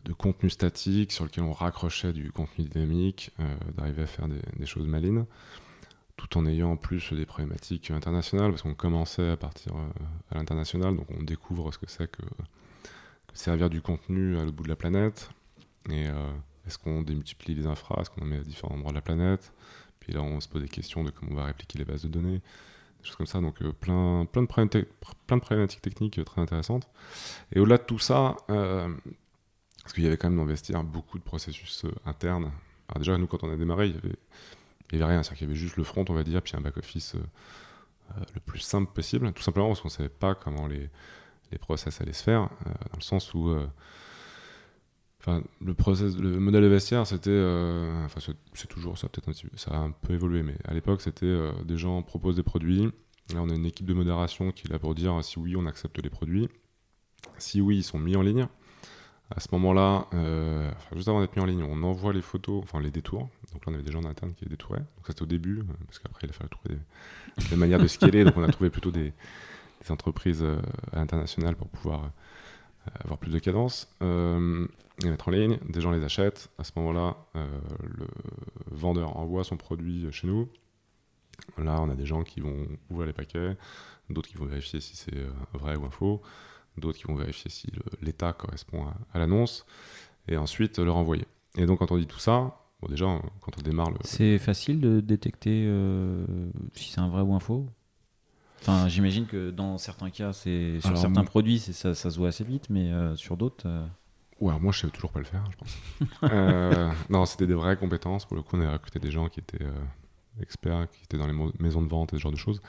de, 0.05 0.13
contenu 0.13 0.51
statique 0.51 1.11
sur 1.11 1.25
lequel 1.25 1.43
on 1.43 1.53
raccrochait 1.53 2.13
du 2.13 2.31
contenu 2.31 2.67
dynamique, 2.67 3.33
d'arriver 3.77 4.03
à 4.03 4.07
faire 4.07 4.29
des, 4.29 4.39
des, 4.57 4.67
choses 4.67 4.87
malines, 4.87 5.25
tout 6.17 6.39
en 6.39 6.47
ayant 6.47 6.73
en 6.73 6.77
plus 6.77 7.13
des 7.15 7.25
problématiques 7.25 7.91
internationales, 7.91 8.51
parce 8.51 8.63
qu'on 8.63 8.75
commençait 8.75 9.31
à 9.31 9.37
partir 9.39 9.73
à 10.31 10.37
l'international, 10.37 10.97
donc 10.97 11.07
on 11.19 11.23
découvre 11.23 11.73
ce 11.73 11.79
que 11.79 11.87
c'est 11.89 12.09
que, 12.09 12.23
servir 13.33 13.71
du 13.71 13.81
contenu 13.81 14.37
à 14.37 14.45
l'autre 14.45 14.55
bout 14.55 14.65
de 14.65 14.69
la 14.69 14.77
planète. 14.77 15.31
Et 15.91 16.07
est-ce 16.67 16.79
qu'on 16.79 17.03
démultiplie 17.03 17.55
les 17.55 17.67
infras, 17.67 18.01
est-ce 18.01 18.11
qu'on 18.11 18.23
en 18.23 18.27
met 18.27 18.39
à 18.39 18.43
différents 18.43 18.75
endroits 18.75 18.93
de 18.93 18.97
la 18.97 19.03
planète? 19.03 19.53
Puis 20.01 20.13
là, 20.13 20.23
on 20.23 20.41
se 20.41 20.49
pose 20.49 20.63
des 20.63 20.69
questions 20.69 21.05
de 21.05 21.11
comment 21.11 21.33
on 21.33 21.37
va 21.37 21.45
répliquer 21.45 21.79
les 21.79 21.85
bases 21.85 22.03
de 22.03 22.09
données 22.09 22.41
choses 23.07 23.17
comme 23.17 23.27
ça. 23.27 23.41
Donc 23.41 23.63
euh, 23.63 23.73
plein, 23.73 24.27
plein, 24.27 24.43
de 24.43 24.47
plein 25.27 25.37
de 25.37 25.43
problématiques 25.43 25.81
techniques 25.81 26.19
euh, 26.19 26.25
très 26.25 26.41
intéressantes. 26.41 26.89
Et 27.53 27.61
au-delà 27.61 27.79
de 27.79 27.85
tout 27.85 27.99
ça, 27.99 28.37
euh, 28.51 28.93
parce 29.83 29.95
qu'il 29.95 30.05
y 30.05 30.07
avait 30.07 30.17
quand 30.17 30.29
même 30.29 30.39
d'investir 30.39 30.83
beaucoup 30.83 31.19
de 31.19 31.25
processus 31.25 31.87
internes. 32.05 32.51
Alors 32.89 32.99
déjà, 32.99 33.17
nous, 33.17 33.27
quand 33.27 33.43
on 33.45 33.51
a 33.51 33.57
démarré, 33.57 33.87
il 33.87 33.95
y 33.95 33.99
avait, 33.99 34.17
avait 34.93 35.13
rien. 35.13 35.23
C'est-à-dire 35.23 35.39
qu'il 35.39 35.49
y 35.49 35.51
avait 35.51 35.59
juste 35.59 35.77
le 35.77 35.85
front, 35.85 36.05
on 36.09 36.15
va 36.15 36.25
dire, 36.25 36.43
puis 36.43 36.55
un 36.57 36.61
back-office 36.61 37.17
le 38.35 38.41
plus 38.41 38.61
simple 38.61 38.93
possible. 38.93 39.33
Tout 39.33 39.43
simplement 39.43 39.69
parce 39.69 39.81
qu'on 39.81 39.89
ne 39.89 39.93
savait 39.93 40.09
pas 40.09 40.35
comment 40.35 40.67
les 40.67 40.89
process 41.59 42.01
allaient 42.01 42.13
se 42.13 42.23
faire, 42.23 42.43
dans 42.65 42.97
le 42.97 43.03
sens 43.03 43.35
où 43.35 43.57
le 45.27 46.39
modèle 46.39 46.63
de 46.63 46.69
vestiaire, 46.69 47.07
c'était, 47.07 47.31
euh, 47.31 48.05
enfin, 48.05 48.21
c'est 48.55 48.69
toujours 48.69 48.97
ça, 48.97 49.09
peut-être 49.09 49.37
ça 49.57 49.73
a 49.73 49.79
un 49.79 49.91
peu 49.91 50.15
évolué, 50.15 50.43
mais 50.43 50.57
à 50.65 50.75
l'époque, 50.75 51.01
c'était 51.01 51.27
euh, 51.27 51.53
des 51.65 51.77
gens 51.77 52.03
proposent 52.03 52.37
des 52.37 52.45
produits. 52.45 52.85
Là, 53.35 53.43
on 53.43 53.51
a 53.51 53.55
une 53.55 53.67
équipe 53.67 53.87
de 53.87 53.95
modération 53.95 54.53
qui 54.53 54.69
est 54.69 54.71
là 54.71 54.79
pour 54.79 54.95
dire 54.95 55.19
si 55.25 55.39
oui, 55.39 55.57
on 55.57 55.67
accepte 55.67 56.01
les 56.01 56.11
produits. 56.11 56.49
Si 57.39 57.61
oui, 57.61 57.79
ils 57.79 57.83
sont 57.83 57.99
mis 57.99 58.15
en 58.15 58.23
ligne. 58.23 58.47
À 59.35 59.41
ce 59.41 59.49
moment-là, 59.53 60.07
euh, 60.15 60.71
juste 60.95 61.09
avant 61.09 61.21
d'être 61.21 61.35
mis 61.35 61.43
en 61.43 61.47
ligne, 61.47 61.65
on 61.65 61.83
envoie 61.83 62.13
les 62.13 62.23
photos, 62.23 62.63
enfin 62.63 62.81
les 62.81 62.93
détours. 62.93 63.29
Donc 63.53 63.67
là, 63.67 63.73
on 63.73 63.75
avait 63.75 63.83
des 63.83 63.91
gens 63.91 63.99
en 63.99 64.09
interne 64.09 64.33
qui 64.35 64.45
les 64.45 64.51
détouraient. 64.51 64.79
Donc 64.79 65.07
ça, 65.07 65.09
c'était 65.09 65.23
au 65.23 65.27
début, 65.27 65.65
parce 65.87 65.99
qu'après, 65.99 66.29
il 66.29 66.31
a 66.31 66.33
fallu 66.33 66.51
trouver 66.51 66.79
des, 67.51 67.57
manières 67.57 67.81
de 67.81 67.89
scaler. 67.89 68.23
donc 68.23 68.37
on 68.37 68.45
a 68.45 68.49
trouvé 68.53 68.71
plutôt 68.71 68.93
des, 68.93 69.13
des 69.83 69.91
entreprises 69.91 70.45
à 70.93 70.97
l'international 70.97 71.57
pour 71.57 71.69
pouvoir 71.69 72.13
avoir 73.01 73.19
plus 73.19 73.31
de 73.31 73.39
cadence. 73.39 73.89
Euh, 74.03 74.67
les 75.03 75.11
mettre 75.11 75.29
en 75.29 75.31
ligne, 75.31 75.59
des 75.69 75.81
gens 75.81 75.91
les 75.91 76.03
achètent. 76.05 76.51
À 76.59 76.65
ce 76.65 76.73
moment-là, 76.77 77.17
euh, 77.37 77.47
le 77.83 78.07
vendeur 78.71 79.17
envoie 79.17 79.45
son 79.45 79.57
produit 79.57 80.07
chez 80.13 80.27
nous. 80.27 80.49
Là, 81.59 81.81
on 81.83 81.91
a 81.91 81.95
des 81.95 82.07
gens 82.07 82.23
qui 82.23 82.41
vont 82.41 82.67
ouvrir 82.91 83.07
les 83.07 83.13
paquets, 83.13 83.57
d'autres 84.09 84.29
qui 84.29 84.37
vont 84.37 84.47
vérifier 84.47 84.81
si 84.81 84.97
c'est 84.97 85.17
euh, 85.17 85.31
vrai 85.53 85.77
ou 85.77 85.85
un 85.85 85.91
faux, 85.91 86.23
d'autres 86.79 86.99
qui 86.99 87.05
vont 87.05 87.15
vérifier 87.15 87.51
si 87.51 87.69
l'état 88.01 88.33
correspond 88.33 88.87
à, 89.13 89.19
l'annonce, 89.19 89.67
et 90.29 90.37
ensuite 90.37 90.79
le 90.79 90.91
renvoyer. 90.91 91.27
Et 91.57 91.67
donc, 91.67 91.81
quand 91.81 91.93
on 91.93 91.99
dit 91.99 92.07
tout 92.07 92.19
ça, 92.19 92.59
déjà, 92.89 93.07
quand 93.41 93.53
on 93.59 93.63
démarre 93.63 93.91
le. 93.91 93.99
C'est 94.03 94.39
facile 94.39 94.81
de 94.81 95.01
détecter 95.01 95.71
si 96.75 96.91
c'est 96.91 97.01
un 97.01 97.09
vrai 97.09 97.23
ou 97.23 97.35
un 97.35 97.41
faux 97.41 97.67
Enfin, 98.63 98.89
j'imagine 98.89 99.27
que 99.27 99.51
dans 99.51 99.79
certains 99.79 100.11
cas, 100.11 100.33
c'est 100.33 100.81
sur 100.81 100.97
certains 100.97 101.25
produits, 101.25 101.59
ça, 101.59 101.95
ça, 101.95 102.11
se 102.11 102.19
voit 102.19 102.29
assez 102.29 102.45
vite, 102.45 102.69
mais 102.71 102.91
euh, 102.91 103.15
sur 103.17 103.37
d'autres. 103.37 103.67
Euh, 103.67 103.87
ouais, 104.41 104.59
moi, 104.61 104.73
je 104.73 104.81
sais 104.81 104.89
toujours 104.89 105.13
pas 105.13 105.21
le 105.21 105.25
faire, 105.25 105.45
je 105.51 105.57
pense. 105.57 105.77
Euh, 106.23 106.91
non, 107.11 107.27
c'était 107.27 107.47
des 107.47 107.55
vraies 107.55 107.77
compétences. 107.77 108.25
Pour 108.25 108.37
le 108.37 108.43
coup, 108.43 108.57
on 108.57 108.63
a 108.63 108.73
recruté 108.73 108.99
des 108.99 109.11
gens 109.11 109.29
qui 109.29 109.41
étaient 109.41 109.65
experts, 110.41 110.89
qui 110.91 111.05
étaient 111.05 111.19
dans 111.19 111.27
les 111.27 111.35
maisons 111.59 111.83
de 111.83 111.89
vente 111.89 112.13
et 112.13 112.17
ce 112.17 112.23
genre 112.23 112.33
de 112.33 112.37
choses. 112.37 112.61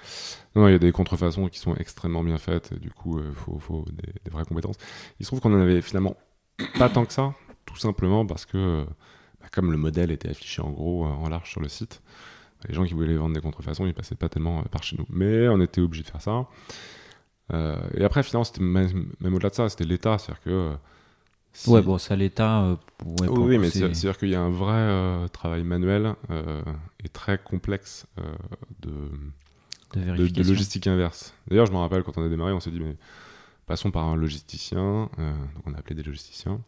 Non, 0.56 0.68
il 0.68 0.72
y 0.72 0.76
a 0.76 0.80
des 0.80 0.92
contrefaçons 0.92 1.48
qui 1.48 1.60
sont 1.60 1.76
extrêmement 1.76 2.24
bien 2.24 2.38
faites. 2.38 2.72
Et 2.74 2.80
du 2.80 2.92
coup, 2.92 3.20
il 3.20 3.34
faut, 3.34 3.58
faut 3.60 3.86
des, 3.92 4.32
vraies 4.32 4.46
compétences. 4.46 4.78
Il 5.20 5.26
se 5.26 5.30
trouve 5.30 5.40
qu'on 5.40 5.54
en 5.54 5.62
avait 5.62 5.82
finalement 5.82 6.16
pas 6.78 6.90
tant 6.90 7.06
que 7.06 7.14
ça, 7.14 7.34
tout 7.66 7.78
simplement 7.78 8.26
parce 8.26 8.46
que, 8.46 8.86
bah, 9.42 9.48
comme 9.52 9.72
le 9.72 9.78
modèle 9.78 10.12
était 10.12 10.30
affiché 10.30 10.62
en 10.62 10.70
gros, 10.70 11.06
en 11.06 11.30
large 11.30 11.50
sur 11.50 11.62
le 11.62 11.70
site, 11.70 12.02
les 12.68 12.74
gens 12.74 12.86
qui 12.86 12.94
voulaient 12.94 13.16
vendre 13.16 13.36
des 13.36 13.42
contrefaçons, 13.42 13.86
ils 13.86 13.94
passaient 13.94 14.16
pas 14.16 14.30
tellement 14.30 14.60
euh, 14.60 14.64
par 14.64 14.84
chez 14.84 14.98
nous. 14.98 15.06
Mais 15.10 15.48
on 15.48 15.62
était 15.62 15.82
obligé 15.82 16.04
de 16.04 16.10
faire 16.10 16.22
ça. 16.22 16.48
Euh, 17.54 17.78
et 17.94 18.04
après, 18.04 18.24
finalement, 18.24 18.44
c'était 18.44 18.62
même, 18.62 19.14
au-delà 19.24 19.50
de 19.50 19.56
ça, 19.56 19.70
c'était 19.70 19.86
l'État. 19.86 20.18
C'est-à-dire 20.18 20.44
que. 20.44 20.50
Euh, 20.50 21.72
ouais, 21.72 21.82
bon, 21.82 21.98
ça, 21.98 22.16
l'État. 22.16 22.78
oui, 23.06 23.58
mais 23.58 23.70
c'est-à-dire 23.70 24.18
qu'il 24.18 24.30
y 24.30 24.36
a 24.36 24.42
un 24.42 24.50
vrai 24.50 25.30
travail 25.30 25.64
manuel 25.64 26.16
et 27.04 27.10
très 27.10 27.38
complexe 27.38 28.06
de, 28.82 28.92
de, 30.00 30.44
logistique 30.44 30.88
inverse. 30.88 31.34
D'ailleurs, 31.48 31.66
je 31.68 31.72
me 31.72 31.78
rappelle 31.78 32.04
quand 32.04 32.18
on 32.18 32.26
a 32.26 32.30
démarré, 32.30 32.52
on 32.54 32.60
s'est 32.60 32.72
dit, 32.72 32.82
mais 32.82 32.96
passons 33.66 33.92
par 33.92 34.06
un 34.06 34.16
logisticien. 34.16 35.10
donc, 35.18 35.64
on 35.66 35.74
a 35.74 35.78
appelé 35.78 35.96
des 35.96 36.04
logisticiens 36.04 36.62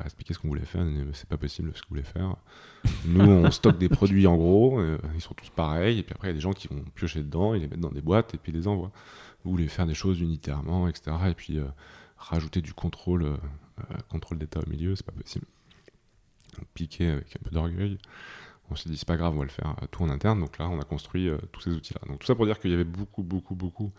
on 0.00 0.32
ce 0.32 0.38
qu'on 0.38 0.48
voulait 0.48 0.64
faire, 0.64 0.84
c'est 1.12 1.28
pas 1.28 1.36
possible 1.36 1.72
ce 1.74 1.82
qu'on 1.82 1.90
voulait 1.90 2.02
faire. 2.02 2.36
Nous, 3.06 3.24
on 3.24 3.50
stocke 3.50 3.78
des 3.78 3.88
produits 3.88 4.26
en 4.26 4.36
gros, 4.36 4.78
euh, 4.78 4.98
ils 5.14 5.20
sont 5.20 5.34
tous 5.34 5.50
pareils, 5.50 5.98
et 5.98 6.02
puis 6.02 6.14
après, 6.14 6.28
il 6.28 6.30
y 6.30 6.34
a 6.34 6.34
des 6.34 6.40
gens 6.40 6.52
qui 6.52 6.68
vont 6.68 6.82
piocher 6.94 7.20
dedans, 7.20 7.54
ils 7.54 7.62
les 7.62 7.68
mettent 7.68 7.80
dans 7.80 7.90
des 7.90 8.02
boîtes, 8.02 8.34
et 8.34 8.38
puis 8.38 8.52
ils 8.52 8.58
les 8.58 8.68
envoient. 8.68 8.92
Vous 9.44 9.50
voulez 9.50 9.68
faire 9.68 9.86
des 9.86 9.94
choses 9.94 10.20
unitairement, 10.20 10.88
etc., 10.88 11.16
et 11.28 11.34
puis 11.34 11.58
euh, 11.58 11.66
rajouter 12.16 12.60
du 12.60 12.74
contrôle, 12.74 13.24
euh, 13.24 13.36
contrôle 14.08 14.38
d'état 14.38 14.60
au 14.60 14.68
milieu, 14.68 14.96
c'est 14.96 15.06
pas 15.06 15.12
possible. 15.12 15.46
Donc, 16.58 16.66
piqué 16.74 17.08
avec 17.08 17.36
un 17.36 17.42
peu 17.44 17.50
d'orgueil, 17.50 17.98
on 18.70 18.76
s'est 18.76 18.88
dit, 18.88 18.96
c'est 18.96 19.08
pas 19.08 19.16
grave, 19.16 19.34
on 19.34 19.38
va 19.38 19.44
le 19.44 19.50
faire 19.50 19.76
tout 19.90 20.02
en 20.02 20.08
interne, 20.10 20.40
donc 20.40 20.58
là, 20.58 20.68
on 20.68 20.80
a 20.80 20.84
construit 20.84 21.28
tous 21.52 21.60
ces 21.60 21.70
outils-là. 21.70 22.00
Donc 22.08 22.20
tout 22.20 22.26
ça 22.26 22.34
pour 22.34 22.46
dire 22.46 22.58
qu'il 22.58 22.70
y 22.70 22.74
avait 22.74 22.84
beaucoup, 22.84 23.22
beaucoup, 23.22 23.54
beaucoup 23.54 23.92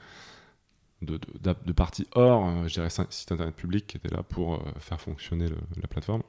de, 1.02 1.20
de, 1.42 1.74
parties 1.74 2.08
hors, 2.14 2.48
euh, 2.48 2.68
je 2.68 2.74
dirais, 2.74 2.90
site 2.90 3.32
internet 3.32 3.56
public 3.56 3.88
qui 3.88 3.98
était 3.98 4.10
là 4.10 4.24
pour 4.24 4.56
euh, 4.56 4.60
faire 4.80 5.00
fonctionner 5.00 5.48
la 5.50 5.88
plateforme. 5.88 6.24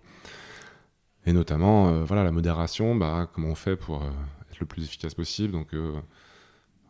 Et 1.25 1.33
notamment, 1.33 1.89
euh, 1.89 2.05
voilà, 2.05 2.25
la 2.25 2.33
modération, 2.33 2.95
bah, 2.95 3.29
comment 3.33 3.49
on 3.49 3.55
fait 3.55 3.77
pour 3.77 4.05
être 4.05 4.61
le 4.61 4.67
plus 4.67 4.85
efficace 4.85 5.15
possible. 5.15 5.53
Donc, 5.53 5.75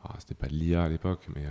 ah, 0.04 0.14
c'était 0.18 0.34
pas 0.34 0.46
de 0.46 0.54
l'IA 0.54 0.84
à 0.84 0.88
l'époque, 0.88 1.26
mais 1.34 1.44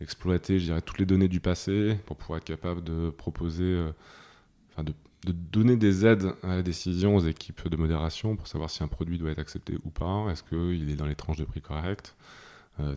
exploiter, 0.00 0.58
je 0.58 0.66
dirais, 0.66 0.80
toutes 0.80 0.98
les 0.98 1.06
données 1.06 1.28
du 1.28 1.40
passé 1.40 1.98
pour 2.06 2.16
pouvoir 2.16 2.38
être 2.38 2.44
capable 2.44 2.82
de 2.82 3.10
proposer, 3.10 3.82
enfin, 4.72 4.84
de, 4.84 4.94
de, 5.26 5.32
donner 5.32 5.76
des 5.76 6.06
aides 6.06 6.32
à 6.42 6.48
la 6.48 6.62
décision 6.62 7.16
aux 7.16 7.26
équipes 7.26 7.68
de 7.68 7.76
modération 7.76 8.36
pour 8.36 8.46
savoir 8.46 8.70
si 8.70 8.82
un 8.82 8.88
produit 8.88 9.18
doit 9.18 9.30
être 9.30 9.38
accepté 9.38 9.78
ou 9.84 9.90
pas. 9.90 10.30
Est-ce 10.30 10.42
qu'il 10.42 10.90
est 10.90 10.96
dans 10.96 11.06
les 11.06 11.14
tranches 11.14 11.38
de 11.38 11.44
prix 11.44 11.60
correctes? 11.60 12.16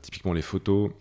Typiquement, 0.01 0.33
les 0.33 0.41
photos 0.41 0.91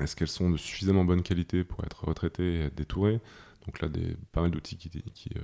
est-ce 0.00 0.16
qu'elles 0.16 0.28
sont 0.28 0.50
de 0.50 0.56
suffisamment 0.56 1.04
bonne 1.04 1.22
qualité 1.22 1.64
pour 1.64 1.84
être 1.84 2.04
retraitées 2.04 2.56
et 2.56 2.60
être 2.62 2.74
détourées? 2.74 3.20
Donc 3.66 3.80
là, 3.80 3.88
des, 3.88 4.16
pas 4.32 4.42
mal 4.42 4.50
d'outils 4.50 4.76
qui, 4.76 4.90
qui 4.90 5.30
euh, 5.36 5.40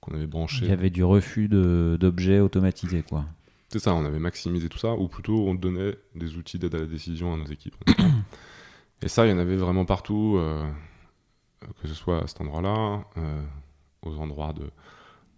qu'on 0.00 0.14
avait 0.14 0.26
branchés. 0.26 0.64
Il 0.64 0.70
y 0.70 0.72
avait 0.72 0.90
du 0.90 1.04
refus 1.04 1.48
d'objets 1.48 2.40
automatisés, 2.40 3.02
quoi. 3.02 3.26
C'est 3.68 3.80
ça, 3.80 3.94
on 3.94 4.04
avait 4.04 4.20
maximisé 4.20 4.68
tout 4.68 4.78
ça, 4.78 4.94
ou 4.94 5.08
plutôt 5.08 5.48
on 5.48 5.54
donnait 5.54 5.98
des 6.14 6.36
outils 6.36 6.58
d'aide 6.58 6.74
à 6.76 6.78
la 6.78 6.86
décision 6.86 7.34
à 7.34 7.36
nos 7.36 7.46
équipes. 7.46 7.74
et 9.02 9.08
ça, 9.08 9.26
il 9.26 9.30
y 9.30 9.32
en 9.32 9.38
avait 9.38 9.56
vraiment 9.56 9.84
partout, 9.84 10.36
euh, 10.38 10.64
que 11.82 11.88
ce 11.88 11.94
soit 11.94 12.22
à 12.22 12.26
cet 12.28 12.40
endroit-là, 12.40 13.04
euh, 13.16 13.42
aux 14.02 14.18
endroits 14.18 14.52
de, 14.52 14.70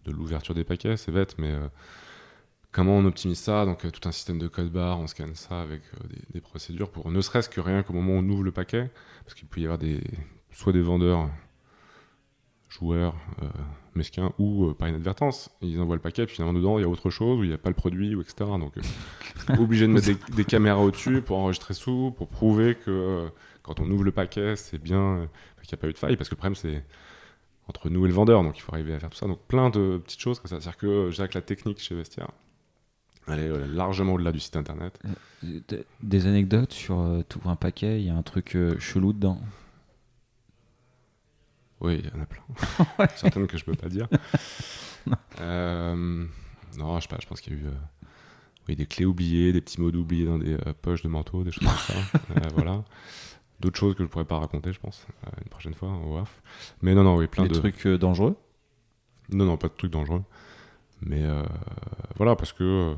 de 0.05 0.13
l'ouverture 0.13 0.55
des 0.55 0.65
paquets, 0.65 0.99
c'est 0.99 1.11
bête, 1.11 1.37
mais 1.39 1.55
comment 2.73 2.97
on 2.97 3.05
optimise 3.05 3.39
ça 3.39 3.65
Donc 3.65 3.85
euh, 3.85 3.91
tout 3.91 4.07
un 4.09 4.13
système 4.13 4.39
de 4.39 4.49
code 4.49 4.71
barre, 4.71 4.99
on 5.01 5.07
scanne 5.07 5.35
ça 5.35 5.61
avec 5.61 5.83
euh, 5.95 6.07
des, 6.33 6.41
procédures 6.41 6.91
pour 6.91 7.11
ne 7.11 7.21
serait-ce 7.21 7.49
que 7.49 7.61
rien 7.61 7.83
qu'au 7.83 7.93
moment 7.93 8.15
où 8.15 8.17
on 8.17 8.29
ouvre 8.29 8.43
le 8.43 8.53
paquet, 8.53 8.91
parce 9.25 9.35
qu'il 9.35 9.49
peut 9.49 9.61
y 9.61 9.65
avoir 9.65 9.79
des, 9.79 10.01
soit 10.53 10.73
des 10.73 10.83
vendeurs, 10.83 11.29
joueurs, 12.69 13.15
euh, 13.43 13.49
mesquins, 13.95 14.33
ou 14.39 14.73
par 14.75 14.89
inadvertance, 14.89 15.51
ils 15.63 15.81
envoient 15.81 15.97
le 15.97 16.03
paquet, 16.03 16.27
puis 16.27 16.37
finalement 16.37 16.59
dedans 16.59 16.79
il 16.79 16.83
y 16.83 16.85
a 16.85 16.89
autre 16.89 17.11
chose, 17.11 17.41
où 17.41 17.45
il 17.45 17.49
n'y 17.49 17.55
a 17.55 17.59
pas 17.59 17.71
le 17.71 17.75
produit, 17.75 18.15
ou 18.15 18.21
etc. 18.21 18.51
Donc 18.59 18.75
obligé 19.59 19.87
de 19.87 19.93
mettre 19.93 20.31
des, 20.31 20.45
caméras 20.45 20.81
au-dessus 20.81 21.23
pour 21.23 21.39
enregistrer 21.39 21.75
sous, 21.75 22.13
pour 22.17 22.29
prouver 22.29 22.75
que 22.75 23.29
quand 23.63 23.81
on 23.81 23.91
ouvre 23.91 24.05
le 24.05 24.13
paquet, 24.13 24.57
c'est 24.57 24.79
bien, 24.79 25.29
qu'il 25.63 25.77
n'y 25.77 25.79
a 25.79 25.83
pas 25.83 25.89
eu 25.89 25.93
de 25.93 25.99
faille, 25.99 26.17
parce 26.17 26.29
que 26.29 26.35
le 26.35 26.39
problème 26.39 26.55
c'est 26.55 26.85
entre 27.67 27.91
nous 27.91 28.07
et 28.07 28.09
le 28.09 28.15
vendeur, 28.15 28.43
donc 28.43 28.57
il 28.57 28.63
faut 28.63 28.73
arriver 28.73 28.95
à 28.95 28.99
faire 28.99 29.11
tout 29.11 29.19
ça. 29.19 29.27
Donc 29.27 29.41
plein 29.47 29.69
de 29.71 30.01
petites 30.03 30.21
choses 30.21 30.39
comme 30.39 30.49
ça. 30.49 30.61
C'est-à-dire 30.61 30.79
que 30.79 31.11
que 31.11 31.35
la 31.35 31.43
technique 31.43 31.81
chez 31.81 31.95
Vestia, 31.95 32.29
elle 33.31 33.41
est 33.41 33.69
largement 33.69 34.15
au-delà 34.15 34.33
du 34.33 34.41
site 34.41 34.57
internet. 34.57 34.99
Euh, 35.45 35.61
des 36.03 36.27
anecdotes 36.27 36.73
sur 36.73 37.01
euh, 37.01 37.23
tout 37.29 37.41
un 37.45 37.57
paquet, 37.57 38.01
il 38.01 38.07
y 38.07 38.11
a 38.11 38.15
un 38.15 38.23
truc 38.23 38.57
euh, 38.57 38.79
chelou 38.79 39.13
dedans? 39.13 39.41
Oui, 41.81 42.03
il 42.03 42.11
y 42.11 42.19
en 42.19 42.23
a 42.23 42.27
plein. 42.27 42.43
Certaines 43.17 43.47
que 43.47 43.57
je 43.57 43.65
peux 43.65 43.75
pas 43.75 43.89
dire. 43.89 44.09
non, 45.41 46.27
je 46.97 47.03
sais 47.03 47.09
pas, 47.09 47.19
je 47.21 47.27
pense 47.27 47.41
qu'il 47.41 47.53
y 47.53 47.57
a 47.57 47.61
eu 47.61 47.67
oui, 48.69 48.77
des 48.77 48.87
clés 48.87 49.07
oubliées, 49.07 49.53
des 49.53 49.61
petits 49.61 49.81
mots 49.81 49.91
oubliés 49.91 50.27
dans 50.27 50.39
des 50.39 50.57
poches 50.83 51.03
de 51.03 51.09
manteau, 51.09 51.43
des 51.43 51.53
choses 51.53 51.67
comme 51.67 51.97
ça. 51.97 52.49
voilà. 52.55 52.85
D'autres 53.61 53.79
choses 53.79 53.95
que 53.95 54.05
je 54.05 54.09
pourrais 54.09 54.27
pas 54.27 54.39
raconter, 54.39 54.73
je 54.73 54.79
pense, 54.79 55.07
une 55.43 55.49
prochaine 55.49 55.75
fois, 55.75 55.89
au 55.89 56.23
Mais 56.83 56.95
non, 56.95 57.03
non, 57.03 57.17
oui, 57.17 57.27
plein 57.27 57.45
de. 57.45 57.49
Des 57.49 57.59
trucs 57.59 57.87
dangereux? 57.87 58.37
Non, 59.31 59.47
non, 59.47 59.57
pas 59.57 59.69
de 59.69 59.73
trucs 59.73 59.91
dangereux. 59.91 60.23
Mais 61.01 61.25
voilà, 62.17 62.37
parce 62.37 62.53
que 62.53 62.95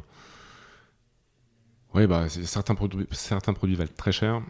oui, 1.95 2.07
bah, 2.07 2.29
certains, 2.29 2.75
produits, 2.75 3.07
certains 3.13 3.53
produits 3.53 3.75
valent 3.77 3.91
très 3.97 4.13
cher. 4.13 4.43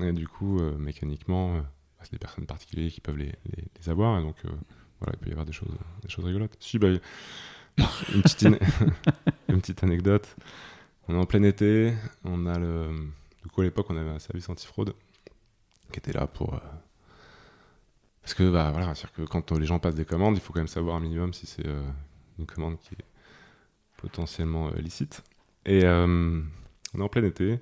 Et 0.00 0.12
du 0.12 0.26
coup, 0.26 0.60
euh, 0.60 0.76
mécaniquement, 0.76 1.56
euh, 1.56 1.60
bah, 1.60 1.68
c'est 2.02 2.12
des 2.12 2.18
personnes 2.18 2.46
particulières 2.46 2.90
qui 2.90 3.00
peuvent 3.00 3.16
les, 3.16 3.26
les- 3.56 3.64
les 3.80 3.88
avoir, 3.88 4.18
et 4.18 4.22
donc 4.22 4.36
euh, 4.44 4.48
voilà, 5.00 5.14
il 5.14 5.18
peut 5.20 5.28
y 5.28 5.32
avoir 5.32 5.46
des 5.46 5.52
choses, 5.52 5.74
des 6.02 6.08
choses 6.08 6.24
rigolotes. 6.24 6.56
Si, 6.60 6.78
bah, 6.78 6.88
une, 8.14 8.22
petite 8.22 8.42
une 9.48 9.60
petite 9.60 9.82
anecdote. 9.84 10.36
On 11.08 11.14
est 11.14 11.18
en 11.18 11.26
plein 11.26 11.42
été, 11.42 11.94
on 12.24 12.46
a 12.46 12.58
le. 12.58 12.90
Du 13.42 13.50
coup, 13.50 13.60
à 13.60 13.64
l'époque, 13.64 13.86
on 13.90 13.96
avait 13.96 14.10
un 14.10 14.18
service 14.18 14.48
antifraude 14.48 14.94
qui 15.92 15.98
était 15.98 16.12
là 16.12 16.26
pour. 16.26 16.58
Parce 18.22 18.34
que, 18.34 18.50
bah 18.50 18.70
voilà, 18.70 18.94
que 19.14 19.22
quand 19.22 19.52
les 19.52 19.66
gens 19.66 19.78
passent 19.78 19.94
des 19.96 20.06
commandes, 20.06 20.36
il 20.36 20.40
faut 20.40 20.52
quand 20.52 20.60
même 20.60 20.66
savoir 20.68 20.96
un 20.96 21.00
minimum 21.00 21.34
si 21.34 21.46
c'est 21.46 21.66
une 22.38 22.46
commande 22.46 22.78
qui 22.78 22.94
est 22.94 23.04
potentiellement 23.98 24.70
licite. 24.70 25.22
Et 25.66 25.82
on 26.94 27.00
est 27.00 27.02
en 27.02 27.08
plein 27.08 27.24
été. 27.24 27.56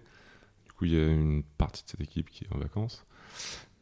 Du 0.67 0.73
coup, 0.73 0.85
il 0.85 0.93
y 0.93 1.01
a 1.01 1.07
une 1.07 1.43
partie 1.43 1.85
de 1.85 1.89
cette 1.89 2.01
équipe 2.01 2.31
qui 2.31 2.45
est 2.45 2.55
en 2.55 2.59
vacances. 2.59 3.05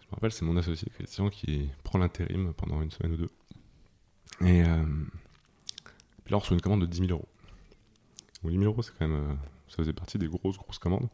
Je 0.00 0.06
me 0.06 0.12
rappelle, 0.12 0.32
c'est 0.32 0.44
mon 0.44 0.56
associé 0.56 0.88
Christian 0.94 1.28
qui 1.30 1.70
prend 1.84 1.98
l'intérim 1.98 2.52
pendant 2.54 2.82
une 2.82 2.90
semaine 2.90 3.12
ou 3.12 3.16
deux. 3.16 3.30
Et 4.46 4.62
euh, 4.64 4.84
puis 6.24 6.32
là, 6.32 6.36
on 6.36 6.40
reçoit 6.40 6.54
une 6.54 6.60
commande 6.60 6.80
de 6.80 6.86
10 6.86 6.98
000 6.98 7.10
euros. 7.10 7.28
Donc 8.42 8.52
10 8.52 8.58
000 8.58 8.70
euros, 8.70 8.82
c'est 8.82 8.92
quand 8.98 9.06
même. 9.06 9.30
euh, 9.30 9.34
ça 9.68 9.76
faisait 9.76 9.92
partie 9.92 10.18
des 10.18 10.26
grosses, 10.26 10.58
grosses 10.58 10.78
commandes. 10.78 11.08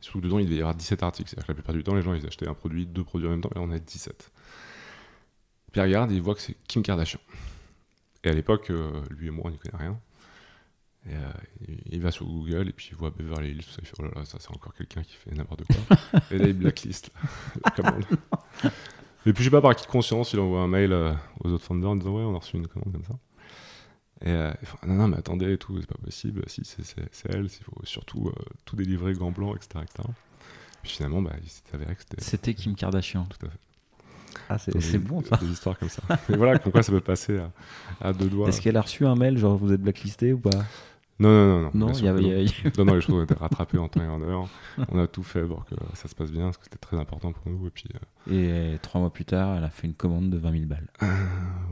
Surtout 0.00 0.20
que 0.20 0.24
dedans, 0.24 0.38
il 0.38 0.44
devait 0.44 0.56
y 0.56 0.60
avoir 0.60 0.74
17 0.74 1.02
articles. 1.02 1.30
C'est-à-dire 1.30 1.46
que 1.46 1.52
la 1.52 1.54
plupart 1.54 1.74
du 1.74 1.82
temps, 1.82 1.94
les 1.94 2.02
gens, 2.02 2.12
ils 2.12 2.26
achetaient 2.26 2.48
un 2.48 2.54
produit, 2.54 2.84
deux 2.86 3.04
produits 3.04 3.26
en 3.26 3.30
même 3.30 3.40
temps, 3.40 3.48
et 3.54 3.58
là, 3.58 3.62
on 3.62 3.70
a 3.70 3.78
17. 3.78 4.30
Puis 5.72 5.80
il 5.80 5.84
regarde 5.84 6.12
et 6.12 6.14
il 6.14 6.22
voit 6.22 6.34
que 6.34 6.40
c'est 6.42 6.56
Kim 6.68 6.82
Kardashian. 6.82 7.20
Et 8.22 8.28
à 8.28 8.32
l'époque, 8.34 8.70
euh, 8.70 9.02
lui 9.10 9.28
et 9.28 9.30
moi, 9.30 9.46
on 9.46 9.50
n'y 9.50 9.58
connaît 9.58 9.78
rien. 9.82 9.98
Et 11.06 11.14
euh, 11.14 11.68
il- 11.90 12.00
va 12.00 12.10
sur 12.10 12.24
Google 12.26 12.68
et 12.68 12.72
puis 12.72 12.88
il 12.92 12.96
voit 12.96 13.10
Beverly 13.10 13.50
Hills, 13.50 13.62
tout 13.64 13.70
ça, 13.70 13.78
il 13.82 13.86
fait 13.86 13.94
oh 13.98 14.04
là 14.04 14.10
là, 14.16 14.24
ça 14.24 14.38
c'est 14.40 14.50
encore 14.50 14.72
quelqu'un 14.74 15.02
qui 15.02 15.14
fait 15.16 15.34
n'importe 15.34 15.62
quoi. 15.66 15.96
et 16.30 16.38
là 16.38 16.46
il 16.46 16.54
blacklist 16.54 17.10
la 17.64 17.70
commande. 17.72 18.04
Et 19.26 19.32
puis 19.32 19.42
je 19.44 19.48
sais 19.48 19.50
pas 19.50 19.60
par 19.60 19.74
qui 19.76 19.84
de 19.86 19.90
conscience, 19.90 20.32
il 20.32 20.40
envoie 20.40 20.60
un 20.60 20.68
mail 20.68 20.92
euh, 20.92 21.12
aux 21.40 21.50
autres 21.50 21.64
founders 21.64 21.90
en 21.90 21.96
disant 21.96 22.14
ouais 22.16 22.22
on 22.22 22.34
a 22.34 22.38
reçu 22.38 22.56
une 22.56 22.66
commande 22.68 22.92
comme 22.92 23.04
ça. 23.04 23.14
Et 24.22 24.30
euh, 24.30 24.52
il 24.62 24.66
fait, 24.66 24.86
non 24.86 24.94
non 24.94 25.08
mais 25.08 25.18
attendez 25.18 25.52
et 25.52 25.58
tout, 25.58 25.78
c'est 25.78 25.86
pas 25.86 25.98
possible, 26.02 26.42
si 26.46 26.62
c'est, 26.64 26.84
c'est, 26.84 27.06
c'est 27.12 27.30
elle, 27.34 27.44
il 27.44 27.64
faut 27.64 27.84
surtout 27.84 28.28
euh, 28.28 28.42
tout 28.64 28.76
délivrer 28.76 29.12
gant 29.12 29.30
blanc, 29.30 29.54
etc. 29.54 29.80
etc. 29.82 30.08
Puis 30.82 30.92
finalement 30.92 31.20
bah, 31.20 31.32
il 31.42 31.48
s'est 31.50 31.62
avéré 31.74 31.94
que 31.96 32.00
c'était 32.02 32.22
C'était 32.22 32.54
Kim 32.54 32.74
Kardashian. 32.74 33.24
tout 33.26 33.46
à 33.46 33.50
fait. 33.50 33.58
Ah, 34.48 34.58
c'est 34.58 34.72
Donc, 34.72 34.82
c'est 34.82 34.92
des- 34.92 34.98
bon 34.98 35.22
ça. 35.22 35.36
Des 35.36 35.46
histoires 35.48 35.78
comme 35.78 35.88
ça. 35.88 36.02
Mais 36.28 36.36
voilà, 36.36 36.58
comme 36.58 36.72
quoi 36.72 36.82
ça 36.82 36.92
peut 36.92 37.00
passer 37.00 37.38
à, 37.38 37.50
à 38.00 38.12
deux 38.12 38.28
doigts. 38.28 38.48
Est-ce 38.48 38.60
qu'elle 38.60 38.76
a 38.76 38.82
reçu 38.82 39.06
un 39.06 39.14
mail, 39.14 39.38
genre 39.38 39.56
vous 39.56 39.72
êtes 39.72 39.80
blacklisté 39.80 40.32
ou 40.32 40.38
pas? 40.38 40.64
Non, 41.20 41.28
non, 41.28 41.60
non. 41.62 41.70
Non, 41.74 41.86
Non, 41.88 41.94
sûr 41.94 42.06
y 42.06 42.08
a- 42.08 42.12
y 42.12 42.22
non. 42.22 42.30
a- 42.30 42.40
il 42.40 42.46
y 42.48 42.48
a- 42.66 42.70
Non, 42.78 42.84
non, 42.86 42.94
les 42.94 43.00
choses 43.00 43.14
ont 43.14 43.22
été 43.22 43.34
rattrapées 43.34 43.78
en 43.78 43.88
temps 43.88 44.02
et 44.02 44.08
en 44.08 44.20
heure. 44.22 44.48
On 44.90 44.98
a 44.98 45.06
tout 45.06 45.22
fait 45.22 45.44
pour 45.44 45.64
que 45.64 45.74
ça 45.94 46.08
se 46.08 46.14
passe 46.14 46.32
bien, 46.32 46.44
parce 46.46 46.56
que 46.58 46.64
c'était 46.64 46.78
très 46.78 46.96
important 46.98 47.32
pour 47.32 47.50
nous. 47.52 47.66
Et 47.66 47.70
puis, 47.70 47.88
euh, 48.30 48.74
Et 48.74 48.78
trois 48.80 49.00
mois 49.00 49.12
plus 49.12 49.24
tard, 49.24 49.56
elle 49.56 49.64
a 49.64 49.70
fait 49.70 49.86
une 49.86 49.94
commande 49.94 50.30
de 50.30 50.38
20 50.38 50.50
000 50.52 50.64
balles. 50.66 50.88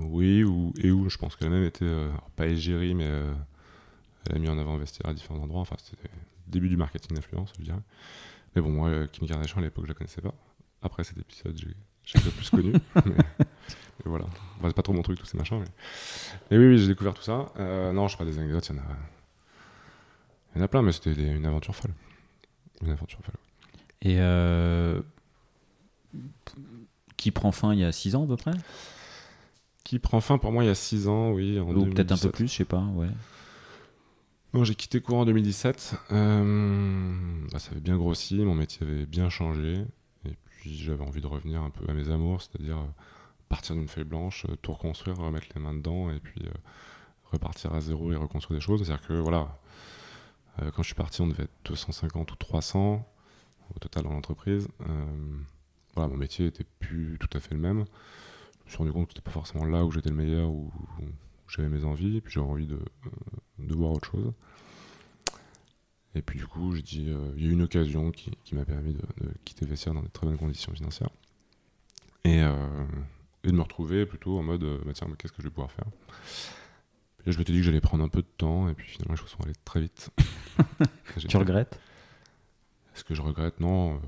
oui, 0.00 0.44
ou, 0.44 0.72
et 0.78 0.90
où 0.92 1.08
je 1.08 1.18
pense 1.18 1.34
qu'elle 1.36 1.48
a 1.48 1.50
même 1.50 1.64
été, 1.64 1.84
euh, 1.84 2.08
pas 2.36 2.46
égérie, 2.46 2.94
mais 2.94 3.06
euh, 3.08 3.32
elle 4.30 4.36
a 4.36 4.38
mis 4.38 4.48
en 4.48 4.58
avant 4.58 4.76
Vestiaire 4.76 5.10
à 5.10 5.14
différents 5.14 5.40
endroits. 5.42 5.60
Enfin, 5.62 5.76
c'était 5.82 6.08
le 6.46 6.52
début 6.52 6.68
du 6.68 6.76
marketing 6.76 7.16
d'influence, 7.16 7.52
je 7.58 7.64
dirais. 7.64 7.78
Mais 8.54 8.62
bon, 8.62 8.70
moi, 8.70 8.88
euh, 8.90 9.06
Kim 9.10 9.26
Kardashian, 9.26 9.58
à 9.58 9.62
l'époque, 9.62 9.84
je 9.86 9.88
la 9.88 9.94
connaissais 9.94 10.20
pas. 10.20 10.34
Après 10.82 11.02
cet 11.04 11.18
épisode, 11.18 11.56
j'ai 11.58 11.74
j'ai 12.04 12.18
peu 12.20 12.30
plus 12.30 12.50
connu. 12.50 12.72
mais, 13.06 13.12
mais 13.38 13.44
voilà. 14.04 14.24
Enfin, 14.58 14.68
c'est 14.68 14.74
pas 14.76 14.82
trop 14.82 14.92
mon 14.92 15.02
truc, 15.02 15.18
tous 15.18 15.26
ces 15.26 15.38
machins. 15.38 15.58
Mais, 15.60 15.66
mais 16.50 16.58
oui, 16.58 16.66
oui, 16.74 16.78
j'ai 16.78 16.88
découvert 16.88 17.14
tout 17.14 17.22
ça. 17.22 17.46
Euh, 17.58 17.92
non, 17.92 18.06
je 18.08 18.12
sais 18.12 18.18
pas 18.18 18.24
des 18.24 18.38
anecdotes, 18.38 18.68
il 18.68 18.76
y 18.76 18.78
en 18.78 18.82
a. 18.82 18.86
Il 20.54 20.58
y 20.58 20.60
en 20.60 20.64
a 20.64 20.68
plein, 20.68 20.82
mais 20.82 20.92
c'était 20.92 21.12
une 21.12 21.46
aventure 21.46 21.74
folle. 21.74 21.94
Une 22.82 22.90
aventure 22.90 23.20
folle. 23.22 23.36
Et 24.02 24.16
euh, 24.18 25.00
qui 27.16 27.30
prend 27.30 27.52
fin 27.52 27.72
il 27.72 27.80
y 27.80 27.84
a 27.84 27.92
6 27.92 28.16
ans 28.16 28.24
à 28.24 28.26
peu 28.26 28.36
près? 28.36 28.52
Qui 29.84 29.98
prend 29.98 30.20
fin 30.20 30.38
pour 30.38 30.52
moi 30.52 30.64
il 30.64 30.66
y 30.66 30.70
a 30.70 30.74
6 30.74 31.08
ans, 31.08 31.30
oui. 31.32 31.58
En 31.60 31.68
Ou 31.74 31.86
peut-être 31.86 32.12
un 32.12 32.16
peu 32.16 32.28
2017. 32.28 32.32
plus, 32.32 32.48
je 32.48 32.54
sais 32.54 32.64
pas. 32.64 32.82
Ouais. 32.94 33.08
Non, 34.54 34.64
j'ai 34.64 34.74
quitté 34.74 35.00
courant 35.00 35.22
en 35.22 35.24
2017. 35.24 35.94
Euh, 36.12 37.14
bah, 37.50 37.58
ça 37.58 37.70
avait 37.70 37.80
bien 37.80 37.96
grossi, 37.96 38.36
mon 38.36 38.54
métier 38.54 38.86
avait 38.86 39.06
bien 39.06 39.30
changé. 39.30 39.84
Et 40.26 40.36
puis 40.44 40.76
j'avais 40.76 41.02
envie 41.04 41.22
de 41.22 41.26
revenir 41.26 41.62
un 41.62 41.70
peu 41.70 41.88
à 41.88 41.94
mes 41.94 42.10
amours, 42.10 42.42
c'est-à-dire 42.42 42.78
euh, 42.78 42.90
partir 43.48 43.76
d'une 43.76 43.88
feuille 43.88 44.04
blanche, 44.04 44.46
tout 44.60 44.72
reconstruire, 44.72 45.16
remettre 45.16 45.46
les 45.54 45.60
mains 45.60 45.74
dedans 45.74 46.10
et 46.10 46.18
puis 46.20 46.42
euh, 46.44 46.50
repartir 47.30 47.72
à 47.74 47.80
zéro 47.80 48.12
et 48.12 48.16
reconstruire 48.16 48.58
des 48.58 48.64
choses. 48.64 48.84
C'est-à-dire 48.84 49.06
que 49.06 49.14
voilà, 49.14 49.58
quand 50.58 50.82
je 50.82 50.88
suis 50.88 50.94
parti, 50.94 51.22
on 51.22 51.28
devait 51.28 51.44
être 51.44 51.52
250 51.64 52.32
ou 52.32 52.36
300 52.36 53.06
au 53.74 53.78
total 53.78 54.04
dans 54.04 54.12
l'entreprise. 54.12 54.68
Euh, 54.88 55.04
voilà, 55.94 56.08
mon 56.08 56.16
métier 56.16 56.46
était 56.46 56.66
plus 56.78 57.18
tout 57.18 57.36
à 57.36 57.40
fait 57.40 57.54
le 57.54 57.60
même. 57.60 57.84
Je 58.60 58.64
me 58.64 58.68
suis 58.68 58.78
rendu 58.78 58.92
compte 58.92 59.06
que 59.08 59.12
c'était 59.14 59.24
pas 59.24 59.30
forcément 59.30 59.64
là 59.64 59.84
où 59.84 59.90
j'étais 59.90 60.10
le 60.10 60.16
meilleur, 60.16 60.50
où, 60.50 60.70
j'avais 61.48 61.68
mes 61.68 61.84
envies, 61.84 62.16
et 62.16 62.20
puis 62.20 62.32
j'avais 62.32 62.46
envie 62.46 62.66
de, 62.66 62.76
euh, 62.76 63.10
de 63.58 63.74
voir 63.74 63.92
autre 63.92 64.10
chose. 64.10 64.32
Et 66.14 66.22
puis 66.22 66.38
du 66.38 66.46
coup, 66.46 66.74
j'ai 66.74 66.82
dit, 66.82 67.06
euh, 67.08 67.32
il 67.36 67.44
y 67.44 67.46
a 67.46 67.50
eu 67.50 67.52
une 67.52 67.62
occasion 67.62 68.10
qui, 68.10 68.54
m'a 68.54 68.64
permis 68.64 68.92
de, 68.92 69.02
quitter 69.44 69.64
Vestiaire 69.64 69.94
dans 69.94 70.02
de 70.02 70.08
très 70.08 70.26
bonnes 70.26 70.38
conditions 70.38 70.72
financières. 70.72 71.10
Et, 72.24 72.42
euh, 72.42 72.84
de 73.44 73.52
me 73.52 73.62
retrouver 73.62 74.06
plutôt 74.06 74.38
en 74.38 74.42
mode, 74.42 74.62
euh, 74.62 74.78
bah, 74.84 74.92
tiens, 74.94 75.08
mais 75.08 75.16
qu'est-ce 75.16 75.32
que 75.32 75.42
je 75.42 75.48
vais 75.48 75.52
pouvoir 75.52 75.72
faire? 75.72 75.86
Puis 77.22 77.30
là, 77.30 77.32
je 77.32 77.38
m'étais 77.38 77.52
dit 77.52 77.58
que 77.60 77.64
j'allais 77.64 77.80
prendre 77.80 78.02
un 78.04 78.08
peu 78.08 78.20
de 78.22 78.26
temps, 78.36 78.68
et 78.68 78.74
puis 78.74 78.88
finalement, 78.88 79.14
les 79.14 79.20
choses 79.20 79.30
sont 79.30 79.42
allées 79.44 79.52
très 79.64 79.80
vite. 79.80 80.10
Tu 81.28 81.36
regrettes? 81.36 81.78
Est-ce 82.94 83.04
que 83.04 83.14
je 83.14 83.22
regrette? 83.22 83.60
Non. 83.60 84.00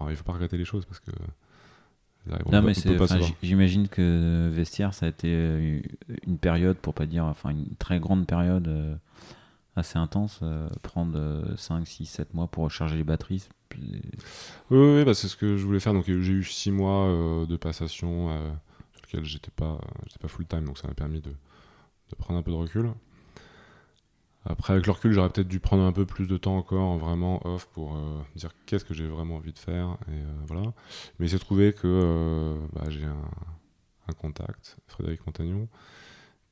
euh, 0.00 0.06
il 0.10 0.16
faut 0.16 0.24
pas 0.24 0.32
regretter 0.32 0.56
les 0.58 0.64
choses 0.64 0.84
parce 0.84 1.00
que. 1.00 1.10
on 2.46 2.50
Non, 2.52 2.62
mais 2.62 2.74
c'est. 2.74 2.88
J'imagine 3.42 3.88
que 3.88 4.50
Vestiaire, 4.52 4.94
ça 4.94 5.06
a 5.06 5.08
été 5.08 5.28
euh, 5.30 5.80
une 6.26 6.38
période, 6.38 6.76
pour 6.76 6.94
pas 6.94 7.06
dire, 7.06 7.24
enfin 7.24 7.50
une 7.50 7.74
très 7.78 7.98
grande 7.98 8.26
période 8.26 8.68
euh, 8.68 8.94
assez 9.76 9.98
intense. 9.98 10.40
euh, 10.42 10.68
prendre 10.82 11.54
5, 11.56 11.86
6, 11.86 12.06
7 12.06 12.34
mois 12.34 12.46
pour 12.48 12.64
recharger 12.64 12.96
les 12.96 13.04
batteries. 13.04 13.40
c'est- 13.40 13.50
Oui, 14.70 14.78
oui, 14.78 15.04
bah, 15.04 15.14
c'est 15.14 15.28
ce 15.28 15.36
que 15.36 15.56
je 15.56 15.64
voulais 15.66 15.80
faire. 15.80 15.94
Donc 15.94 16.04
j'ai 16.06 16.14
eu 16.14 16.44
six 16.44 16.70
mois 16.70 17.06
de 17.48 17.56
passation 17.56 18.28
sur 18.94 19.02
lequel 19.06 19.24
j'étais 19.24 19.50
pas, 19.50 19.80
j'étais 20.06 20.18
pas 20.20 20.28
full 20.28 20.46
time, 20.46 20.64
donc 20.64 20.78
ça 20.78 20.86
m'a 20.88 20.94
permis 20.94 21.20
de, 21.20 21.30
de 22.10 22.16
prendre 22.16 22.38
un 22.38 22.42
peu 22.42 22.50
de 22.50 22.56
recul. 22.56 22.90
Après, 24.44 24.72
avec 24.72 24.86
le 24.86 24.92
recul, 24.92 25.12
j'aurais 25.12 25.28
peut-être 25.28 25.48
dû 25.48 25.60
prendre 25.60 25.82
un 25.82 25.92
peu 25.92 26.06
plus 26.06 26.26
de 26.26 26.38
temps 26.38 26.56
encore, 26.56 26.96
vraiment 26.96 27.46
off, 27.46 27.66
pour 27.66 27.96
euh, 27.96 28.20
dire 28.34 28.50
qu'est-ce 28.64 28.84
que 28.84 28.94
j'ai 28.94 29.06
vraiment 29.06 29.36
envie 29.36 29.52
de 29.52 29.58
faire. 29.58 29.98
Et 30.08 30.12
euh, 30.12 30.44
voilà. 30.46 30.72
Mais 31.18 31.26
il 31.26 31.30
s'est 31.30 31.38
trouvé 31.38 31.72
que 31.74 31.82
euh, 31.84 32.58
bah, 32.72 32.84
j'ai 32.88 33.04
un, 33.04 34.12
contact, 34.16 34.78
Frédéric 34.86 35.26
Montagnon, 35.26 35.68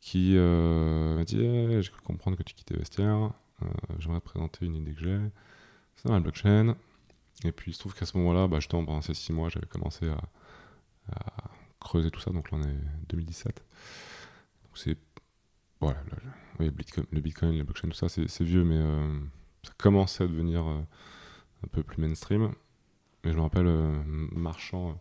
qui 0.01 0.35
m'a 0.35 1.25
dit 1.25 1.41
Eh, 1.41 1.81
J'ai 1.81 1.91
cru 1.91 2.03
comprendre 2.03 2.37
que 2.37 2.43
tu 2.43 2.55
quittais 2.55 2.77
Vestiaire, 2.77 3.33
j'aimerais 3.99 4.21
te 4.21 4.27
présenter 4.27 4.67
une 4.67 4.77
idée 4.77 4.93
que 4.93 5.01
j'ai. 5.01 5.19
C'est 5.97 6.09
dans 6.09 6.15
la 6.15 6.21
blockchain. 6.21 6.77
Et 7.45 7.53
puis 7.53 7.71
il 7.71 7.75
se 7.75 7.81
trouve 7.81 7.95
qu'à 7.95 8.05
ce 8.05 8.17
moment-là, 8.19 8.47
bah, 8.47 8.61
justement, 8.61 8.85
pendant 8.85 9.01
ces 9.01 9.15
six 9.15 9.33
mois, 9.33 9.49
j'avais 9.49 9.67
commencé 9.67 10.07
à, 10.07 10.19
à 11.13 11.51
creuser 11.81 12.11
tout 12.11 12.21
ça. 12.21 12.31
Donc 12.31 12.51
là, 12.51 12.59
on 12.61 12.69
est 12.69 13.09
2017. 13.09 13.65
Donc 14.65 14.77
c'est. 14.77 14.99
Voilà, 15.81 15.99
le, 16.59 16.71
Bitcoin, 16.71 17.07
le 17.13 17.21
Bitcoin, 17.21 17.57
la 17.57 17.65
blockchain, 17.65 17.89
tout 17.89 17.95
ça, 17.95 18.09
c'est 18.09 18.45
vieux, 18.45 18.65
mais 18.65 18.79
euh, 18.79 19.19
ça 19.63 19.73
commençait 19.77 20.25
à 20.25 20.27
devenir 20.27 20.67
euh, 20.67 20.81
un 21.65 21.69
peu 21.69 21.83
plus 21.83 22.01
mainstream. 22.01 22.53
Mais 23.25 23.33
je 23.33 23.37
me 23.37 23.43
rappelle 23.43 23.67
euh, 23.67 24.03
marchant 24.33 24.99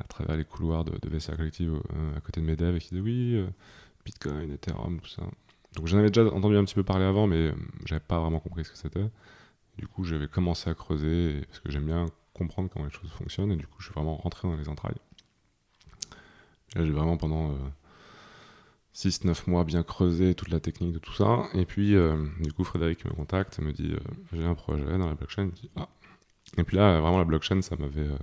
à 0.00 0.04
travers 0.04 0.36
les 0.36 0.44
couloirs 0.44 0.84
de, 0.84 0.92
de 0.92 1.36
Collective 1.36 1.80
à 2.16 2.20
côté 2.20 2.40
de 2.40 2.46
mes 2.46 2.56
devs 2.56 2.76
et 2.76 2.78
qui 2.78 2.90
disaient 2.90 3.00
oui, 3.00 3.46
Bitcoin, 4.04 4.52
Ethereum, 4.52 5.00
tout 5.00 5.08
ça. 5.08 5.22
Donc 5.74 5.86
j'en 5.86 5.98
avais 5.98 6.08
déjà 6.08 6.24
entendu 6.32 6.56
un 6.56 6.64
petit 6.64 6.76
peu 6.76 6.84
parler 6.84 7.04
avant, 7.04 7.26
mais 7.26 7.52
j'avais 7.84 8.00
pas 8.00 8.20
vraiment 8.20 8.40
compris 8.40 8.64
ce 8.64 8.70
que 8.70 8.78
c'était. 8.78 9.10
Du 9.76 9.86
coup, 9.88 10.04
j'avais 10.04 10.28
commencé 10.28 10.70
à 10.70 10.74
creuser 10.74 11.42
parce 11.48 11.60
que 11.60 11.70
j'aime 11.70 11.86
bien 11.86 12.06
comprendre 12.32 12.70
comment 12.72 12.84
les 12.84 12.92
choses 12.92 13.10
fonctionnent 13.10 13.50
et 13.50 13.56
du 13.56 13.66
coup, 13.66 13.80
je 13.80 13.86
suis 13.86 13.94
vraiment 13.94 14.16
rentré 14.16 14.48
dans 14.48 14.56
les 14.56 14.68
entrailles. 14.68 15.00
Là, 16.76 16.84
j'ai 16.84 16.92
vraiment 16.92 17.16
pendant 17.16 17.56
6-9 18.94 19.48
mois 19.48 19.64
bien 19.64 19.82
creusé 19.82 20.34
toute 20.34 20.48
la 20.50 20.60
technique 20.60 20.92
de 20.92 20.98
tout 20.98 21.12
ça. 21.12 21.44
Et 21.54 21.64
puis, 21.66 21.94
euh, 21.94 22.16
du 22.40 22.52
coup, 22.52 22.64
Frédéric 22.64 23.04
me 23.04 23.10
contacte 23.12 23.58
me 23.60 23.72
dit 23.72 23.92
euh, 23.92 23.98
J'ai 24.32 24.44
un 24.44 24.54
projet 24.54 24.84
dans 24.98 25.08
la 25.08 25.14
blockchain. 25.14 25.50
Ah. 25.76 25.88
Et 26.56 26.64
puis 26.64 26.76
là, 26.76 27.00
vraiment, 27.00 27.18
la 27.18 27.24
blockchain, 27.24 27.62
ça 27.62 27.76
m'avait. 27.76 28.00
euh, 28.08 28.18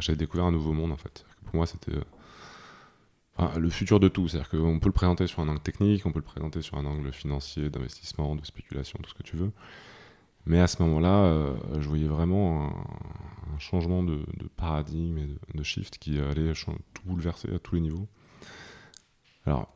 J'avais 0.00 0.16
découvert 0.16 0.44
un 0.46 0.52
nouveau 0.52 0.72
monde 0.72 0.92
en 0.92 0.96
fait. 0.96 1.24
Pour 1.46 1.56
moi, 1.56 1.66
c'était. 1.66 1.92
euh, 3.40 3.58
le 3.58 3.68
futur 3.70 4.00
de 4.00 4.08
tout, 4.08 4.28
c'est-à-dire 4.28 4.48
qu'on 4.50 4.78
peut 4.78 4.88
le 4.88 4.92
présenter 4.92 5.26
sur 5.26 5.40
un 5.40 5.48
angle 5.48 5.60
technique, 5.60 6.06
on 6.06 6.12
peut 6.12 6.20
le 6.20 6.24
présenter 6.24 6.62
sur 6.62 6.76
un 6.78 6.86
angle 6.86 7.12
financier, 7.12 7.68
d'investissement, 7.70 8.36
de 8.36 8.44
spéculation, 8.44 8.98
tout 9.02 9.10
ce 9.10 9.14
que 9.14 9.22
tu 9.22 9.36
veux. 9.36 9.50
Mais 10.46 10.60
à 10.60 10.66
ce 10.66 10.82
moment-là, 10.82 11.24
euh, 11.24 11.54
je 11.80 11.88
voyais 11.88 12.06
vraiment 12.06 12.66
un, 13.54 13.58
changement 13.58 14.02
de, 14.02 14.20
paradigme 14.56 15.18
et 15.18 15.26
de, 15.26 15.38
de 15.54 15.62
shift 15.62 15.98
qui 15.98 16.18
allait 16.18 16.52
tout 16.54 17.02
bouleverser 17.04 17.54
à 17.54 17.58
tous 17.58 17.76
les 17.76 17.80
niveaux. 17.80 18.08
Alors, 19.46 19.68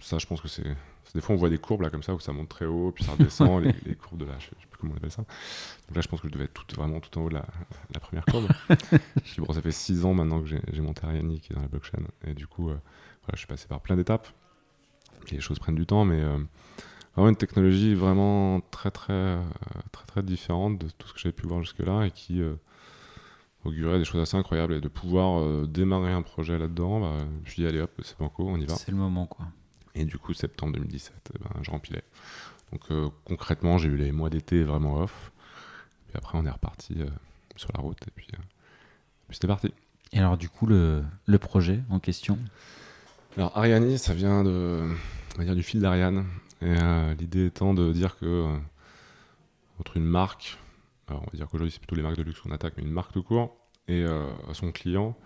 ça, 0.00 0.18
je 0.18 0.26
pense 0.26 0.40
que 0.40 0.48
c'est. 0.48 0.76
Des 1.14 1.20
fois, 1.20 1.34
on 1.34 1.38
voit 1.38 1.50
des 1.50 1.58
courbes 1.58 1.82
là 1.82 1.90
comme 1.90 2.02
ça 2.02 2.14
où 2.14 2.20
ça 2.20 2.32
monte 2.32 2.48
très 2.48 2.64
haut, 2.64 2.90
puis 2.90 3.04
ça 3.04 3.12
redescend, 3.12 3.62
les, 3.64 3.74
les 3.84 3.94
courbes 3.94 4.18
de 4.20 4.24
là, 4.24 4.32
je 4.38 4.46
sais, 4.46 4.52
plus 4.70 4.78
comment 4.80 4.94
on 4.94 4.96
appelle 4.96 5.10
ça. 5.10 5.22
Donc 5.22 5.96
là, 5.96 6.00
je 6.00 6.08
pense 6.08 6.20
que 6.22 6.28
je 6.28 6.32
devais 6.32 6.44
être 6.44 6.54
tout, 6.54 6.74
vraiment 6.74 7.00
tout 7.00 7.18
en 7.18 7.22
haut 7.24 7.28
de 7.28 7.34
la, 7.34 7.44
la 7.92 8.00
première 8.00 8.24
courbe. 8.24 8.48
Puis 9.24 9.36
bon, 9.38 9.52
ça 9.52 9.60
fait 9.60 9.72
6 9.72 10.06
ans 10.06 10.14
maintenant 10.14 10.40
que 10.40 10.46
j'ai 10.46 10.60
j'ai 10.72 10.80
monté 10.80 11.06
Ariani 11.06 11.40
qui 11.40 11.52
est 11.52 11.56
dans 11.56 11.62
la 11.62 11.68
blockchain. 11.68 12.02
Et 12.26 12.32
du 12.32 12.46
coup, 12.46 12.70
euh, 12.70 12.78
voilà, 13.24 13.34
je 13.34 13.38
suis 13.38 13.46
passé 13.46 13.66
par 13.68 13.80
plein 13.80 13.96
d'étapes. 13.96 14.28
Les 15.30 15.40
choses 15.40 15.58
prennent 15.58 15.76
du 15.76 15.86
temps, 15.86 16.04
mais 16.04 16.20
euh, 16.20 16.38
vraiment 17.14 17.28
une 17.28 17.36
technologie 17.36 17.94
vraiment 17.94 18.60
très, 18.70 18.90
très, 18.90 19.12
euh, 19.12 19.42
très, 19.92 20.06
très 20.06 20.22
différente 20.22 20.78
de 20.78 20.88
tout 20.90 21.08
ce 21.08 21.12
que 21.12 21.20
j'avais 21.20 21.32
pu 21.34 21.46
voir 21.46 21.60
jusque-là 21.60 22.04
et 22.04 22.10
qui 22.10 22.40
euh, 22.40 22.54
augurait 23.64 23.98
des 23.98 24.04
choses 24.04 24.20
assez 24.20 24.36
incroyables. 24.36 24.74
Et 24.74 24.80
de 24.80 24.88
pouvoir 24.88 25.40
euh, 25.40 25.66
démarrer 25.66 26.12
un 26.12 26.22
projet 26.22 26.58
là-dedans, 26.58 27.00
bah, 27.00 27.18
je 27.18 27.40
me 27.40 27.46
suis 27.46 27.62
dit, 27.62 27.68
allez 27.68 27.80
hop, 27.80 27.90
c'est 28.02 28.18
banco, 28.18 28.44
on 28.46 28.56
y 28.58 28.66
va. 28.66 28.74
C'est 28.74 28.90
le 28.90 28.96
moment, 28.96 29.26
quoi. 29.26 29.46
Et 29.94 30.04
du 30.04 30.18
coup, 30.18 30.32
septembre 30.32 30.72
2017, 30.74 31.32
eh 31.34 31.38
ben, 31.38 31.62
je 31.62 31.70
rempilais. 31.70 32.02
Donc 32.72 32.80
euh, 32.90 33.08
concrètement, 33.24 33.76
j'ai 33.76 33.88
eu 33.88 33.96
les 33.96 34.12
mois 34.12 34.30
d'été 34.30 34.64
vraiment 34.64 35.00
off. 35.00 35.32
Puis 36.08 36.16
après, 36.16 36.38
on 36.38 36.46
est 36.46 36.50
reparti 36.50 36.96
euh, 36.98 37.06
sur 37.56 37.70
la 37.74 37.80
route 37.82 37.98
et 38.06 38.10
puis, 38.14 38.26
puis 38.26 39.34
c'était 39.34 39.48
parti. 39.48 39.72
Et 40.12 40.18
alors, 40.18 40.38
du 40.38 40.48
coup, 40.48 40.66
le, 40.66 41.04
le 41.26 41.38
projet 41.38 41.80
en 41.90 41.98
question? 41.98 42.38
Alors 43.36 43.56
Ariani, 43.56 43.98
ça 43.98 44.14
vient 44.14 44.42
de, 44.44 44.88
on 45.34 45.38
va 45.38 45.44
dire, 45.44 45.54
du 45.54 45.62
fil 45.62 45.80
d'Ariane. 45.80 46.26
Et 46.60 46.74
l'idée 47.18 47.46
étant 47.46 47.74
de 47.74 47.92
dire 47.92 48.16
que 48.18 48.46
entre 49.80 49.96
une 49.96 50.04
marque, 50.04 50.58
on 51.08 51.14
va 51.14 51.26
dire 51.34 51.46
qu'aujourd'hui 51.48 51.70
c'est 51.70 51.78
plutôt 51.78 51.96
les 51.96 52.02
marques 52.02 52.16
de 52.16 52.22
luxe 52.22 52.40
qu'on 52.40 52.50
attaque, 52.50 52.74
mais 52.76 52.82
une 52.82 52.90
marque 52.90 53.12
tout 53.12 53.22
court, 53.22 53.56
et 53.88 54.02
euh, 54.04 54.30
son 54.52 54.72
client, 54.72 55.16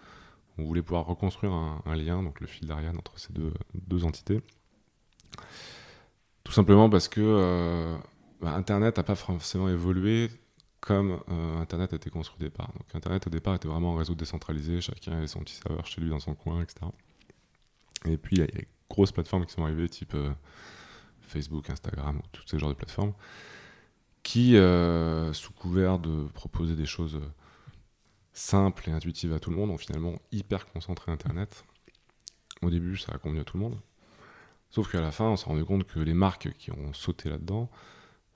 on 0.59 0.65
voulait 0.65 0.83
pouvoir 0.83 1.07
reconstruire 1.07 1.53
un, 1.53 1.97
lien, 1.97 2.23
donc 2.23 2.41
le 2.41 2.47
fil 2.47 2.67
d'Ariane 2.67 2.97
entre 2.97 3.19
ces 3.19 3.33
deux, 3.33 4.05
entités. 4.05 4.41
Tout 6.45 6.53
simplement 6.53 6.89
parce 6.89 7.09
que 7.09 7.21
euh, 7.21 7.97
bah, 8.41 8.55
Internet 8.55 8.97
n'a 8.97 9.03
pas 9.03 9.15
forcément 9.15 9.69
évolué 9.69 10.31
comme 10.81 11.21
euh, 11.29 11.59
Internet 11.59 11.93
a 11.93 11.97
été 11.97 12.11
construit 12.11 12.37
au 12.41 12.45
départ. 12.45 12.73
Donc 12.73 12.95
Internet 12.95 13.27
au 13.27 13.31
départ 13.31 13.55
était 13.57 13.69
vraiment 13.69 13.97
un 13.97 13.99
réseau 13.99 14.15
décentralisé, 14.15 14.81
chacun 14.81 15.13
avait 15.13 15.27
son 15.27 15.41
petit 15.41 15.57
serveur 15.57 15.85
chez 15.85 16.01
lui 16.01 16.11
dans 16.11 16.21
son 16.21 16.35
coin, 16.35 16.63
etc. 16.63 16.87
Et 18.05 18.17
puis 18.17 18.37
il 18.37 18.39
y 18.39 18.43
a 18.43 18.47
des 18.47 18.69
grosses 18.89 19.13
plateformes 19.13 19.45
qui 19.45 19.53
sont 19.53 19.65
arrivées, 19.65 19.89
type 19.89 20.17
Facebook, 21.21 21.69
Instagram, 21.69 22.19
ou 22.19 22.23
tous 22.33 22.47
ces 22.47 22.59
genres 22.59 22.69
de 22.69 22.75
plateformes, 22.75 23.13
qui, 24.27 24.57
euh, 24.57 25.33
sous 25.33 25.53
couvert 25.53 26.01
de 26.01 26.27
proposer 26.35 26.75
des 26.75 26.85
choses 26.85 27.15
euh, 27.15 27.29
simples 28.33 28.91
et 28.91 28.93
intuitives 28.93 29.33
à 29.33 29.39
tout 29.39 29.51
le 29.51 29.57
monde, 29.57 29.71
ont 29.71 29.79
finalement 29.79 30.17
hyper 30.33 30.67
concentré 30.67 31.13
Internet. 31.13 31.65
Au 32.61 32.69
début, 32.69 32.97
ça 32.97 33.13
a 33.15 33.19
convenu 33.19 33.39
à 33.39 33.45
tout 33.45 33.57
le 33.57 33.63
monde. 33.63 33.79
Sauf 34.69 34.91
qu'à 34.91 35.01
la 35.01 35.13
fin, 35.13 35.27
on 35.27 35.37
s'est 35.37 35.45
rendu 35.45 35.65
compte 35.65 35.85
que 35.87 36.01
les 36.01 36.13
marques 36.13 36.53
qui 36.59 36.73
ont 36.73 36.93
sauté 36.93 37.29
là-dedans 37.29 37.71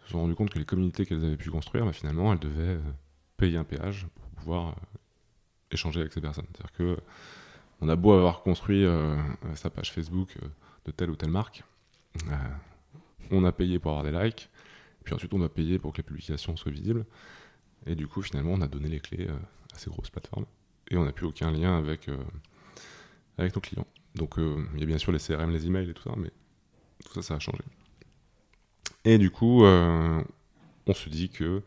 se 0.04 0.12
sont 0.12 0.20
rendu 0.20 0.36
compte 0.36 0.50
que 0.50 0.60
les 0.60 0.64
communautés 0.64 1.04
qu'elles 1.04 1.24
avaient 1.24 1.36
pu 1.36 1.50
construire, 1.50 1.84
bah, 1.84 1.92
finalement, 1.92 2.32
elles 2.32 2.38
devaient 2.38 2.76
euh, 2.76 2.92
payer 3.36 3.56
un 3.56 3.64
péage 3.64 4.06
pour 4.14 4.28
pouvoir 4.28 4.76
échanger 5.72 6.02
avec 6.02 6.12
ces 6.12 6.20
personnes. 6.20 6.46
C'est-à-dire 6.52 6.72
que 6.72 6.98
on 7.80 7.88
a 7.88 7.96
beau 7.96 8.12
avoir 8.12 8.42
construit 8.42 8.86
sa 9.54 9.70
page 9.70 9.90
Facebook 9.90 10.36
de 10.84 10.90
telle 10.92 11.08
ou 11.08 11.16
telle 11.16 11.30
marque, 11.30 11.64
on 13.30 13.42
a 13.44 13.52
payé 13.52 13.78
pour 13.78 13.92
avoir 13.92 14.04
des 14.04 14.12
likes, 14.12 14.50
puis 15.04 15.14
ensuite 15.14 15.32
on 15.34 15.38
doit 15.38 15.52
payer 15.52 15.78
pour 15.78 15.92
que 15.92 15.98
les 15.98 16.02
publications 16.02 16.56
soient 16.56 16.72
visibles. 16.72 17.04
Et 17.86 17.94
du 17.94 18.06
coup, 18.06 18.22
finalement, 18.22 18.52
on 18.52 18.60
a 18.60 18.68
donné 18.68 18.88
les 18.88 19.00
clés 19.00 19.26
euh, 19.28 19.36
à 19.74 19.78
ces 19.78 19.90
grosses 19.90 20.10
plateformes. 20.10 20.46
Et 20.90 20.96
on 20.96 21.04
n'a 21.04 21.12
plus 21.12 21.26
aucun 21.26 21.50
lien 21.50 21.76
avec, 21.76 22.08
euh, 22.08 22.18
avec 23.38 23.54
nos 23.54 23.60
clients. 23.60 23.86
Donc 24.16 24.38
euh, 24.38 24.66
il 24.74 24.80
y 24.80 24.82
a 24.82 24.86
bien 24.86 24.98
sûr 24.98 25.12
les 25.12 25.18
CRM, 25.18 25.50
les 25.50 25.66
emails 25.66 25.88
et 25.88 25.94
tout 25.94 26.02
ça, 26.02 26.14
mais 26.16 26.30
tout 27.04 27.14
ça, 27.14 27.22
ça 27.22 27.34
a 27.34 27.38
changé. 27.38 27.62
Et 29.04 29.16
du 29.16 29.30
coup, 29.30 29.64
on 29.64 30.24
se 30.92 31.08
dit 31.08 31.30
que 31.30 31.62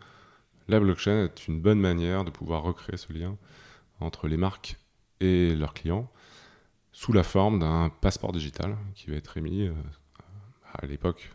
la 0.67 0.79
blockchain 0.79 1.23
est 1.23 1.47
une 1.47 1.59
bonne 1.59 1.79
manière 1.79 2.25
de 2.25 2.29
pouvoir 2.29 2.61
recréer 2.61 2.97
ce 2.97 3.11
lien 3.11 3.35
entre 3.99 4.27
les 4.27 4.37
marques 4.37 4.77
et 5.19 5.55
leurs 5.55 5.73
clients 5.73 6.11
sous 6.91 7.11
la 7.11 7.23
forme 7.23 7.57
d'un 7.57 7.89
passeport 7.89 8.33
digital 8.33 8.77
qui 8.93 9.09
va 9.09 9.15
être 9.15 9.35
émis. 9.37 9.71
à 10.73 10.85
l'époque, 10.85 11.31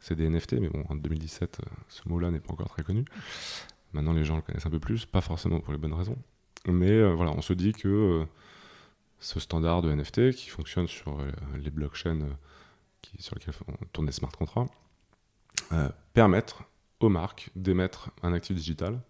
c'est 0.00 0.14
des 0.16 0.28
NFT, 0.28 0.54
mais 0.54 0.68
bon, 0.68 0.84
en 0.88 0.96
2017, 0.96 1.60
euh, 1.60 1.70
ce 1.88 2.08
mot-là 2.08 2.30
n'est 2.30 2.40
pas 2.40 2.52
encore 2.52 2.70
très 2.70 2.82
connu. 2.82 3.04
Maintenant, 3.92 4.12
les 4.12 4.24
gens 4.24 4.36
le 4.36 4.42
connaissent 4.42 4.66
un 4.66 4.70
peu 4.70 4.80
plus, 4.80 5.04
pas 5.04 5.20
forcément 5.20 5.60
pour 5.60 5.72
les 5.72 5.78
bonnes 5.78 5.92
raisons. 5.92 6.16
Mais 6.66 6.90
euh, 6.90 7.12
voilà, 7.12 7.32
on 7.32 7.42
se 7.42 7.52
dit 7.52 7.72
que 7.72 7.88
euh, 7.88 8.24
ce 9.18 9.38
standard 9.38 9.82
de 9.82 9.92
NFT 9.92 10.32
qui 10.32 10.48
fonctionne 10.48 10.86
sur 10.86 11.18
les 11.58 11.70
blockchains 11.70 12.20
sur 13.18 13.34
lesquelles 13.34 13.54
on 13.66 13.84
tourne 13.92 14.06
des 14.06 14.12
smart 14.12 14.30
contracts, 14.30 14.72
permettre 16.14 16.64
aux 17.00 17.10
marques 17.10 17.50
d'émettre 17.54 18.10
un 18.22 18.32
actif 18.32 18.56
digital. 18.56 19.00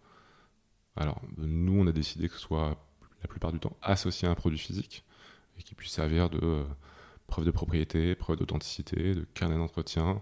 Alors, 0.96 1.20
nous, 1.36 1.80
on 1.80 1.86
a 1.86 1.92
décidé 1.92 2.28
que 2.28 2.34
ce 2.34 2.40
soit 2.40 2.76
la 3.22 3.28
plupart 3.28 3.52
du 3.52 3.60
temps 3.60 3.76
associé 3.82 4.26
à 4.26 4.32
un 4.32 4.34
produit 4.34 4.58
physique 4.58 5.04
et 5.58 5.62
qui 5.62 5.76
puisse 5.76 5.92
servir 5.92 6.28
de 6.28 6.64
preuve 7.28 7.44
de 7.44 7.52
propriété, 7.52 8.16
preuve 8.16 8.38
d'authenticité, 8.38 9.14
de 9.14 9.24
carnet 9.34 9.56
d'entretien, 9.56 10.20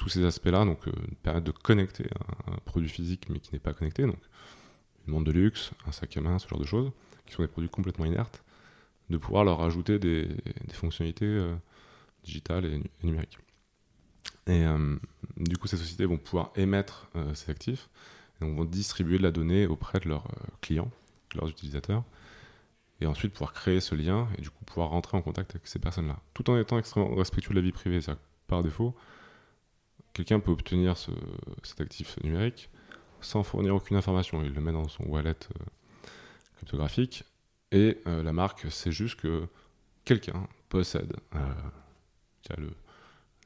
tous 0.00 0.08
ces 0.08 0.24
aspects-là, 0.24 0.64
donc 0.64 0.88
euh, 0.88 0.92
permettre 1.22 1.44
de 1.44 1.50
connecter 1.50 2.06
un, 2.46 2.56
produit 2.64 2.88
physique 2.88 3.28
mais 3.28 3.38
qui 3.38 3.52
n'est 3.52 3.58
pas 3.60 3.74
connecté, 3.74 4.04
donc 4.04 4.16
une 5.06 5.12
montre 5.12 5.26
de 5.26 5.32
luxe, 5.32 5.72
un 5.86 5.92
sac 5.92 6.16
à 6.16 6.22
main, 6.22 6.38
ce 6.38 6.48
genre 6.48 6.58
de 6.58 6.64
choses, 6.64 6.90
qui 7.26 7.34
sont 7.34 7.42
des 7.42 7.48
produits 7.48 7.68
complètement 7.68 8.06
inertes, 8.06 8.42
de 9.10 9.18
pouvoir 9.18 9.44
leur 9.44 9.60
ajouter 9.60 9.98
des, 9.98 10.26
fonctionnalités 10.72 11.26
euh, 11.26 11.54
digitales 12.24 12.64
et, 12.64 12.78
nu- 12.78 12.90
et 13.02 13.06
numériques. 13.06 13.38
Et 14.46 14.64
euh, 14.64 14.96
du 15.36 15.58
coup, 15.58 15.66
ces 15.68 15.76
sociétés 15.76 16.06
vont 16.06 16.16
pouvoir 16.16 16.50
émettre 16.56 17.10
euh, 17.16 17.34
ces 17.34 17.50
actifs 17.50 17.90
et 18.40 18.46
donc 18.46 18.56
vont 18.56 18.64
distribuer 18.64 19.18
de 19.18 19.22
la 19.22 19.32
donnée 19.32 19.66
auprès 19.66 20.00
de 20.00 20.08
leurs 20.08 20.24
euh, 20.28 20.46
clients, 20.62 20.90
de 21.34 21.40
leurs 21.40 21.50
utilisateurs, 21.50 22.04
et 23.02 23.06
ensuite 23.06 23.34
pouvoir 23.34 23.52
créer 23.52 23.80
ce 23.80 23.94
lien 23.94 24.28
et 24.38 24.40
du 24.40 24.48
coup 24.48 24.64
pouvoir 24.64 24.88
rentrer 24.88 25.18
en 25.18 25.22
contact 25.22 25.50
avec 25.50 25.66
ces 25.66 25.78
personnes-là, 25.78 26.18
tout 26.32 26.48
en 26.48 26.56
étant 26.56 26.78
extrêmement 26.78 27.14
respectueux 27.14 27.52
de 27.52 27.60
la 27.60 27.64
vie 27.64 27.72
privée. 27.72 28.00
Par 28.46 28.62
défaut, 28.62 28.96
quelqu'un 30.12 30.40
peut 30.40 30.50
obtenir 30.52 30.96
ce- 30.96 31.10
cet 31.62 31.80
actif 31.80 32.16
numérique 32.22 32.70
sans 33.20 33.42
fournir 33.42 33.74
aucune 33.74 33.96
information. 33.96 34.42
Il 34.42 34.52
le 34.54 34.60
met 34.60 34.72
dans 34.72 34.88
son 34.88 35.04
wallet 35.04 35.30
euh, 35.30 35.64
cryptographique 36.56 37.24
et 37.72 37.98
euh, 38.06 38.22
la 38.22 38.32
marque 38.32 38.70
sait 38.70 38.92
juste 38.92 39.20
que 39.20 39.46
quelqu'un 40.04 40.46
possède 40.68 41.14
euh, 41.34 42.58
le, 42.58 42.70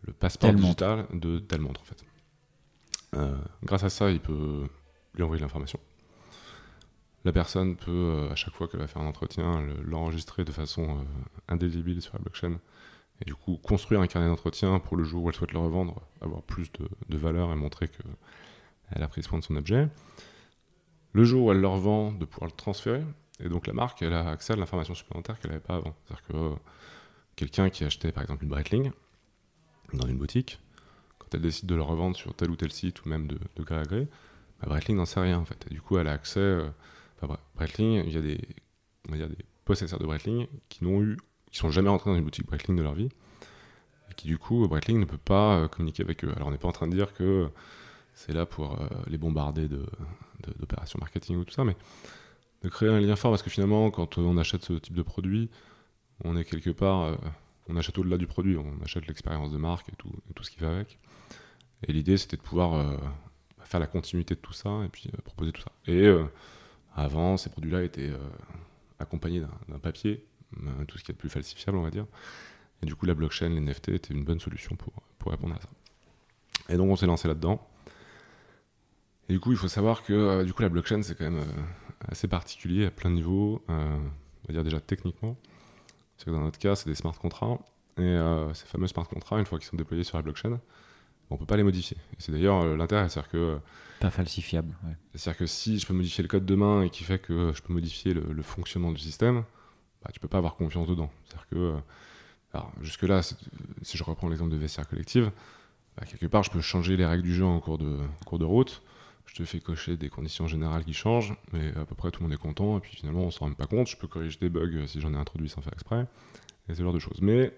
le 0.07 0.13
passeport 0.13 0.51
Telle 0.51 0.57
montre. 0.61 0.65
digital 0.65 1.07
de 1.13 1.39
telle 1.39 1.61
montre 1.61 1.81
en 1.81 1.85
fait. 1.85 2.05
Euh, 3.17 3.37
grâce 3.63 3.85
à 3.85 3.91
ça, 3.91 4.11
il 4.11 4.21
peut 4.21 4.67
lui 5.15 5.23
envoyer 5.23 5.41
de 5.41 5.45
l'information. 5.45 5.79
La 7.25 7.33
personne 7.33 7.77
peut, 7.77 8.29
à 8.31 8.35
chaque 8.35 8.53
fois 8.55 8.69
qu'elle 8.69 8.81
va 8.81 8.87
faire 8.87 9.01
un 9.03 9.07
entretien, 9.07 9.61
le- 9.63 9.83
l'enregistrer 9.83 10.45
de 10.45 10.53
façon 10.53 11.07
indélébile 11.49 12.03
sur 12.03 12.13
la 12.15 12.19
blockchain 12.21 12.59
et 13.21 13.25
du 13.25 13.35
coup 13.35 13.57
construire 13.59 14.01
un 14.01 14.07
carnet 14.07 14.29
d'entretien 14.29 14.79
pour 14.81 14.97
le 14.97 15.05
jour 15.05 15.25
où 15.25 15.29
elle 15.29 15.35
souhaite 15.35 15.53
le 15.53 15.59
revendre, 15.59 16.01
avoir 16.21 16.43
plus 16.43 16.71
de, 17.09 17.17
valeur 17.17 17.53
et 17.53 17.57
montrer 17.57 17.89
qu'elle 17.89 19.03
a 19.03 19.09
pris 19.09 19.23
soin 19.23 19.39
de 19.39 19.45
son 19.45 19.57
objet. 19.57 19.89
Le 21.13 21.25
jour 21.25 21.47
où 21.47 21.53
elle 21.53 21.61
le 21.61 21.69
revend, 21.69 22.13
de 22.13 22.25
pouvoir 22.25 22.51
le 22.51 22.57
transférer. 22.57 23.03
Et 23.41 23.49
donc 23.49 23.67
la 23.67 23.73
marque, 23.73 24.03
elle 24.03 24.15
a 24.15 24.31
accès 24.31 24.53
à 24.53 24.57
l'information 24.57 24.95
supplémentaire 24.95 25.39
qu'elle 25.39 25.51
n'avait 25.53 25.63
pas 25.63 25.77
avant. 25.77 25.95
C'est-à-dire 26.05 26.27
que 26.27 26.37
euh, 26.37 26.55
quelqu'un 27.37 27.71
qui 27.71 27.85
achetait 27.85 28.13
par 28.13 28.23
exemple 28.23 28.45
une 28.45 28.51
Breitling 28.51 28.91
dans 29.93 30.07
une 30.09 30.19
boutique, 30.19 30.61
quand 31.19 31.29
elle 31.35 31.41
décide 31.43 31.67
de 31.69 31.75
le 31.75 31.83
revendre 31.83 32.17
sur 32.17 32.35
tel 32.35 32.51
ou 32.51 32.57
tel 32.57 32.73
site 32.73 33.05
ou 33.05 33.09
même 33.09 33.27
de, 33.27 33.39
de 33.57 33.63
gré 33.63 33.77
à 33.79 33.83
gré, 33.85 34.09
bah, 34.61 34.67
Breitling 34.69 34.97
n'en 34.97 35.05
sait 35.07 35.21
rien 35.21 35.39
en 35.39 35.45
fait. 35.45 35.67
Et 35.71 35.75
du 35.75 35.81
coup, 35.81 35.99
elle 35.99 36.09
a 36.09 36.13
accès. 36.13 36.41
euh, 36.41 36.69
enfin, 37.17 37.33
Bre- 37.35 37.39
Breitling, 37.57 38.05
il 38.07 38.13
y 38.13 38.19
a 38.19 38.23
des, 38.23 38.41
on 39.09 39.13
va 39.13 39.19
dire 39.19 39.29
des 39.29 39.45
possesseurs 39.65 39.99
de 39.99 40.07
Breitling 40.07 40.47
qui 40.69 40.85
n'ont 40.85 41.03
eu, 41.03 41.17
qui 41.55 41.61
sont 41.61 41.71
jamais 41.71 41.89
rentrés 41.89 42.11
dans 42.11 42.17
une 42.17 42.25
boutique 42.25 42.47
Breitling 42.47 42.77
de 42.77 42.83
leur 42.83 42.95
vie, 42.95 43.11
et 44.11 44.15
qui 44.17 44.27
du 44.27 44.39
coup, 44.39 44.67
Breitling 44.67 44.99
ne 44.99 45.05
peut 45.05 45.19
pas 45.19 45.55
euh, 45.55 45.69
communiquer 45.69 46.03
avec 46.03 46.25
eux. 46.25 46.33
Alors 46.35 46.49
on 46.49 46.51
n'est 46.51 46.59
pas 46.59 46.67
en 46.67 46.73
train 46.73 46.89
de 46.89 46.95
dire 46.97 47.15
que 47.15 47.49
c'est 48.13 48.33
là 48.33 48.45
pour 48.45 48.81
euh, 48.81 48.89
les 49.07 49.19
bombarder 49.19 49.69
de, 49.69 49.77
de- 49.77 50.53
d'opérations 50.59 50.99
marketing 51.01 51.37
ou 51.37 51.45
tout 51.45 51.55
ça, 51.55 51.63
mais 51.63 51.77
de 52.63 52.69
créer 52.69 52.89
un 52.89 52.99
lien 52.99 53.15
fort 53.15 53.31
parce 53.31 53.45
que 53.45 53.51
finalement, 53.51 53.93
quand 53.93 54.19
on 54.19 54.37
achète 54.37 54.65
ce 54.65 54.73
type 54.73 54.97
de 54.97 55.03
produit, 55.03 55.49
on 56.25 56.37
est 56.37 56.45
quelque 56.45 56.71
part, 56.71 57.03
euh, 57.03 57.15
on 57.69 57.77
achète 57.77 57.97
au-delà 57.99 58.17
du 58.19 58.27
produit, 58.27 58.57
on 58.57 58.83
achète 58.83 59.07
l'expérience 59.07 59.53
de 59.53 59.57
marque 59.57 59.89
et 59.91 59.97
tout, 59.97 60.11
ce 60.43 60.51
qui 60.51 60.59
va 60.59 60.73
avec. 60.73 60.99
Et 61.87 61.93
l'idée, 61.93 62.17
c'était 62.17 62.37
de 62.37 62.43
pouvoir 62.43 62.99
faire 63.61 63.79
la 63.79 63.87
continuité 63.87 64.35
de 64.35 64.41
tout 64.41 64.53
ça 64.53 64.83
et 64.85 64.89
puis 64.89 65.11
proposer 65.23 65.53
tout 65.53 65.61
ça. 65.61 65.71
Et 65.87 66.11
avant, 66.95 67.37
ces 67.37 67.51
produits-là 67.51 67.83
étaient 67.83 68.11
accompagnés 68.99 69.41
d'un, 69.41 69.79
papier, 69.79 70.25
tout 70.89 70.99
ce 70.99 71.05
qui 71.05 71.11
est 71.11 71.15
le 71.15 71.19
plus 71.19 71.29
falsifiable, 71.31 71.79
on 71.79 71.83
va 71.83 71.91
dire. 71.91 72.07
Et 72.83 72.87
du 72.87 72.95
coup, 72.95 73.07
la 73.07 73.15
blockchain, 73.15 73.49
les 73.49 73.61
NFT 73.61 73.91
étaient 73.91 74.15
une 74.15 74.25
bonne 74.25 74.41
solution 74.41 74.77
pour, 74.77 74.93
pour 75.19 75.31
répondre 75.33 75.55
à 75.55 75.61
ça. 75.61 75.69
Et 76.69 76.77
donc, 76.77 76.91
on 76.91 76.97
s'est 76.97 77.07
lancé 77.07 77.29
là-dedans. 77.29 77.67
Et 79.29 79.33
du 79.33 79.41
coup, 79.41 79.53
il 79.53 79.59
faut 79.59 79.69
savoir 79.69 80.03
que 80.03 80.13
euh, 80.13 80.45
du 80.45 80.53
coup, 80.53 80.63
la 80.63 80.69
blockchain, 80.69 81.03
c'est 81.03 81.17
quand 81.17 81.25
même 81.25 81.39
euh, 81.41 81.63
assez 82.09 82.29
particulier 82.29 82.87
à 82.87 82.91
plein 82.91 83.11
de 83.11 83.17
niveaux. 83.17 83.63
euh, 83.71 83.97
on 84.45 84.49
va 84.49 84.53
dire 84.53 84.65
déjà 84.65 84.81
techniquement. 84.81 85.37
C'est 86.19 86.27
que 86.27 86.31
dans 86.31 86.41
notre 86.43 86.59
cas, 86.59 86.77
c'est 86.77 86.89
des 86.89 86.95
smart 86.95 87.15
contracts 87.19 87.63
Et 87.97 88.03
euh, 88.03 88.53
ces 88.55 88.67
fameux 88.67 88.87
smart 88.87 89.09
contracts, 89.09 89.41
une 89.41 89.47
fois 89.47 89.59
qu'ils 89.59 89.69
sont 89.69 89.77
déployés 89.77 90.05
sur 90.05 90.19
la 90.19 90.23
blockchain, 90.23 90.61
on 91.31 91.39
peut 91.39 91.47
pas 91.47 91.57
les 91.57 91.63
modifier. 91.63 91.97
Et 92.13 92.17
c'est 92.19 92.33
d'ailleurs 92.33 92.63
euh, 92.63 92.77
l'intérêt, 92.77 93.09
c'est-à-dire 93.09 93.31
que, 93.31 93.59
Pas 94.01 94.11
falsifiable. 94.11 94.77
ouais. 94.85 94.93
c'est-à-dire 95.15 95.39
que 95.39 95.47
si 95.47 95.79
je 95.79 95.87
peux 95.87 95.95
modifier 95.95 96.21
le 96.23 96.29
code 96.29 96.45
demain 96.45 96.83
et 96.83 96.91
qui 96.91 97.03
fait 97.05 97.19
que 97.19 97.53
je 97.55 97.63
peux 97.63 97.73
modifier 97.73 98.13
le, 98.13 98.21
le 98.31 98.43
fonctionnement 98.43 98.93
du 98.93 99.01
système, 99.01 99.45
bah, 100.05 100.11
tu 100.13 100.21
peux 100.21 100.29
pas 100.29 100.39
avoir 100.39 100.57
confiance 100.57 100.87
dedans. 100.89 101.11
C'est-à-dire 101.25 101.47
que, 101.49 101.57
euh, 102.57 102.61
jusque-là, 102.83 103.23
c'est- 103.23 103.37
si 103.83 103.97
je 103.97 104.05
reprends 104.05 104.29
l'exemple 104.29 104.51
de 104.53 104.57
vestiaire 104.57 104.87
collective, 104.89 105.31
bah, 105.97 106.05
quelque 106.07 106.27
part, 106.27 106.43
je 106.43 106.51
peux 106.51 106.61
changer 106.61 106.97
les 106.97 107.07
règles 107.07 107.23
du 107.23 107.35
jeu 107.35 107.45
en 107.45 107.61
cours 107.61 107.79
de, 107.79 107.99
en 108.01 108.25
cours 108.25 108.39
de 108.39 108.45
route. 108.45 108.83
Je 109.27 109.35
te 109.35 109.45
fais 109.45 109.59
cocher 109.59 109.97
des 109.97 110.11
conditions 110.11 110.47
générales 110.47 110.85
qui 110.85 110.93
changent, 110.93 111.35
mais 111.53 111.75
à 111.77 111.85
peu 111.87 111.95
près 111.95 112.11
tout 112.11 112.21
le 112.21 112.29
monde 112.29 112.35
est 112.35 112.41
content, 112.41 112.77
et 112.77 112.81
puis 112.81 112.95
finalement, 112.95 113.23
on 113.23 113.31
s'en 113.31 113.41
rend 113.41 113.47
même 113.49 113.57
pas 113.57 113.67
compte. 113.67 113.89
Je 113.89 113.97
peux 113.97 114.07
corriger 114.07 114.39
des 114.39 114.51
bugs 114.51 114.71
euh, 114.75 114.87
si 114.87 115.01
j'en 115.01 115.13
ai 115.15 115.17
introduit 115.17 115.49
sans 115.49 115.63
faire 115.63 115.73
exprès, 115.73 116.07
et 116.69 116.75
ce 116.75 116.83
genre 116.83 116.93
de 116.93 116.99
choses. 116.99 117.21
Mais 117.23 117.57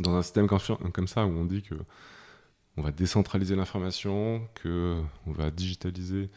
dans 0.00 0.14
un 0.14 0.22
système 0.22 0.46
comme 0.46 1.08
ça, 1.08 1.26
où 1.26 1.30
on 1.30 1.44
dit 1.44 1.62
que 1.62 1.74
on 2.76 2.82
va 2.82 2.92
décentraliser 2.92 3.56
l'information, 3.56 4.46
que 4.54 5.02
on 5.26 5.32
va 5.32 5.50
digitaliser 5.50 6.30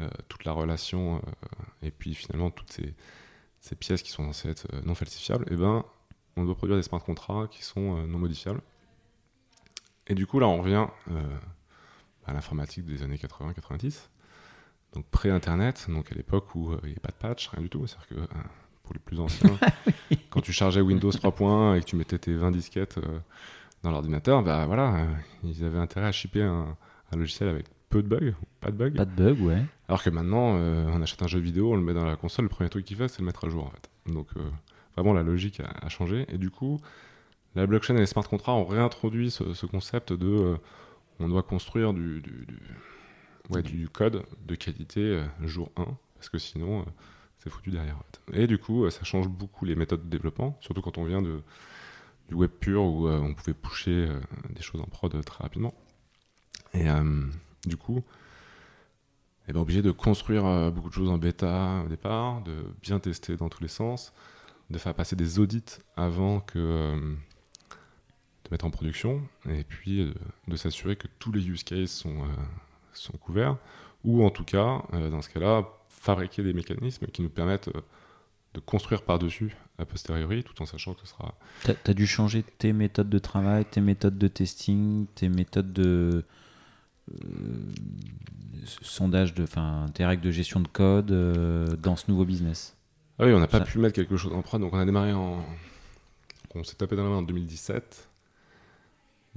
euh, 0.00 0.08
toute 0.28 0.44
la 0.44 0.52
relation, 0.52 1.16
euh, 1.16 1.86
et 1.86 1.90
puis 1.90 2.14
finalement 2.14 2.50
toutes 2.50 2.72
ces, 2.72 2.94
ces 3.62 3.76
pièces 3.76 4.02
qui 4.02 4.10
sont 4.10 4.24
censées 4.24 4.50
être 4.50 4.66
euh, 4.74 4.82
non 4.84 4.94
falsifiables, 4.94 5.46
et 5.50 5.56
ben, 5.56 5.84
on 6.36 6.44
doit 6.44 6.54
produire 6.54 6.76
des 6.76 6.82
smart 6.82 7.02
contracts 7.02 7.54
qui 7.54 7.62
sont 7.62 7.96
euh, 7.96 8.06
non 8.06 8.18
modifiables. 8.18 8.60
Et 10.08 10.14
du 10.14 10.26
coup, 10.26 10.38
là, 10.40 10.48
on 10.48 10.58
revient 10.58 10.86
euh, 11.10 11.38
à 12.26 12.32
l'informatique 12.32 12.84
des 12.84 13.02
années 13.02 13.16
80-90, 13.16 14.08
donc 14.94 15.06
pré-internet, 15.06 15.86
donc 15.88 16.10
à 16.10 16.14
l'époque 16.14 16.54
où 16.54 16.72
euh, 16.72 16.78
il 16.82 16.86
n'y 16.86 16.92
avait 16.92 17.00
pas 17.00 17.12
de 17.12 17.16
patch, 17.16 17.48
rien 17.48 17.62
du 17.62 17.70
tout. 17.70 17.86
C'est-à-dire 17.86 18.08
que 18.08 18.14
euh, 18.14 18.42
pour 18.82 18.94
les 18.94 19.00
plus 19.00 19.20
anciens, 19.20 19.58
quand 20.30 20.40
tu 20.40 20.52
chargeais 20.52 20.80
Windows 20.80 21.10
3.1 21.10 21.76
et 21.76 21.80
que 21.80 21.86
tu 21.86 21.96
mettais 21.96 22.18
tes 22.18 22.34
20 22.34 22.50
disquettes 22.50 22.98
dans 23.84 23.92
l'ordinateur, 23.92 24.42
bah 24.42 24.66
voilà, 24.66 25.06
ils 25.44 25.64
avaient 25.64 25.78
intérêt 25.78 26.06
à 26.06 26.12
shipper 26.12 26.42
un, 26.42 26.76
un 27.12 27.16
logiciel 27.16 27.48
avec 27.48 27.66
peu 27.92 28.02
de 28.02 28.08
bugs, 28.08 28.32
pas 28.60 28.70
de 28.70 28.76
bugs. 28.76 28.90
Pas 28.96 29.04
de 29.04 29.10
bug, 29.10 29.40
ouais. 29.40 29.62
Alors 29.88 30.02
que 30.02 30.10
maintenant, 30.10 30.56
euh, 30.56 30.86
on 30.92 31.00
achète 31.02 31.22
un 31.22 31.26
jeu 31.28 31.38
vidéo, 31.38 31.72
on 31.72 31.76
le 31.76 31.82
met 31.82 31.94
dans 31.94 32.04
la 32.04 32.16
console, 32.16 32.44
le 32.46 32.48
premier 32.48 32.70
truc 32.70 32.84
qu'il 32.84 32.96
fait, 32.96 33.08
c'est 33.08 33.20
le 33.20 33.26
mettre 33.26 33.44
à 33.46 33.48
jour 33.48 33.64
en 33.66 33.70
fait. 33.70 33.90
Donc 34.12 34.28
euh, 34.36 34.40
vraiment, 34.96 35.12
la 35.12 35.22
logique 35.22 35.60
a, 35.60 35.68
a 35.84 35.88
changé. 35.88 36.24
Et 36.28 36.38
du 36.38 36.50
coup, 36.50 36.80
la 37.54 37.66
blockchain 37.66 37.94
et 37.96 38.00
les 38.00 38.06
smart 38.06 38.26
contracts 38.28 38.56
ont 38.58 38.64
réintroduit 38.64 39.30
ce, 39.30 39.52
ce 39.54 39.66
concept 39.66 40.12
de 40.12 40.26
euh, 40.26 40.56
on 41.20 41.28
doit 41.28 41.42
construire 41.42 41.92
du, 41.92 42.20
du, 42.22 42.46
du- 42.46 42.58
ouais, 43.50 43.62
du, 43.62 43.88
code 43.88 44.24
de 44.46 44.54
qualité 44.54 45.22
jour 45.42 45.70
1, 45.76 45.84
parce 46.14 46.28
que 46.30 46.38
sinon, 46.38 46.84
c'est 47.38 47.50
foutu 47.50 47.70
derrière. 47.70 47.96
en 47.96 48.02
fait. 48.32 48.40
Et 48.42 48.46
du 48.46 48.56
coup, 48.58 48.88
ça 48.90 49.04
change 49.04 49.28
beaucoup 49.28 49.64
les 49.66 49.74
méthodes 49.76 50.02
de 50.04 50.08
développement, 50.08 50.56
surtout 50.60 50.80
quand 50.80 50.96
on 50.98 51.04
vient 51.04 51.20
de, 51.22 51.42
du 52.28 52.34
web 52.34 52.50
pur 52.50 52.82
où 52.82 53.08
on 53.08 53.34
pouvait 53.34 53.52
pusher 53.54 54.08
des 54.50 54.62
choses 54.62 54.80
en 54.80 54.86
prod 54.86 55.22
très 55.24 55.42
rapidement. 55.42 55.74
Et 56.74 56.88
euh, 56.88 57.26
du 57.66 57.76
coup, 57.76 58.02
eh 59.48 59.52
ben, 59.52 59.60
obligé 59.60 59.82
de 59.82 59.90
construire 59.90 60.46
euh, 60.46 60.70
beaucoup 60.70 60.88
de 60.88 60.94
choses 60.94 61.10
en 61.10 61.18
bêta 61.18 61.82
au 61.84 61.88
départ, 61.88 62.42
de 62.42 62.64
bien 62.80 62.98
tester 62.98 63.36
dans 63.36 63.48
tous 63.48 63.62
les 63.62 63.68
sens, 63.68 64.12
de 64.70 64.78
faire 64.78 64.94
passer 64.94 65.16
des 65.16 65.38
audits 65.38 65.78
avant 65.96 66.44
euh, 66.56 66.96
de 68.44 68.50
mettre 68.50 68.64
en 68.64 68.70
production, 68.70 69.22
et 69.48 69.64
puis 69.64 70.00
euh, 70.00 70.12
de 70.48 70.56
s'assurer 70.56 70.96
que 70.96 71.08
tous 71.18 71.32
les 71.32 71.48
use 71.48 71.64
cases 71.64 71.90
sont, 72.92 73.18
couverts, 73.20 73.56
ou 74.04 74.24
en 74.24 74.30
tout 74.30 74.44
cas, 74.44 74.82
dans 74.92 75.22
ce 75.22 75.28
cas-là, 75.30 75.68
fabriquer 75.88 76.42
des 76.42 76.52
mécanismes 76.52 77.06
qui 77.06 77.22
nous 77.22 77.30
permettent 77.30 77.70
de 78.54 78.60
construire 78.60 79.02
par-dessus 79.02 79.56
a 79.78 79.86
posteriori, 79.86 80.44
tout 80.44 80.60
en 80.60 80.66
sachant 80.66 80.94
que 80.94 81.00
ce 81.00 81.06
sera 81.06 81.34
T'as 81.62 81.74
as 81.86 81.94
dû 81.94 82.06
changer 82.06 82.42
tes 82.42 82.72
méthodes 82.72 83.08
de 83.08 83.18
travail, 83.18 83.64
tes 83.64 83.80
méthodes 83.80 84.18
de 84.18 84.28
testing, 84.28 85.06
tes 85.14 85.28
méthodes 85.28 85.72
de 85.72 86.24
euh, 87.10 87.72
sondage, 88.82 89.34
de, 89.34 89.42
enfin, 89.44 89.86
tes 89.94 90.04
règles 90.04 90.22
de 90.22 90.30
gestion 90.30 90.60
de 90.60 90.68
code 90.68 91.10
euh, 91.10 91.76
dans 91.76 91.96
ce 91.96 92.10
nouveau 92.10 92.24
business. 92.24 92.76
Ah 93.18 93.26
oui, 93.26 93.32
on 93.32 93.40
n'a 93.40 93.46
pas 93.48 93.58
Ça- 93.58 93.64
pu 93.64 93.78
mettre 93.78 93.94
quelque 93.94 94.16
chose 94.16 94.32
en 94.32 94.42
prod, 94.42 94.60
donc 94.60 94.72
on 94.72 94.78
a 94.78 94.84
démarré 94.84 95.12
en. 95.12 95.44
On 96.54 96.64
s'est 96.64 96.76
tapé 96.76 96.96
dans 96.96 97.04
la 97.04 97.08
main 97.10 97.16
en 97.16 97.22
2017. 97.22 98.08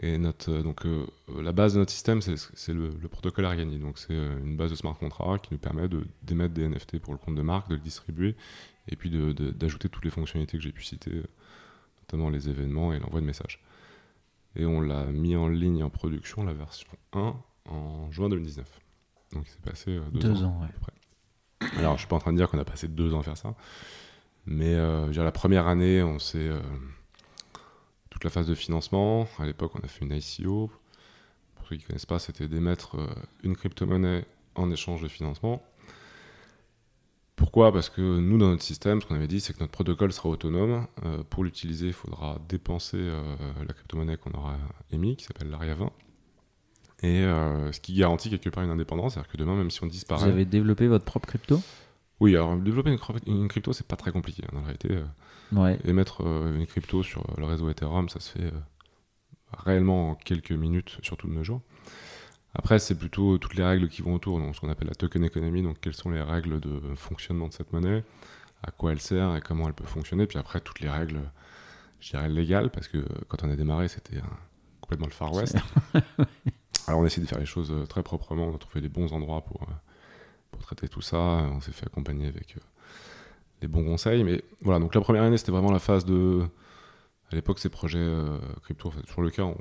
Et 0.02 0.18
notre, 0.18 0.52
euh, 0.52 0.62
donc, 0.62 0.86
euh, 0.86 1.06
la 1.42 1.54
base 1.54 1.76
de 1.76 1.80
notre 1.80 1.92
système, 1.92 2.22
c'est 2.22 2.74
le, 2.74 2.90
le 3.02 3.08
protocole 3.08 3.46
Argani. 3.46 3.80
Donc, 3.80 3.98
c'est 3.98 4.14
une 4.14 4.58
base 4.58 4.72
de 4.72 4.76
smart 4.76 4.98
contract 4.98 5.46
qui 5.48 5.54
nous 5.54 5.58
permet 5.60 5.88
de- 5.88 6.06
d'émettre 6.24 6.54
des 6.54 6.64
NFT 6.68 7.00
pour 7.00 7.14
le 7.14 7.18
compte 7.20 7.36
de 7.36 7.42
marque, 7.42 7.70
de 7.70 7.76
le 7.76 7.80
distribuer, 7.82 8.36
et 8.90 8.98
puis 8.98 9.10
d'ajouter 9.10 9.88
toutes 9.88 10.04
les 10.04 10.12
fonctionnalités 10.12 10.58
que 10.58 10.64
j'ai 10.64 10.74
pu 10.74 10.84
citer, 10.84 11.24
notamment 12.02 12.30
les 12.30 12.50
événements 12.50 12.92
et 12.92 13.00
l'envoi 13.00 13.22
de 13.22 13.26
messages. 13.26 13.64
Et 14.58 14.66
on 14.66 14.82
l'a 14.82 15.06
mis 15.06 15.38
en 15.38 15.48
ligne 15.48 15.82
en 15.84 15.90
production, 15.90 16.44
la 16.44 16.54
version 16.54 16.88
1, 17.14 17.34
en 17.70 18.12
juin 18.12 18.30
2019. 18.30 18.68
Donc, 19.34 19.46
il 19.48 19.52
s'est 19.52 19.70
passé 19.70 19.92
euh, 19.92 20.02
deux, 20.12 20.20
Deux 20.20 20.44
ans. 20.44 20.48
ans, 20.50 20.62
ouais. 20.62 20.70
Alors, 21.78 21.94
je 21.96 22.00
suis 22.00 22.08
pas 22.08 22.16
en 22.16 22.20
train 22.20 22.32
de 22.32 22.38
dire 22.38 22.50
qu'on 22.50 22.60
a 22.60 22.66
passé 22.66 22.88
deux 22.88 23.14
ans 23.14 23.20
à 23.20 23.24
faire 23.24 23.38
ça, 23.38 23.56
mais 24.46 24.76
euh, 24.76 25.10
dire, 25.10 25.24
la 25.24 25.32
première 25.32 25.68
année, 25.68 26.04
on 26.04 26.20
s'est 26.20 26.38
euh, 26.38 26.60
toute 28.10 28.24
la 28.24 28.30
phase 28.30 28.48
de 28.48 28.56
financement. 28.56 29.28
À 29.40 29.46
l'époque, 29.46 29.72
on 29.76 29.80
a 29.80 29.88
fait 29.88 30.06
une 30.06 30.14
ICO. 30.14 30.72
Pour 31.56 31.68
ceux 31.68 31.78
qui 31.78 31.84
connaissent 31.84 32.06
pas, 32.06 32.20
c'était 32.20 32.48
d'émettre 32.48 32.98
euh, 33.00 33.08
une 33.44 33.56
crypto-monnaie 33.56 34.26
en 34.56 34.72
échange 34.72 35.02
de 35.02 35.08
financement. 35.08 35.64
Pourquoi? 37.36 37.74
Parce 37.74 37.90
que 37.90 38.02
nous, 38.02 38.38
dans 38.38 38.50
notre 38.50 38.64
système, 38.64 39.02
ce 39.02 39.08
qu'on 39.08 39.16
avait 39.16 39.28
dit, 39.28 39.42
c'est 39.42 39.54
que 39.54 39.60
notre 39.60 39.72
protocole 39.74 40.14
sera 40.14 40.30
autonome. 40.30 40.88
Pour 41.30 41.44
l'utiliser, 41.44 41.88
il 41.88 41.94
faudra 41.94 42.40
dépenser 42.48 43.12
la 43.68 43.74
crypto-monnaie 43.74 44.16
qu'on 44.16 44.32
aura 44.32 44.56
émise, 44.90 45.18
qui 45.18 45.26
s'appelle 45.26 45.50
l'ARIA 45.50 45.76
20. 45.76 45.92
Et 47.04 47.24
euh, 47.24 47.72
ce 47.72 47.80
qui 47.80 47.94
garantit 47.94 48.30
quelque 48.30 48.50
part 48.50 48.64
une 48.64 48.70
indépendance, 48.70 49.14
c'est-à-dire 49.14 49.32
que 49.32 49.38
demain, 49.38 49.56
même 49.56 49.70
si 49.70 49.84
on 49.84 49.88
disparaît. 49.88 50.24
Vous 50.24 50.30
avez 50.30 50.46
développé 50.46 50.88
votre 50.88 51.06
propre 51.06 51.28
crypto? 51.28 51.62
Oui, 52.22 52.36
alors 52.36 52.56
développer 52.58 52.90
une, 52.92 52.98
crypto- 52.98 53.30
une 53.30 53.48
crypto, 53.50 53.74
c'est 53.74 53.86
pas 53.88 53.98
très 53.98 54.12
compliqué. 54.12 54.44
hein, 54.46 54.50
Dans 54.54 54.60
la 54.60 54.66
réalité, 54.66 54.90
euh, 54.92 55.04
Ouais. 55.52 55.78
émettre 55.86 56.22
euh, 56.26 56.56
une 56.56 56.66
crypto 56.66 57.04
sur 57.04 57.22
euh, 57.22 57.34
le 57.38 57.46
réseau 57.46 57.70
Ethereum, 57.70 58.10
ça 58.10 58.20
se 58.20 58.32
fait 58.32 58.52
réellement 59.58 60.12
en 60.12 60.16
quelques 60.16 60.52
minutes, 60.52 60.98
surtout 61.04 61.28
de 61.28 61.34
nos 61.34 61.44
jours. 61.44 61.62
Après, 62.54 62.80
c'est 62.80 62.96
plutôt 62.96 63.38
toutes 63.38 63.56
les 63.56 63.64
règles 63.66 63.90
qui 63.90 64.02
vont 64.02 64.16
autour, 64.16 64.40
donc 64.40 64.56
ce 64.56 64.62
qu'on 64.62 64.70
appelle 64.70 64.88
la 64.88 64.96
token 64.96 65.24
economy, 65.26 65.62
donc 65.62 65.80
quelles 65.82 65.94
sont 65.94 66.10
les 66.10 66.22
règles 66.22 66.60
de 66.62 66.80
fonctionnement 66.96 67.48
de 67.50 67.54
cette 67.54 67.72
monnaie, 67.74 68.04
à 68.64 68.72
quoi 68.72 68.94
elle 68.94 69.02
sert 69.02 69.36
et 69.36 69.42
comment 69.42 69.68
elle 69.68 69.74
peut 69.74 69.84
fonctionner, 69.86 70.26
puis 70.26 70.40
après 70.40 70.62
toutes 70.62 70.80
les 70.80 70.90
règles, 70.90 71.20
je 72.00 72.12
dirais 72.12 72.30
légales, 72.30 72.70
parce 72.72 72.88
que 72.88 73.00
quand 73.28 73.44
on 73.44 73.52
a 73.52 73.56
démarré, 73.58 73.90
c'était 73.90 74.18
euh, 74.18 74.22
complètement 74.82 75.08
le 75.08 75.12
Far 75.14 75.34
West. 75.34 75.58
Alors 76.88 77.00
on 77.00 77.06
essaie 77.06 77.22
de 77.22 77.26
faire 77.26 77.40
les 77.40 77.46
choses 77.46 77.72
euh, 77.72 77.86
très 77.86 78.04
proprement, 78.04 78.46
on 78.46 78.56
a 78.56 78.58
trouvé 78.58 78.82
les 78.82 78.90
bons 78.90 79.12
endroits 79.14 79.42
pour, 79.42 79.64
euh, 79.64 79.74
pour 80.52 80.62
traiter 80.62 80.88
tout 80.88 81.02
ça, 81.02 81.18
on 81.18 81.62
s'est 81.62 81.72
fait 81.72 81.86
accompagner 81.86 82.28
avec 82.28 82.58
euh, 82.58 82.62
les 83.62 83.68
bons 83.68 83.84
conseils, 83.84 84.24
mais 84.24 84.44
voilà, 84.62 84.80
donc 84.80 84.94
la 84.94 85.02
première 85.02 85.24
année 85.24 85.38
c'était 85.38 85.52
vraiment 85.52 85.72
la 85.72 85.80
phase 85.80 86.06
de... 86.06 86.46
À 87.32 87.36
l'époque, 87.36 87.58
ces 87.58 87.70
projets 87.70 87.98
euh, 87.98 88.38
crypto, 88.62 88.90
enfin, 88.90 89.02
toujours 89.02 89.24
le 89.24 89.32
cas, 89.32 89.52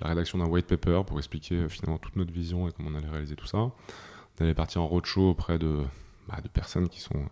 la 0.00 0.06
rédaction 0.06 0.38
d'un 0.38 0.46
white 0.46 0.68
paper 0.68 1.02
pour 1.04 1.18
expliquer 1.18 1.56
euh, 1.56 1.68
finalement 1.68 1.98
toute 1.98 2.14
notre 2.14 2.32
vision 2.32 2.68
et 2.68 2.72
comment 2.72 2.90
on 2.90 2.94
allait 2.94 3.08
réaliser 3.08 3.34
tout 3.34 3.48
ça. 3.48 3.58
On 3.58 3.72
allait 4.38 4.54
partir 4.54 4.80
en 4.82 4.86
roadshow 4.86 5.30
auprès 5.30 5.58
de, 5.58 5.82
bah, 6.28 6.40
de 6.40 6.46
personnes 6.48 6.88
qui 6.88 7.00
sont 7.00 7.28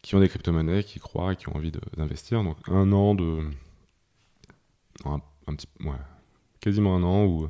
qui 0.00 0.14
ont 0.14 0.20
des 0.20 0.28
crypto-monnaies, 0.28 0.84
qui 0.84 1.00
croient 1.00 1.32
et 1.32 1.36
qui 1.36 1.48
ont 1.48 1.56
envie 1.56 1.72
d'investir. 1.96 2.44
Donc 2.44 2.56
un 2.68 2.92
an 2.92 3.16
de... 3.16 3.50
Un 5.04 5.18
petit... 5.48 5.66
Ouais, 5.80 5.92
quasiment 6.60 6.94
un 6.94 7.02
an 7.02 7.24
où 7.24 7.48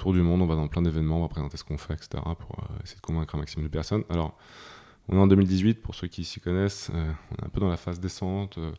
tour 0.00 0.12
du 0.12 0.22
monde, 0.22 0.40
on 0.42 0.46
va 0.46 0.54
dans 0.56 0.66
plein 0.68 0.82
d'événements, 0.82 1.18
on 1.18 1.22
va 1.22 1.28
présenter 1.28 1.56
ce 1.56 1.64
qu'on 1.64 1.78
fait, 1.78 1.94
etc. 1.94 2.08
pour 2.38 2.58
euh, 2.60 2.82
essayer 2.82 2.96
de 2.96 3.02
convaincre 3.02 3.34
un 3.34 3.38
maximum 3.38 3.66
de 3.66 3.70
personnes. 3.70 4.02
Alors, 4.08 4.36
on 5.08 5.16
est 5.16 5.20
en 5.20 5.26
2018, 5.26 5.82
pour 5.82 5.94
ceux 5.94 6.06
qui 6.08 6.24
s'y 6.24 6.40
connaissent, 6.40 6.90
euh, 6.94 7.12
on 7.32 7.42
est 7.42 7.46
un 7.46 7.48
peu 7.50 7.60
dans 7.60 7.68
la 7.68 7.76
phase 7.76 8.00
descente, 8.00 8.58
euh, 8.58 8.72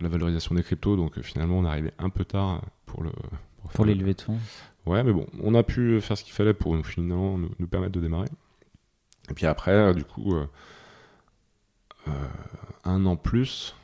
la 0.00 0.08
valorisation 0.08 0.54
des 0.54 0.62
cryptos, 0.62 0.96
donc 0.96 1.20
finalement 1.20 1.58
on 1.58 1.64
est 1.64 1.68
arrivé 1.68 1.92
un 1.98 2.10
peu 2.10 2.24
tard 2.24 2.62
pour 2.86 3.02
le... 3.02 3.10
Pour 3.60 3.72
faire 3.72 3.84
les 3.84 3.94
le- 3.94 4.00
levées 4.00 4.14
de 4.14 4.20
fonds 4.22 4.38
Ouais, 4.86 5.02
mais 5.04 5.12
bon, 5.12 5.26
on 5.42 5.54
a 5.54 5.62
pu 5.62 6.00
faire 6.00 6.16
ce 6.16 6.24
qu'il 6.24 6.32
fallait 6.32 6.54
pour 6.54 6.74
nous, 6.74 6.82
finalement 6.82 7.36
nous, 7.36 7.50
nous 7.58 7.66
permettre 7.66 7.92
de 7.92 8.00
démarrer. 8.00 8.28
Et 9.30 9.34
puis 9.34 9.46
après, 9.46 9.92
du 9.94 10.04
coup, 10.04 10.34
euh, 10.34 10.46
euh, 12.08 12.12
un 12.84 13.04
an 13.06 13.16
plus, 13.16 13.74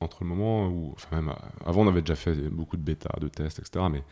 entre 0.00 0.18
le 0.22 0.28
moment 0.28 0.68
où. 0.68 0.92
Enfin, 0.94 1.20
même 1.20 1.34
avant, 1.64 1.82
on 1.82 1.88
avait 1.88 2.00
déjà 2.02 2.14
fait 2.14 2.34
beaucoup 2.50 2.76
de 2.76 2.82
bêta, 2.82 3.10
de 3.20 3.28
tests, 3.28 3.58
etc. 3.58 3.86
Mais 3.90 4.02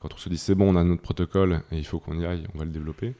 quand 0.00 0.14
on 0.14 0.16
se 0.16 0.28
dit 0.28 0.38
c'est 0.38 0.54
bon, 0.54 0.72
on 0.74 0.76
a 0.76 0.84
notre 0.84 1.02
protocole 1.02 1.62
et 1.72 1.78
il 1.78 1.86
faut 1.86 1.98
qu'on 2.00 2.18
y 2.18 2.26
aille, 2.26 2.46
on 2.54 2.58
va 2.58 2.64
le 2.64 2.70
développer. 2.70 3.14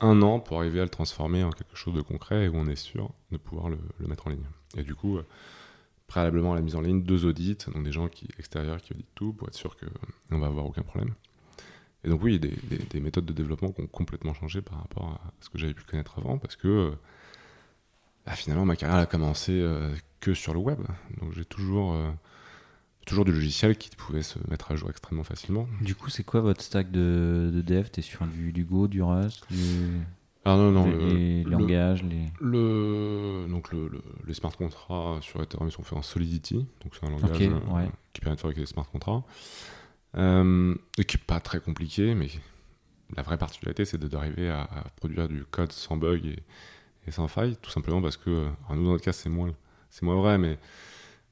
Un 0.00 0.22
an 0.22 0.40
pour 0.40 0.58
arriver 0.58 0.80
à 0.80 0.84
le 0.84 0.90
transformer 0.90 1.42
en 1.44 1.50
quelque 1.50 1.76
chose 1.76 1.94
de 1.94 2.02
concret 2.02 2.44
et 2.44 2.48
où 2.48 2.56
on 2.56 2.66
est 2.68 2.76
sûr 2.76 3.10
de 3.32 3.38
pouvoir 3.38 3.70
le, 3.70 3.78
mettre 4.06 4.26
en 4.26 4.30
ligne. 4.30 4.44
Et 4.76 4.82
du 4.82 4.94
coup, 4.94 5.16
euh, 5.18 5.26
préalablement 6.06 6.52
à 6.52 6.56
la 6.56 6.62
mise 6.62 6.76
en 6.76 6.80
ligne, 6.82 7.02
deux 7.02 7.24
audits, 7.24 7.58
donc 7.74 7.82
des 7.84 7.92
gens 7.92 8.08
qui, 8.08 8.28
extérieurs 8.38 8.80
qui 8.82 8.92
auditent 8.92 9.14
tout 9.14 9.32
pour 9.32 9.48
être 9.48 9.54
sûr 9.54 9.76
qu'on 9.76 10.38
va 10.38 10.46
avoir 10.48 10.66
aucun 10.66 10.82
problème. 10.82 11.14
Et 12.04 12.08
donc 12.10 12.22
oui, 12.22 12.38
des, 12.38 12.54
des- 12.64 12.78
des 12.78 13.00
méthodes 13.00 13.26
de 13.26 13.32
développement 13.32 13.72
qui 13.72 13.80
ont 13.82 13.86
complètement 13.86 14.34
changé 14.34 14.62
par 14.62 14.78
rapport 14.80 15.04
à 15.08 15.20
ce 15.40 15.50
que 15.50 15.58
j'avais 15.58 15.74
pu 15.74 15.84
connaître 15.84 16.18
avant, 16.18 16.38
parce 16.38 16.56
que 16.56 16.68
euh, 16.68 16.90
bah, 18.26 18.32
finalement 18.34 18.64
ma 18.64 18.76
carrière 18.76 18.98
a 18.98 19.06
commencé 19.06 19.52
euh, 19.52 19.94
que 20.20 20.34
sur 20.34 20.52
le 20.54 20.60
web. 20.60 20.80
Donc 21.20 21.32
j'ai 21.32 21.44
toujours, 21.44 21.94
toujours 23.06 23.24
du 23.24 23.32
logiciel 23.32 23.78
qui 23.78 23.88
pouvait 23.96 24.22
se 24.22 24.38
mettre 24.50 24.70
à 24.72 24.76
jour 24.76 24.90
extrêmement 24.90 25.24
facilement. 25.24 25.66
Du 25.80 25.94
coup, 25.94 26.10
c'est 26.10 26.24
quoi 26.24 26.42
votre 26.42 26.60
stack 26.60 26.90
de, 26.90 27.50
de 27.54 27.62
dev? 27.62 27.88
T'es 27.88 28.02
sur 28.02 28.26
du, 28.26 28.52
du 28.52 28.64
Go, 28.64 28.88
du 28.88 29.02
Rust, 29.02 29.44
du... 29.50 30.00
Ah 30.44 30.56
non, 30.56 30.70
non, 30.70 30.86
les, 30.86 30.92
le, 30.92 31.06
les 31.08 31.44
le- 31.44 31.50
langages, 31.50 32.02
les... 32.04 32.26
le- 32.40 33.46
donc 33.48 33.72
le, 33.72 33.88
le- 33.88 34.02
les 34.28 34.34
smart 34.34 34.56
contracts 34.56 35.22
sur 35.22 35.42
Ethereum 35.42 35.70
sont 35.72 35.82
faits 35.82 35.98
en 35.98 36.02
Solidity, 36.02 36.66
donc 36.82 36.94
c'est 36.94 37.04
un 37.04 37.10
langage 37.10 37.40
euh, 37.40 37.74
ouais. 37.74 37.90
qui 38.12 38.20
permet 38.20 38.36
de 38.36 38.40
fabriquer 38.40 38.60
des 38.60 38.66
smart 38.66 38.88
contracts, 38.88 39.24
euh, 40.16 40.72
et 40.98 41.04
qui 41.04 41.16
n'est 41.16 41.22
pas 41.26 41.40
très 41.40 41.58
compliqué, 41.58 42.14
mais 42.14 42.28
la 43.16 43.22
vraie 43.22 43.38
particularité 43.38 43.84
c'est 43.84 43.98
d'arriver 43.98 44.48
à, 44.48 44.62
à 44.62 44.84
produire 44.94 45.26
du 45.28 45.44
code 45.44 45.72
sans 45.72 45.96
bug 45.96 46.24
et, 46.24 46.38
et 47.08 47.10
sans 47.10 47.26
faille, 47.26 47.56
tout 47.60 47.70
simplement 47.70 48.00
parce 48.00 48.16
que, 48.16 48.30
euh, 48.30 48.48
alors 48.66 48.76
nous 48.76 48.84
dans 48.84 48.92
notre 48.92 49.04
cas 49.04 49.12
c'est 49.12 49.28
moins, 49.28 49.52
c'est 49.90 50.04
moins 50.04 50.16
vrai, 50.16 50.38
mais 50.38 50.60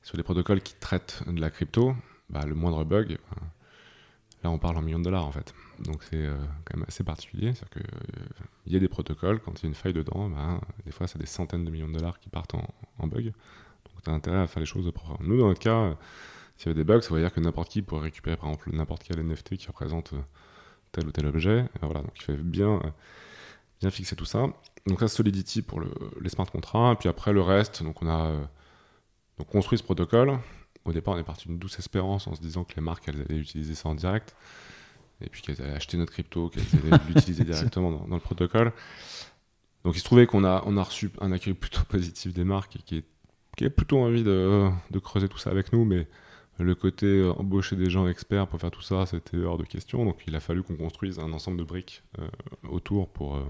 sur 0.05 0.17
des 0.17 0.23
protocoles 0.23 0.61
qui 0.61 0.75
traitent 0.75 1.23
de 1.27 1.41
la 1.41 1.51
crypto, 1.51 1.97
bah, 2.31 2.45
le 2.47 2.55
moindre 2.55 2.85
bug, 2.85 3.19
là 4.45 4.51
on 4.51 4.59
parle 4.59 4.77
en 4.77 4.83
millions 4.83 4.99
de 4.99 5.05
dollars 5.05 5.27
en 5.27 5.33
fait. 5.33 5.55
Donc 5.81 6.05
c'est 6.05 6.17
euh, 6.17 6.37
quand 6.65 6.77
même 6.77 6.85
assez 6.87 7.03
particulier, 7.03 7.53
c'est-à-dire 7.55 7.71
que 7.71 7.81
euh, 7.81 8.25
y 8.67 8.77
a 8.77 8.79
des 8.79 8.89
protocoles, 8.89 9.41
quand 9.41 9.61
il 9.61 9.63
y 9.65 9.67
a 9.67 9.69
une 9.69 9.75
faille 9.75 9.95
dedans, 9.95 10.29
bah, 10.29 10.61
des 10.85 10.93
fois 10.93 11.09
c'est 11.09 11.19
des 11.19 11.27
centaines 11.27 11.65
de 11.65 11.71
millions 11.71 11.89
de 11.89 11.95
dollars 11.95 12.21
qui 12.21 12.29
partent 12.29 12.55
en, 12.55 13.07
bug. 13.07 13.25
Donc 13.25 14.03
tu 14.05 14.11
as 14.11 14.13
intérêt 14.13 14.39
à 14.39 14.47
faire 14.47 14.61
les 14.61 14.67
choses 14.67 14.91
proprement. 14.93 15.19
Nous 15.23 15.39
dans 15.39 15.49
notre 15.49 15.61
cas, 15.61 15.77
euh, 15.77 15.95
s'il 16.57 16.67
y 16.67 16.71
avait 16.71 16.79
des 16.79 16.85
bugs, 16.85 17.01
ça 17.01 17.15
veut 17.15 17.21
dire 17.21 17.33
que 17.33 17.41
n'importe 17.41 17.71
qui 17.71 17.83
pourrait 17.83 18.03
récupérer 18.03 18.37
par 18.37 18.51
exemple 18.51 18.71
n'importe 18.73 19.03
quel 19.05 19.19
NFT 19.21 19.57
qui 19.57 19.67
représente 19.67 20.13
euh, 20.13 20.21
tel 20.93 21.07
ou 21.07 21.13
tel 21.13 21.27
objet. 21.27 21.61
Et 21.61 21.79
voilà, 21.87 22.01
donc 22.01 22.13
il 22.17 22.23
fallait 22.23 22.39
bien, 22.39 22.81
bien 23.81 23.91
fixer 23.91 24.15
tout 24.17 24.27
ça. 24.27 24.47
Donc 24.87 25.01
ça 25.01 25.09
Solidity 25.09 25.63
pour 25.63 25.81
le- 25.81 25.91
les 26.21 26.29
smart 26.29 26.47
contracts, 26.47 26.93
et 26.93 27.01
puis 27.01 27.09
après 27.09 27.33
le 27.33 27.41
reste, 27.41 27.83
donc 27.83 28.03
on 28.03 28.09
a 28.09 28.31
donc 29.39 29.49
construit 29.49 29.79
ce 29.79 29.83
protocole. 29.83 30.39
Au 30.85 30.93
départ, 30.93 31.15
on 31.15 31.19
est 31.19 31.25
parti 31.25 31.49
d'une 31.49 31.59
douce 31.59 31.79
espérance 31.79 32.27
en 32.27 32.35
se 32.35 32.41
disant 32.41 32.65
que 32.65 32.75
les 32.77 32.83
marques 32.83 33.09
elles 33.09 33.23
allaient 33.23 33.41
utiliser 33.41 33.75
ça 33.75 33.89
en 33.89 33.95
direct, 33.95 34.35
et 35.21 35.29
puis 35.29 35.43
qu'elles 35.43 35.63
allaient 35.63 35.75
acheter 35.75 35.97
notre 35.97 36.13
crypto, 36.13 36.51
qu'elles 36.51 36.65
allaient 36.73 37.03
l'utiliser 37.09 37.45
directement 37.45 37.91
dans, 37.91 38.07
dans 38.07 38.17
le 38.17 38.21
protocole. 38.21 38.73
Donc 39.85 39.97
il 39.97 39.99
se 39.99 40.05
trouvait 40.05 40.27
qu'on 40.27 40.45
a, 40.45 40.63
on 40.67 40.77
a 40.77 40.83
reçu 40.83 41.11
un 41.21 41.33
accueil 41.33 41.55
plutôt 41.55 41.83
positif 41.89 42.33
des 42.33 42.45
marques 42.45 42.77
et 42.77 42.81
qui, 42.81 42.97
est, 42.99 43.05
qui 43.57 43.65
a 43.65 43.71
plutôt 43.71 43.99
envie 43.99 44.25
de, 44.25 44.69
de 44.91 44.99
creuser 44.99 45.29
tout 45.29 45.39
ça 45.39 45.51
avec 45.51 45.73
nous, 45.73 45.85
mais 45.85 46.07
le 46.59 46.75
côté 46.75 47.07
euh, 47.07 47.33
embaucher 47.33 47.77
des 47.77 47.91
gens 47.91 48.07
experts 48.07 48.47
pour 48.47 48.61
faire 48.61 48.71
tout 48.71 48.83
ça, 48.83 49.07
c'était 49.07 49.39
hors 49.39 49.59
de 49.59 49.65
question. 49.65 50.05
Donc 50.05 50.23
il 50.27 50.37
a 50.37 50.41
fallu 50.41 50.63
qu'on 50.63 50.77
construise 50.77 51.19
un 51.19 51.33
ensemble 51.33 51.59
de 51.59 51.65
briques 51.65 52.03
euh, 52.19 52.29
autour 52.69 53.09
pour 53.09 53.37
euh, 53.37 53.45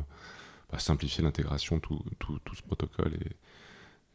bah, 0.72 0.78
simplifier 0.78 1.22
l'intégration, 1.22 1.80
tout, 1.80 2.02
tout, 2.18 2.38
tout 2.44 2.54
ce 2.54 2.62
protocole 2.62 3.14
et, 3.14 3.36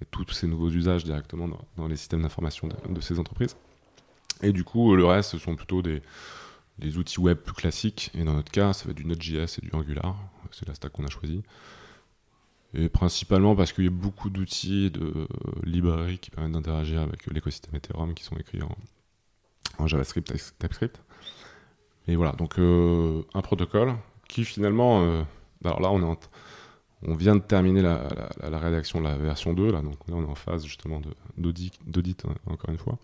et 0.02 0.06
tous 0.06 0.30
ces 0.32 0.48
nouveaux 0.48 0.70
usages 0.70 1.04
directement 1.04 1.50
dans, 1.78 1.88
les 1.88 1.96
systèmes 1.96 2.22
d'information 2.22 2.70
de, 2.90 3.02
ces 3.02 3.20
entreprises. 3.20 3.56
Et 4.42 4.54
du 4.54 4.64
coup, 4.64 4.96
le 4.96 5.06
reste, 5.06 5.32
ce 5.32 5.38
sont 5.38 5.56
plutôt 5.56 5.82
des, 5.82 6.02
des 6.78 6.98
outils 6.98 7.20
web 7.20 7.38
plus 7.38 7.54
classiques. 7.54 8.12
Et 8.14 8.24
dans 8.24 8.34
notre 8.34 8.52
cas, 8.52 8.74
ça 8.74 8.86
va 8.86 8.92
être 8.92 8.98
du 8.98 9.06
Node.js 9.06 9.58
et 9.58 9.62
du 9.62 9.70
Angular. 9.74 10.16
C'est 10.52 10.68
la 10.68 10.74
stack 10.74 10.94
qu'on 10.94 11.06
a 11.06 11.10
choisi. 11.10 11.44
Et 12.74 12.88
principalement 12.88 13.56
parce 13.56 13.74
qu'il 13.74 13.84
y 13.84 13.88
a 13.88 13.92
beaucoup 13.92 14.30
d'outils 14.30 14.92
de 14.92 15.02
euh, 15.04 15.28
librairies 15.64 16.20
qui 16.20 16.30
permettent 16.30 16.54
d'interagir 16.54 17.02
avec 17.02 17.26
l'écosystème 17.26 17.76
Ethereum 17.76 18.14
qui 18.14 18.24
sont 18.24 18.38
écrits 18.38 18.62
en, 18.62 18.76
en 19.80 19.88
JavaScript, 19.88 20.32
TypeScript. 20.60 21.02
Et 22.08 22.16
voilà, 22.16 22.34
donc 22.34 22.60
euh, 22.60 23.24
un 23.34 23.42
protocole 23.42 23.94
qui 24.28 24.46
finalement. 24.46 25.02
euh, 25.02 25.24
alors 25.66 25.82
là, 25.82 25.92
on, 25.92 26.00
est 26.02 26.06
en- 26.06 26.20
on 27.04 27.16
vient 27.16 27.36
de 27.36 27.42
terminer 27.42 27.82
la, 27.82 28.04
la- 28.16 28.30
la- 28.42 28.50
la 28.50 28.60
rédaction 28.60 29.00
de 29.00 29.06
la 29.06 29.18
version 29.18 29.54
2, 29.54 29.72
là, 29.72 29.82
donc 29.82 29.96
là, 30.08 30.16
on 30.16 30.24
est 30.24 30.30
en 30.30 30.36
phase 30.36 30.66
justement 30.66 31.02
d'audit, 31.38 32.26
hein, 32.26 32.34
encore 32.48 32.70
une 32.70 32.78
fois. 32.78 32.98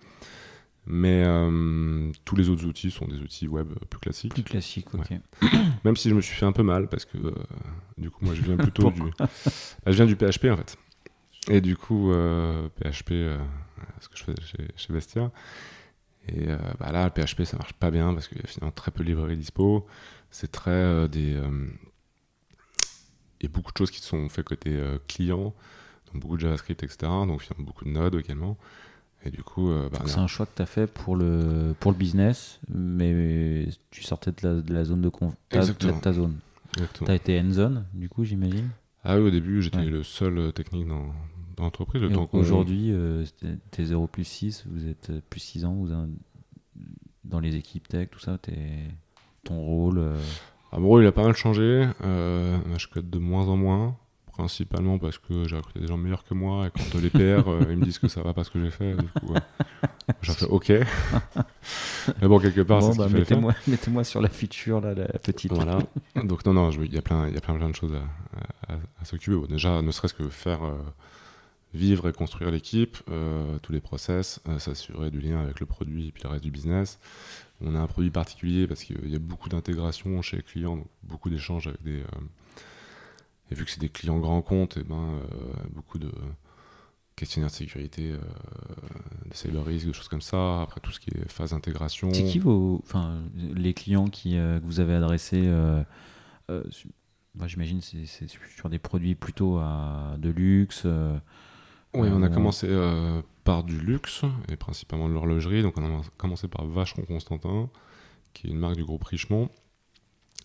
Mais 0.88 1.24
euh, 1.26 2.12
tous 2.26 2.36
les 2.36 2.50
autres 2.50 2.64
outils 2.66 2.91
sont 2.91 3.08
des 3.08 3.20
outils 3.20 3.48
web 3.48 3.70
plus 3.89 4.00
classiques. 4.00 4.34
Plus 4.36 4.43
classique, 4.43 4.88
ok. 4.93 5.14
Même 5.84 5.96
si 5.96 6.10
je 6.10 6.14
me 6.16 6.22
suis 6.22 6.36
fait 6.36 6.46
un 6.46 6.52
peu 6.52 6.62
mal 6.62 6.88
parce 6.89 7.06
que 7.06 7.18
euh, 7.18 7.34
du 7.98 8.12
coup, 8.12 8.24
moi 8.24 8.36
je 8.36 8.41
viens 8.43 8.56
plutôt 8.58 8.91
du. 8.91 9.02
Bah, 9.18 9.28
je 9.88 9.91
viens 9.93 10.06
du 10.06 10.16
PHP 10.16 10.46
en 10.52 10.58
fait. 10.58 10.78
Et 11.50 11.60
du 11.62 11.76
coup, 11.76 12.12
euh, 12.12 12.68
PHP, 12.80 13.12
euh, 13.14 13.38
ce 14.00 14.10
que 14.10 14.18
je 14.18 14.24
fais 14.26 14.36
chez, 14.43 14.68
chez 14.76 14.93
Vestia. 14.93 15.32
Et 16.28 16.48
bah 16.80 16.91
là, 16.91 17.06
le 17.06 17.12
PHP 17.12 17.43
ça 17.46 17.58
marche 17.58 17.74
pas 17.74 17.89
bien 17.91 18.14
parce 18.14 18.28
qu'il 18.28 18.38
y 18.39 18.43
a 18.43 18.48
finalement 18.48 18.72
très 18.72 18.91
peu 18.91 19.04
de 19.04 19.10
librairies 19.10 19.38
dispo. 19.38 19.86
C'est 20.32 20.52
très 20.52 21.08
des. 21.10 21.39
A 23.44 23.48
beaucoup 23.50 23.72
de 23.72 23.78
choses 23.78 23.92
qui 23.92 24.02
sont 24.02 24.28
faites 24.30 24.46
côté 24.46 24.72
euh, 24.74 24.98
client, 25.08 25.54
donc 26.14 26.22
beaucoup 26.22 26.36
de 26.38 26.42
JavaScript, 26.42 26.84
etc. 26.84 26.98
Donc 27.28 27.42
beaucoup 27.60 27.86
de 27.86 27.90
Node 27.90 28.16
également. 28.16 28.58
Et 29.26 29.32
du 29.32 29.42
coup, 29.44 29.70
euh, 29.72 29.90
bah, 29.92 30.00
C'est 30.06 30.20
un 30.20 30.28
choix 30.28 30.46
que 30.46 30.56
tu 30.56 30.62
as 30.62 30.66
fait 30.68 30.86
pour 30.88 31.16
le, 31.16 31.74
pour 31.80 31.92
le 31.92 31.98
business, 31.98 32.60
mais 32.70 33.68
tu 33.92 34.04
sortais 34.04 34.32
de 34.32 34.48
la, 34.48 34.62
de 34.62 34.74
la 34.74 34.84
zone 34.86 35.02
de 35.02 35.10
conf... 35.10 35.34
ta, 35.50 35.58
Exactement. 35.60 35.96
de 35.98 36.02
ta 36.02 36.14
zone. 36.14 36.36
Tu 36.94 37.10
as 37.10 37.16
été 37.16 37.40
end-zone, 37.40 37.86
du 37.94 38.08
coup, 38.10 38.24
j'imagine? 38.24 38.70
Ah 39.04 39.16
oui, 39.18 39.24
au 39.24 39.30
début, 39.32 39.62
j'étais 39.62 39.78
Ouais. 39.80 39.86
le 39.86 40.04
seul 40.04 40.38
euh, 40.38 40.52
technique 40.52 40.88
dans, 40.88 41.08
dans 41.58 41.64
l'entreprise. 41.64 42.02
le 42.02 42.12
Et 42.12 42.16
Aujourd'hui, 42.34 42.92
euh, 42.92 43.26
t'es- 43.42 43.58
t'es 43.72 43.86
0 43.86 44.08
plus 44.08 44.26
6, 44.26 44.64
vous 44.68 44.88
êtes 44.88 45.12
plus 45.30 45.40
6 45.40 45.66
ans, 45.66 45.74
vous 45.74 45.92
êtes 45.92 45.98
dans 47.24 47.40
les 47.40 47.56
équipes 47.56 47.88
tech, 47.88 48.10
tout 48.12 48.20
ça, 48.20 48.38
t'es- 48.38 48.84
ton 49.44 49.60
rôle. 49.60 49.98
euh, 50.00 50.20
Ah, 50.72 50.80
mon 50.80 50.88
rôle, 50.88 51.03
il 51.03 51.07
a 51.07 51.11
pas 51.11 51.24
mal 51.24 51.36
changé. 51.36 51.88
Euh, 52.03 52.57
je 52.78 52.88
code 52.88 53.09
de 53.09 53.18
moins 53.20 53.47
en 53.47 53.55
moins, 53.55 53.95
principalement 54.34 54.97
parce 54.99 55.18
que 55.18 55.47
j'ai 55.47 55.55
recruté 55.55 55.80
des 55.80 55.88
gens 55.88 55.97
meilleurs 55.97 56.24
que 56.26 56.34
moi 56.34 56.68
et 56.68 56.72
quand 56.72 56.99
les 56.99 57.09
PR, 57.09 57.47
euh, 57.47 57.66
ils 57.70 57.78
me 57.78 57.86
disent 57.86 57.99
que 57.99 58.07
ça 58.09 58.22
va 58.22 58.34
pas 58.34 58.43
ce 58.43 58.49
que 58.51 58.61
j'ai 58.61 58.72
fait, 58.72 58.93
du 58.95 59.07
coup, 59.07 59.34
fais 60.22 60.45
OK. 60.47 60.70
Mais 62.22 62.28
bon, 62.28 62.39
quelque 62.39 62.61
part, 62.61 62.80
bon, 62.82 62.88
c'est 62.88 62.93
ce 62.93 62.97
bah, 62.99 63.07
qu'il 63.07 63.18
mettez-moi, 63.18 63.53
mettez-moi 63.68 64.03
sur 64.03 64.22
la 64.22 64.30
feature, 64.30 64.82
là, 64.82 64.93
la 64.93 65.07
petite. 65.07 65.53
Voilà. 65.53 65.80
Donc 66.24 66.45
non, 66.45 66.53
non, 66.53 66.70
il 66.72 66.93
y 66.93 66.97
a 66.97 67.01
plein, 67.01 67.30
y 67.30 67.38
a 67.38 67.41
plein, 67.41 67.55
plein 67.55 67.70
de 67.70 67.76
choses 67.76 67.93
à, 67.93 68.74
à- 68.74 68.78
à 69.01 69.05
s'occuper. 69.05 69.36
Bon, 69.38 69.45
déjà, 69.45 69.82
ne 69.82 69.91
serait-ce 69.91 70.13
que 70.13 70.28
faire 70.30 70.63
euh, 70.63 70.76
vivre 71.74 72.09
et 72.09 72.13
construire 72.13 72.51
l'équipe, 72.51 72.97
euh, 73.09 73.57
tous 73.61 73.72
les 73.72 73.82
process, 73.82 74.41
euh, 74.47 74.59
s'assurer 74.59 75.11
du 75.11 75.20
lien 75.20 75.41
avec 75.41 75.59
le 75.59 75.66
produit 75.66 76.07
et 76.07 76.11
puis 76.11 76.24
le 76.24 76.30
reste 76.30 76.43
du 76.43 76.51
business. 76.51 76.99
On 77.62 77.76
a 77.76 77.80
un 77.80 77.88
produit 77.88 78.12
particulier 78.12 78.68
parce 78.68 78.84
qu'il 78.84 79.10
y 79.10 79.16
a 79.16 79.20
beaucoup 79.20 79.49
d'intégration 79.49 80.22
chez 80.22 80.38
les 80.38 80.43
clients, 80.43 80.86
beaucoup 81.03 81.30
d'échanges 81.30 81.68
avec 81.68 81.82
des. 81.84 82.01
euh, 82.01 82.26
et 83.51 83.56
vu 83.56 83.64
que 83.64 83.72
c'est 83.72 83.80
des 83.80 83.89
clients 83.89 84.18
grands 84.20 84.41
comptes, 84.41 84.78
et 84.78 84.84
ben 84.84 84.95
euh, 84.95 85.22
beaucoup 85.72 85.99
de 85.99 86.12
questionnaires 87.16 87.51
de 87.51 87.56
sécurité, 87.56 88.12
euh, 88.12 88.18
de 89.30 89.34
cyber 89.34 89.64
risk, 89.64 89.88
de 89.88 89.93
choses 89.93 90.08
comme 90.08 90.22
ça. 90.22 90.62
Après 90.62 90.82
tout 90.82 90.91
ce 90.91 90.99
qui 90.99 91.12
est 91.12 91.32
phase 91.32 91.51
d'intégration. 91.51 92.12
C'est 92.12 92.26
qui 92.26 92.39
vos, 92.39 92.84
les 93.36 93.74
clients 93.74 94.08
qui, 94.08 94.32
que 94.32 94.66
vous 94.66 94.80
avez 94.80 94.95
adressés 94.95 95.49
J'imagine 97.45 97.82
c'est 97.82 98.06
c'est 98.06 98.28
sur 98.56 98.70
des 98.70 98.80
produits 98.80 99.16
plutôt 99.16 99.60
de 100.18 100.30
luxe. 100.30 100.86
Oui, 101.96 102.10
on 102.12 102.22
a 102.22 102.28
Euh, 102.28 102.30
commencé 102.30 102.68
euh, 102.70 103.22
par 103.43 103.64
du 103.64 103.80
luxe 103.80 104.24
et 104.50 104.56
principalement 104.56 105.08
de 105.08 105.14
l'horlogerie. 105.14 105.62
Donc, 105.62 105.78
on 105.78 105.86
a 105.86 106.02
commencé 106.18 106.48
par 106.48 106.66
Vacheron 106.66 107.04
Constantin, 107.04 107.70
qui 108.34 108.48
est 108.48 108.50
une 108.50 108.58
marque 108.60 108.76
du 108.76 108.84
groupe 108.84 109.04
Richemont, 109.04 109.50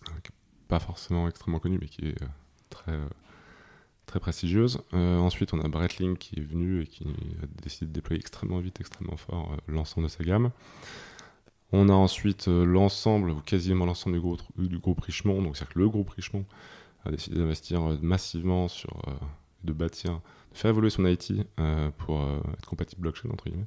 euh, 0.09 0.11
qui 0.23 0.31
n'est 0.31 0.67
pas 0.67 0.79
forcément 0.79 1.27
extrêmement 1.27 1.59
connue, 1.59 1.77
mais 1.81 1.87
qui 1.87 2.07
est 2.07 2.21
euh, 2.21 2.27
très, 2.69 2.93
euh, 2.93 3.07
très 4.05 4.19
prestigieuse. 4.19 4.81
Ensuite, 4.93 5.53
on 5.53 5.59
a 5.61 5.67
Breitling 5.67 6.17
qui 6.17 6.39
est 6.39 6.43
venu 6.43 6.81
et 6.81 6.87
qui 6.87 7.03
a 7.03 7.45
décidé 7.61 7.87
de 7.87 7.93
déployer 7.93 8.19
extrêmement 8.19 8.59
vite, 8.59 8.79
extrêmement 8.79 9.17
fort 9.17 9.55
l'ensemble 9.67 10.07
de 10.07 10.11
sa 10.11 10.23
gamme. 10.23 10.51
On 11.73 11.87
a 11.87 11.93
ensuite 11.93 12.47
l'ensemble, 12.47 13.31
ou 13.31 13.39
quasiment 13.39 13.85
l'ensemble 13.85 14.15
du 14.15 14.21
groupe, 14.21 14.41
du 14.57 14.77
groupe 14.79 14.99
Richemont. 14.99 15.41
Donc, 15.41 15.55
c'est-à-dire 15.55 15.73
que 15.73 15.79
le 15.79 15.89
groupe 15.89 16.09
Richemont 16.09 16.45
a 17.05 17.11
décidé 17.11 17.37
d'investir 17.37 17.81
massivement 18.01 18.67
sur, 18.67 19.01
de 19.63 19.73
bâtir 19.73 20.19
de 20.51 20.57
faire 20.57 20.69
évoluer 20.71 20.89
son 20.89 21.05
IT 21.05 21.33
euh, 21.59 21.89
pour 21.97 22.21
euh, 22.21 22.39
être 22.57 22.67
compatible 22.67 23.01
blockchain 23.01 23.29
entre 23.31 23.45
guillemets 23.45 23.65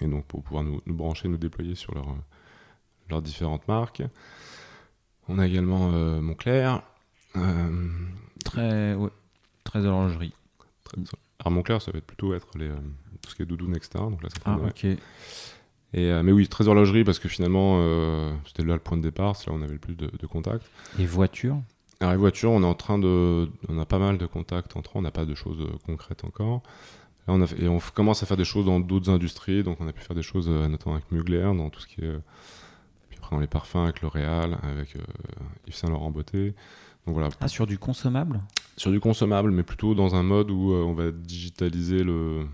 et 0.00 0.06
donc 0.06 0.24
pour 0.26 0.42
pouvoir 0.42 0.64
nous, 0.64 0.80
nous 0.86 0.94
brancher, 0.94 1.28
nous 1.28 1.38
déployer 1.38 1.74
sur 1.74 1.94
leurs 1.94 2.08
euh, 2.08 2.14
leurs 3.10 3.22
différentes 3.22 3.66
marques. 3.68 4.02
On 5.28 5.38
a 5.38 5.46
également 5.46 5.90
Montclair. 6.20 6.82
Très, 8.44 8.94
ouais, 8.94 9.10
très 9.64 9.84
horlogerie. 9.84 10.32
très- 10.84 10.96
alors 11.40 11.52
Montclair, 11.52 11.80
ça 11.82 11.90
va 11.92 11.98
être 11.98 12.06
plutôt 12.06 12.34
être 12.34 12.56
les, 12.58 12.68
tout 13.22 13.30
ce 13.30 13.34
qui 13.36 13.42
est 13.42 13.46
doudoune, 13.46 13.74
etc. 13.76 13.90
Donc 14.10 14.22
là, 14.22 14.28
ça 14.30 14.36
fait 14.36 14.42
Ah, 14.46 14.56
ok. 14.68 14.84
Et, 14.84 14.98
euh, 16.12 16.22
mais 16.22 16.32
oui, 16.32 16.48
très 16.48 16.68
horlogerie 16.68 17.04
parce 17.04 17.18
que 17.18 17.28
finalement, 17.28 17.78
euh, 17.80 18.34
c'était 18.46 18.62
là 18.64 18.74
le 18.74 18.80
point 18.80 18.96
de 18.98 19.02
départ, 19.02 19.36
c'est 19.36 19.46
là 19.46 19.52
où 19.56 19.58
on 19.58 19.62
avait 19.62 19.72
le 19.74 19.78
plus 19.78 19.94
de, 19.96 20.06
de 20.08 20.26
contacts. 20.26 20.66
Et 20.98 21.06
voiture 21.06 21.62
Alors 22.00 22.12
les 22.12 22.18
voitures, 22.18 22.50
on 22.52 22.62
est 22.62 22.66
en 22.66 22.74
train 22.74 22.98
de, 22.98 23.48
on 23.68 23.78
a 23.78 23.84
pas 23.86 23.98
mal 23.98 24.18
de 24.18 24.26
contacts 24.26 24.76
entrants, 24.76 25.00
on 25.00 25.02
n'a 25.02 25.10
pas 25.10 25.24
de 25.24 25.34
choses 25.34 25.60
euh, 25.60 25.76
concrètes 25.84 26.24
encore. 26.24 26.62
Là, 27.26 27.34
on 27.34 27.42
a 27.42 27.46
et 27.58 27.68
on 27.68 27.80
commence 27.92 28.22
à 28.22 28.26
faire 28.26 28.36
des 28.36 28.44
choses 28.44 28.66
dans 28.66 28.78
d'autres 28.78 29.10
industries, 29.10 29.64
donc 29.64 29.80
on 29.80 29.88
a 29.88 29.92
pu 29.92 30.02
faire 30.02 30.14
des 30.14 30.22
choses 30.22 30.48
euh, 30.48 30.68
notamment 30.68 30.94
avec 30.94 31.10
Mugler, 31.10 31.42
dans 31.56 31.70
tout 31.70 31.80
ce 31.80 31.88
qui 31.88 32.02
est, 32.02 32.04
euh, 32.04 32.20
puis 33.08 33.18
après 33.18 33.34
dans 33.34 33.40
les 33.40 33.48
parfums 33.48 33.76
avec 33.82 34.00
L'Oréal, 34.00 34.58
avec 34.62 34.94
euh, 34.94 35.00
Yves 35.66 35.74
Saint 35.74 35.90
Laurent 35.90 36.10
Beauté. 36.12 36.54
Donc 37.04 37.14
voilà, 37.14 37.30
Ah, 37.40 37.48
sur 37.48 37.66
du 37.66 37.78
consommable? 37.78 38.42
Sur 38.76 38.92
du 38.92 39.00
consommable, 39.00 39.50
mais 39.50 39.64
plutôt 39.64 39.96
dans 39.96 40.14
un 40.14 40.22
mode 40.22 40.52
où 40.52 40.72
euh, 40.72 40.84
on 40.84 40.94
va 40.94 41.10
digitaliser 41.10 42.04
le, 42.04 42.46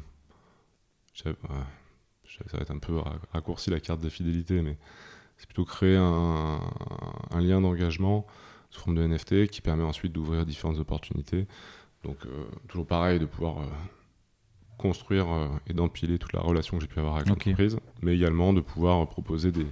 ça 1.12 1.30
va 1.42 2.61
être 2.61 2.70
un 2.70 2.78
peu 2.78 2.95
raccourci 3.34 3.68
la 3.68 3.78
carte 3.78 4.01
de 4.01 4.09
fidélité, 4.09 4.62
mais 4.62 4.78
c'est 5.36 5.47
plutôt 5.47 5.66
créer 5.66 5.97
un, 5.97 6.61
un 7.30 7.40
lien 7.40 7.61
d'engagement 7.61 8.26
sous 8.75 8.81
forme 8.81 8.97
de 8.97 9.07
NFT 9.07 9.47
qui 9.47 9.61
permet 9.61 9.85
ensuite 9.85 10.12
d'ouvrir 10.12 10.45
différentes 10.45 10.79
opportunités. 10.79 11.47
Donc 12.03 12.16
euh, 12.27 12.45
toujours 12.68 12.87
pareil, 12.87 13.18
de 13.18 13.27
pouvoir 13.27 13.61
euh, 13.61 13.66
construire 14.79 15.31
euh, 15.31 15.49
et 15.66 15.72
d'empiler 15.72 16.18
toute 16.18 16.33
la 16.33 16.41
relation 16.41 16.77
que 16.77 16.83
j'ai 16.83 16.89
pu 16.89 16.99
avoir 16.99 17.16
avec 17.16 17.29
l'entreprise, 17.29 17.79
mais 18.03 18.14
également 18.14 18.53
de 18.53 18.61
pouvoir 18.61 19.07
proposer 19.09 19.53
des, 19.53 19.66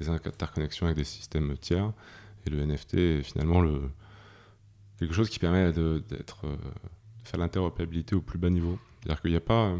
des 0.00 0.08
interconnexions 0.08 0.86
avec 0.86 0.96
des 0.96 1.04
systèmes 1.04 1.56
tiers. 1.58 1.92
Et 2.46 2.50
le 2.50 2.64
NFT 2.64 2.94
est 2.94 3.22
finalement 3.22 3.60
le, 3.60 3.82
quelque 4.98 5.14
chose 5.14 5.28
qui 5.28 5.38
permet 5.38 5.72
de, 5.72 6.02
d'être, 6.08 6.46
de 6.46 7.28
faire 7.28 7.38
l'interopérabilité 7.38 8.14
au 8.14 8.22
plus 8.22 8.38
bas 8.38 8.50
niveau. 8.50 8.78
C'est-à-dire 9.00 9.20
qu'il 9.20 9.30
n'y 9.30 9.36
a 9.36 9.40
pas... 9.40 9.74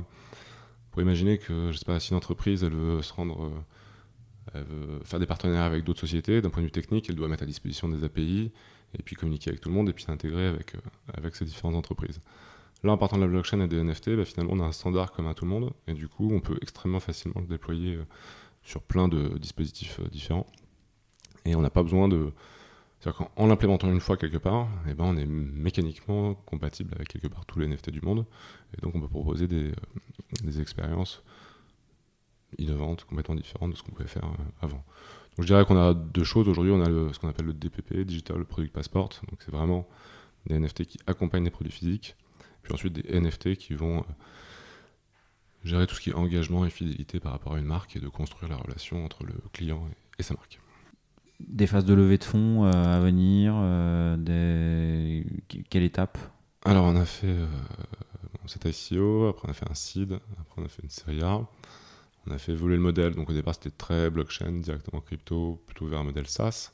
pour 0.91 1.01
imaginer 1.01 1.39
que, 1.39 1.73
je 1.73 1.79
sais 1.79 1.85
pas, 1.85 1.99
si 1.99 2.11
une 2.11 2.17
entreprise, 2.17 2.63
elle 2.65 2.75
veut 2.75 3.03
se 3.03 3.13
rendre... 3.15 3.51
elle 4.55 4.65
veut 4.65 5.01
faire 5.05 5.19
des 5.19 5.27
partenariats 5.27 5.65
avec 5.65 5.85
d'autres 5.85 6.01
sociétés, 6.01 6.41
d'un 6.41 6.51
point 6.51 6.63
de 6.63 6.67
vue 6.67 6.73
technique, 6.73 7.09
elle 7.09 7.17
doit 7.17 7.29
mettre 7.29 7.43
à 7.43 7.47
disposition 7.47 7.89
des 7.89 8.05
API, 8.05 8.51
et 8.99 9.03
puis 9.03 9.17
communiquer 9.17 9.51
avec 9.51 9.61
tout 9.61 9.69
le 9.69 9.75
monde, 9.75 9.89
et 9.89 9.93
puis 9.93 10.05
s'intégrer 10.05 10.47
avec, 10.47 10.75
euh, 10.75 10.79
avec 11.15 11.37
ces 11.37 11.45
différentes 11.45 11.75
entreprises. 11.75 12.21
Là, 12.85 12.93
en 12.93 12.99
partant 12.99 13.17
de 13.17 13.23
la 13.23 13.29
blockchain 13.29 13.61
et 13.61 13.69
des 13.69 13.83
NFT, 13.83 14.17
bah, 14.17 14.25
finalement, 14.25 14.53
on 14.55 14.61
a 14.61 14.65
un 14.65 14.73
standard 14.73 15.13
commun 15.13 15.31
à 15.31 15.35
tout 15.35 15.45
le 15.45 15.51
monde, 15.51 15.73
et 15.87 15.95
du 15.95 16.09
coup, 16.09 16.31
on 16.33 16.41
peut 16.41 16.59
extrêmement 16.63 17.01
facilement 17.01 17.41
le 17.41 17.47
déployer 17.47 17.97
euh, 17.97 18.05
sur 18.63 18.83
plein 18.83 19.09
de 19.09 19.37
dispositifs 19.39 20.01
euh, 20.01 20.09
différents. 20.09 20.47
Et 21.45 21.55
on 21.55 21.61
n'a 21.61 21.71
pas 21.71 21.83
besoin 21.83 22.09
de... 22.09 22.33
C'est-à-dire 23.01 23.19
qu'en 23.19 23.31
en 23.37 23.47
l'implémentant 23.47 23.89
une 23.93 24.01
fois 24.01 24.17
quelque 24.17 24.39
part, 24.39 24.69
eh 24.89 24.95
ben, 24.95 25.05
on 25.05 25.17
est 25.17 25.27
mécaniquement 25.27 26.35
compatible 26.35 26.93
avec 26.97 27.09
quelque 27.09 27.29
part 27.29 27.47
tous 27.47 27.61
les 27.61 27.69
NFT 27.69 27.91
du 27.91 28.01
monde, 28.01 28.27
et 28.77 28.81
donc 28.81 28.97
on 28.97 29.01
peut 29.01 29.09
proposer 29.09 29.47
des, 29.47 29.71
des 30.43 30.61
expériences 30.61 31.23
innovantes, 32.57 33.05
complètement 33.05 33.35
différentes 33.35 33.73
de 33.73 33.77
ce 33.77 33.83
qu'on 33.83 33.93
pouvait 33.93 34.09
faire 34.09 34.25
euh, 34.25 34.43
avant. 34.67 34.83
Donc 35.37 35.41
je 35.41 35.47
dirais 35.47 35.65
qu'on 35.65 35.77
a 35.79 35.95
deux 35.95 36.25
choses. 36.25 36.49
Aujourd'hui, 36.49 36.73
on 36.73 36.81
a 36.83 36.89
le- 36.89 37.13
ce 37.13 37.19
qu'on 37.19 37.29
appelle 37.29 37.47
le 37.47 37.53
DPP, 37.53 38.05
Digital 38.05 38.45
Product 38.45 38.73
Passport. 38.73 39.11
Donc 39.29 39.41
c'est 39.45 39.51
vraiment 39.53 39.87
des 40.47 40.59
NFT 40.59 40.85
qui 40.85 40.99
accompagnent 41.07 41.45
les 41.45 41.51
produits 41.51 41.73
physiques. 41.73 42.17
Puis 42.63 42.73
ensuite 42.73 42.93
des 42.95 43.21
NFT 43.21 43.57
qui 43.57 43.75
vont 43.75 43.99
euh, 44.01 44.03
gérer 45.65 45.87
tout 45.87 45.95
ce 45.95 46.01
qui 46.01 46.11
est 46.11 46.15
engagement 46.15 46.65
et 46.65 46.71
fidélité 46.71 47.21
par 47.21 47.33
rapport 47.33 47.55
à 47.55 47.59
une 47.59 47.65
marque 47.67 47.97
et 47.97 48.01
de 48.01 48.09
construire 48.09 48.51
la 48.51 48.57
relation 48.57 49.05
entre 49.05 49.25
le 49.25 49.35
client 49.53 49.87
et, 49.91 50.21
et 50.21 50.23
sa 50.23 50.35
marque. 50.35 50.61
Des 51.41 51.69
phases 51.69 51.85
de 51.85 51.95
levée 51.95 52.19
de 52.19 52.25
fonds 52.25 52.65
euh, 52.65 52.71
à 52.73 52.99
venir, 52.99 53.55
euh, 53.57 54.17
des... 54.17 55.25
quelle 55.71 55.85
étape? 55.85 56.19
Alors 56.65 56.85
on 56.87 56.97
a 56.97 57.05
fait 57.05 57.29
euh, 57.29 57.47
cet 58.47 58.65
ICO, 58.65 59.29
après 59.29 59.47
on 59.47 59.51
a 59.53 59.55
fait 59.55 59.71
un 59.71 59.75
seed, 59.75 60.15
après 60.41 60.63
on 60.63 60.65
a 60.65 60.69
fait 60.69 60.83
une 60.83 60.91
série 60.91 61.23
A. 61.23 61.47
On 62.29 62.35
a 62.35 62.39
fait 62.39 62.53
évoluer 62.53 62.77
le 62.77 62.83
modèle. 62.83 63.15
Donc 63.15 63.31
au 63.31 63.33
départ 63.33 63.55
c'était 63.55 63.71
très 63.71 64.11
blockchain, 64.11 64.53
directement 64.53 65.01
crypto, 65.01 65.63
plutôt 65.67 65.87
vers 65.87 66.01
un 66.01 66.05
modèle 66.05 66.27
SaaS. 66.27 66.73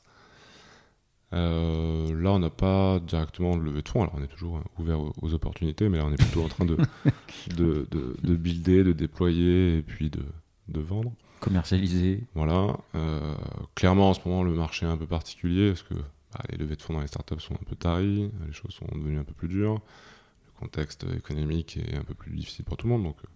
Euh, 1.33 2.21
là, 2.21 2.31
on 2.31 2.39
n'a 2.39 2.49
pas 2.49 2.99
directement 2.99 3.57
levé 3.57 3.81
de 3.81 3.89
fonds. 3.89 4.03
Alors, 4.03 4.15
on 4.17 4.23
est 4.23 4.27
toujours 4.27 4.57
euh, 4.57 4.81
ouvert 4.81 4.99
aux, 5.01 5.13
aux 5.21 5.33
opportunités, 5.33 5.89
mais 5.89 5.97
là, 5.97 6.05
on 6.05 6.11
est 6.13 6.17
plutôt 6.17 6.43
en 6.43 6.47
train 6.47 6.65
de, 6.65 6.77
de, 7.55 7.87
de, 7.91 8.15
de 8.21 8.35
builder, 8.35 8.83
de 8.83 8.93
déployer 8.93 9.77
et 9.77 9.81
puis 9.81 10.09
de, 10.09 10.23
de 10.69 10.79
vendre. 10.79 11.11
Commercialisé 11.39 12.23
Voilà. 12.35 12.77
Euh, 12.95 13.35
clairement, 13.75 14.11
en 14.11 14.13
ce 14.13 14.21
moment, 14.25 14.43
le 14.43 14.53
marché 14.53 14.85
est 14.85 14.89
un 14.89 14.97
peu 14.97 15.07
particulier 15.07 15.69
parce 15.69 15.83
que 15.83 15.95
bah, 15.95 16.41
les 16.49 16.57
levées 16.57 16.75
de 16.75 16.81
fonds 16.81 16.93
dans 16.93 17.01
les 17.01 17.07
startups 17.07 17.39
sont 17.39 17.55
un 17.55 17.65
peu 17.67 17.75
taries, 17.75 18.31
les 18.45 18.53
choses 18.53 18.71
sont 18.71 18.87
devenues 18.93 19.19
un 19.19 19.23
peu 19.23 19.33
plus 19.33 19.47
dures, 19.47 19.73
le 19.75 20.59
contexte 20.59 21.05
économique 21.15 21.77
est 21.77 21.97
un 21.97 22.03
peu 22.03 22.13
plus 22.13 22.31
difficile 22.35 22.65
pour 22.65 22.77
tout 22.77 22.87
le 22.87 22.93
monde. 22.93 23.03
Donc, 23.03 23.17
euh, 23.23 23.27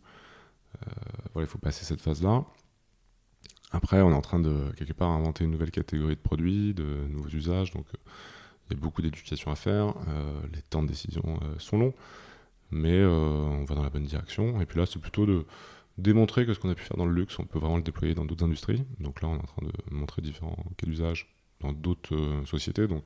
voilà, 1.34 1.48
il 1.48 1.50
faut 1.50 1.58
passer 1.58 1.86
cette 1.86 2.02
phase-là. 2.02 2.46
Après, 3.72 4.02
on 4.02 4.12
est 4.12 4.16
en 4.16 4.22
train 4.22 4.40
de, 4.40 4.72
quelque 4.78 4.94
part, 4.94 5.10
inventer 5.10 5.44
une 5.44 5.52
nouvelle 5.52 5.72
catégorie 5.72 6.16
de 6.16 6.22
produits, 6.22 6.74
de 6.74 7.06
nouveaux 7.10 7.30
usages. 7.30 7.72
Donc, 7.72 7.86
euh, 7.94 7.98
il 8.70 8.74
y 8.76 8.80
a 8.80 8.82
beaucoup 8.82 9.02
d'éducation 9.02 9.52
à 9.52 9.56
faire. 9.56 9.94
Euh, 10.08 10.42
les 10.54 10.62
temps 10.64 10.82
de 10.82 10.88
décision 10.88 11.24
euh, 11.44 11.60
sont 11.60 11.78
longs, 11.78 11.94
mais 12.72 12.98
euh, 12.98 13.10
on 13.10 13.66
va 13.66 13.76
dans 13.76 13.84
la 13.84 13.90
bonne 13.92 14.06
direction. 14.06 14.60
Et 14.62 14.66
puis 14.66 14.80
là, 14.80 14.86
c'est 14.88 15.00
plutôt 15.00 15.26
de 15.28 15.46
démontrer 16.00 16.46
que 16.46 16.54
ce 16.54 16.60
qu'on 16.60 16.70
a 16.70 16.76
pu 16.76 16.84
faire 16.84 16.98
dans 16.98 17.06
le 17.06 17.14
luxe, 17.14 17.38
on 17.40 17.46
peut 17.46 17.60
vraiment 17.60 17.78
le 17.78 17.84
déployer 17.84 18.16
dans 18.16 18.26
d'autres 18.26 18.46
industries. 18.46 18.84
Donc 19.00 19.22
là, 19.22 19.28
on 19.28 19.36
est 19.36 19.40
en 19.40 19.44
train 19.44 19.66
de 19.66 19.94
montrer 19.96 20.22
différents 20.22 20.58
cas 20.78 20.88
d'usage 20.88 21.28
dans 21.60 21.72
d'autres 21.72 22.16
euh, 22.16 22.46
sociétés. 22.46 22.88
Donc, 22.88 23.04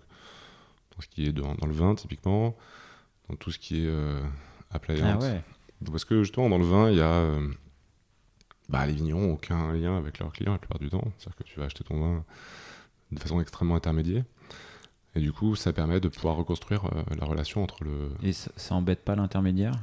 dans 0.96 1.02
ce 1.02 1.08
qui 1.08 1.26
est 1.26 1.34
dans, 1.34 1.56
dans 1.56 1.68
le 1.68 1.74
vin, 1.74 1.96
typiquement, 1.96 2.56
dans 3.30 3.36
tout 3.36 3.52
ce 3.52 3.60
qui 3.60 3.84
est 3.84 3.88
euh, 3.90 4.22
Ah 4.70 4.76
appliance. 4.76 5.24
ouais 5.24 5.44
Parce 5.92 6.06
que 6.06 6.24
justement, 6.24 6.50
dans 6.50 6.58
le 6.58 6.66
vin, 6.66 6.90
il 6.90 6.98
y 6.98 7.02
a. 7.02 7.08
euh, 7.12 7.48
bah, 8.70 8.86
les 8.86 8.94
vignerons 8.94 9.28
n'ont 9.28 9.34
aucun 9.34 9.74
lien 9.74 9.98
avec 9.98 10.20
leurs 10.20 10.32
clients 10.32 10.54
la 10.54 10.58
plupart 10.58 10.80
du 10.80 10.90
temps. 10.90 11.04
C'est-à-dire 11.18 11.36
que 11.38 11.44
tu 11.44 11.60
vas 11.60 11.66
acheter 11.66 11.84
ton 11.84 12.00
vin 12.00 12.24
de 13.12 13.20
façon 13.20 13.40
extrêmement 13.42 13.76
intermédiaire. 13.76 14.24
Et 15.16 15.20
du 15.20 15.32
coup, 15.32 15.56
ça 15.56 15.74
permet 15.74 16.00
de 16.00 16.08
pouvoir 16.08 16.36
reconstruire 16.38 16.86
euh, 16.86 17.04
la 17.20 17.26
relation 17.26 17.62
entre 17.64 17.84
le. 17.84 18.10
Et 18.24 18.34
ça, 18.34 18.52
ça 18.56 18.74
embête 18.76 19.04
pas 19.04 19.16
l'intermédiaire? 19.16 19.74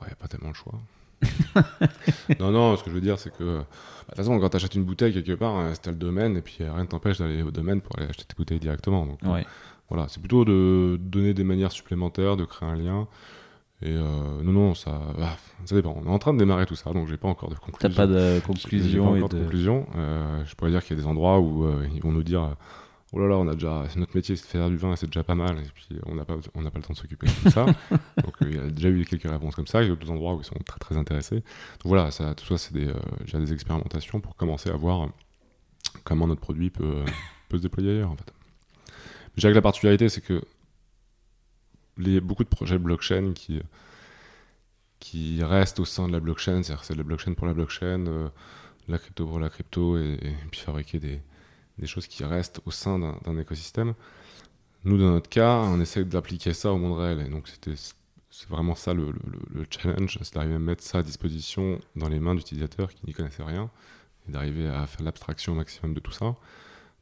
Ouais, 0.00 0.08
pas 0.18 0.26
tellement 0.28 0.48
le 0.48 0.54
choix. 0.54 0.80
non, 2.40 2.50
non, 2.50 2.76
ce 2.76 2.82
que 2.82 2.90
je 2.90 2.94
veux 2.96 3.00
dire, 3.00 3.18
c'est 3.18 3.30
que. 3.30 3.58
bah, 3.58 3.64
De 3.64 4.06
toute 4.08 4.16
façon, 4.16 4.40
quand 4.40 4.48
tu 4.48 4.56
achètes 4.56 4.74
une 4.74 4.84
bouteille 4.84 5.12
quelque 5.12 5.34
part, 5.34 5.56
euh, 5.58 5.72
c'est 5.74 5.90
le 5.90 5.96
domaine, 5.96 6.36
et 6.36 6.42
puis 6.42 6.58
euh, 6.62 6.72
rien 6.72 6.82
ne 6.82 6.88
t'empêche 6.88 7.18
d'aller 7.18 7.42
au 7.42 7.50
domaine 7.52 7.80
pour 7.80 7.96
aller 7.98 8.08
acheter 8.08 8.24
tes 8.24 8.34
bouteilles 8.34 8.58
directement. 8.60 9.06
Donc, 9.06 9.22
Ouais. 9.22 9.46
Voilà, 9.88 10.08
c'est 10.08 10.20
plutôt 10.20 10.44
de 10.44 10.96
donner 11.00 11.34
des 11.34 11.44
manières 11.44 11.70
supplémentaires, 11.70 12.36
de 12.36 12.44
créer 12.46 12.68
un 12.68 12.74
lien. 12.76 13.08
Et 13.82 13.90
euh, 13.90 14.42
non, 14.42 14.52
non, 14.52 14.74
ça, 14.74 15.00
ah, 15.20 15.36
ça 15.64 15.74
dépend. 15.74 15.96
On 16.00 16.06
est 16.06 16.14
en 16.14 16.18
train 16.18 16.32
de 16.32 16.38
démarrer 16.38 16.66
tout 16.66 16.76
ça, 16.76 16.92
donc 16.92 17.08
j'ai 17.08 17.16
pas 17.16 17.28
encore 17.28 17.48
de 17.48 17.54
T'as 17.54 17.60
conclusion. 17.60 17.96
pas 17.96 18.06
de 18.06 18.38
pas 18.40 18.46
conclusion 18.46 19.16
et 19.16 19.18
encore 19.18 19.28
de 19.28 19.38
de... 19.38 19.42
conclusion. 19.42 19.86
Euh, 19.96 20.44
je 20.46 20.54
pourrais 20.54 20.70
dire 20.70 20.84
qu'il 20.84 20.96
y 20.96 21.00
a 21.00 21.02
des 21.02 21.08
endroits 21.08 21.40
où 21.40 21.64
euh, 21.64 21.86
ils 21.94 22.00
vont 22.00 22.12
nous 22.12 22.22
dire 22.22 22.54
Oh 23.12 23.18
là 23.18 23.28
là, 23.28 23.36
on 23.36 23.46
a 23.48 23.54
déjà, 23.54 23.84
notre 23.96 24.16
métier 24.16 24.36
c'est 24.36 24.44
de 24.44 24.48
faire 24.48 24.70
du 24.70 24.76
vin 24.78 24.96
c'est 24.96 25.06
déjà 25.06 25.22
pas 25.22 25.34
mal, 25.34 25.58
et 25.58 25.68
puis 25.74 25.86
on 26.06 26.14
n'a 26.14 26.24
pas, 26.24 26.36
on 26.54 26.62
n'a 26.62 26.70
pas 26.70 26.78
le 26.78 26.84
temps 26.84 26.94
de 26.94 26.98
s'occuper 26.98 27.26
de 27.26 27.32
tout 27.32 27.50
ça. 27.50 27.66
donc 28.24 28.34
euh, 28.40 28.46
il 28.48 28.56
y 28.56 28.58
a 28.58 28.70
déjà 28.70 28.88
eu 28.88 29.04
quelques 29.04 29.28
réponses 29.28 29.54
comme 29.54 29.66
ça, 29.66 29.82
il 29.82 29.88
y 29.88 29.92
a 29.92 29.94
d'autres 29.94 30.10
endroits 30.10 30.34
où 30.34 30.40
ils 30.40 30.44
sont 30.44 30.54
très 30.64 30.78
très 30.78 30.96
intéressés. 30.96 31.36
Donc 31.36 31.86
voilà, 31.86 32.10
ça, 32.10 32.34
tout 32.34 32.46
ça 32.46 32.56
c'est 32.56 32.72
des, 32.72 32.90
déjà 33.24 33.38
des 33.38 33.52
expérimentations 33.52 34.20
pour 34.20 34.36
commencer 34.36 34.70
à 34.70 34.76
voir 34.76 35.08
comment 36.04 36.26
notre 36.26 36.40
produit 36.40 36.70
peut, 36.70 37.04
peut 37.48 37.58
se 37.58 37.62
déployer 37.62 37.90
ailleurs 37.90 38.12
en 38.12 38.16
fait. 38.16 38.32
Je 39.36 39.40
dirais 39.40 39.52
que 39.52 39.56
la 39.56 39.62
particularité 39.62 40.08
c'est 40.08 40.20
que 40.22 40.42
les, 41.98 42.20
beaucoup 42.20 42.44
de 42.44 42.48
projets 42.48 42.78
blockchain 42.78 43.32
qui, 43.34 43.60
qui 44.98 45.42
restent 45.42 45.80
au 45.80 45.84
sein 45.84 46.06
de 46.08 46.12
la 46.12 46.20
blockchain, 46.20 46.62
c'est-à-dire 46.62 46.84
c'est 46.84 46.94
la 46.94 47.02
blockchain 47.02 47.34
pour 47.34 47.46
la 47.46 47.54
blockchain, 47.54 48.06
euh, 48.06 48.28
la 48.88 48.98
crypto 48.98 49.26
pour 49.26 49.38
la 49.38 49.48
crypto, 49.48 49.98
et, 49.98 50.18
puis 50.50 50.60
fabriquer 50.60 50.98
des, 50.98 51.20
des 51.78 51.86
choses 51.86 52.06
qui 52.06 52.24
restent 52.24 52.60
au 52.66 52.70
sein 52.70 52.98
d'un 52.98 53.38
écosystème. 53.38 53.94
Nous, 54.84 54.98
dans 54.98 55.10
notre 55.10 55.28
cas, 55.30 55.58
on 55.58 55.80
essaie 55.80 56.04
d'appliquer 56.04 56.54
ça 56.54 56.72
au 56.72 56.78
monde 56.78 56.98
réel. 56.98 57.20
Et 57.26 57.28
donc, 57.30 57.48
c'est 57.48 58.48
vraiment 58.48 58.74
ça 58.74 58.94
le, 58.94 59.12
le- 59.12 59.60
le 59.60 59.66
challenge, 59.70 60.18
c'est 60.22 60.34
d'arriver 60.34 60.54
à 60.54 60.58
mettre 60.58 60.82
ça 60.82 60.98
à 60.98 61.02
disposition 61.02 61.78
dans 61.94 62.08
les 62.08 62.18
mains 62.18 62.34
d'utilisateurs 62.34 62.92
qui 62.92 63.06
n'y 63.06 63.12
connaissaient 63.12 63.44
rien, 63.44 63.70
et 64.28 64.32
d'arriver 64.32 64.68
à 64.68 64.86
faire 64.86 65.04
l'abstraction 65.04 65.54
maximum 65.54 65.94
de 65.94 66.00
tout 66.00 66.12
ça, 66.12 66.34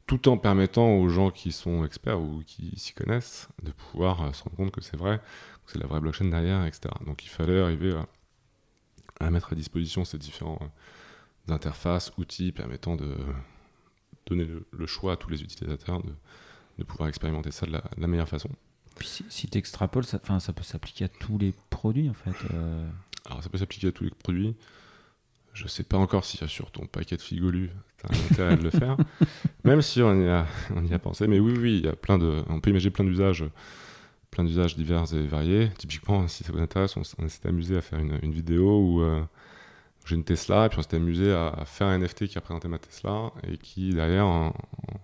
tout 0.07 0.27
en 0.29 0.37
permettant 0.37 0.95
aux 0.97 1.07
gens 1.09 1.31
qui 1.31 1.51
sont 1.51 1.85
experts 1.85 2.19
ou 2.19 2.43
qui 2.45 2.73
s'y 2.77 2.93
connaissent 2.93 3.47
de 3.63 3.71
pouvoir 3.71 4.21
euh, 4.23 4.33
se 4.33 4.43
rendre 4.43 4.55
compte 4.57 4.71
que 4.71 4.81
c'est 4.81 4.97
vrai, 4.97 5.19
que 5.65 5.71
c'est 5.71 5.79
la 5.79 5.87
vraie 5.87 5.99
blockchain 6.01 6.25
derrière, 6.25 6.65
etc. 6.65 6.93
Donc, 7.05 7.23
il 7.23 7.29
fallait 7.29 7.61
arriver 7.61 7.93
à, 7.93 9.25
à 9.25 9.29
mettre 9.31 9.53
à 9.53 9.55
disposition 9.55 10.03
ces 10.03 10.17
différents 10.17 10.59
euh, 10.61 11.53
interfaces, 11.53 12.11
outils 12.17 12.51
permettant 12.51 12.95
de 12.95 13.15
donner 14.25 14.45
le, 14.45 14.65
le 14.71 14.85
choix 14.85 15.13
à 15.13 15.15
tous 15.17 15.29
les 15.29 15.41
utilisateurs 15.41 16.01
de, 16.03 16.13
de 16.77 16.83
pouvoir 16.83 17.09
expérimenter 17.09 17.51
ça 17.51 17.65
de 17.65 17.71
la, 17.71 17.79
de 17.79 18.01
la 18.01 18.07
meilleure 18.07 18.29
façon. 18.29 18.49
Puis 18.97 19.07
si, 19.07 19.25
si 19.29 19.47
tu 19.47 19.57
extrapoles, 19.57 20.05
ça, 20.05 20.19
peut 20.19 20.63
s'appliquer 20.63 21.05
à 21.05 21.09
tous 21.09 21.37
les 21.37 21.53
produits 21.69 22.09
en 22.09 22.13
fait. 22.13 22.35
euh. 22.53 22.89
Alors 23.25 23.41
ça 23.43 23.49
peut 23.49 23.57
s'appliquer 23.57 23.87
à 23.87 23.91
tous 23.91 24.03
les 24.03 24.11
produits. 24.11 24.55
Je 25.53 25.67
sais 25.67 25.83
pas 25.83 25.97
encore 25.97 26.23
si 26.25 26.37
sur 26.47 26.71
ton 26.71 26.85
paquet 26.85 27.17
de 27.17 27.21
Figolu, 27.21 27.69
tu 27.97 28.05
as 28.07 28.15
un 28.17 28.25
intérêt 28.31 28.57
de 28.57 28.63
le 28.63 28.69
faire. 28.69 28.95
Même 29.63 29.81
si 29.81 30.01
on 30.01 30.13
y, 30.21 30.27
a, 30.29 30.45
on 30.75 30.83
y 30.85 30.93
a 30.93 30.99
pensé. 30.99 31.27
Mais 31.27 31.39
oui, 31.39 31.53
oui, 31.57 31.77
il 31.79 31.85
y 31.85 31.89
a 31.89 31.95
plein 31.95 32.17
de, 32.17 32.43
on 32.49 32.59
peut 32.61 32.69
imaginer 32.69 32.91
plein 32.91 33.05
d'usages 33.05 33.45
plein 34.31 34.45
d'usages 34.45 34.77
divers 34.77 35.13
et 35.13 35.27
variés. 35.27 35.69
Typiquement, 35.77 36.25
si 36.29 36.45
ça 36.45 36.53
vous 36.53 36.59
intéresse, 36.59 36.95
on, 36.95 37.01
on 37.19 37.27
s'était 37.27 37.49
amusé 37.49 37.75
à 37.75 37.81
faire 37.81 37.99
une, 37.99 38.17
une 38.23 38.31
vidéo 38.31 38.79
où 38.79 39.01
euh, 39.01 39.21
j'ai 40.05 40.15
une 40.15 40.23
Tesla 40.23 40.67
et 40.67 40.69
puis 40.69 40.79
on 40.79 40.81
s'était 40.83 40.95
amusé 40.95 41.33
à, 41.33 41.49
à 41.49 41.65
faire 41.65 41.87
un 41.87 41.97
NFT 41.99 42.27
qui 42.27 42.39
représentait 42.39 42.69
ma 42.69 42.79
Tesla 42.79 43.33
et 43.45 43.57
qui 43.57 43.89
derrière, 43.93 44.25
en- 44.25 44.47
en- 44.47 44.99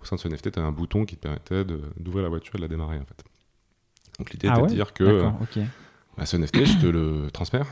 au 0.00 0.04
sein 0.06 0.16
de 0.16 0.20
ce 0.22 0.28
NFT, 0.28 0.52
tu 0.52 0.58
as 0.58 0.62
un 0.62 0.72
bouton 0.72 1.04
qui 1.04 1.16
te 1.16 1.20
permettait 1.20 1.62
d'ouvrir 1.98 2.22
la 2.22 2.30
voiture 2.30 2.54
et 2.54 2.56
de 2.56 2.62
la 2.62 2.68
démarrer 2.68 2.96
en 2.96 3.04
fait. 3.04 3.22
Donc 4.18 4.30
l'idée 4.30 4.48
Ah 4.48 4.52
était 4.54 4.62
ouais? 4.62 4.68
de 4.68 4.74
dire 4.74 4.94
que 4.94 5.04
euh, 5.04 5.22
D'accord, 5.24 5.42
ok. 5.42 5.58
bah, 6.16 6.24
ce 6.24 6.36
NFT, 6.38 6.64
je 6.64 6.78
te 6.78 6.86
le 6.86 7.30
transfère. 7.30 7.66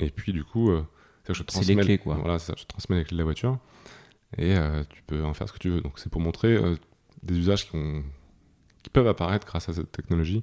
Et 0.00 0.10
puis, 0.10 0.34
du 0.34 0.44
coup, 0.44 0.70
euh, 0.70 0.82
que 1.24 1.34
je 1.34 1.42
C'est 1.48 1.60
les 1.60 1.76
transmets, 1.76 1.82
clés, 1.82 1.98
quoi. 1.98 2.16
Voilà, 2.16 2.38
ça, 2.38 2.54
je 2.58 2.64
transmets 2.64 2.96
les 2.98 3.04
clés 3.04 3.16
de 3.16 3.18
la 3.18 3.24
voiture. 3.24 3.58
Et 4.38 4.56
euh, 4.56 4.84
tu 4.90 5.02
peux 5.02 5.24
en 5.24 5.34
faire 5.34 5.48
ce 5.48 5.52
que 5.52 5.58
tu 5.58 5.70
veux. 5.70 5.80
Donc, 5.80 5.98
c'est 5.98 6.10
pour 6.10 6.20
montrer 6.20 6.54
euh, 6.54 6.76
des 7.22 7.36
usages 7.38 7.68
qui, 7.70 7.76
ont- 7.76 8.04
qui 8.82 8.90
peuvent 8.90 9.08
apparaître 9.08 9.46
grâce 9.46 9.68
à 9.68 9.72
cette 9.74 9.92
technologie 9.92 10.42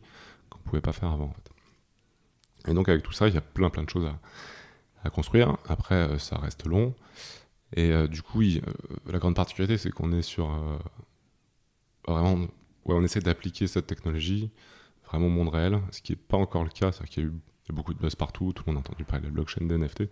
qu'on 0.50 0.60
ne 0.60 0.64
pouvait 0.64 0.82
pas 0.82 0.94
faire 0.94 1.10
avant. 1.12 1.26
en 1.26 1.34
fait. 1.34 2.72
Et 2.72 2.74
donc, 2.74 2.90
avec 2.90 3.04
tout 3.04 3.12
ça, 3.14 3.28
il 3.28 3.34
y 3.34 3.38
a 3.38 3.42
plein, 3.42 3.70
plein 3.70 3.84
de 3.84 3.90
choses 3.90 4.06
à, 4.06 4.20
à 5.04 5.10
construire. 5.10 5.58
Après, 5.68 5.96
euh, 5.96 6.18
ça 6.20 6.38
reste 6.38 6.66
long. 6.68 6.94
Et 7.76 7.92
du 8.08 8.24
coup, 8.24 8.42
la 9.06 9.20
grande 9.20 9.36
particularité, 9.36 9.78
c'est 9.78 9.92
qu'on 9.92 10.12
est 10.12 10.24
sur 10.24 10.50
vraiment, 12.08 12.36
ouais, 12.86 12.96
on 12.96 13.04
essaie 13.04 13.20
d'appliquer 13.20 13.68
cette 13.68 13.88
technologie 13.88 14.50
vraiment 15.06 15.28
au 15.28 15.30
monde 15.30 15.50
réel, 15.50 15.80
ce 15.92 16.02
qui 16.02 16.12
n'est 16.14 16.18
pas 16.18 16.38
encore 16.38 16.64
le 16.64 16.70
cas. 16.70 16.92
C'est-à-dire 16.92 17.10
qu'il 17.10 17.24
y 17.24 17.26
a 17.28 17.30
eu 17.30 17.74
beaucoup 17.74 17.94
de 17.94 18.00
buzz 18.00 18.16
partout, 18.16 18.54
tout 18.54 18.64
le 18.66 18.74
monde 18.74 18.84
a 18.84 18.88
entendu 18.90 19.04
parler 19.04 19.22
de 19.22 19.28
la 19.28 19.34
blockchain 19.34 19.66
des 19.66 19.76
NFT, 19.78 20.04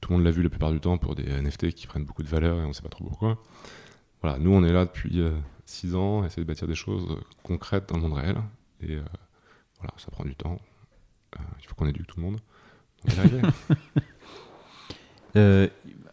tout 0.00 0.10
le 0.10 0.16
monde 0.16 0.24
l'a 0.24 0.30
vu 0.30 0.42
la 0.42 0.50
plupart 0.50 0.72
du 0.72 0.80
temps 0.80 0.98
pour 0.98 1.14
des 1.14 1.24
NFT 1.24 1.72
qui 1.72 1.86
prennent 1.86 2.04
beaucoup 2.04 2.22
de 2.22 2.28
valeur 2.28 2.58
et 2.58 2.64
on 2.64 2.68
ne 2.68 2.72
sait 2.72 2.82
pas 2.82 2.88
trop 2.88 3.04
pourquoi. 3.04 3.38
Voilà, 4.22 4.38
nous 4.38 4.50
on 4.52 4.62
est 4.64 4.72
là 4.72 4.84
depuis 4.84 5.22
6 5.70 5.94
ans, 5.94 6.22
à 6.22 6.26
essayer 6.26 6.42
de 6.42 6.48
bâtir 6.48 6.66
des 6.66 6.74
choses 6.74 7.06
euh, 7.10 7.20
concrètes 7.42 7.88
dans 7.88 7.96
le 7.96 8.02
monde 8.02 8.14
réel, 8.14 8.36
et 8.80 8.96
euh, 8.96 9.02
voilà, 9.78 9.94
ça 9.98 10.10
prend 10.10 10.24
du 10.24 10.34
temps. 10.34 10.58
Euh, 11.38 11.42
il 11.60 11.66
faut 11.66 11.74
qu'on 11.74 11.86
éduque 11.86 12.06
tout 12.06 12.20
le 12.20 12.26
monde. 12.26 12.40
Euh, 15.36 15.68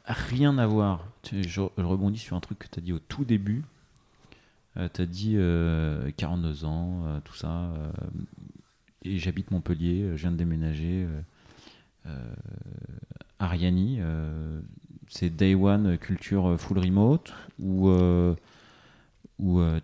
rien 0.05 0.59
à 0.59 0.67
voir. 0.67 1.07
Je, 1.31 1.61
rebondis 1.61 2.19
sur 2.19 2.37
un 2.37 2.39
truc 2.39 2.59
que 2.59 2.67
tu 2.67 2.77
as 2.79 2.83
dit 2.83 2.93
au 2.93 2.99
tout 2.99 3.25
début. 3.25 3.63
tu 4.75 5.01
as 5.01 5.05
dit 5.07 5.33
euh, 5.37 6.11
42 6.17 6.65
ans, 6.65 7.01
euh, 7.07 7.19
tout 7.21 7.33
ça. 7.33 7.49
euh, 7.49 7.91
et 9.01 9.17
j'habite 9.17 9.49
Montpellier, 9.49 10.03
euh, 10.03 10.17
je 10.17 10.21
viens 10.21 10.31
de 10.31 10.37
déménager. 10.37 11.07
Ariani, 13.39 13.97
euh, 13.99 14.59
c'est 15.09 15.29
Day 15.29 15.55
One 15.55 15.87
euh, 15.87 15.97
culture 15.97 16.49
euh, 16.49 16.57
full 16.57 16.79
remote 16.79 17.33
ou, 17.59 17.89
euh, 17.89 18.35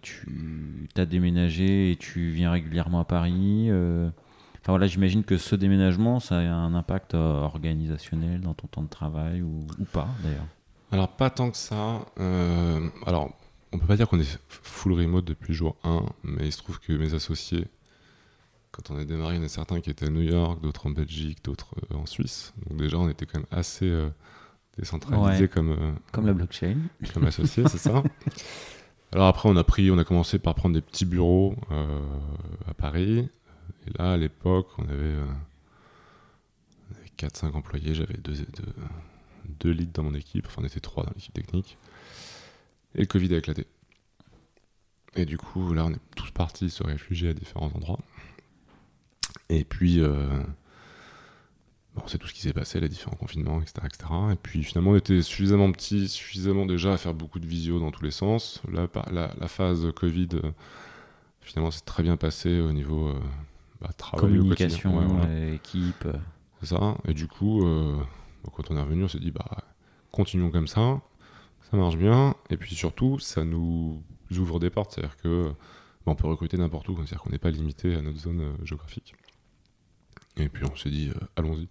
tu 0.01 0.87
as 0.95 1.05
déménagé 1.05 1.91
et 1.91 1.95
tu 1.95 2.31
viens 2.31 2.51
régulièrement 2.51 2.99
à 2.99 3.05
Paris 3.05 3.69
voilà, 4.65 4.87
j'imagine 4.87 5.25
que 5.25 5.37
ce 5.37 5.57
déménagement, 5.57 6.21
ça 6.21 6.37
a 6.37 6.53
un 6.53 6.73
impact 6.73 7.15
organisationnel 7.15 8.39
dans 8.39 8.53
ton 8.53 8.67
temps 8.67 8.81
de 8.81 8.87
travail 8.87 9.41
ou, 9.41 9.59
pas 9.91 10.07
d'ailleurs? 10.23 10.47
Alors, 10.93 11.09
pas 11.09 11.29
tant 11.29 11.51
que 11.51 11.57
ça. 11.57 12.05
Alors, 13.05 13.33
on 13.73 13.77
peut 13.77 13.85
pas 13.85 13.97
dire 13.97 14.07
qu'on 14.07 14.21
est 14.21 14.39
full 14.47 14.93
remote 14.93 15.25
depuis 15.25 15.53
jour 15.53 15.75
1, 15.83 16.03
mais 16.23 16.45
il 16.45 16.51
se 16.53 16.59
trouve 16.59 16.79
que 16.79 16.93
mes 16.93 17.13
associés, 17.13 17.67
quand 18.73 18.91
on 18.91 18.97
a 18.97 19.05
démarré, 19.05 19.35
il 19.35 19.37
y 19.37 19.41
en 19.41 19.45
a 19.45 19.49
certains 19.49 19.79
qui 19.79 19.89
étaient 19.89 20.07
à 20.07 20.09
New 20.09 20.21
York, 20.23 20.61
d'autres 20.61 20.87
en 20.87 20.89
Belgique, 20.89 21.43
d'autres 21.45 21.75
euh, 21.91 21.95
en 21.95 22.05
Suisse. 22.05 22.53
Donc, 22.67 22.79
déjà, 22.79 22.97
on 22.97 23.07
était 23.07 23.25
quand 23.25 23.37
même 23.39 23.47
assez 23.51 23.85
euh, 23.87 24.09
décentralisé 24.77 25.43
Ouais. 25.43 25.47
comme, 25.47 25.69
euh, 25.71 25.91
Comme 26.11 26.25
la 26.25 26.33
blockchain. 26.33 26.77
comme 27.13 27.25
associé, 27.25 27.63
c'est 27.67 27.77
ça. 27.77 28.03
Alors 29.11 29.27
après, 29.27 29.47
on 29.47 29.55
a 29.55 29.63
pris, 29.63 29.91
on 29.91 29.97
a 29.99 30.03
commencé 30.03 30.39
par 30.39 30.55
prendre 30.55 30.73
des 30.73 30.81
petits 30.81 31.05
bureaux 31.05 31.55
euh, 31.71 32.01
à 32.67 32.73
Paris. 32.73 33.29
Et 33.85 33.97
là, 33.99 34.13
à 34.13 34.17
l'époque, 34.17 34.67
on 34.79 34.83
avait, 34.89 35.13
avait 36.91 37.09
4-5 37.17 37.51
employés. 37.53 37.93
J'avais 37.93 38.17
deux, 38.17 38.33
deux, 38.33 38.73
deux 39.59 39.71
leads 39.71 39.91
dans 39.93 40.03
mon 40.03 40.15
équipe. 40.15 40.47
Enfin, 40.47 40.61
on 40.63 40.65
était 40.65 40.79
trois 40.79 41.03
dans 41.03 41.11
l'équipe 41.15 41.33
technique. 41.33 41.77
Et 42.95 43.01
le 43.01 43.05
Covid 43.05 43.35
a 43.35 43.37
éclaté. 43.37 43.67
Et 45.15 45.25
du 45.25 45.37
coup, 45.37 45.73
là, 45.73 45.85
on 45.85 45.91
est 45.91 45.99
tous 46.15 46.31
partis 46.31 46.71
se 46.71 46.81
réfugier 46.81 47.29
à 47.29 47.33
différents 47.33 47.71
endroits. 47.75 47.99
Et 49.49 49.63
puis, 49.63 49.99
euh, 49.99 50.41
bon, 51.95 52.03
c'est 52.07 52.17
tout 52.17 52.27
ce 52.27 52.33
qui 52.33 52.41
s'est 52.41 52.53
passé, 52.53 52.79
les 52.79 52.89
différents 52.89 53.15
confinements, 53.15 53.61
etc., 53.61 53.73
etc. 53.85 54.05
Et 54.31 54.35
puis 54.35 54.63
finalement, 54.63 54.91
on 54.91 54.95
était 54.95 55.21
suffisamment 55.21 55.71
petits, 55.71 56.07
suffisamment 56.07 56.65
déjà 56.65 56.93
à 56.93 56.97
faire 56.97 57.13
beaucoup 57.13 57.39
de 57.39 57.45
visio 57.45 57.79
dans 57.79 57.91
tous 57.91 58.03
les 58.03 58.11
sens. 58.11 58.61
Là, 58.71 58.87
la, 59.11 59.33
la 59.39 59.47
phase 59.47 59.91
Covid, 59.95 60.29
euh, 60.33 60.51
finalement, 61.41 61.71
c'est 61.71 61.85
très 61.85 62.03
bien 62.03 62.17
passé 62.17 62.59
au 62.61 62.71
niveau 62.71 63.09
euh, 63.09 63.19
bah, 63.81 63.89
travail 63.97 64.21
Communication, 64.21 64.93
quotidien. 64.93 65.15
Ouais, 65.15 65.25
voilà. 65.25 65.49
équipe. 65.53 66.07
C'est 66.61 66.67
ça. 66.67 66.97
Et 67.07 67.13
du 67.13 67.27
coup, 67.27 67.61
quand 68.53 68.71
on 68.71 68.77
est 68.77 68.81
revenu, 68.81 69.03
on 69.03 69.07
s'est 69.09 69.19
dit, 69.19 69.31
bah, 69.31 69.57
continuons 70.11 70.49
comme 70.49 70.67
ça, 70.67 71.01
ça 71.69 71.75
marche 71.77 71.97
bien. 71.97 72.35
Et 72.49 72.55
puis 72.55 72.73
surtout, 72.73 73.19
ça 73.19 73.43
nous 73.43 74.01
ouvre 74.31 74.59
des 74.61 74.69
portes. 74.69 74.93
C'est-à-dire 74.93 75.17
que 75.17 75.49
bah, 76.05 76.13
on 76.13 76.15
peut 76.15 76.27
recruter 76.27 76.57
n'importe 76.57 76.87
où. 76.87 76.95
C'est-à-dire 76.95 77.21
qu'on 77.21 77.31
n'est 77.31 77.37
pas 77.37 77.51
limité 77.51 77.95
à 77.95 78.01
notre 78.01 78.19
zone 78.19 78.55
géographique. 78.63 79.13
Et 80.37 80.49
puis 80.49 80.63
on 80.65 80.75
s'est 80.75 80.89
dit, 80.89 81.09
euh, 81.09 81.19
allons-y. 81.35 81.67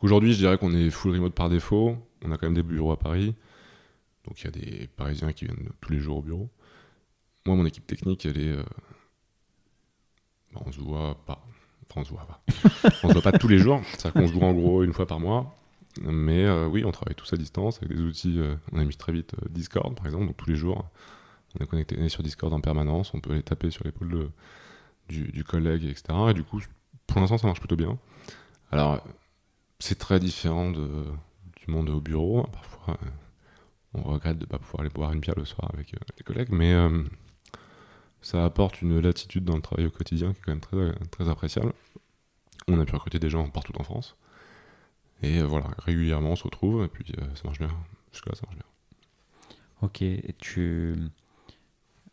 Aujourd'hui, 0.00 0.32
je 0.32 0.38
dirais 0.38 0.58
qu'on 0.58 0.72
est 0.74 0.90
full 0.90 1.12
remote 1.12 1.34
par 1.34 1.48
défaut. 1.50 1.96
On 2.24 2.32
a 2.32 2.36
quand 2.38 2.46
même 2.46 2.54
des 2.54 2.62
bureaux 2.62 2.92
à 2.92 2.98
Paris. 2.98 3.34
Donc 4.26 4.40
il 4.40 4.44
y 4.44 4.48
a 4.48 4.50
des 4.50 4.86
Parisiens 4.96 5.32
qui 5.32 5.44
viennent 5.46 5.70
tous 5.80 5.92
les 5.92 5.98
jours 6.00 6.18
au 6.18 6.22
bureau. 6.22 6.50
Moi, 7.46 7.56
mon 7.56 7.66
équipe 7.66 7.86
technique, 7.86 8.26
elle 8.26 8.38
est. 8.38 8.52
euh, 8.52 8.62
bah, 10.52 10.60
on 10.66 10.72
se 10.72 10.80
voit 10.80 11.16
pas. 11.26 11.44
Enfin, 11.88 12.02
on 12.02 12.04
se 12.04 12.10
voit 12.10 12.26
pas. 12.26 12.42
on 13.02 13.08
se 13.08 13.12
voit 13.12 13.22
pas 13.22 13.32
tous 13.38 13.48
les 13.48 13.58
jours. 13.58 13.80
C'est-à-dire 13.92 14.12
qu'on 14.22 14.28
se 14.28 14.32
voit 14.32 14.48
en 14.48 14.54
gros 14.54 14.82
une 14.82 14.92
fois 14.92 15.06
par 15.06 15.20
mois. 15.20 15.54
Mais 16.02 16.44
euh, 16.44 16.66
oui, 16.66 16.84
on 16.84 16.92
travaille 16.92 17.14
tous 17.16 17.32
à 17.32 17.36
distance 17.36 17.78
avec 17.82 17.96
des 17.96 18.02
outils. 18.02 18.38
euh, 18.38 18.54
on 18.72 18.78
a 18.78 18.84
mis 18.84 18.96
très 18.96 19.12
vite 19.12 19.34
Discord, 19.50 19.94
par 19.96 20.06
exemple. 20.06 20.26
Donc 20.26 20.36
tous 20.36 20.48
les 20.50 20.56
jours, 20.56 20.88
on 21.58 21.64
est 21.64 21.66
connecté 21.66 22.08
sur 22.08 22.22
Discord 22.22 22.52
en 22.52 22.60
permanence. 22.60 23.12
On 23.14 23.20
peut 23.20 23.34
les 23.34 23.42
taper 23.42 23.70
sur 23.70 23.84
l'épaule 23.84 24.30
du, 25.08 25.32
du 25.32 25.44
collègue, 25.44 25.84
etc. 25.84 26.04
Et 26.30 26.34
du 26.34 26.44
coup, 26.44 26.60
pour 27.10 27.20
l'instant, 27.20 27.38
ça 27.38 27.46
marche 27.46 27.60
plutôt 27.60 27.76
bien. 27.76 27.98
Alors, 28.70 29.02
c'est 29.78 29.98
très 29.98 30.20
différent 30.20 30.70
du 30.70 31.66
monde 31.66 31.90
au 31.90 32.00
bureau. 32.00 32.44
Parfois, 32.44 32.96
euh, 33.02 33.08
on 33.94 34.02
regrette 34.02 34.38
de 34.38 34.44
ne 34.44 34.48
pas 34.48 34.58
pouvoir 34.58 34.82
aller 34.82 34.90
boire 34.90 35.12
une 35.12 35.20
bière 35.20 35.34
le 35.36 35.44
soir 35.44 35.70
avec 35.74 35.94
euh, 35.94 35.98
les 36.16 36.24
collègues, 36.24 36.50
mais 36.50 36.72
euh, 36.72 37.02
ça 38.22 38.44
apporte 38.44 38.80
une 38.82 39.00
latitude 39.00 39.44
dans 39.44 39.56
le 39.56 39.62
travail 39.62 39.86
au 39.86 39.90
quotidien 39.90 40.32
qui 40.32 40.38
est 40.38 40.42
quand 40.44 40.52
même 40.52 40.96
très, 41.10 41.28
appréciable. 41.28 41.72
On 42.68 42.78
a 42.78 42.84
pu 42.84 42.94
recruter 42.94 43.18
des 43.18 43.30
gens 43.30 43.48
partout 43.48 43.72
en 43.78 43.82
France. 43.82 44.16
Et 45.22 45.42
voilà, 45.42 45.66
régulièrement 45.78 46.30
on 46.30 46.36
se 46.36 46.44
retrouve 46.44 46.84
et 46.84 46.88
puis 46.88 47.04
ça 47.34 47.42
marche 47.44 47.58
bien. 47.58 47.70
Jusque-là, 48.12 48.34
ça 48.34 48.42
marche 48.46 48.56
bien. 48.56 48.64
Ok, 49.82 50.02
et 50.02 50.34
tu. 50.38 50.94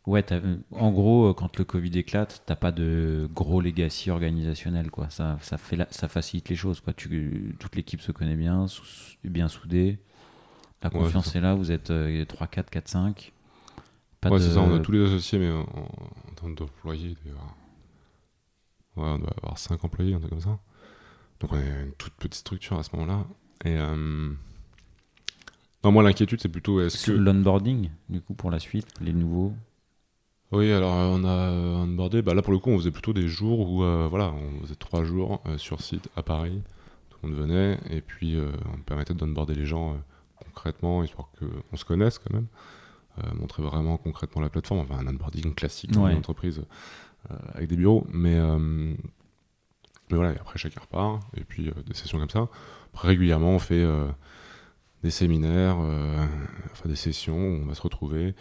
Ouais, 0.08 0.22
t'as- 0.22 0.40
en 0.72 0.90
gros, 0.90 1.28
euh, 1.28 1.34
quand 1.34 1.58
le 1.58 1.64
Covid 1.66 1.98
éclate, 1.98 2.42
t'as 2.46 2.56
pas 2.56 2.72
de 2.72 3.28
gros 3.34 3.60
legacy 3.60 4.10
organisationnel, 4.10 4.90
quoi. 4.90 5.10
Ça, 5.10 5.36
ça, 5.42 5.58
fait 5.58 5.76
la- 5.76 5.86
ça 5.90 6.08
facilite 6.08 6.48
les 6.48 6.56
choses, 6.56 6.80
quoi. 6.80 6.94
Tu, 6.94 7.54
toute 7.60 7.76
l'équipe 7.76 8.00
se 8.00 8.10
connaît 8.12 8.36
bien, 8.36 8.68
sou- 8.68 8.84
bien 9.24 9.48
soudée. 9.48 9.98
La 10.82 10.90
confiance 10.90 11.36
est 11.36 11.40
là, 11.40 11.54
vous 11.54 11.72
êtes 11.72 11.90
euh, 11.90 12.24
3, 12.26 12.46
4, 12.48 12.70
4, 12.70 12.88
5. 12.88 13.32
Pas 14.20 14.30
ouais, 14.30 14.38
de... 14.38 14.44
c'est 14.44 14.52
ça, 14.52 14.60
on 14.60 14.74
a 14.74 14.80
tous 14.80 14.92
les 14.92 15.04
associés, 15.04 15.38
mais 15.38 15.50
en, 15.50 15.62
en 15.62 16.34
termes 16.36 16.54
d'employés, 16.54 17.16
ouais, 18.96 19.02
on 19.04 19.18
doit 19.18 19.30
avoir 19.42 19.58
5 19.58 19.84
employés, 19.84 20.14
un 20.14 20.18
truc 20.18 20.30
comme 20.30 20.40
ça. 20.40 20.58
Donc 21.40 21.52
on 21.52 21.58
est 21.58 21.84
une 21.84 21.92
toute 21.98 22.14
petite 22.14 22.34
structure 22.36 22.78
à 22.78 22.82
ce 22.82 22.90
moment-là. 22.96 23.26
Et 23.64 23.76
euh, 23.78 24.32
non, 25.84 25.92
moi 25.92 26.02
l'inquiétude 26.02 26.40
c'est 26.40 26.48
plutôt 26.48 26.80
est-ce 26.80 27.06
que 27.06 27.12
l'onboarding, 27.12 27.90
du 28.08 28.20
coup, 28.20 28.34
pour 28.34 28.50
la 28.50 28.58
suite, 28.58 28.86
les 29.00 29.12
nouveaux? 29.12 29.54
Oui, 30.50 30.72
alors 30.72 30.94
euh, 30.94 31.08
on 31.12 31.24
a 31.24 31.28
euh, 31.50 31.74
onboardé, 31.84 32.22
bah 32.22 32.32
là 32.34 32.40
pour 32.40 32.52
le 32.52 32.58
coup 32.58 32.70
on 32.70 32.78
faisait 32.78 32.90
plutôt 32.90 33.12
des 33.12 33.28
jours 33.28 33.70
où 33.70 33.82
euh, 33.82 34.06
voilà, 34.08 34.32
on 34.32 34.62
faisait 34.62 34.76
trois 34.76 35.04
jours 35.04 35.42
euh, 35.46 35.58
sur 35.58 35.82
site 35.82 36.08
à 36.16 36.22
Paris, 36.22 36.62
tout 37.10 37.18
le 37.22 37.28
monde 37.28 37.38
venait, 37.38 37.78
et 37.90 38.00
puis 38.00 38.34
euh, 38.36 38.50
on 38.72 38.78
permettait 38.78 39.12
d'onboarder 39.12 39.54
les 39.54 39.66
gens 39.66 39.96
concrètement, 40.46 41.04
histoire 41.04 41.28
qu'on 41.38 41.76
se 41.76 41.84
connaisse 41.84 42.18
quand 42.18 42.32
même, 42.32 42.46
montrer 43.34 43.62
vraiment 43.62 43.96
concrètement 43.98 44.40
la 44.40 44.48
plateforme, 44.48 44.80
enfin 44.80 44.98
un 44.98 45.06
onboarding 45.06 45.54
classique 45.54 45.92
dans 45.92 46.04
Ouais. 46.04 46.12
une 46.12 46.18
entreprise 46.18 46.62
avec 47.54 47.68
des 47.68 47.76
bureaux, 47.76 48.06
mais, 48.10 48.40
mais 48.40 48.96
voilà, 50.16 50.32
et 50.32 50.38
après 50.38 50.58
chacun 50.58 50.80
repart, 50.80 51.20
et 51.36 51.44
puis 51.44 51.70
des 51.86 51.94
sessions 51.94 52.18
comme 52.18 52.30
ça. 52.30 52.48
Après 52.94 53.08
régulièrement 53.08 53.50
on 53.50 53.58
fait 53.58 53.84
des 55.04 55.10
séminaires, 55.10 55.76
enfin 56.72 56.88
des 56.88 56.96
sessions 56.96 57.36
où 57.38 57.62
on 57.62 57.66
va 57.66 57.74
se 57.74 57.82
retrouver, 57.82 58.34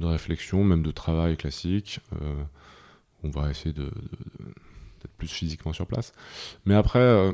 de 0.00 0.06
réflexion, 0.06 0.64
même 0.64 0.82
de 0.82 0.90
travail 0.90 1.36
classique. 1.36 2.00
euh, 2.20 2.42
on 3.22 3.30
va 3.30 3.50
essayer 3.50 3.72
de, 3.72 3.84
d'être 3.84 5.12
plus 5.16 5.28
physiquement 5.32 5.72
sur 5.72 5.86
place. 5.86 6.12
Mais 6.66 6.74
après, 6.74 6.98
euh, 6.98 7.32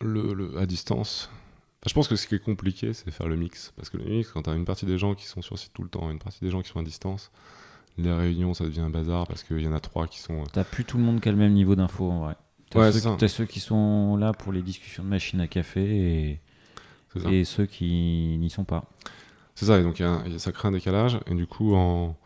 le, 0.00 0.32
le- 0.34 0.58
à 0.58 0.66
distance, 0.66 1.28
enfin, 1.32 1.88
je 1.88 1.94
pense 1.94 2.08
que 2.08 2.16
ce 2.16 2.26
qui 2.26 2.34
est 2.34 2.38
compliqué, 2.42 2.92
c'est 2.92 3.10
faire 3.10 3.28
le 3.28 3.36
mix. 3.36 3.72
Parce 3.76 3.90
que 3.90 3.96
le 3.96 4.04
mix, 4.04 4.30
quand 4.30 4.42
tu 4.42 4.50
as 4.50 4.54
une 4.54 4.64
partie 4.64 4.86
des 4.86 4.98
gens 4.98 5.14
qui 5.14 5.26
sont 5.26 5.42
sur 5.42 5.58
site 5.58 5.72
tout 5.72 5.82
le 5.82 5.88
temps, 5.88 6.10
une 6.10 6.18
partie 6.18 6.40
des 6.40 6.50
gens 6.50 6.62
qui 6.62 6.68
sont 6.68 6.78
à 6.80 6.82
distance, 6.82 7.30
les 7.98 8.12
réunions, 8.12 8.54
ça 8.54 8.64
devient 8.64 8.80
un 8.80 8.90
bazar 8.90 9.26
parce 9.26 9.42
qu'il 9.42 9.60
y 9.60 9.68
en 9.68 9.72
a 9.74 9.80
trois 9.80 10.06
qui 10.06 10.18
sont. 10.20 10.40
euh, 10.42 10.46
T'as 10.52 10.64
plus 10.64 10.84
tout 10.84 10.96
le 10.98 11.04
monde 11.04 11.20
qui 11.20 11.28
a 11.28 11.32
le 11.32 11.38
même 11.38 11.52
niveau 11.52 11.74
d'info, 11.74 12.10
en 12.10 12.20
vrai. 12.20 12.36
T'as 12.70 12.78
Ouais, 12.80 12.92
ceux, 13.28 13.44
qui 13.46 13.58
sont 13.60 14.16
là 14.16 14.32
pour 14.32 14.52
les 14.52 14.62
discussions 14.62 15.02
de 15.02 15.08
machine 15.08 15.40
à 15.40 15.48
café 15.48 16.40
et 17.16 17.44
ceux 17.44 17.66
qui 17.66 18.36
n'y 18.38 18.48
sont 18.48 18.64
pas. 18.64 18.84
C'est 19.54 19.66
ça, 19.66 19.78
et 19.78 19.82
donc 19.82 19.98
il 19.98 20.02
y 20.02 20.04
a 20.04 20.10
un- 20.10 20.24
il 20.26 20.32
y 20.32 20.36
a- 20.36 20.38
ça 20.38 20.52
crée 20.52 20.68
un 20.68 20.72
décalage, 20.72 21.18
et 21.26 21.34
du 21.34 21.46
coup, 21.46 21.74
en... 21.74 22.16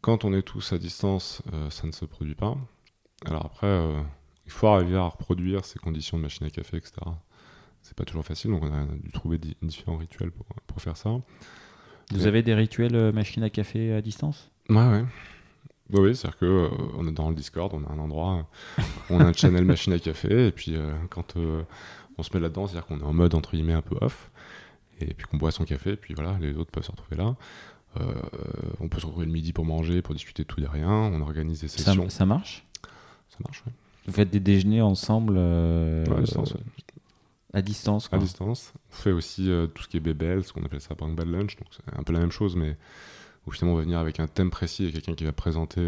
quand 0.00 0.24
on 0.24 0.32
est 0.32 0.42
tous 0.42 0.72
à 0.72 0.78
distance, 0.78 1.42
euh, 1.52 1.70
ça 1.70 1.86
ne 1.86 1.92
se 1.92 2.04
produit 2.04 2.34
pas. 2.34 2.56
Alors 3.26 3.46
après, 3.46 3.66
euh, 3.66 4.00
il 4.46 4.52
faut 4.52 4.66
arriver 4.68 4.96
à 4.96 5.04
reproduire 5.06 5.64
ces 5.64 5.78
conditions 5.78 6.16
de 6.16 6.22
machine 6.22 6.46
à 6.46 6.50
café, 6.50 6.76
etc. 6.78 6.92
C'est 7.82 7.96
pas 7.96 8.04
toujours 8.04 8.24
facile, 8.24 8.50
donc 8.50 8.62
on 8.64 8.72
a 8.72 8.84
dû 8.86 9.10
trouver 9.12 9.38
di- 9.38 9.56
différents 9.62 9.96
rituels 9.96 10.30
pour, 10.32 10.46
pour 10.66 10.80
faire 10.82 10.96
ça. 10.96 11.10
Vous 12.12 12.26
avez 12.26 12.42
des 12.42 12.54
rituels 12.54 12.94
euh, 12.96 13.12
machine 13.12 13.42
à 13.42 13.50
café 13.50 13.92
à 13.92 14.00
distance? 14.00 14.50
Ouais, 14.70 14.76
ouais. 14.76 15.04
Oui, 15.90 16.00
oui, 16.00 16.16
c'est-à-dire 16.16 16.38
que 16.38 16.44
euh, 16.46 16.68
on 16.96 17.06
est 17.08 17.12
dans 17.12 17.28
le 17.30 17.34
Discord, 17.34 17.72
on 17.74 17.84
a 17.84 17.92
un 17.92 17.98
endroit, 17.98 18.46
on 19.10 19.20
a 19.20 19.24
un 19.24 19.32
channel 19.32 19.64
machine 19.64 19.92
à 19.92 19.98
café, 19.98 20.48
et 20.48 20.52
puis 20.52 20.74
euh, 20.76 20.92
quand 21.10 21.36
euh, 21.36 21.62
on 22.18 22.22
se 22.22 22.30
met 22.34 22.40
là-dedans, 22.40 22.66
c'est-à-dire 22.66 22.86
qu'on 22.86 23.00
est 23.00 23.04
en 23.04 23.12
mode 23.14 23.34
entre 23.34 23.52
guillemets 23.52 23.72
un 23.74 23.82
peu 23.82 23.96
off, 24.00 24.30
et 25.00 25.14
puis 25.14 25.26
qu'on 25.26 25.36
boit 25.36 25.50
son 25.50 25.64
café, 25.64 25.90
et 25.92 25.96
puis 25.96 26.14
voilà, 26.14 26.38
les 26.40 26.54
autres 26.56 26.70
peuvent 26.70 26.84
se 26.84 26.90
retrouver 26.90 27.16
là. 27.16 27.36
Euh, 27.98 28.12
on 28.80 28.88
peut 28.88 29.00
se 29.00 29.06
retrouver 29.06 29.26
le 29.26 29.32
midi 29.32 29.52
pour 29.52 29.64
manger, 29.64 30.02
pour 30.02 30.14
discuter 30.14 30.42
de 30.42 30.48
tout 30.48 30.60
et 30.60 30.62
de 30.62 30.68
rien. 30.68 30.88
On 30.88 31.20
organise 31.22 31.60
des 31.62 31.68
sessions. 31.68 32.08
ça 32.10 32.26
marche? 32.26 32.66
Ça 33.30 33.38
marche, 33.44 33.62
ouais. 33.66 33.72
Vous 34.06 34.12
faites 34.12 34.30
des 34.30 34.40
déjeuners 34.40 34.82
ensemble 34.82 35.34
euh, 35.36 36.04
Ouais, 36.06 36.18
à 36.18 36.20
distance, 36.20 36.52
ouais. 36.54 36.60
à 37.54 37.62
distance, 37.62 38.06
À 38.06 38.08
quoi. 38.10 38.18
distance. 38.18 38.72
On 38.90 38.94
fait 38.94 39.12
aussi 39.12 39.50
euh, 39.50 39.66
tout 39.66 39.82
ce 39.82 39.88
qui 39.88 39.96
est 39.96 40.00
BBL, 40.00 40.44
ce 40.44 40.52
qu'on 40.52 40.62
appelle 40.64 40.80
ça 40.80 40.94
Bank 40.94 41.16
Bad 41.16 41.28
Lunch, 41.28 41.56
donc 41.56 41.68
c'est 41.70 41.98
un 41.98 42.02
peu 42.02 42.12
la 42.12 42.20
même 42.20 42.30
chose, 42.30 42.56
mais 42.56 42.76
où 43.46 43.50
finalement 43.50 43.74
on 43.74 43.78
va 43.78 43.82
venir 43.84 43.98
avec 43.98 44.20
un 44.20 44.26
thème 44.26 44.50
précis 44.50 44.86
et 44.86 44.92
quelqu'un 44.92 45.14
qui 45.14 45.24
va 45.24 45.32
présenter 45.32 45.80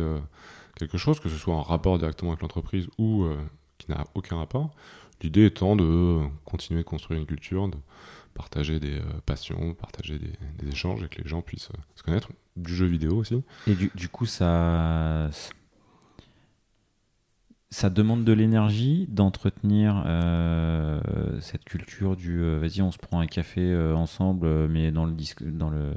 quelque 0.77 0.99
chose, 0.99 1.21
que 1.21 1.29
ce 1.29 1.37
soit 1.37 1.55
en 1.55 1.63
rapport 1.63 1.99
directement 1.99 2.31
avec 2.33 2.43
l'entreprise 2.43 2.89
ou 2.99 3.27
qui 3.79 3.91
n'a 3.91 4.05
aucun 4.15 4.37
rapport. 4.37 4.71
L'idée 5.23 5.45
étant 5.47 5.77
de 5.77 6.21
continuer 6.47 6.81
de 6.81 6.87
construire 6.87 7.21
une 7.21 7.27
culture, 7.27 7.69
de 7.69 7.77
partager 8.35 8.81
des 8.81 8.99
euh, 8.99 9.21
passions, 9.27 9.75
partager 9.75 10.19
des, 10.19 10.33
des 10.59 10.69
échanges 10.69 11.03
et 11.03 11.09
que 11.09 11.23
les 11.23 11.29
gens 11.29 11.43
puissent 11.43 11.71
euh, 11.71 11.81
se 11.95 12.03
connaître. 12.03 12.31
Du 12.57 12.75
jeu 12.75 12.87
vidéo 12.87 13.17
aussi. 13.17 13.43
Et 13.67 13.75
du, 13.75 13.91
du 13.95 14.09
coup, 14.09 14.27
ça, 14.27 15.31
ça 17.71 17.89
demande 17.89 18.25
de 18.25 18.33
l'énergie 18.33 19.07
d'entretenir 19.09 20.03
euh, 20.07 21.41
cette 21.41 21.65
culture 21.65 22.17
du 22.17 22.43
euh, 22.43 22.59
vas-y, 22.59 22.83
on 22.83 22.91
se 22.91 22.99
prend 22.99 23.21
un 23.21 23.27
café 23.27 23.61
euh, 23.61 23.95
ensemble, 23.95 24.69
mais 24.69 24.91
dans 24.91 25.05
le 25.05 25.13
disque, 25.13 25.45
dans 25.45 25.71
le 25.71 25.93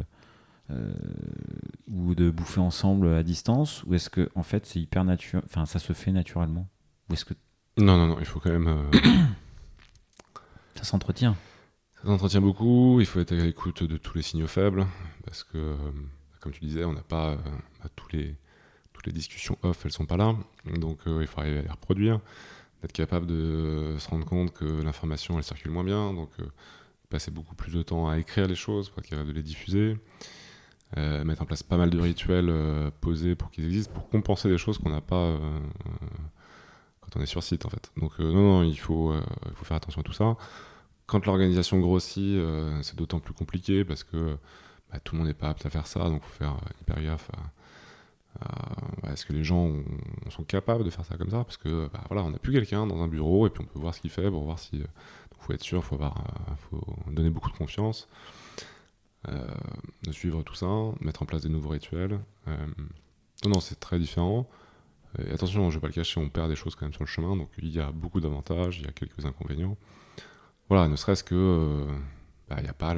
ou 1.92 2.16
de 2.16 2.32
bouffer 2.32 2.60
ensemble 2.60 3.10
à 3.10 3.22
distance, 3.22 3.84
ou 3.84 3.94
est-ce 3.94 4.10
que 4.10 4.28
en 4.34 4.42
fait 4.42 4.66
c'est 4.66 4.80
hyper 4.80 5.04
naturel, 5.04 5.44
enfin 5.46 5.68
ça 5.68 5.78
se 5.78 5.94
fait 5.94 6.12
naturellement, 6.12 6.68
ou 7.10 7.14
est-ce 7.14 7.26
que 7.26 7.36
Non, 7.78 7.96
non, 7.96 8.08
non, 8.08 8.16
il 8.20 8.26
faut 8.26 8.40
quand 8.40 8.50
même. 8.50 8.90
ça 10.76 10.84
s'entretient 10.84 11.36
Ça 12.04 12.10
s'entretient 12.10 12.42
beaucoup, 12.42 13.00
il 13.00 13.06
faut 13.06 13.22
être 13.22 13.32
à 13.32 13.36
l'écoute 13.36 13.82
de 13.84 13.96
tous 13.96 14.16
les 14.18 14.24
signaux 14.24 14.48
faibles, 14.48 14.86
parce 15.26 15.46
que, 15.46 15.58
euh, 15.58 15.76
comme 16.42 16.52
tu 16.52 16.60
disais, 16.60 16.84
on 16.84 16.92
n'a 16.92 17.02
pas 17.02 17.30
euh, 17.30 17.38
tous 17.96 18.10
les, 18.12 18.36
toutes 18.92 19.08
les 19.08 19.14
discussions 19.14 19.58
off, 19.64 19.86
elles 19.86 19.94
sont 19.94 20.06
pas 20.06 20.18
là, 20.18 20.36
donc 20.66 21.00
euh, 21.08 21.20
il 21.22 21.28
faut 21.28 21.40
arriver 21.40 21.60
à 21.60 21.62
les 21.62 21.70
reproduire, 21.70 22.20
d'être 22.82 22.92
capable 22.92 23.26
de 23.26 23.96
se 24.00 24.10
rendre 24.10 24.26
compte 24.26 24.52
que 24.52 24.66
l'information 24.66 25.38
elle 25.38 25.46
circule 25.46 25.72
moins 25.72 25.86
bien, 25.86 26.14
donc 26.14 26.30
passer 27.10 27.32
beaucoup 27.32 27.56
plus 27.56 27.72
de 27.72 27.82
temps 27.82 28.10
à 28.10 28.20
écrire 28.20 28.48
les 28.48 28.56
choses 28.56 28.90
pour 28.90 29.00
être 29.02 29.26
de 29.26 29.32
les 29.32 29.42
diffuser, 29.42 29.98
mettre 30.98 31.42
en 31.42 31.46
place 31.46 31.64
pas 31.64 31.78
mal 31.78 31.90
de 31.90 32.00
rituels 32.02 32.92
posés 33.00 33.36
pour 33.36 33.50
qu'ils 33.50 33.64
existent, 33.64 33.94
pour 33.94 34.10
compenser 34.10 34.50
des 34.50 34.58
choses 34.58 34.78
qu'on 34.78 34.90
n'a 34.90 35.00
pas 35.00 35.40
quand 37.00 37.16
on 37.16 37.22
est 37.22 37.28
sur 37.28 37.44
site 37.44 37.66
en 37.66 37.70
fait. 37.70 37.94
Donc 37.96 38.20
non, 38.20 38.34
non, 38.34 38.64
il 38.64 38.78
faut 38.78 39.14
faire 39.64 39.78
attention 39.78 40.02
à 40.02 40.04
tout 40.04 40.12
ça. 40.12 40.36
Quand 41.06 41.26
l'organisation 41.26 41.80
grossit, 41.80 42.24
euh, 42.38 42.82
c'est 42.82 42.96
d'autant 42.96 43.20
plus 43.20 43.34
compliqué 43.34 43.84
parce 43.86 44.04
que 44.04 44.38
bah, 44.92 45.00
tout 45.04 45.16
le 45.16 45.20
monde 45.20 45.28
n'est 45.28 45.34
pas 45.34 45.50
apte 45.50 45.66
à 45.66 45.70
faire 45.70 45.88
ça, 45.88 46.00
donc 46.10 46.22
il 46.26 46.30
faut 46.30 46.38
faire 46.38 46.54
euh, 46.54 46.70
hyper 46.82 47.02
gaffe 47.04 47.30
à, 47.34 49.12
est-ce 49.12 49.26
que 49.26 49.34
les 49.34 49.44
gens 49.44 49.58
ont- 49.68 49.84
sont 50.30 50.44
capables 50.44 50.84
de 50.84 50.90
faire 50.90 51.06
ça 51.06 51.18
comme 51.18 51.30
ça 51.30 51.44
Parce 51.44 51.58
que 51.58 51.88
bah, 51.94 52.02
voilà, 52.10 52.24
on 52.24 52.32
n'a 52.32 52.40
plus 52.40 52.52
quelqu'un 52.54 52.88
dans 52.88 53.02
un 53.02 53.08
bureau 53.08 53.46
et 53.48 53.50
puis 53.50 53.64
on 53.64 53.68
peut 53.68 53.80
voir 53.80 53.94
ce 53.94 54.02
qu'il 54.02 54.10
fait 54.10 54.30
pour 54.30 54.44
voir 54.44 54.60
si. 54.60 54.78
Il 54.78 55.46
faut 55.46 55.54
être 55.54 55.62
sûr, 55.64 55.84
faut, 55.84 55.96
avoir, 55.96 56.18
euh, 56.18 56.54
faut 56.70 57.12
donner 57.12 57.30
beaucoup 57.30 57.52
de 57.52 57.58
confiance, 57.58 58.08
euh, 59.28 59.48
de 60.04 60.12
suivre 60.12 60.42
tout 60.44 60.56
ça, 60.56 60.68
mettre 61.02 61.22
en 61.24 61.26
place 61.26 61.42
des 61.42 61.50
nouveaux 61.50 61.70
rituels. 61.70 62.20
Euh, 62.48 62.68
non, 63.46 63.52
non, 63.52 63.60
c'est 63.60 63.80
très 63.80 64.00
différent. 64.00 64.48
Et 65.20 65.32
attention, 65.32 65.70
je 65.70 65.78
vais 65.78 65.82
pas 65.82 65.88
le 65.88 65.94
cacher, 65.94 66.20
on 66.20 66.30
perd 66.30 66.50
des 66.50 66.56
choses 66.56 66.76
quand 66.76 66.86
même 66.86 66.94
sur 66.94 67.04
le 67.04 67.08
chemin, 67.08 67.36
donc 67.36 67.50
il 67.60 67.70
y 67.70 67.80
a 67.80 67.92
beaucoup 67.92 68.20
d'avantages, 68.22 68.80
il 68.80 68.86
y 68.86 68.90
a 68.90 68.92
quelques 68.92 69.26
inconvénients. 69.26 69.78
Voilà, 70.74 70.88
ne 70.88 70.96
serait-ce 70.96 71.24
que 71.24 71.36
euh, 71.36 71.86
bah, 72.50 72.56
il 72.58 72.64
n'y 72.64 72.70
a 72.70 72.74
pas 72.74 72.96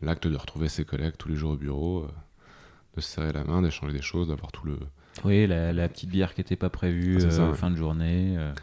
l'acte 0.00 0.26
de 0.26 0.34
retrouver 0.36 0.70
ses 0.70 0.86
collègues 0.86 1.12
tous 1.18 1.28
les 1.28 1.36
jours 1.36 1.50
au 1.52 1.56
bureau, 1.56 2.04
euh, 2.04 2.08
de 2.96 3.02
se 3.02 3.10
serrer 3.10 3.30
la 3.30 3.44
main, 3.44 3.60
d'échanger 3.60 3.92
des 3.92 4.00
choses, 4.00 4.28
d'avoir 4.28 4.50
tout 4.52 4.64
le. 4.64 4.78
Oui, 5.22 5.46
la, 5.46 5.74
la 5.74 5.86
petite 5.90 6.08
bière 6.08 6.32
qui 6.32 6.40
n'était 6.40 6.56
pas 6.56 6.70
prévue 6.70 7.18
Ah, 7.26 7.30
ça, 7.30 7.42
euh, 7.42 7.50
ouais. 7.50 7.56
fin 7.56 7.70
de 7.70 7.76
journée. 7.76 8.36
euh. 8.38 8.54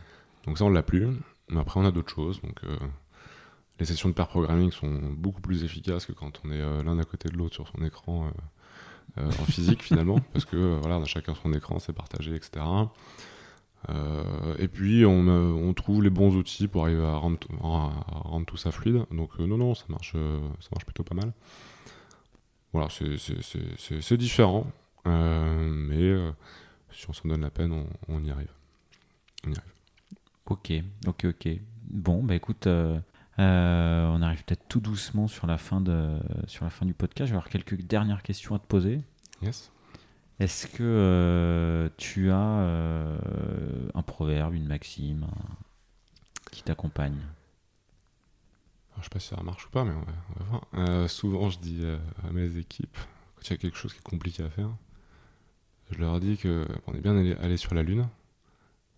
Donc 0.47 0.57
ça, 0.57 0.65
on 0.65 0.71
l'a 0.71 0.81
plus. 0.81 1.05
Mais 1.49 1.59
après, 1.59 1.79
on 1.79 1.85
a 1.85 1.91
d'autres 1.91 2.11
choses. 2.11 2.41
Donc 2.41 2.63
euh, 2.63 2.75
les 3.79 3.85
sessions 3.85 4.09
de 4.09 4.15
pair 4.15 4.27
programming 4.27 4.71
sont 4.71 4.89
beaucoup 5.15 5.41
plus 5.41 5.63
efficaces 5.63 6.07
que 6.07 6.11
quand 6.11 6.41
on 6.43 6.49
est 6.49 6.59
euh, 6.59 6.81
l'un 6.81 6.97
à 6.97 7.03
côté 7.03 7.29
de 7.29 7.37
l'autre 7.37 7.53
sur 7.53 7.67
son 7.67 7.85
écran 7.85 8.25
euh, 9.19 9.21
euh, 9.21 9.27
en 9.39 9.45
physique 9.45 9.83
finalement, 9.83 10.17
parce 10.33 10.45
que 10.45 10.57
euh, 10.57 10.77
voilà, 10.81 10.97
on 10.97 11.03
a 11.03 11.05
chacun 11.05 11.35
son 11.35 11.53
écran, 11.53 11.77
c'est 11.77 11.93
partagé, 11.93 12.33
etc. 12.33 12.65
Euh, 13.87 14.55
et 14.59 14.67
puis 14.67 15.05
on, 15.05 15.27
euh, 15.27 15.51
on 15.53 15.73
trouve 15.73 16.03
les 16.03 16.09
bons 16.09 16.35
outils 16.35 16.67
pour 16.67 16.83
arriver 16.83 17.03
à 17.05 17.15
rendre, 17.15 17.37
tout- 17.39 17.53
à 17.63 17.65
rendre 18.27 18.45
tout 18.45 18.57
ça 18.57 18.71
fluide. 18.71 19.05
Donc 19.11 19.29
euh, 19.39 19.45
non, 19.47 19.57
non, 19.57 19.73
ça 19.73 19.85
marche, 19.87 20.13
ça 20.13 20.67
marche 20.73 20.85
plutôt 20.85 21.03
pas 21.03 21.15
mal. 21.15 21.31
Voilà, 22.73 22.89
c'est- 22.89 24.15
différent, 24.17 24.67
mais 25.05 26.15
si 26.91 27.09
on 27.09 27.13
s'en 27.13 27.29
donne 27.29 27.41
la 27.41 27.49
peine, 27.49 27.71
on, 27.71 27.87
on 28.09 28.21
y 28.23 28.29
arrive. 28.31 28.51
On 29.47 29.51
y 29.51 29.57
arrive. 29.57 29.73
Ok, 30.47 30.73
ok, 31.07 31.25
ok. 31.25 31.49
Bon, 31.89 32.23
bah 32.23 32.35
écoute, 32.35 32.67
euh, 32.67 32.99
euh, 33.39 34.07
on 34.09 34.21
arrive 34.21 34.43
peut-être 34.43 34.67
tout 34.67 34.79
doucement 34.81 35.27
sur 35.27 35.47
la, 35.47 35.57
fin 35.57 35.79
de, 35.81 36.19
sur 36.47 36.65
la 36.65 36.69
fin 36.69 36.85
du 36.85 36.93
podcast. 36.93 37.27
Je 37.27 37.33
vais 37.33 37.37
avoir 37.37 37.49
quelques 37.49 37.81
dernières 37.81 38.21
questions 38.23 38.53
à 38.55 38.59
te 38.59 38.67
poser. 38.67 39.01
Yes. 39.41 39.71
Est-ce 40.39 40.67
que 40.67 40.83
euh, 40.83 41.89
tu 41.97 42.31
as 42.31 42.59
euh, 42.61 43.17
un 43.93 44.01
proverbe, 44.01 44.53
une 44.53 44.67
maxime 44.67 45.27
qui 46.49 46.63
t'accompagne? 46.63 47.19
Je 48.97 49.03
sais 49.03 49.09
pas 49.09 49.19
si 49.19 49.27
ça 49.29 49.43
marche 49.43 49.65
ou 49.65 49.69
pas, 49.69 49.83
mais 49.83 49.93
on 49.93 49.99
va, 49.99 50.45
voir. 50.49 50.67
Euh, 50.75 51.07
souvent, 51.07 51.49
je 51.49 51.59
dis 51.59 51.85
à 52.27 52.31
mes 52.31 52.57
équipes, 52.57 52.97
quand 53.35 53.47
il 53.47 53.51
y 53.51 53.53
a 53.53 53.57
quelque 53.57 53.77
chose 53.77 53.93
qui 53.93 53.99
est 53.99 54.09
compliqué 54.09 54.43
à 54.43 54.49
faire, 54.49 54.69
je 55.91 55.99
leur 55.99 56.19
dis 56.19 56.37
que 56.37 56.65
on 56.87 56.93
est 56.93 57.01
bien 57.01 57.17
allé, 57.17 57.57
sur 57.57 57.73
la 57.73 57.83
Lune. 57.83 58.07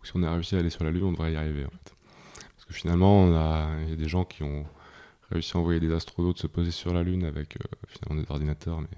Ou 0.01 0.05
si 0.05 0.11
on 0.15 0.23
a 0.23 0.31
réussi 0.31 0.55
à 0.55 0.59
aller 0.59 0.71
sur 0.71 0.83
la 0.83 0.91
Lune, 0.91 1.03
on 1.03 1.11
devrait 1.11 1.33
y 1.33 1.35
arriver, 1.35 1.65
en 1.65 1.69
fait. 1.69 1.95
Parce 2.55 2.65
que 2.65 2.73
finalement, 2.73 3.27
il 3.81 3.89
y 3.89 3.93
a 3.93 3.95
des 3.95 4.09
gens 4.09 4.25
qui 4.25 4.43
ont 4.43 4.65
réussi 5.31 5.55
à 5.55 5.59
envoyer 5.59 5.79
des 5.79 5.93
astronautes 5.93 6.39
se 6.39 6.47
poser 6.47 6.71
sur 6.71 6.93
la 6.93 7.03
Lune 7.03 7.23
avec 7.23 7.57
finalement 7.87 8.21
des 8.21 8.31
ordinateurs, 8.31 8.81
mais 8.81 8.97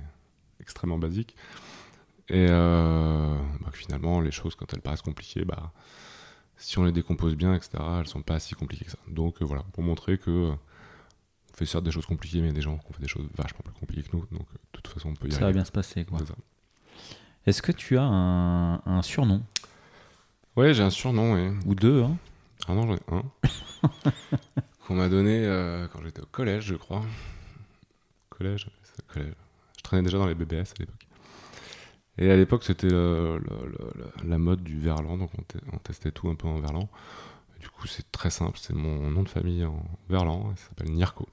extrêmement 0.59 0.97
basiques. 0.97 1.35
Et 2.29 2.47
euh, 2.49 3.37
bah, 3.61 3.69
finalement, 3.73 4.21
les 4.21 4.31
choses, 4.31 4.55
quand 4.55 4.73
elles 4.73 4.81
paraissent 4.81 5.01
compliquées, 5.01 5.45
bah, 5.45 5.71
si 6.57 6.77
on 6.79 6.85
les 6.85 6.91
décompose 6.91 7.35
bien, 7.35 7.53
etc., 7.53 7.71
elles 7.99 8.07
sont 8.07 8.21
pas 8.21 8.39
si 8.39 8.55
compliquées 8.55 8.85
que 8.85 8.91
ça. 8.91 8.97
Donc 9.07 9.41
euh, 9.41 9.45
voilà, 9.45 9.63
pour 9.73 9.83
montrer 9.83 10.17
que 10.17 10.29
euh, 10.29 10.51
on 10.51 11.57
fait 11.57 11.65
certes 11.65 11.83
des 11.83 11.91
choses 11.91 12.05
compliquées, 12.05 12.39
mais 12.39 12.45
il 12.47 12.51
y 12.51 12.53
a 12.53 12.55
des 12.55 12.61
gens 12.61 12.77
qui 12.77 12.85
ont 12.89 12.93
fait 12.93 13.01
des 13.01 13.07
choses 13.09 13.27
vachement 13.35 13.59
plus 13.63 13.73
compliquées 13.73 14.03
que 14.09 14.15
nous. 14.15 14.25
Donc 14.31 14.47
euh, 14.53 14.57
de 14.73 14.79
toute 14.81 14.87
façon, 14.87 15.09
on 15.09 15.13
peut 15.15 15.27
y 15.27 15.31
Ça 15.31 15.39
va 15.39 15.45
arriver. 15.47 15.57
bien 15.57 15.65
se 15.65 15.71
passer, 15.71 16.05
quoi. 16.05 16.19
Ça. 16.19 16.35
Est-ce 17.45 17.61
que 17.61 17.73
tu 17.73 17.97
as 17.97 18.03
un, 18.03 18.75
un 18.85 19.01
surnom? 19.01 19.43
Ouais, 20.55 20.73
j'ai 20.73 20.83
un 20.83 20.89
surnom, 20.89 21.33
ouais. 21.33 21.51
Ou 21.65 21.75
deux 21.75 22.03
hein 22.03 22.15
Ah 22.67 22.73
non, 22.73 22.87
j'en 22.87 22.95
ai 22.95 23.01
un. 23.11 23.23
qu'on 24.87 24.95
m'a 24.95 25.09
donné 25.09 25.43
quand 25.91 26.01
j'étais 26.03 26.21
au 26.21 26.25
collège, 26.27 26.65
je 26.65 26.75
crois. 26.75 27.03
Collège, 28.29 28.69
c'est 28.83 29.05
collège. 29.07 29.33
Je 29.77 29.81
traînais 29.83 30.03
déjà 30.03 30.17
dans 30.17 30.27
les 30.27 30.35
BBS 30.35 30.71
à 30.71 30.79
l'époque. 30.79 31.02
Et 32.17 32.29
à 32.29 32.35
l'époque, 32.35 32.63
c'était 32.63 32.87
la 32.89 34.37
mode 34.37 34.63
du 34.63 34.79
verlan, 34.79 35.17
donc 35.17 35.31
on, 35.37 35.41
te- 35.41 35.57
on 35.71 35.77
testait 35.77 36.11
tout 36.11 36.29
un 36.29 36.35
peu 36.35 36.47
en 36.47 36.59
verlan. 36.59 36.87
Et 37.57 37.59
du 37.59 37.69
coup, 37.69 37.87
c'est 37.87 38.11
très 38.11 38.29
simple, 38.29 38.57
c'est 38.61 38.73
mon 38.73 39.09
nom 39.09 39.23
de 39.23 39.29
famille 39.29 39.65
en 39.65 39.83
verlan, 40.09 40.53
ça 40.55 40.69
s'appelle 40.69 40.91
Nirko. 40.91 41.27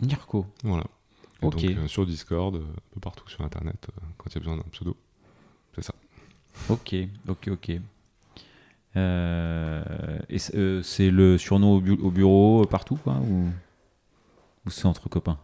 Nirko. 0.00 0.46
Voilà. 0.62 0.84
Et 1.42 1.46
Ok. 1.46 1.54
donc 1.56 1.64
euh, 1.64 1.88
sur 1.88 2.06
Discord, 2.06 2.54
euh, 2.56 2.60
un 2.60 2.94
peu 2.94 3.00
partout 3.00 3.28
sur 3.28 3.40
Internet, 3.42 3.88
euh, 3.90 4.00
quand 4.16 4.30
il 4.30 4.34
y 4.34 4.36
a 4.36 4.40
besoin 4.40 4.56
d'un 4.56 4.62
pseudo. 4.70 4.96
C'est 5.74 5.82
ça. 5.82 5.94
Ok, 6.70 6.94
ok, 7.28 7.48
ok. 7.52 7.72
Euh, 8.96 10.18
et 10.30 10.38
c'est 10.38 10.56
euh, 10.56 10.82
le 11.10 11.36
surnom 11.36 11.74
au, 11.76 11.80
bu- 11.80 11.98
au 12.00 12.10
bureau, 12.10 12.62
euh, 12.62 12.66
partout, 12.66 12.96
quoi 12.96 13.14
Ou, 13.14 13.50
ou 14.66 14.70
c'est 14.70 14.86
entre 14.86 15.08
copains? 15.08 15.38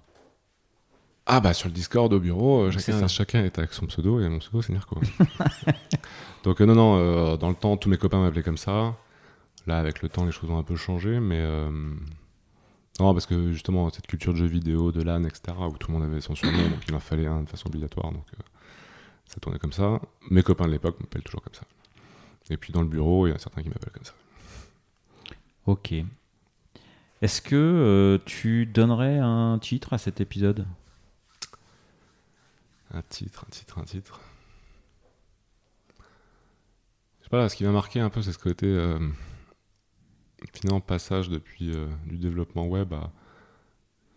Ah 1.26 1.40
bah 1.40 1.54
sur 1.54 1.68
le 1.68 1.72
Discord 1.74 2.12
au 2.12 2.18
bureau, 2.18 2.62
euh, 2.62 2.70
chacun, 2.72 3.06
chacun 3.06 3.44
est 3.44 3.56
avec 3.58 3.72
son 3.72 3.86
pseudo 3.86 4.20
et 4.20 4.28
mon 4.28 4.38
pseudo 4.38 4.60
c'est 4.60 4.72
Nirko. 4.72 5.00
Donc 6.42 6.60
euh, 6.60 6.66
non, 6.66 6.74
non, 6.74 6.96
euh, 6.98 7.36
dans 7.36 7.48
le 7.48 7.54
temps, 7.54 7.76
tous 7.76 7.88
mes 7.88 7.96
copains 7.96 8.20
m'appelaient 8.20 8.42
comme 8.42 8.56
ça. 8.56 8.96
Là, 9.66 9.78
avec 9.78 10.02
le 10.02 10.08
temps, 10.08 10.24
les 10.24 10.32
choses 10.32 10.50
ont 10.50 10.58
un 10.58 10.64
peu 10.64 10.74
changé, 10.74 11.20
mais... 11.20 11.38
euh, 11.38 11.70
non, 12.98 13.12
parce 13.14 13.26
que 13.26 13.52
justement, 13.52 13.88
cette 13.90 14.08
culture 14.08 14.32
de 14.32 14.38
jeux 14.38 14.46
vidéo, 14.46 14.90
de 14.90 15.02
LAN, 15.02 15.22
etc., 15.24 15.56
où 15.60 15.76
tout 15.78 15.92
le 15.92 15.98
monde 15.98 16.10
avait 16.10 16.20
son 16.20 16.34
surnom, 16.34 16.68
donc 16.68 16.80
il 16.88 16.94
en 16.94 17.00
fallait 17.00 17.26
un 17.26 17.42
de 17.42 17.48
façon 17.48 17.68
obligatoire, 17.68 18.10
donc 18.10 18.26
ça 19.26 19.36
tournait 19.40 19.60
comme 19.60 19.72
ça. 19.72 20.00
Mes 20.30 20.42
copains 20.42 20.66
de 20.66 20.72
l'époque 20.72 20.98
m'appellent 21.00 21.22
toujours 21.22 21.42
comme 21.42 21.54
ça. 21.54 21.62
Et 22.50 22.56
puis 22.56 22.72
dans 22.72 22.82
le 22.82 22.88
bureau, 22.88 23.26
il 23.26 23.30
y 23.30 23.32
en 23.32 23.36
a 23.36 23.38
certains 23.38 23.62
qui 23.62 23.68
m'appellent 23.68 23.92
comme 23.92 24.04
ça. 24.04 24.14
Ok. 25.66 25.94
Est-ce 27.22 27.40
que 27.40 28.20
tu 28.26 28.66
donnerais 28.66 29.18
un 29.18 29.58
titre 29.60 29.92
à 29.92 29.98
cet 29.98 30.20
épisode? 30.20 30.66
Un 32.92 33.02
titre, 33.02 33.44
un 33.46 33.50
titre, 33.50 33.78
un 33.78 33.84
titre. 33.84 34.20
Je 37.20 37.24
sais 37.24 37.30
pas, 37.30 37.48
ce 37.48 37.56
qui 37.56 37.64
m'a 37.64 37.72
marqué 37.72 38.00
un 38.00 38.10
peu, 38.10 38.20
c'est 38.20 38.32
ce 38.32 38.38
côté 38.38 38.66
euh, 38.66 38.98
finalement 40.52 40.80
passage 40.80 41.30
depuis 41.30 41.74
euh, 41.74 41.86
du 42.06 42.18
développement 42.18 42.66
web 42.66 42.92
à 42.92 43.10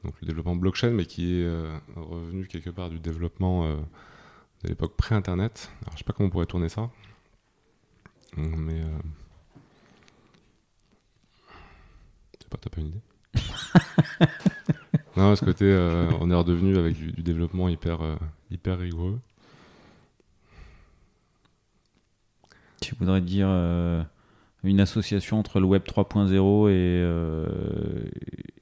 donc 0.04 0.14
le 0.22 0.28
développement 0.28 0.56
blockchain, 0.56 0.92
mais 0.92 1.06
qui 1.06 1.40
est 1.40 1.46
euh, 1.46 1.76
revenu 1.96 2.48
quelque 2.48 2.70
part 2.70 2.90
du 2.90 3.00
développement 3.00 3.66
euh, 3.66 3.78
de 4.64 4.68
l'époque 4.68 4.96
pré-internet. 4.98 5.72
Alors 5.84 5.94
je 5.94 6.00
sais 6.00 6.04
pas 6.04 6.14
comment 6.14 6.28
on 6.28 6.32
pourrait 6.32 6.46
tourner 6.46 6.70
ça, 6.70 6.90
mais 8.36 8.82
je 12.38 12.44
sais 12.44 12.50
pas, 12.50 12.58
t'as 12.58 12.70
pas 12.70 12.82
une 12.82 12.88
idée? 12.88 13.02
Non, 15.18 15.34
ce 15.36 15.46
côté, 15.46 15.64
euh, 15.66 16.12
on 16.20 16.30
est 16.30 16.36
redevenu 16.36 16.78
avec 16.78 16.96
du, 16.96 17.12
du 17.14 17.24
développement 17.24 17.70
hyper 17.70 18.02
euh, 18.02 18.16
hyper 18.56 18.78
rigoureux. 18.80 19.20
Tu 22.82 22.94
voudrais 22.96 23.22
dire 23.22 23.48
euh, 23.50 24.04
une 24.64 24.80
association 24.80 25.40
entre 25.40 25.60
le 25.60 25.66
web 25.66 25.84
3.0 25.84 26.30
et, 26.70 26.74
euh, 26.74 28.04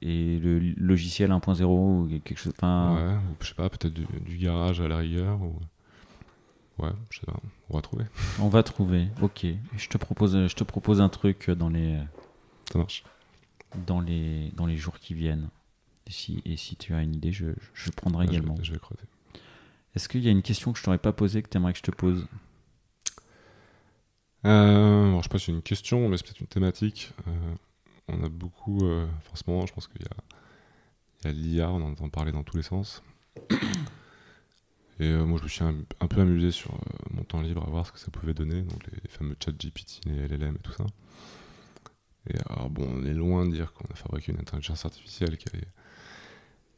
et 0.00 0.38
le 0.38 0.58
logiciel 0.76 1.30
1.0 1.30 1.64
ou 1.64 2.08
quelque 2.24 2.38
chose. 2.38 2.52
Enfin, 2.56 2.94
Ouais, 2.94 3.14
ou 3.16 3.36
je 3.40 3.48
sais 3.48 3.54
pas, 3.54 3.68
peut-être 3.68 3.92
du, 3.92 4.06
du 4.24 4.36
garage 4.38 4.80
à 4.80 4.88
la 4.88 4.98
rigueur. 4.98 5.40
Ou... 5.42 5.58
Ouais, 6.78 6.90
je 7.10 7.20
sais 7.20 7.26
pas, 7.26 7.36
on 7.70 7.76
va 7.76 7.82
trouver. 7.82 8.04
on 8.40 8.48
va 8.48 8.62
trouver. 8.62 9.08
Ok. 9.22 9.46
Je 9.76 9.88
te 9.88 9.98
propose, 9.98 10.46
je 10.48 10.54
te 10.54 10.64
propose 10.64 11.00
un 11.00 11.08
truc 11.08 11.50
dans 11.50 11.68
les, 11.68 11.98
Ça 12.72 12.78
marche. 12.78 13.04
dans 13.86 14.00
les, 14.00 14.50
dans 14.56 14.66
les 14.66 14.76
jours 14.76 14.98
qui 14.98 15.14
viennent. 15.14 15.48
Et 16.06 16.10
si, 16.12 16.42
et 16.44 16.56
si 16.56 16.76
tu 16.76 16.92
as 16.94 17.02
une 17.02 17.14
idée, 17.14 17.32
je, 17.32 17.46
je 17.72 17.90
prendrai 17.90 18.26
je, 18.26 18.32
également. 18.32 18.56
je 18.62 18.72
vais 18.72 18.78
creuser. 18.78 19.02
Est-ce 19.94 20.08
qu'il 20.08 20.24
y 20.24 20.28
a 20.28 20.30
une 20.30 20.42
question 20.42 20.72
que 20.72 20.78
je 20.78 20.84
t'aurais 20.84 20.98
pas 20.98 21.12
posée 21.12 21.42
que 21.42 21.48
tu 21.48 21.56
aimerais 21.56 21.72
que 21.72 21.78
je 21.78 21.84
te 21.84 21.90
pose? 21.90 22.26
Euh, 24.44 25.08
alors, 25.08 25.20
je 25.20 25.22
sais 25.24 25.28
pas 25.28 25.38
si 25.38 25.46
c'est 25.46 25.52
une 25.52 25.62
question, 25.62 26.08
mais 26.08 26.16
c'est 26.16 26.24
peut-être 26.24 26.40
une 26.40 26.46
thématique. 26.46 27.12
Euh, 27.28 27.54
on 28.08 28.22
a 28.22 28.28
beaucoup, 28.28 28.84
euh, 28.84 29.06
moment, 29.46 29.66
je 29.66 29.72
pense 29.72 29.88
qu'il 29.88 30.02
y 30.02 31.28
a, 31.28 31.32
l'IA, 31.32 31.70
on 31.70 31.76
en 31.76 31.92
entend 31.92 32.08
parler 32.08 32.32
dans 32.32 32.42
tous 32.42 32.56
les 32.56 32.62
sens. 32.62 33.02
Et 35.00 35.08
euh, 35.08 35.24
moi, 35.24 35.38
je 35.38 35.44
me 35.44 35.48
suis 35.48 35.64
un, 35.64 36.06
peu 36.06 36.20
amusé 36.20 36.50
sur 36.50 36.78
mon 37.10 37.24
temps 37.24 37.40
libre 37.40 37.64
à 37.66 37.70
voir 37.70 37.86
ce 37.86 37.92
que 37.92 37.98
ça 37.98 38.10
pouvait 38.10 38.34
donner, 38.34 38.62
donc 38.62 38.80
les, 38.86 39.08
fameux 39.08 39.36
chat 39.42 39.52
GPT, 39.52 40.00
les 40.06 40.28
LLM 40.28 40.56
et 40.56 40.58
tout 40.60 40.72
ça. 40.72 40.86
Et 42.30 42.36
alors, 42.48 42.70
bon, 42.70 42.88
on 42.88 43.04
est 43.04 43.14
loin 43.14 43.46
de 43.46 43.52
dire 43.52 43.72
qu'on 43.72 43.92
a 43.92 43.96
fabriqué 43.96 44.32
une 44.32 44.40
intelligence 44.40 44.84
artificielle 44.84 45.36
qui 45.36 45.48
allait, 45.52 45.66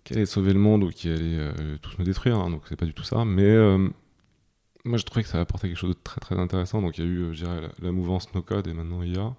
qui 0.06 0.12
allait 0.12 0.24
sauver 0.24 0.52
le 0.52 0.60
monde 0.60 0.84
ou 0.84 0.90
qui 0.90 1.08
allait 1.08 1.38
euh, 1.38 1.78
tous 1.82 1.98
nous 1.98 2.04
détruire, 2.04 2.36
hein, 2.38 2.48
donc 2.48 2.62
c'est 2.68 2.76
pas 2.76 2.86
du 2.86 2.94
tout 2.94 3.02
ça. 3.02 3.24
Mais 3.24 3.42
euh, 3.42 3.88
moi, 4.84 4.98
je 4.98 5.04
trouvais 5.04 5.24
que 5.24 5.28
ça 5.28 5.40
apportait 5.40 5.66
quelque 5.66 5.78
chose 5.78 5.96
de 5.96 6.00
très 6.00 6.20
très 6.20 6.38
intéressant. 6.38 6.80
Donc, 6.80 6.96
il 6.96 7.04
y 7.04 7.08
a 7.08 7.10
eu, 7.10 7.18
euh, 7.22 7.32
je 7.32 7.44
dirais, 7.44 7.68
la, 7.82 7.90
mouvance 7.90 8.32
no 8.32 8.40
code 8.40 8.68
et 8.68 8.72
maintenant 8.72 9.02
IA. 9.02 9.34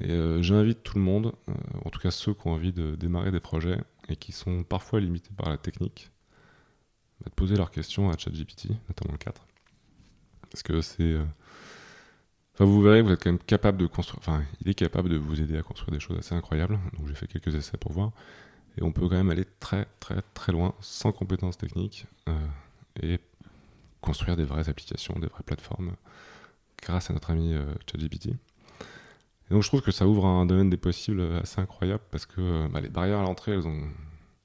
Et 0.00 0.42
j'invite 0.42 0.82
tout 0.82 0.98
le 0.98 1.04
monde, 1.04 1.34
en 1.84 1.88
tout 1.88 2.00
cas 2.00 2.10
ceux 2.10 2.34
qui 2.34 2.48
ont 2.48 2.50
envie 2.50 2.72
de 2.72 2.96
démarrer 2.96 3.30
des 3.30 3.38
projets 3.38 3.78
et 4.08 4.16
qui 4.16 4.32
sont 4.32 4.64
parfois 4.64 4.98
limités 4.98 5.30
par 5.36 5.48
la 5.48 5.56
technique, 5.56 6.10
bah, 7.20 7.26
de 7.30 7.34
poser 7.36 7.54
leurs 7.54 7.70
questions 7.70 8.10
à 8.10 8.18
ChatGPT, 8.18 8.70
notamment 8.88 9.12
le 9.12 9.18
4. 9.18 9.46
Parce 10.50 10.64
que 10.64 10.80
c'est. 10.80 11.14
Enfin, 12.54 12.64
vous 12.64 12.82
verrez, 12.82 13.02
vous 13.02 13.12
êtes 13.12 13.22
quand 13.22 13.30
même 13.30 13.38
capable 13.38 13.78
de 13.78 13.86
construire. 13.86 14.18
Enfin, 14.18 14.42
il 14.60 14.68
est 14.68 14.74
capable 14.74 15.10
de 15.10 15.16
vous 15.16 15.40
aider 15.40 15.56
à 15.56 15.62
construire 15.62 15.92
des 15.92 16.00
choses 16.00 16.18
assez 16.18 16.34
incroyables. 16.34 16.80
Donc, 16.98 17.06
j'ai 17.06 17.14
fait 17.14 17.28
quelques 17.28 17.54
essais 17.54 17.76
pour 17.76 17.92
voir. 17.92 18.10
Et 18.78 18.82
on 18.82 18.92
peut 18.92 19.02
quand 19.08 19.16
même 19.16 19.30
aller 19.30 19.44
très, 19.60 19.86
très, 20.00 20.20
très 20.34 20.52
loin 20.52 20.74
sans 20.80 21.12
compétences 21.12 21.56
techniques 21.56 22.06
euh, 22.28 22.46
et 23.02 23.20
construire 24.00 24.36
des 24.36 24.44
vraies 24.44 24.68
applications, 24.68 25.18
des 25.18 25.28
vraies 25.28 25.44
plateformes 25.44 25.92
grâce 26.82 27.10
à 27.10 27.14
notre 27.14 27.30
ami 27.30 27.54
euh, 27.54 27.64
ChatGPT. 27.90 28.26
Et 28.26 29.54
donc, 29.54 29.62
je 29.62 29.68
trouve 29.68 29.82
que 29.82 29.92
ça 29.92 30.06
ouvre 30.06 30.26
un 30.26 30.46
domaine 30.46 30.70
des 30.70 30.76
possibles 30.76 31.22
assez 31.42 31.60
incroyable 31.60 32.02
parce 32.10 32.26
que 32.26 32.40
euh, 32.40 32.68
bah, 32.68 32.80
les 32.80 32.88
barrières 32.88 33.20
à 33.20 33.22
l'entrée, 33.22 33.52
elles 33.52 33.66
ont 33.66 33.82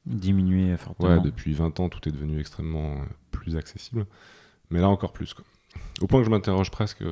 Diminuer 0.06 0.76
fortement. 0.78 1.10
Ouais, 1.10 1.20
depuis 1.20 1.54
20 1.54 1.80
ans, 1.82 1.90
tout 1.90 2.08
est 2.08 2.12
devenu 2.12 2.40
extrêmement 2.40 2.96
plus 3.32 3.58
accessible. 3.58 4.08
Mais 4.72 4.80
là, 4.80 4.90
encore 4.90 5.12
plus. 5.12 5.34
Quoi. 5.34 5.46
Au 6.02 6.08
point 6.08 6.22
que 6.22 6.26
je 6.26 6.32
m'interroge 6.32 6.72
presque 6.72 7.04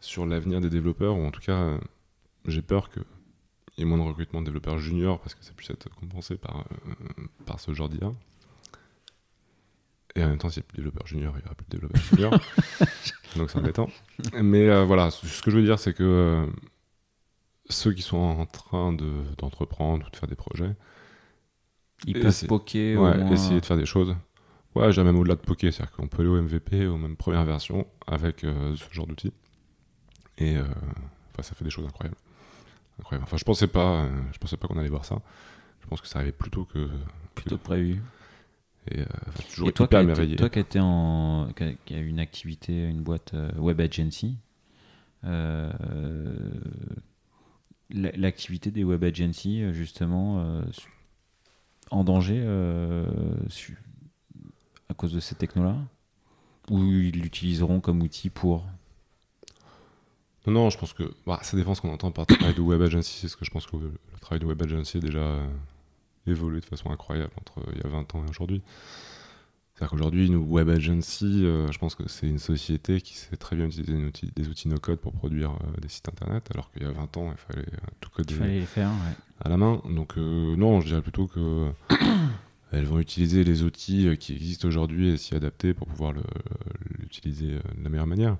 sur 0.00 0.26
l'avenir 0.26 0.60
des 0.60 0.70
développeurs, 0.70 1.16
ou 1.16 1.24
en 1.24 1.30
tout 1.30 1.42
cas, 1.42 1.78
j'ai 2.46 2.62
peur 2.62 2.90
qu'il 2.90 3.04
moins 3.84 3.98
de 3.98 4.02
recrutement 4.02 4.40
de 4.40 4.46
développeurs 4.46 4.78
juniors 4.78 5.20
parce 5.20 5.34
que 5.34 5.44
ça 5.44 5.52
puisse 5.52 5.70
être 5.70 5.88
compensé 5.94 6.36
par, 6.36 6.58
euh, 6.60 7.24
par 7.46 7.60
ce 7.60 7.72
genre 7.74 7.88
d'IA. 7.88 8.12
Et 10.16 10.24
en 10.24 10.28
même 10.28 10.38
temps, 10.38 10.48
s'il 10.50 10.62
n'y 10.62 10.66
a 10.66 10.68
plus 10.68 10.76
de 10.78 10.82
développeurs 10.82 11.06
juniors, 11.06 11.34
il 11.36 11.40
n'y 11.40 11.44
aura 11.46 11.54
plus 11.54 11.66
de 11.66 11.70
développeurs 11.70 12.02
seniors. 12.02 12.40
Donc 13.36 13.50
c'est 13.50 13.58
embêtant. 13.58 13.88
Mais 14.34 14.68
euh, 14.68 14.84
voilà, 14.84 15.10
ce 15.10 15.40
que 15.42 15.50
je 15.50 15.56
veux 15.56 15.62
dire, 15.64 15.78
c'est 15.78 15.94
que 15.94 16.02
euh, 16.02 16.46
ceux 17.68 17.92
qui 17.92 18.02
sont 18.02 18.16
en 18.16 18.44
train 18.46 18.92
de- 18.92 19.22
d'entreprendre 19.38 20.04
ou 20.06 20.10
de 20.10 20.16
faire 20.16 20.28
des 20.28 20.34
projets, 20.34 20.74
Ils 22.06 22.18
peuvent 22.18 22.30
c'est- 22.32 22.46
poker 22.48 23.00
Ouais, 23.00 23.16
moins. 23.18 23.30
essayer 23.32 23.60
de 23.60 23.66
faire 23.66 23.76
des 23.76 23.86
choses. 23.86 24.16
Ouais, 24.74 24.92
j'ai 24.92 25.02
même 25.04 25.16
au-delà 25.18 25.36
de 25.36 25.40
poker, 25.40 25.72
c'est-à-dire 25.72 25.92
qu'on 25.94 26.08
peut 26.08 26.22
aller 26.22 26.30
au 26.30 26.36
MVP, 26.40 26.86
aux 26.86 26.96
même 26.96 27.16
première 27.16 27.44
version, 27.44 27.86
avec 28.06 28.40
ce 28.40 28.76
genre 28.92 29.06
d'outils. 29.06 29.32
Et 30.38 30.56
ça 31.40 31.54
fait 31.54 31.64
des 31.64 31.70
choses 31.70 31.86
incroyables. 31.86 32.16
Incroyable. 33.00 33.24
Enfin, 33.24 33.36
je 33.36 33.44
pensais 33.44 33.66
pas, 33.66 34.08
je 34.32 34.38
pensais 34.38 34.56
pas 34.56 34.68
qu'on 34.68 34.78
allait 34.78 34.88
voir 34.88 35.04
ça. 35.04 35.20
Je 35.82 35.86
pense 35.88 36.00
que 36.00 36.06
ça 36.06 36.18
arrivait 36.20 36.32
plus 36.32 36.50
tôt 36.50 36.64
que. 36.64 36.88
plutôt 37.34 37.58
prévu. 37.58 38.00
Et 38.90 39.00
euh, 39.00 39.04
enfin, 39.28 39.42
j'ai 39.42 39.48
toujours 39.48 39.68
Et 39.68 39.70
été 39.70 39.76
toi 39.76 39.86
qui 39.88 39.96
as 39.96 40.00
été- 40.00 40.04
émerveillé. 40.12 40.36
toi 40.36 40.48
qui 40.48 40.58
as 40.58 40.62
été 40.62 40.80
en, 40.80 41.48
qui 41.84 41.94
a, 41.94 41.98
une 41.98 42.18
activité, 42.18 42.88
une 42.88 43.02
boîte 43.02 43.34
euh, 43.34 43.50
web 43.58 43.80
agency, 43.80 44.36
euh, 45.24 45.70
la- 47.90 48.12
l'activité 48.12 48.70
des 48.70 48.84
web 48.84 49.02
agencies 49.04 49.72
justement 49.74 50.40
euh, 50.40 50.62
en 51.90 52.04
danger 52.04 52.40
à 54.88 54.94
cause 54.94 55.12
de 55.12 55.20
ces 55.20 55.34
technos-là, 55.34 55.76
ou 56.70 56.82
ils 56.84 57.20
l'utiliseront 57.20 57.80
comme 57.80 58.02
outil 58.02 58.30
pour 58.30 58.64
Non, 60.50 60.64
non, 60.64 60.70
je 60.70 60.78
pense 60.78 60.92
que 60.92 61.04
bah, 61.26 61.38
ça 61.42 61.56
dépend 61.56 61.74
ce 61.74 61.80
qu'on 61.80 61.92
entend 61.92 62.10
par 62.10 62.26
travail 62.26 62.54
de 62.54 62.60
web 62.60 62.82
agency. 62.82 63.18
C'est 63.20 63.28
ce 63.28 63.36
que 63.36 63.44
je 63.44 63.50
pense 63.50 63.66
que 63.66 63.76
le, 63.76 63.92
le 64.12 64.18
travail 64.20 64.40
de 64.40 64.46
web 64.46 64.60
agency 64.60 64.96
a 64.96 65.00
déjà 65.00 65.18
euh, 65.18 65.46
évolué 66.26 66.60
de 66.60 66.64
façon 66.64 66.90
incroyable 66.90 67.30
entre 67.38 67.60
euh, 67.60 67.72
il 67.76 67.82
y 67.82 67.86
a 67.86 67.88
20 67.88 68.14
ans 68.16 68.24
et 68.26 68.30
aujourd'hui. 68.30 68.60
C'est-à-dire 69.74 69.90
qu'aujourd'hui, 69.90 70.26
une 70.26 70.36
web 70.36 70.68
agency, 70.68 71.44
euh, 71.44 71.70
je 71.70 71.78
pense 71.78 71.94
que 71.94 72.08
c'est 72.08 72.26
une 72.26 72.40
société 72.40 73.00
qui 73.00 73.16
sait 73.16 73.36
très 73.36 73.54
bien 73.54 73.66
utiliser 73.66 73.92
des 73.92 74.04
outils, 74.04 74.32
des 74.34 74.48
outils 74.48 74.68
no-code 74.68 74.98
pour 74.98 75.12
produire 75.12 75.56
des 75.80 75.88
sites 75.88 76.08
internet, 76.08 76.48
alors 76.52 76.70
qu'il 76.72 76.82
y 76.82 76.86
a 76.86 76.90
20 76.90 77.16
ans, 77.16 77.32
il 77.32 77.54
fallait 77.54 77.68
tout 78.00 78.10
coder 78.10 78.34
il 78.34 78.38
fallait 78.38 78.60
les 78.60 78.66
faire. 78.66 78.90
ouais. 78.90 79.14
à 79.44 79.48
la 79.48 79.56
main. 79.56 79.80
Donc 79.88 80.16
non, 80.16 80.80
je 80.80 80.88
dirais 80.88 81.00
plutôt 81.00 81.28
que 81.28 81.70
elles 82.72 82.84
vont 82.84 82.98
utiliser 82.98 83.44
les 83.44 83.62
outils 83.62 84.16
qui 84.18 84.34
existent 84.34 84.68
aujourd'hui 84.68 85.10
et 85.10 85.16
s'y 85.16 85.34
adapter 85.34 85.72
pour 85.72 85.86
pouvoir 85.86 86.12
l'utiliser 86.98 87.52
de 87.52 87.82
la 87.82 87.88
meilleure 87.88 88.06
manière. 88.06 88.36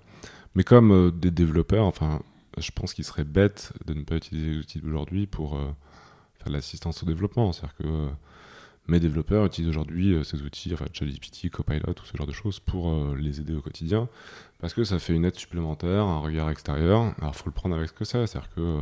Mais 0.54 0.64
comme 0.64 0.92
euh, 0.92 1.10
des 1.10 1.30
développeurs, 1.30 1.84
enfin, 1.84 2.20
je 2.58 2.70
pense 2.72 2.94
qu'il 2.94 3.04
serait 3.04 3.24
bête 3.24 3.72
de 3.86 3.94
ne 3.94 4.02
pas 4.02 4.16
utiliser 4.16 4.50
les 4.50 4.58
outils 4.58 4.80
d'aujourd'hui 4.80 5.26
pour 5.26 5.56
euh, 5.56 5.70
faire 6.38 6.48
de 6.48 6.52
l'assistance 6.52 7.02
au 7.02 7.06
développement. 7.06 7.52
C'est-à-dire 7.52 7.76
que 7.76 7.86
euh, 7.86 8.08
mes 8.88 9.00
développeurs 9.00 9.46
utilisent 9.46 9.70
aujourd'hui 9.70 10.14
euh, 10.14 10.24
ces 10.24 10.42
outils, 10.42 10.72
enfin 10.72 10.86
ChatGPT, 10.92 11.50
Copilot, 11.50 11.94
tout 11.94 12.04
ce 12.04 12.16
genre 12.16 12.26
de 12.26 12.32
choses 12.32 12.60
pour 12.60 13.14
les 13.14 13.40
aider 13.40 13.54
au 13.54 13.60
quotidien, 13.60 14.08
parce 14.58 14.74
que 14.74 14.84
ça 14.84 14.98
fait 14.98 15.14
une 15.14 15.24
aide 15.24 15.36
supplémentaire, 15.36 16.04
un 16.04 16.18
regard 16.18 16.50
extérieur. 16.50 17.14
Alors, 17.20 17.34
faut 17.36 17.46
le 17.48 17.52
prendre 17.52 17.76
avec 17.76 17.88
ce 17.88 17.94
que 17.94 18.04
c'est. 18.04 18.26
C'est-à-dire 18.26 18.50
que 18.54 18.80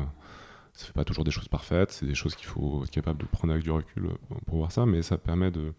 ça 0.73 0.86
fait 0.86 0.93
pas 0.93 1.05
toujours 1.05 1.24
des 1.24 1.31
choses 1.31 1.49
parfaites, 1.49 1.90
c'est 1.90 2.07
des 2.07 2.15
choses 2.15 2.36
qu'il 2.36 2.47
faut 2.47 2.85
être 2.85 2.90
capable 2.90 3.20
de 3.20 3.27
prendre 3.27 3.53
avec 3.53 3.65
du 3.65 3.70
recul 3.70 4.11
pour 4.47 4.59
voir 4.59 4.73
ça, 4.73 4.86
mais 4.86 5.03
ça 5.03 5.19
permet 5.19 5.51
de 5.51 5.73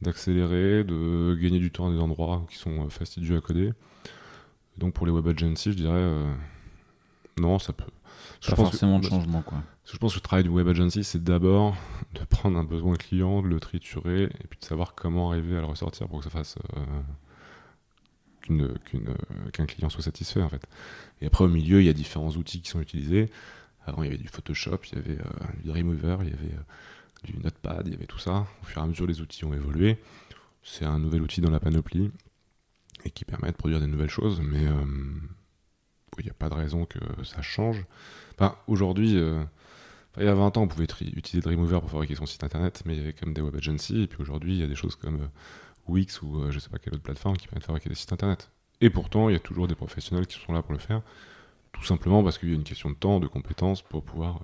d'accélérer, 0.00 0.84
de 0.84 1.36
gagner 1.42 1.58
du 1.58 1.72
temps 1.72 1.88
à 1.88 1.92
des 1.92 1.98
endroits 1.98 2.46
qui 2.48 2.56
sont 2.56 2.88
fastidieux 2.88 3.36
à 3.36 3.40
coder. 3.40 3.72
Donc 4.78 4.94
pour 4.94 5.06
les 5.06 5.12
web 5.12 5.26
agencies, 5.26 5.72
je 5.72 5.76
dirais 5.76 5.92
euh, 5.94 6.32
non, 7.38 7.58
ça 7.58 7.72
peut. 7.72 7.84
Pas 7.84 7.90
Je 8.40 8.54
pense, 8.54 8.70
forcément 8.70 9.00
que, 9.00 9.06
de 9.06 9.10
changement 9.10 9.42
quoi. 9.42 9.58
je 9.84 9.96
pense 9.96 10.12
que 10.12 10.18
le 10.18 10.22
travail 10.22 10.44
du 10.44 10.50
web 10.50 10.68
agency, 10.68 11.04
c'est 11.04 11.22
d'abord 11.22 11.76
de 12.14 12.24
prendre 12.24 12.58
un 12.58 12.64
besoin 12.64 12.94
client, 12.96 13.42
de 13.42 13.48
le 13.48 13.60
triturer, 13.60 14.24
et 14.24 14.46
puis 14.48 14.58
de 14.60 14.64
savoir 14.64 14.94
comment 14.94 15.30
arriver 15.30 15.56
à 15.56 15.60
le 15.60 15.66
ressortir 15.66 16.08
pour 16.08 16.18
que 16.18 16.24
ça 16.24 16.30
fasse 16.30 16.56
euh, 16.76 16.80
euh, 18.50 18.74
qu'un 19.52 19.66
client 19.66 19.90
soit 19.90 20.02
satisfait 20.02 20.42
en 20.42 20.48
fait. 20.48 20.64
Et 21.20 21.26
après 21.26 21.44
au 21.44 21.48
milieu, 21.48 21.80
il 21.80 21.86
y 21.86 21.88
a 21.88 21.92
différents 21.92 22.30
outils 22.30 22.60
qui 22.60 22.70
sont 22.70 22.80
utilisés. 22.80 23.30
Avant, 23.86 24.02
il 24.02 24.06
y 24.06 24.08
avait 24.08 24.22
du 24.22 24.28
Photoshop, 24.28 24.78
il 24.92 24.96
y 24.96 24.98
avait 24.98 25.20
euh, 25.20 25.62
du 25.62 25.68
Dreamweaver, 25.68 26.18
il 26.22 26.30
y 26.30 26.32
avait 26.32 26.54
euh, 26.54 27.24
du 27.24 27.38
Notepad, 27.38 27.86
il 27.86 27.92
y 27.92 27.96
avait 27.96 28.06
tout 28.06 28.18
ça. 28.18 28.46
Au 28.62 28.66
fur 28.66 28.80
et 28.80 28.84
à 28.84 28.86
mesure, 28.86 29.06
les 29.06 29.20
outils 29.20 29.44
ont 29.44 29.54
évolué. 29.54 29.98
C'est 30.62 30.84
un 30.84 30.98
nouvel 30.98 31.22
outil 31.22 31.40
dans 31.40 31.50
la 31.50 31.60
panoplie 31.60 32.10
qui 33.10 33.24
permet 33.24 33.50
de 33.50 33.56
produire 33.56 33.80
des 33.80 33.86
nouvelles 33.86 34.10
choses, 34.10 34.40
mais 34.40 34.66
euh, 34.66 34.84
il 36.18 36.24
n'y 36.24 36.30
a 36.30 36.34
pas 36.34 36.48
de 36.48 36.54
raison 36.54 36.84
que 36.84 36.98
ça 37.24 37.42
change. 37.42 37.84
Aujourd'hui, 38.66 39.16
euh, 39.16 39.42
il 40.16 40.24
y 40.24 40.28
a 40.28 40.34
20 40.34 40.56
ans, 40.56 40.62
on 40.62 40.68
pouvait 40.68 40.84
utiliser 40.84 41.40
Dreamweaver 41.40 41.80
pour 41.80 41.90
fabriquer 41.90 42.14
son 42.14 42.26
site 42.26 42.44
internet, 42.44 42.82
mais 42.84 42.94
il 42.94 42.98
y 42.98 43.02
avait 43.02 43.12
quand 43.12 43.26
même 43.26 43.34
des 43.34 43.40
web 43.40 43.54
agencies, 43.54 44.02
et 44.02 44.06
puis 44.06 44.20
aujourd'hui, 44.20 44.54
il 44.54 44.60
y 44.60 44.64
a 44.64 44.66
des 44.66 44.74
choses 44.74 44.96
comme 44.96 45.16
euh, 45.16 45.28
Wix 45.88 46.22
ou 46.22 46.50
je 46.50 46.58
sais 46.58 46.68
pas 46.68 46.78
quelle 46.78 46.94
autre 46.94 47.02
plateforme 47.02 47.36
qui 47.36 47.46
permettent 47.46 47.62
de 47.62 47.66
fabriquer 47.66 47.88
des 47.88 47.94
sites 47.94 48.12
internet. 48.12 48.50
Et 48.80 48.90
pourtant, 48.90 49.28
il 49.28 49.32
y 49.32 49.36
a 49.36 49.40
toujours 49.40 49.66
des 49.66 49.74
professionnels 49.74 50.26
qui 50.26 50.38
sont 50.38 50.52
là 50.52 50.62
pour 50.62 50.72
le 50.72 50.78
faire, 50.78 51.02
tout 51.72 51.84
simplement 51.84 52.22
parce 52.22 52.38
qu'il 52.38 52.50
y 52.50 52.52
a 52.52 52.54
une 52.54 52.64
question 52.64 52.90
de 52.90 52.94
temps, 52.94 53.20
de 53.20 53.26
compétences 53.26 53.82
pour 53.82 54.04
pouvoir 54.04 54.40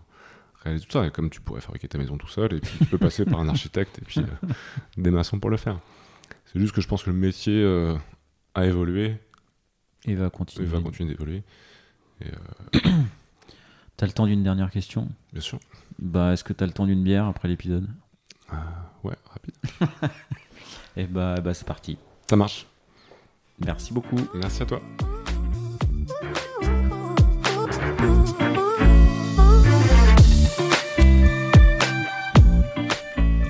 réaliser 0.62 0.86
tout 0.86 0.92
ça. 0.92 1.08
Comme 1.10 1.28
tu 1.28 1.40
pourrais 1.40 1.60
fabriquer 1.60 1.86
ta 1.86 1.98
maison 1.98 2.16
tout 2.16 2.28
seul, 2.28 2.54
et 2.54 2.60
puis 2.60 2.78
tu 2.78 2.86
peux 2.86 2.98
passer 2.98 3.24
par 3.26 3.40
un 3.40 3.48
architecte 3.48 3.98
et 3.98 4.02
puis 4.02 4.22
des 4.96 5.10
maçons 5.10 5.38
pour 5.38 5.50
le 5.50 5.58
faire. 5.58 5.78
C'est 6.46 6.58
juste 6.58 6.74
que 6.74 6.80
je 6.80 6.88
pense 6.88 7.02
que 7.02 7.10
le 7.10 7.16
métier 7.16 7.62
a 8.54 8.66
évolué 8.66 9.16
Et 10.06 10.14
va 10.14 10.26
et 10.26 10.30
continuer. 10.30 10.66
va 10.66 10.80
continuer 10.80 11.10
d'évoluer. 11.10 11.42
T'as 13.96 14.06
le 14.06 14.12
temps 14.12 14.26
d'une 14.26 14.42
dernière 14.42 14.70
question 14.70 15.08
Bien 15.32 15.40
sûr. 15.42 15.58
Bah, 15.98 16.32
est-ce 16.32 16.42
que 16.44 16.52
t'as 16.52 16.66
le 16.66 16.72
temps 16.72 16.86
d'une 16.86 17.02
bière 17.02 17.26
après 17.26 17.48
l'épisode 17.48 17.88
Euh, 18.52 18.56
ouais, 19.04 19.14
rapide. 19.30 19.54
Eh 20.96 21.06
bah, 21.06 21.40
bah 21.40 21.54
c'est 21.54 21.66
parti. 21.66 21.98
Ça 22.28 22.36
marche. 22.36 22.66
Merci 23.58 23.92
beaucoup. 23.92 24.18
Merci 24.34 24.62
à 24.62 24.66
toi. 24.66 24.80